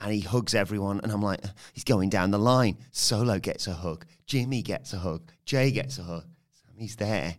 And 0.00 0.12
he 0.12 0.20
hugs 0.20 0.56
everyone, 0.56 1.00
and 1.04 1.12
I'm 1.12 1.22
like, 1.22 1.40
he's 1.72 1.84
going 1.84 2.10
down 2.10 2.32
the 2.32 2.38
line. 2.38 2.78
Solo 2.90 3.38
gets 3.38 3.68
a 3.68 3.72
hug, 3.72 4.04
Jimmy 4.26 4.60
gets 4.60 4.92
a 4.92 4.98
hug, 4.98 5.30
Jey 5.46 5.70
gets 5.70 5.98
a 5.98 6.02
hug, 6.02 6.24
Sami's 6.66 6.96
there, 6.96 7.36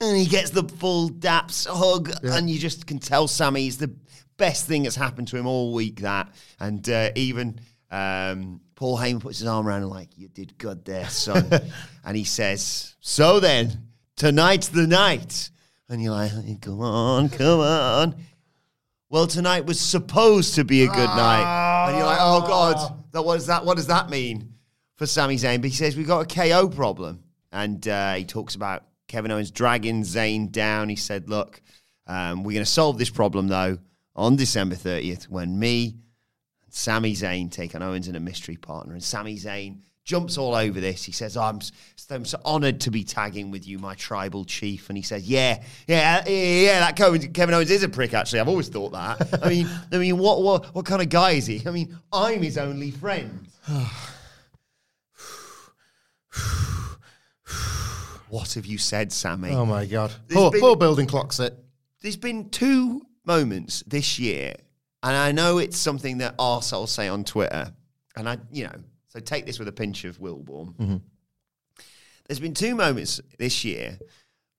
and 0.00 0.16
he 0.16 0.26
gets 0.26 0.50
the 0.50 0.64
full 0.64 1.10
Daps 1.10 1.66
hug, 1.66 2.10
and 2.22 2.48
you 2.48 2.58
just 2.58 2.86
can 2.86 2.98
tell 2.98 3.28
Sami 3.28 3.66
is 3.66 3.78
the 3.78 3.94
best 4.36 4.66
thing 4.66 4.84
that's 4.84 4.96
happened 4.96 5.28
to 5.28 5.36
him 5.36 5.46
all 5.46 5.74
week. 5.74 6.00
That, 6.00 6.34
and 6.58 6.88
uh, 6.88 7.10
even 7.14 7.60
um, 7.90 8.60
Paul 8.74 8.96
Heyman 8.96 9.20
puts 9.20 9.40
his 9.40 9.46
arm 9.46 9.68
around 9.68 9.82
him 9.82 9.90
like, 9.90 10.16
"You 10.16 10.28
did 10.28 10.56
good 10.56 10.84
there, 10.84 11.08
son," 11.08 11.48
and 12.04 12.16
he 12.16 12.24
says, 12.24 12.96
"So 13.00 13.40
then, 13.40 13.88
tonight's 14.16 14.68
the 14.68 14.86
night." 14.86 15.50
And 15.88 16.02
you're 16.02 16.12
like, 16.12 16.32
"Come 16.62 16.80
on, 16.80 17.28
come 17.28 17.60
on." 17.60 18.14
Well, 19.10 19.26
tonight 19.26 19.66
was 19.66 19.80
supposed 19.80 20.54
to 20.54 20.64
be 20.64 20.84
a 20.84 20.86
good 20.86 20.96
night, 20.96 21.88
and 21.88 21.96
you're 21.96 22.06
like, 22.06 22.20
"Oh 22.20 22.40
God, 22.46 23.04
that 23.12 23.22
what 23.22 23.34
does 23.34 23.46
that? 23.48 23.66
What 23.66 23.76
does 23.76 23.88
that 23.88 24.08
mean 24.08 24.54
for 24.96 25.04
Sami 25.04 25.36
Zayn?" 25.36 25.60
But 25.60 25.70
he 25.70 25.76
says 25.76 25.96
we've 25.96 26.06
got 26.06 26.20
a 26.20 26.34
KO 26.34 26.68
problem, 26.68 27.22
and 27.52 27.86
uh, 27.86 28.14
he 28.14 28.24
talks 28.24 28.54
about 28.54 28.84
Kevin 29.10 29.32
Owens 29.32 29.50
dragging 29.50 30.02
Zayn 30.04 30.52
down. 30.52 30.88
He 30.88 30.94
said, 30.94 31.28
"Look, 31.28 31.60
um, 32.06 32.44
we're 32.44 32.52
going 32.52 32.64
to 32.64 32.70
solve 32.70 32.96
this 32.96 33.10
problem 33.10 33.48
though 33.48 33.78
on 34.14 34.36
December 34.36 34.76
30th 34.76 35.24
when 35.24 35.58
me 35.58 35.96
and 36.64 36.72
Sami 36.72 37.14
Zayn 37.14 37.50
take 37.50 37.74
on 37.74 37.82
Owens 37.82 38.06
and 38.06 38.16
a 38.16 38.20
mystery 38.20 38.56
partner." 38.56 38.92
And 38.92 39.02
Sami 39.02 39.36
Zayn 39.36 39.80
jumps 40.04 40.38
all 40.38 40.54
over 40.54 40.80
this. 40.80 41.02
He 41.02 41.10
says, 41.10 41.36
"I'm, 41.36 41.58
I'm 42.08 42.24
so 42.24 42.40
honoured 42.44 42.80
to 42.82 42.92
be 42.92 43.02
tagging 43.02 43.50
with 43.50 43.66
you, 43.66 43.80
my 43.80 43.96
tribal 43.96 44.44
chief." 44.44 44.88
And 44.88 44.96
he 44.96 45.02
says, 45.02 45.28
"Yeah, 45.28 45.60
yeah, 45.88 46.22
yeah, 46.24 46.62
yeah, 46.62 46.78
that 46.78 46.94
Kevin, 46.94 47.32
Kevin 47.32 47.52
Owens 47.56 47.72
is 47.72 47.82
a 47.82 47.88
prick. 47.88 48.14
Actually, 48.14 48.40
I've 48.40 48.48
always 48.48 48.68
thought 48.68 48.92
that. 48.92 49.40
I 49.42 49.48
mean, 49.48 49.68
I 49.90 49.98
mean, 49.98 50.18
what, 50.18 50.40
what, 50.42 50.72
what 50.72 50.86
kind 50.86 51.02
of 51.02 51.08
guy 51.08 51.32
is 51.32 51.46
he? 51.46 51.62
I 51.66 51.72
mean, 51.72 51.98
I'm 52.12 52.42
his 52.42 52.56
only 52.56 52.92
friend." 52.92 53.48
What 58.30 58.54
have 58.54 58.64
you 58.66 58.78
said, 58.78 59.12
Sami? 59.12 59.50
oh 59.50 59.66
my 59.66 59.84
God. 59.86 60.12
There's 60.28 60.40
Poor, 60.40 60.50
been- 60.50 60.60
poor 60.60 60.76
building 60.76 61.06
clocks 61.06 61.38
it. 61.40 61.56
there's 62.02 62.16
been 62.16 62.48
two 62.50 63.02
moments 63.24 63.82
this 63.86 64.18
year, 64.18 64.54
and 65.02 65.16
I 65.16 65.32
know 65.32 65.58
it's 65.58 65.76
something 65.76 66.18
that 66.18 66.36
arseholes 66.38 66.88
say 66.88 67.08
on 67.08 67.24
Twitter, 67.24 67.72
and 68.16 68.28
I, 68.28 68.38
you 68.50 68.64
know, 68.64 68.74
so 69.08 69.20
take 69.20 69.46
this 69.46 69.58
with 69.58 69.68
a 69.68 69.72
pinch 69.72 70.04
of 70.04 70.18
Wilborn. 70.18 70.74
Mm-hmm. 70.76 70.96
There's 72.26 72.40
been 72.40 72.54
two 72.54 72.74
moments 72.74 73.20
this 73.38 73.64
year 73.64 73.98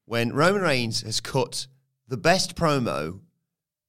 when 0.05 0.34
Roman 0.34 0.61
Reigns 0.61 1.01
has 1.03 1.22
cut 1.22 1.67
the 2.07 2.17
best 2.17 2.55
promo 2.55 3.19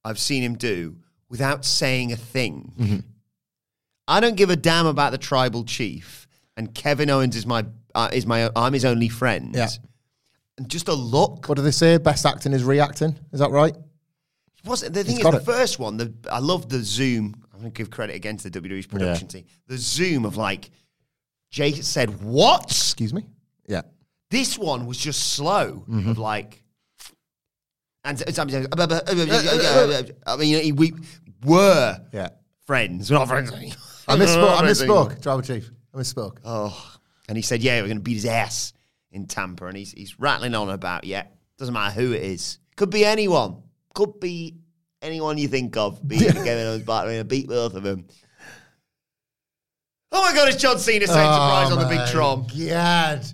I've 0.05 0.19
seen 0.19 0.41
him 0.43 0.55
do 0.55 0.95
without 1.29 1.65
saying 1.65 2.11
a 2.13 2.15
thing. 2.15 2.71
Mm-hmm. 2.79 2.97
I 4.07 4.19
don't 4.19 4.35
give 4.35 4.49
a 4.49 4.55
damn 4.55 4.85
about 4.85 5.11
the 5.11 5.17
tribal 5.17 5.63
chief, 5.65 6.27
and 6.55 6.73
Kevin 6.73 7.09
Owens 7.09 7.35
is 7.35 7.45
my 7.45 7.65
uh, 7.95 8.09
is 8.13 8.25
my 8.25 8.49
I'm 8.55 8.73
his 8.73 8.85
only 8.85 9.09
friend. 9.09 9.53
Yeah. 9.55 9.67
And 10.57 10.69
just 10.69 10.87
a 10.87 10.93
look 10.93 11.49
What 11.49 11.55
do 11.55 11.63
they 11.63 11.71
say? 11.71 11.97
Best 11.97 12.25
acting 12.25 12.53
is 12.53 12.63
reacting. 12.63 13.17
Is 13.31 13.39
that 13.39 13.51
right? 13.51 13.75
wasn't 14.65 14.93
the 14.93 15.03
thing 15.03 15.11
He's 15.17 15.19
is 15.19 15.23
got 15.23 15.31
the 15.31 15.37
it. 15.39 15.45
first 15.45 15.77
one. 15.79 15.97
The 15.97 16.13
I 16.31 16.39
love 16.39 16.69
the 16.69 16.79
zoom. 16.83 17.35
I'm 17.53 17.59
gonna 17.59 17.71
give 17.71 17.89
credit 17.89 18.15
again 18.15 18.37
to 18.37 18.49
the 18.49 18.61
WWE's 18.61 18.87
production 18.87 19.27
team. 19.27 19.45
The 19.67 19.77
zoom 19.77 20.25
of 20.25 20.37
like 20.37 20.69
Jake 21.51 21.83
said 21.83 22.21
what. 22.21 22.65
Excuse 22.65 23.13
me? 23.13 23.25
Yeah. 23.67 23.81
This 24.31 24.57
one 24.57 24.85
was 24.85 24.97
just 24.97 25.33
slow 25.33 25.83
Mm-hmm. 25.89 26.09
of 26.11 26.17
like. 26.17 26.63
And 28.05 28.19
sometimes, 28.35 28.67
I 28.75 30.35
mean, 30.37 30.61
he- 30.61 30.71
we 30.73 30.93
were 31.45 31.99
Yeah. 32.11 32.29
friends. 32.65 33.09
We're 33.09 33.17
not 33.19 33.27
friends. 33.29 33.51
I 34.07 34.17
misspoke. 34.17 34.57
I 34.57 34.61
misspoke. 34.71 35.21
Tribal 35.21 35.41
Chief. 35.41 35.69
I 35.93 35.97
misspoke. 35.99 36.39
Oh, 36.43 36.92
and 37.33 37.37
he 37.39 37.41
said, 37.41 37.63
"Yeah, 37.63 37.81
we're 37.81 37.87
going 37.87 37.97
to 37.97 38.03
beat 38.03 38.13
his 38.13 38.27
ass 38.27 38.73
in 39.11 39.25
Tampa," 39.25 39.65
and 39.65 39.75
he's 39.75 39.91
he's 39.91 40.19
rattling 40.19 40.53
on 40.53 40.69
about, 40.69 41.03
"Yeah, 41.03 41.23
doesn't 41.57 41.73
matter 41.73 41.99
who 41.99 42.11
it 42.11 42.21
is. 42.21 42.59
Could 42.75 42.91
be 42.91 43.03
anyone. 43.03 43.63
Could 43.95 44.19
be 44.19 44.57
anyone 45.01 45.39
you 45.39 45.47
think 45.47 45.75
of. 45.75 46.07
Beating 46.07 46.31
Kevin 46.31 46.67
Owens, 46.67 46.83
but 46.83 47.05
we're 47.05 47.13
going 47.13 47.21
to 47.21 47.25
beat 47.25 47.47
both 47.47 47.73
of 47.73 47.81
them." 47.81 48.05
Oh 50.11 50.21
my 50.21 50.31
God! 50.35 50.47
It's 50.47 50.61
John 50.61 50.77
Cena 50.77 51.07
saying 51.07 51.27
oh, 51.27 51.33
surprise 51.33 51.71
on 51.71 51.79
the 51.79 51.87
big 51.87 51.97
my 51.97 52.11
Tron, 52.11 52.45
God. 52.45 53.25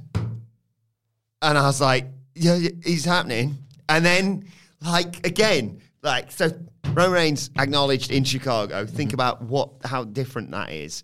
and 1.41 1.57
I 1.57 1.63
was 1.63 1.81
like, 1.81 2.05
"Yeah, 2.35 2.55
yeah, 2.55 2.69
he's 2.81 3.03
happening." 3.03 3.57
And 3.89 4.05
then, 4.05 4.45
like 4.81 5.27
again, 5.27 5.81
like 6.03 6.31
so, 6.31 6.57
Roman 6.93 7.11
Reigns 7.11 7.49
acknowledged 7.59 8.11
in 8.11 8.23
Chicago. 8.23 8.85
Think 8.85 9.09
mm-hmm. 9.09 9.15
about 9.15 9.41
what 9.41 9.71
how 9.83 10.05
different 10.05 10.51
that 10.51 10.71
is. 10.71 11.03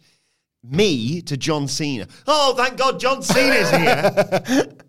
Me 0.70 1.22
to 1.24 1.38
John 1.38 1.68
Cena. 1.68 2.07
Oh, 2.28 2.53
thank 2.55 2.78
God, 2.78 2.99
John 2.99 3.22
Cena's 3.22 3.70
here. 3.72 4.66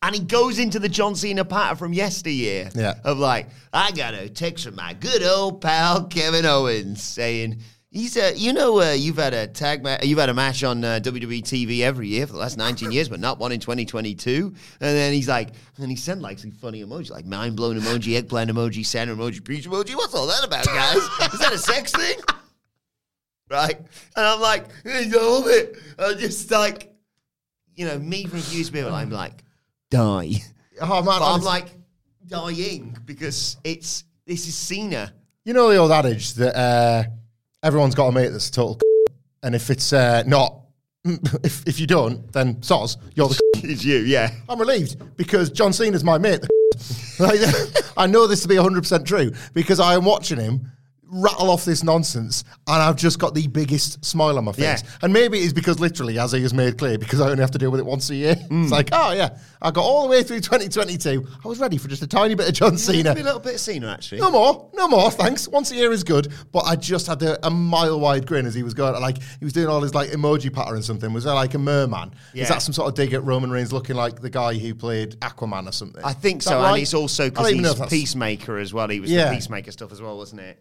And 0.00 0.14
he 0.14 0.20
goes 0.20 0.60
into 0.60 0.78
the 0.78 0.88
John 0.88 1.16
Cena 1.16 1.44
patter 1.44 1.74
from 1.74 1.92
yesteryear 1.92 2.70
Yeah. 2.72 2.94
of 3.02 3.18
like, 3.18 3.48
I 3.72 3.90
got 3.90 4.14
a 4.14 4.28
text 4.28 4.64
from 4.64 4.76
my 4.76 4.94
good 4.94 5.24
old 5.24 5.60
pal 5.60 6.04
Kevin 6.04 6.46
Owens 6.46 7.02
saying, 7.02 7.58
he's 7.90 8.16
uh, 8.16 8.30
you 8.36 8.52
know, 8.52 8.80
uh, 8.80 8.92
you've 8.92 9.16
had 9.16 9.34
a 9.34 9.48
tag 9.48 9.82
ma- 9.82 9.96
you've 10.00 10.20
had 10.20 10.28
a 10.28 10.34
match 10.34 10.62
on 10.62 10.84
uh, 10.84 11.00
WWE 11.02 11.42
TV 11.42 11.80
every 11.80 12.06
year 12.06 12.28
for 12.28 12.34
the 12.34 12.38
last 12.38 12.56
19 12.56 12.92
years, 12.92 13.08
but 13.08 13.18
not 13.18 13.40
one 13.40 13.50
in 13.50 13.58
2022. 13.58 14.54
And 14.80 14.96
then 14.96 15.12
he's 15.12 15.26
like, 15.28 15.48
and 15.78 15.90
he 15.90 15.96
sent 15.96 16.22
like 16.22 16.38
some 16.38 16.52
funny 16.52 16.84
emojis, 16.84 17.10
like 17.10 17.26
mind 17.26 17.56
blown 17.56 17.76
emoji, 17.76 18.16
eggplant 18.16 18.52
emoji, 18.52 18.86
center 18.86 19.16
emoji, 19.16 19.44
peach 19.44 19.68
emoji. 19.68 19.96
What's 19.96 20.14
all 20.14 20.28
that 20.28 20.44
about, 20.44 20.64
guys? 20.66 20.96
Is 21.34 21.40
that 21.40 21.52
a 21.52 21.58
sex 21.58 21.90
thing? 21.90 22.18
Right? 23.50 23.76
And 24.16 24.26
I'm 24.26 24.40
like, 24.40 24.64
I 24.84 25.02
love 25.04 25.46
it. 25.46 25.76
I'm 25.98 26.18
just 26.18 26.50
like, 26.50 26.92
you 27.74 27.86
know, 27.86 27.98
me 27.98 28.26
from 28.26 28.40
Hughes 28.40 28.70
Bill, 28.70 28.92
I'm 28.94 29.10
like, 29.10 29.42
die. 29.90 30.32
Oh, 30.80 31.02
man. 31.02 31.18
But 31.18 31.34
I'm 31.34 31.42
like 31.42 31.66
dying 32.28 32.96
because 33.04 33.56
it's 33.64 34.04
this 34.26 34.46
is 34.46 34.54
Cena. 34.54 35.12
You 35.44 35.52
know 35.54 35.68
the 35.70 35.76
old 35.76 35.90
adage 35.90 36.34
that 36.34 36.56
uh, 36.56 37.02
everyone's 37.64 37.96
got 37.96 38.06
a 38.06 38.12
mate 38.12 38.28
that's 38.28 38.48
a 38.48 38.52
total. 38.52 38.74
c- 38.80 39.14
And 39.42 39.56
if 39.56 39.70
it's 39.70 39.92
uh, 39.92 40.22
not, 40.24 40.60
if, 41.42 41.66
if 41.66 41.80
you 41.80 41.88
don't, 41.88 42.30
then 42.32 42.56
soz, 42.60 42.96
you're 43.16 43.28
the. 43.28 43.40
It's 43.64 43.84
you, 43.84 43.96
yeah. 43.98 44.30
I'm 44.48 44.60
relieved 44.60 45.16
because 45.16 45.50
John 45.50 45.72
Cena's 45.72 46.04
my 46.04 46.16
mate. 46.16 46.46
like, 47.18 47.40
I 47.96 48.06
know 48.06 48.28
this 48.28 48.42
to 48.42 48.48
be 48.48 48.54
100% 48.54 49.04
true 49.04 49.32
because 49.52 49.80
I 49.80 49.94
am 49.94 50.04
watching 50.04 50.38
him 50.38 50.70
rattle 51.10 51.50
off 51.50 51.64
this 51.64 51.82
nonsense 51.82 52.44
and 52.66 52.82
I've 52.82 52.96
just 52.96 53.18
got 53.18 53.34
the 53.34 53.46
biggest 53.48 54.04
smile 54.04 54.36
on 54.38 54.44
my 54.44 54.52
face. 54.52 54.82
Yeah. 54.82 54.90
And 55.02 55.12
maybe 55.12 55.38
it's 55.38 55.52
because 55.52 55.80
literally, 55.80 56.18
as 56.18 56.32
he 56.32 56.42
has 56.42 56.52
made 56.54 56.78
clear, 56.78 56.98
because 56.98 57.20
I 57.20 57.30
only 57.30 57.40
have 57.40 57.50
to 57.52 57.58
deal 57.58 57.70
with 57.70 57.80
it 57.80 57.86
once 57.86 58.10
a 58.10 58.14
year. 58.14 58.34
Mm. 58.48 58.62
It's 58.62 58.72
like, 58.72 58.88
oh 58.92 59.12
yeah, 59.12 59.36
I 59.60 59.70
got 59.70 59.82
all 59.82 60.04
the 60.04 60.08
way 60.10 60.22
through 60.22 60.40
2022. 60.40 61.26
I 61.44 61.48
was 61.48 61.58
ready 61.58 61.76
for 61.76 61.88
just 61.88 62.02
a 62.02 62.06
tiny 62.06 62.34
bit 62.34 62.48
of 62.48 62.54
John 62.54 62.78
Cena. 62.78 63.12
a 63.12 63.14
little 63.14 63.40
bit 63.40 63.54
of 63.56 63.60
Cena, 63.60 63.92
actually. 63.92 64.20
No 64.20 64.30
more, 64.30 64.70
no 64.74 64.88
more, 64.88 65.10
thanks. 65.10 65.46
Once 65.48 65.70
a 65.70 65.74
year 65.74 65.92
is 65.92 66.02
good, 66.02 66.32
but 66.52 66.60
I 66.60 66.76
just 66.76 67.06
had 67.06 67.22
a, 67.22 67.46
a 67.46 67.50
mile 67.50 68.00
wide 68.00 68.26
grin 68.26 68.46
as 68.46 68.54
he 68.54 68.62
was 68.62 68.72
going. 68.74 68.98
Like 69.00 69.18
he 69.38 69.44
was 69.44 69.52
doing 69.52 69.66
all 69.68 69.82
his 69.82 69.94
like 69.94 70.10
emoji 70.10 70.52
pattern 70.52 70.76
and 70.76 70.84
something. 70.84 71.12
Was 71.12 71.24
there 71.24 71.34
like 71.34 71.54
a 71.54 71.58
merman? 71.58 72.14
Yeah. 72.32 72.44
Is 72.44 72.48
that 72.48 72.62
some 72.62 72.72
sort 72.72 72.88
of 72.88 72.94
dig 72.94 73.12
at 73.12 73.22
Roman 73.24 73.50
Reigns 73.50 73.72
looking 73.72 73.96
like 73.96 74.20
the 74.20 74.30
guy 74.30 74.54
who 74.54 74.74
played 74.74 75.18
Aquaman 75.20 75.68
or 75.68 75.72
something? 75.72 76.02
I 76.04 76.12
think 76.14 76.42
so, 76.42 76.56
right? 76.58 76.72
and 76.72 76.82
it's 76.82 76.94
also 76.94 77.28
because 77.28 77.50
he's 77.50 77.74
Peacemaker 77.88 78.58
as 78.58 78.72
well. 78.72 78.88
He 78.88 79.00
was 79.00 79.10
Yeah. 79.10 79.28
the 79.28 79.34
Peacemaker 79.34 79.72
stuff 79.72 79.92
as 79.92 80.00
well, 80.00 80.16
wasn't 80.16 80.40
it? 80.40 80.58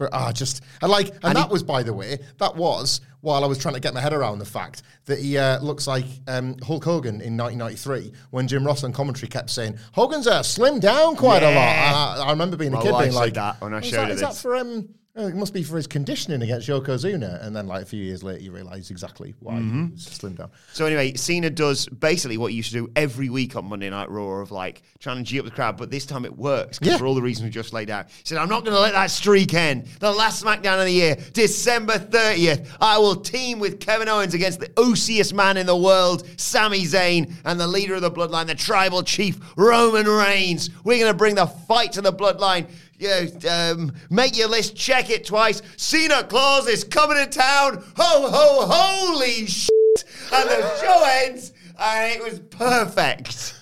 But 0.00 0.08
ah, 0.14 0.32
just 0.32 0.62
and 0.80 0.90
like, 0.90 1.08
and, 1.08 1.18
And 1.24 1.36
that 1.36 1.48
he- 1.48 1.52
was, 1.52 1.62
by 1.62 1.82
the 1.82 1.92
way, 1.92 2.18
that 2.38 2.56
was 2.56 3.02
while 3.20 3.44
I 3.44 3.46
was 3.46 3.58
trying 3.58 3.74
to 3.74 3.80
get 3.80 3.92
my 3.92 4.00
head 4.00 4.14
around 4.14 4.38
the 4.38 4.46
fact 4.46 4.82
that 5.04 5.18
he 5.18 5.36
uh, 5.36 5.60
looks 5.60 5.86
like 5.86 6.06
um, 6.26 6.56
Hulk 6.66 6.82
Hogan 6.84 7.20
in 7.20 7.36
1993 7.36 8.10
when 8.30 8.48
Jim 8.48 8.66
Ross 8.66 8.82
on 8.82 8.94
commentary 8.94 9.28
kept 9.28 9.50
saying 9.50 9.78
Hogan's 9.92 10.26
uh, 10.26 10.40
slimmed 10.40 10.80
down 10.80 11.16
quite 11.16 11.42
a 11.42 11.50
lot. 11.54 12.18
I, 12.18 12.24
I 12.28 12.30
remember 12.30 12.56
being 12.56 12.72
a 12.72 12.80
kid 12.80 12.96
being 12.98 13.12
like, 13.12 13.34
that 13.34 13.60
when 13.60 13.74
I 13.74 13.80
"Is 13.80 13.88
showed 13.88 13.96
that- 13.96 14.06
her 14.08 14.14
is 14.14 14.20
that 14.22 14.36
for 14.36 14.56
um, 14.56 14.88
oh, 15.09 15.09
it 15.16 15.34
must 15.34 15.52
be 15.52 15.62
for 15.62 15.76
his 15.76 15.86
conditioning 15.86 16.40
against 16.42 16.68
Yokozuna. 16.68 17.44
And 17.44 17.54
then 17.54 17.66
like 17.66 17.82
a 17.82 17.86
few 17.86 18.02
years 18.02 18.22
later, 18.22 18.42
you 18.42 18.52
realise 18.52 18.90
exactly 18.90 19.34
why 19.40 19.54
Mm-hmm. 19.54 19.86
he 19.86 19.92
was 19.92 20.06
slimmed 20.06 20.36
down. 20.38 20.50
So 20.72 20.86
anyway, 20.86 21.14
Cena 21.14 21.50
does 21.50 21.86
basically 21.88 22.38
what 22.38 22.52
you 22.52 22.58
used 22.58 22.70
to 22.72 22.76
do 22.78 22.90
every 22.96 23.28
week 23.28 23.56
on 23.56 23.64
Monday 23.66 23.90
Night 23.90 24.08
Raw 24.08 24.40
of 24.40 24.50
like 24.52 24.82
trying 25.00 25.18
to 25.18 25.22
G 25.24 25.38
up 25.38 25.44
the 25.44 25.50
crowd, 25.50 25.76
but 25.76 25.90
this 25.90 26.06
time 26.06 26.24
it 26.24 26.36
works 26.36 26.78
Yeah. 26.80 26.96
for 26.96 27.06
all 27.06 27.14
the 27.14 27.22
reasons 27.22 27.44
we 27.44 27.50
just 27.50 27.72
laid 27.72 27.90
out. 27.90 28.08
He 28.08 28.22
said, 28.24 28.38
I'm 28.38 28.48
not 28.48 28.64
going 28.64 28.74
to 28.74 28.80
let 28.80 28.92
that 28.92 29.10
streak 29.10 29.52
end. 29.52 29.86
The 29.98 30.12
last 30.12 30.44
SmackDown 30.44 30.78
of 30.78 30.84
the 30.86 30.92
year, 30.92 31.16
December 31.32 31.94
30th, 31.94 32.68
I 32.80 32.96
will 32.98 33.16
team 33.16 33.58
with 33.58 33.80
Kevin 33.80 34.08
Owens 34.08 34.34
against 34.34 34.60
the 34.60 34.70
osiest 34.76 35.34
man 35.34 35.56
in 35.56 35.66
the 35.66 35.76
world, 35.76 36.26
Sami 36.40 36.84
Zayn, 36.84 37.34
and 37.44 37.58
the 37.58 37.66
leader 37.66 37.94
of 37.94 38.02
the 38.02 38.10
bloodline, 38.10 38.46
the 38.46 38.54
tribal 38.54 39.02
chief, 39.02 39.38
Roman 39.56 40.06
Reigns. 40.06 40.70
We're 40.84 40.98
going 40.98 41.10
to 41.12 41.18
bring 41.18 41.34
the 41.34 41.46
fight 41.46 41.92
to 41.92 42.00
the 42.00 42.12
bloodline. 42.12 42.68
Yeah, 43.00 43.24
um, 43.50 43.92
make 44.10 44.36
your 44.36 44.48
list, 44.48 44.76
check 44.76 45.08
it 45.08 45.24
twice. 45.24 45.62
Cena 45.78 46.22
Claus 46.24 46.68
is 46.68 46.84
coming 46.84 47.16
to 47.16 47.26
town. 47.26 47.82
Ho, 47.96 48.30
ho, 48.30 48.66
holy 48.68 49.46
shit. 49.46 50.04
And 50.30 50.50
the 50.50 50.76
show 50.78 51.02
ends, 51.24 51.54
and 51.78 52.12
it 52.12 52.22
was 52.22 52.40
perfect. 52.40 53.54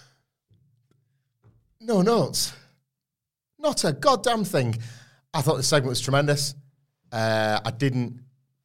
No 1.80 2.02
notes. 2.02 2.52
Not 3.60 3.84
a 3.84 3.92
goddamn 3.92 4.44
thing. 4.44 4.76
I 5.32 5.40
thought 5.40 5.56
the 5.56 5.62
segment 5.62 5.90
was 5.90 6.00
tremendous. 6.00 6.56
Uh, 7.12 7.60
I 7.64 7.70
didn't, 7.70 8.20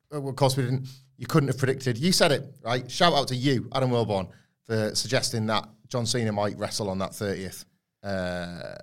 well, 0.10 0.28
of 0.28 0.36
course, 0.36 0.58
we 0.58 0.64
didn't. 0.64 0.88
You 1.18 1.28
couldn't 1.28 1.50
have 1.50 1.60
predicted. 1.60 2.00
You 2.00 2.12
said 2.12 2.32
it, 2.32 2.46
right? 2.64 2.90
Shout 2.90 3.14
out 3.14 3.28
to 3.28 3.36
you, 3.36 3.70
Adam 3.76 3.92
Wilborn, 3.92 4.28
for 4.66 4.96
suggesting 4.96 5.46
that 5.46 5.70
John 5.88 6.08
Cena 6.08 6.32
might 6.32 6.58
wrestle 6.58 6.90
on 6.90 6.98
that 6.98 7.12
30th. 7.12 7.64
Uh, 8.02 8.74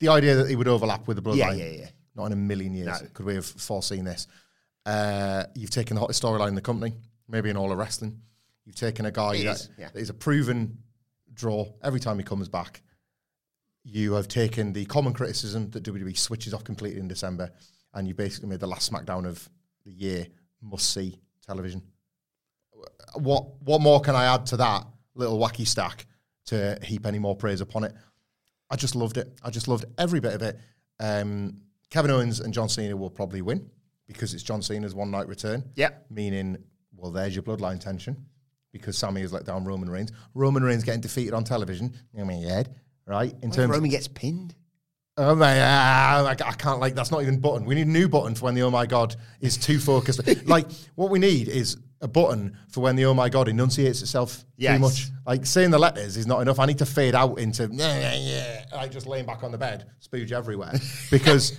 the 0.00 0.08
idea 0.08 0.34
that 0.36 0.48
he 0.48 0.56
would 0.56 0.68
overlap 0.68 1.06
with 1.06 1.16
the 1.16 1.22
bloodline. 1.22 1.36
Yeah, 1.58 1.64
yeah, 1.64 1.78
yeah. 1.80 1.88
Not 2.16 2.26
in 2.26 2.32
a 2.32 2.36
million 2.36 2.74
years 2.74 3.00
No. 3.02 3.08
could 3.14 3.26
we 3.26 3.34
have 3.36 3.46
foreseen 3.46 4.04
this. 4.04 4.26
Uh, 4.84 5.44
you've 5.54 5.70
taken 5.70 5.94
the 5.94 6.00
hottest 6.00 6.22
storyline 6.22 6.48
in 6.48 6.54
the 6.54 6.60
company, 6.60 6.94
maybe 7.28 7.50
in 7.50 7.56
all 7.56 7.70
of 7.70 7.78
wrestling. 7.78 8.20
You've 8.64 8.76
taken 8.76 9.06
a 9.06 9.10
guy 9.10 9.34
It 9.36 9.44
that, 9.44 9.56
is, 9.56 9.70
yeah. 9.78 9.88
that 9.92 9.98
is 10.00 10.10
a 10.10 10.14
proven 10.14 10.78
draw 11.32 11.66
every 11.82 12.00
time 12.00 12.18
he 12.18 12.24
comes 12.24 12.48
back. 12.48 12.82
You 13.84 14.12
have 14.14 14.28
taken 14.28 14.72
the 14.72 14.84
common 14.86 15.12
criticism 15.12 15.70
that 15.70 15.84
WWE 15.84 16.16
switches 16.18 16.52
off 16.52 16.64
completely 16.64 17.00
in 17.00 17.08
December, 17.08 17.50
and 17.94 18.06
you 18.08 18.14
basically 18.14 18.48
made 18.48 18.60
the 18.60 18.66
last 18.66 18.90
SmackDown 18.92 19.26
of 19.26 19.48
the 19.84 19.92
year 19.92 20.26
must 20.60 20.92
see 20.92 21.18
television. 21.46 21.82
What 23.14 23.60
what 23.62 23.80
more 23.80 24.00
can 24.00 24.14
I 24.14 24.34
add 24.34 24.46
to 24.46 24.56
that 24.58 24.86
little 25.14 25.38
wacky 25.38 25.66
stack 25.66 26.06
to 26.46 26.78
heap 26.82 27.06
any 27.06 27.18
more 27.18 27.34
praise 27.36 27.60
upon 27.60 27.84
it? 27.84 27.94
I 28.70 28.76
just 28.76 28.94
loved 28.94 29.16
it. 29.16 29.32
I 29.42 29.50
just 29.50 29.68
loved 29.68 29.84
every 29.98 30.20
bit 30.20 30.34
of 30.34 30.42
it. 30.42 30.58
Um, 31.00 31.60
Kevin 31.90 32.10
Owens 32.10 32.40
and 32.40 32.54
John 32.54 32.68
Cena 32.68 32.96
will 32.96 33.10
probably 33.10 33.42
win 33.42 33.68
because 34.06 34.34
it's 34.34 34.42
John 34.42 34.62
Cena's 34.62 34.94
one 34.94 35.10
night 35.10 35.28
return. 35.28 35.64
Yep. 35.76 36.06
Meaning, 36.10 36.58
well, 36.96 37.10
there's 37.10 37.34
your 37.34 37.42
bloodline 37.42 37.80
tension 37.80 38.16
because 38.72 38.96
Sami 38.96 39.20
has 39.22 39.32
let 39.32 39.44
down 39.44 39.64
Roman 39.64 39.90
Reigns. 39.90 40.12
Roman 40.34 40.62
Reigns 40.62 40.84
getting 40.84 41.00
defeated 41.00 41.34
on 41.34 41.44
television. 41.44 41.94
I 42.18 42.24
mean, 42.24 42.42
yeah, 42.42 42.62
right? 43.06 43.34
In 43.42 43.48
What 43.48 43.56
terms 43.56 43.70
Roman 43.70 43.90
gets 43.90 44.08
pinned? 44.08 44.54
Oh 45.16 45.34
my! 45.34 45.60
I, 45.60 46.30
I 46.30 46.34
can't 46.34 46.80
like 46.80 46.94
that's 46.94 47.10
not 47.10 47.22
even 47.22 47.40
button. 47.40 47.64
We 47.66 47.74
need 47.74 47.88
a 47.88 47.90
new 47.90 48.08
button 48.08 48.34
for 48.34 48.46
when 48.46 48.54
the 48.54 48.62
oh 48.62 48.70
my 48.70 48.86
god 48.86 49.16
is 49.40 49.56
too 49.56 49.78
focused. 49.78 50.20
like 50.46 50.66
what 50.94 51.10
we 51.10 51.18
need 51.18 51.48
is 51.48 51.76
a 52.00 52.08
button 52.08 52.56
for 52.68 52.80
when 52.80 52.96
the 52.96 53.04
oh 53.04 53.14
my 53.14 53.28
god 53.28 53.48
enunciates 53.48 54.00
itself 54.02 54.44
Yes. 54.56 54.76
too 54.76 54.80
much. 54.80 55.08
Like 55.26 55.46
saying 55.46 55.70
the 55.70 55.78
letters 55.78 56.16
is 56.16 56.26
not 56.26 56.40
enough. 56.40 56.58
I 56.58 56.66
need 56.66 56.78
to 56.78 56.86
fade 56.86 57.14
out 57.14 57.38
into 57.38 57.68
yeah 57.72 58.00
yeah 58.00 58.14
yeah. 58.14 58.64
Like 58.76 58.90
just 58.90 59.06
laying 59.06 59.26
back 59.26 59.42
on 59.42 59.52
the 59.52 59.58
bed, 59.58 59.86
spooge 60.00 60.32
everywhere 60.32 60.72
because. 61.10 61.58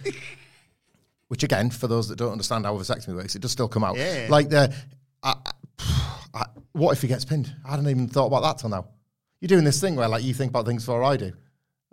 Which 1.27 1.43
again, 1.43 1.69
for 1.69 1.87
those 1.87 2.09
that 2.09 2.17
don't 2.17 2.33
understand 2.33 2.65
how 2.65 2.75
vasectomy 2.75 3.15
works, 3.15 3.37
it 3.37 3.41
does 3.41 3.53
still 3.53 3.69
come 3.69 3.85
out. 3.85 3.95
Yeah. 3.95 4.27
Like 4.29 4.49
the, 4.49 4.75
I, 5.23 5.35
I, 6.33 6.45
what 6.73 6.91
if 6.91 7.01
he 7.01 7.07
gets 7.07 7.23
pinned? 7.23 7.55
I 7.65 7.71
hadn't 7.71 7.87
even 7.87 8.09
thought 8.09 8.25
about 8.25 8.41
that 8.41 8.57
till 8.57 8.69
now. 8.69 8.87
You're 9.39 9.47
doing 9.47 9.63
this 9.63 9.79
thing 9.79 9.95
where 9.95 10.09
like 10.09 10.23
you 10.23 10.33
think 10.33 10.49
about 10.49 10.65
things 10.65 10.83
before 10.83 11.05
I 11.05 11.15
do. 11.15 11.31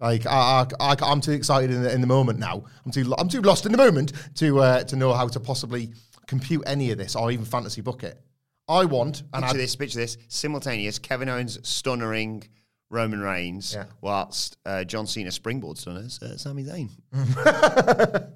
Like 0.00 0.26
I, 0.26 0.66
I, 0.80 0.94
I, 0.94 1.12
am 1.12 1.20
too 1.20 1.30
excited 1.30 1.70
in 1.70 1.82
the, 1.82 1.92
in 1.92 2.00
the 2.00 2.06
moment 2.08 2.40
now. 2.40 2.64
I'm 2.84 2.90
too, 2.90 3.14
I'm 3.16 3.28
too 3.28 3.40
lost 3.40 3.64
in 3.64 3.70
the 3.70 3.78
moment 3.78 4.12
to 4.36 4.58
uh, 4.58 4.82
to 4.84 4.96
know 4.96 5.12
how 5.12 5.28
to 5.28 5.38
possibly 5.38 5.92
compute 6.26 6.62
any 6.66 6.90
of 6.90 6.98
this 6.98 7.16
or 7.16 7.30
even 7.30 7.44
fantasy 7.44 7.80
book 7.80 8.02
it. 8.04 8.20
I 8.68 8.84
want, 8.84 9.22
and 9.32 9.42
Picture 9.42 9.56
I, 9.58 9.60
this, 9.60 9.76
picture 9.76 9.98
this. 9.98 10.18
Simultaneous, 10.28 10.98
Kevin 10.98 11.28
Owens 11.28 11.58
stunnering 11.58 12.46
Roman 12.90 13.20
Reigns, 13.20 13.74
Yeah. 13.74 13.84
whilst 14.00 14.56
uh, 14.64 14.82
John 14.84 15.06
Cena 15.06 15.30
springboard 15.30 15.76
stunners 15.78 16.20
uh, 16.22 16.36
Sami 16.38 16.64
Zayn. 16.64 16.88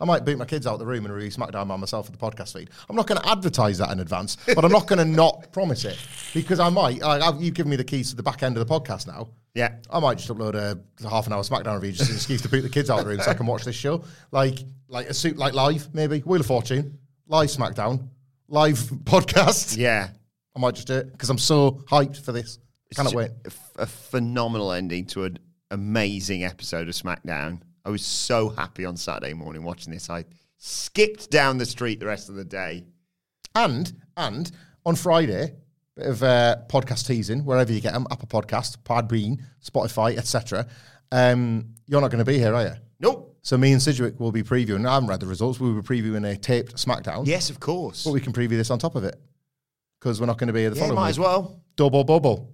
I 0.00 0.04
might 0.04 0.24
boot 0.24 0.38
my 0.38 0.44
kids 0.44 0.66
out 0.66 0.74
of 0.74 0.78
the 0.80 0.86
room 0.86 1.04
and 1.06 1.14
review 1.14 1.30
SmackDown 1.30 1.68
by 1.68 1.76
myself 1.76 2.06
for 2.06 2.12
the 2.12 2.18
podcast 2.18 2.52
feed. 2.54 2.70
I'm 2.88 2.96
not 2.96 3.06
going 3.06 3.20
to 3.20 3.28
advertise 3.28 3.78
that 3.78 3.90
in 3.90 4.00
advance, 4.00 4.36
but 4.54 4.64
I'm 4.64 4.72
not 4.72 4.86
going 4.86 4.98
to 5.04 5.04
not 5.04 5.50
promise 5.52 5.84
it 5.84 5.98
because 6.34 6.60
I 6.60 6.68
might. 6.68 7.02
I've, 7.02 7.40
you've 7.42 7.54
given 7.54 7.70
me 7.70 7.76
the 7.76 7.84
keys 7.84 8.10
to 8.10 8.16
the 8.16 8.22
back 8.22 8.42
end 8.42 8.56
of 8.58 8.66
the 8.66 8.80
podcast 8.80 9.06
now. 9.06 9.28
Yeah. 9.54 9.76
I 9.90 9.98
might 9.98 10.18
just 10.18 10.28
upload 10.30 10.54
a 10.54 10.78
half 11.08 11.26
an 11.26 11.32
hour 11.32 11.42
SmackDown 11.42 11.74
review 11.74 11.92
just 11.92 12.02
as 12.02 12.10
an 12.10 12.16
excuse 12.16 12.42
to 12.42 12.48
boot 12.48 12.62
the 12.62 12.68
kids 12.68 12.90
out 12.90 12.98
of 13.00 13.04
the 13.06 13.10
room 13.10 13.20
so 13.20 13.30
I 13.30 13.34
can 13.34 13.46
watch 13.46 13.64
this 13.64 13.76
show. 13.76 14.04
Like, 14.30 14.58
like 14.88 15.08
a 15.08 15.14
suit, 15.14 15.36
like 15.38 15.54
live 15.54 15.88
maybe 15.94 16.20
Wheel 16.20 16.40
of 16.40 16.46
Fortune, 16.46 16.98
live 17.28 17.48
SmackDown, 17.48 18.08
live 18.50 18.78
podcast. 19.04 19.76
Yeah. 19.76 20.08
I 20.56 20.58
might 20.58 20.74
just 20.74 20.88
do 20.88 20.96
it 20.96 21.12
because 21.12 21.30
I'm 21.30 21.38
so 21.38 21.82
hyped 21.88 22.22
for 22.22 22.32
this. 22.32 22.58
Cannot 22.94 23.10
It's 23.12 23.16
wait. 23.16 23.30
A, 23.44 23.46
f- 23.46 23.72
a 23.78 23.86
phenomenal 23.86 24.72
ending 24.72 25.06
to 25.06 25.24
an 25.24 25.38
amazing 25.70 26.44
episode 26.44 26.88
of 26.88 26.94
SmackDown. 26.94 27.60
I 27.84 27.90
was 27.90 28.04
so 28.04 28.48
happy 28.48 28.84
on 28.84 28.96
Saturday 28.96 29.32
morning 29.32 29.62
watching 29.62 29.92
this. 29.92 30.10
I 30.10 30.24
skipped 30.58 31.30
down 31.30 31.56
the 31.58 31.66
street 31.66 32.00
the 32.00 32.06
rest 32.06 32.28
of 32.28 32.34
the 32.34 32.44
day. 32.44 32.84
And 33.54 33.92
and 34.16 34.50
on 34.84 34.96
Friday, 34.96 35.54
bit 35.96 36.06
of 36.06 36.22
uh, 36.22 36.56
podcast 36.68 37.06
teasing 37.06 37.44
wherever 37.44 37.72
you 37.72 37.80
get 37.80 37.92
them, 37.92 38.06
Apple 38.10 38.28
Podcast, 38.28 38.78
Podbean, 38.78 39.40
Spotify, 39.64 40.16
etc. 40.16 40.66
Um, 41.12 41.74
you're 41.86 42.00
not 42.00 42.10
going 42.10 42.24
to 42.24 42.30
be 42.30 42.38
here, 42.38 42.54
are 42.54 42.64
you? 42.64 42.72
Nope. 42.98 43.29
So 43.42 43.56
me 43.56 43.72
and 43.72 43.80
Sidgwick 43.80 44.20
will 44.20 44.32
be 44.32 44.42
previewing. 44.42 44.86
I 44.86 44.94
haven't 44.94 45.08
read 45.08 45.20
the 45.20 45.26
results. 45.26 45.58
We 45.58 45.72
will 45.72 45.82
be 45.82 45.88
previewing 45.88 46.30
a 46.30 46.36
taped 46.36 46.74
SmackDown. 46.76 47.26
Yes, 47.26 47.50
of 47.50 47.58
course. 47.60 48.04
but 48.04 48.12
we 48.12 48.20
can 48.20 48.32
preview 48.32 48.50
this 48.50 48.70
on 48.70 48.78
top 48.78 48.96
of 48.96 49.04
it 49.04 49.16
because 49.98 50.20
we're 50.20 50.26
not 50.26 50.38
going 50.38 50.48
to 50.48 50.52
be 50.52 50.60
here 50.60 50.70
the 50.70 50.76
yeah, 50.76 50.82
following 50.82 50.96
might 50.96 51.06
week. 51.06 51.10
as 51.10 51.18
well. 51.18 51.60
Double 51.76 52.04
bubble. 52.04 52.52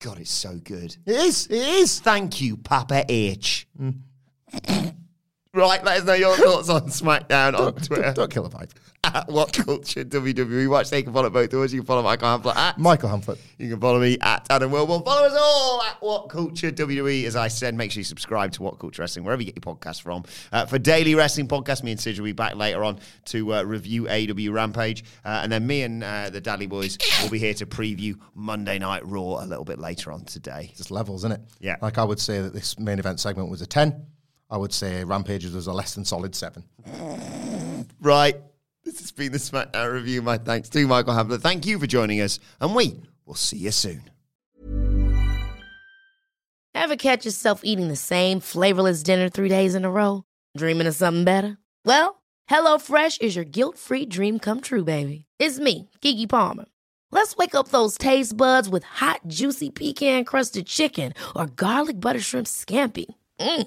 God, 0.00 0.18
it's 0.18 0.30
so 0.30 0.56
good. 0.56 0.96
It 1.04 1.14
is. 1.14 1.46
It 1.46 1.56
is. 1.56 2.00
Thank 2.00 2.40
you, 2.40 2.56
Papa 2.56 3.04
H. 3.08 3.66
Mm. 3.78 4.94
Right, 5.52 5.82
let 5.82 5.98
us 5.98 6.04
know 6.04 6.14
your 6.14 6.36
thoughts 6.36 6.68
on 6.68 6.82
SmackDown 6.82 7.58
on 7.58 7.74
Twitter. 7.74 8.02
Don't, 8.02 8.14
don't 8.14 8.30
kill 8.30 8.48
the 8.48 8.56
vibe. 8.56 8.70
at 9.02 9.26
WhatCulture 9.26 10.04
WWE. 10.04 10.70
Watch, 10.70 10.90
they 10.90 11.02
can 11.02 11.12
follow 11.12 11.28
both 11.28 11.52
of 11.52 11.60
us. 11.62 11.72
You 11.72 11.80
can 11.80 11.86
follow 11.86 12.02
Michael 12.04 12.28
Hamflett 12.28 12.54
at. 12.54 12.78
Michael 12.78 13.08
Hamflett. 13.08 13.38
You 13.58 13.68
can 13.70 13.80
follow 13.80 13.98
me 13.98 14.16
at 14.20 14.46
Adam 14.48 14.70
Wilborn. 14.70 15.04
Follow 15.04 15.26
us 15.26 15.36
all 15.36 15.82
at 15.82 16.00
WhatCulture 16.00 16.70
WWE. 16.70 17.24
As 17.24 17.34
I 17.34 17.48
said, 17.48 17.74
make 17.74 17.90
sure 17.90 17.98
you 17.98 18.04
subscribe 18.04 18.52
to 18.52 18.60
WhatCulture 18.60 19.00
Wrestling, 19.00 19.24
wherever 19.24 19.42
you 19.42 19.50
get 19.50 19.64
your 19.64 19.74
podcast 19.74 20.02
from. 20.02 20.22
Uh, 20.52 20.66
for 20.66 20.78
daily 20.78 21.16
wrestling 21.16 21.48
podcast, 21.48 21.82
me 21.82 21.90
and 21.90 22.00
Sid 22.00 22.16
will 22.20 22.26
be 22.26 22.32
back 22.32 22.54
later 22.54 22.84
on 22.84 23.00
to 23.26 23.54
uh, 23.54 23.62
review 23.64 24.04
AEW 24.04 24.52
Rampage. 24.52 25.02
Uh, 25.24 25.40
and 25.42 25.50
then 25.50 25.66
me 25.66 25.82
and 25.82 26.04
uh, 26.04 26.30
the 26.30 26.40
Daddy 26.40 26.66
Boys 26.66 26.96
will 27.24 27.30
be 27.30 27.40
here 27.40 27.54
to 27.54 27.66
preview 27.66 28.16
Monday 28.36 28.78
Night 28.78 29.04
Raw 29.04 29.42
a 29.42 29.46
little 29.46 29.64
bit 29.64 29.80
later 29.80 30.12
on 30.12 30.24
today. 30.26 30.70
Just 30.76 30.92
levels, 30.92 31.22
isn't 31.22 31.32
it? 31.32 31.40
Yeah. 31.58 31.74
Like 31.82 31.98
I 31.98 32.04
would 32.04 32.20
say 32.20 32.40
that 32.40 32.52
this 32.52 32.78
main 32.78 33.00
event 33.00 33.18
segment 33.18 33.50
was 33.50 33.62
a 33.62 33.66
10. 33.66 34.06
I 34.50 34.56
would 34.56 34.72
say 34.72 35.04
Rampages 35.04 35.52
was 35.52 35.66
a 35.68 35.72
less 35.72 35.94
than 35.94 36.04
solid 36.04 36.34
7. 36.34 36.64
Right. 38.00 38.36
This 38.84 38.98
has 39.00 39.12
been 39.12 39.30
the 39.30 39.38
SmackDown 39.38 39.92
review. 39.92 40.22
My 40.22 40.38
thanks 40.38 40.68
to 40.70 40.86
Michael 40.86 41.14
Hamflett. 41.14 41.40
Thank 41.40 41.66
you 41.66 41.78
for 41.78 41.86
joining 41.86 42.20
us, 42.20 42.40
and 42.60 42.74
we 42.74 43.00
will 43.26 43.34
see 43.34 43.58
you 43.58 43.70
soon. 43.70 44.10
Ever 46.74 46.96
catch 46.96 47.24
yourself 47.24 47.60
eating 47.62 47.88
the 47.88 47.96
same 47.96 48.40
flavorless 48.40 49.02
dinner 49.02 49.28
three 49.28 49.48
days 49.48 49.74
in 49.74 49.84
a 49.84 49.90
row? 49.90 50.24
Dreaming 50.56 50.86
of 50.86 50.94
something 50.94 51.24
better? 51.24 51.58
Well, 51.84 52.22
HelloFresh 52.50 53.20
is 53.20 53.36
your 53.36 53.44
guilt-free 53.44 54.06
dream 54.06 54.38
come 54.38 54.60
true, 54.60 54.84
baby. 54.84 55.26
It's 55.38 55.58
me, 55.58 55.90
Keke 56.00 56.28
Palmer. 56.28 56.64
Let's 57.12 57.36
wake 57.36 57.54
up 57.54 57.68
those 57.68 57.98
taste 57.98 58.36
buds 58.36 58.68
with 58.68 58.84
hot, 58.84 59.20
juicy 59.26 59.70
pecan-crusted 59.70 60.66
chicken 60.66 61.12
or 61.36 61.46
garlic 61.46 62.00
butter 62.00 62.20
shrimp 62.20 62.46
scampi. 62.46 63.06
Mm. 63.38 63.66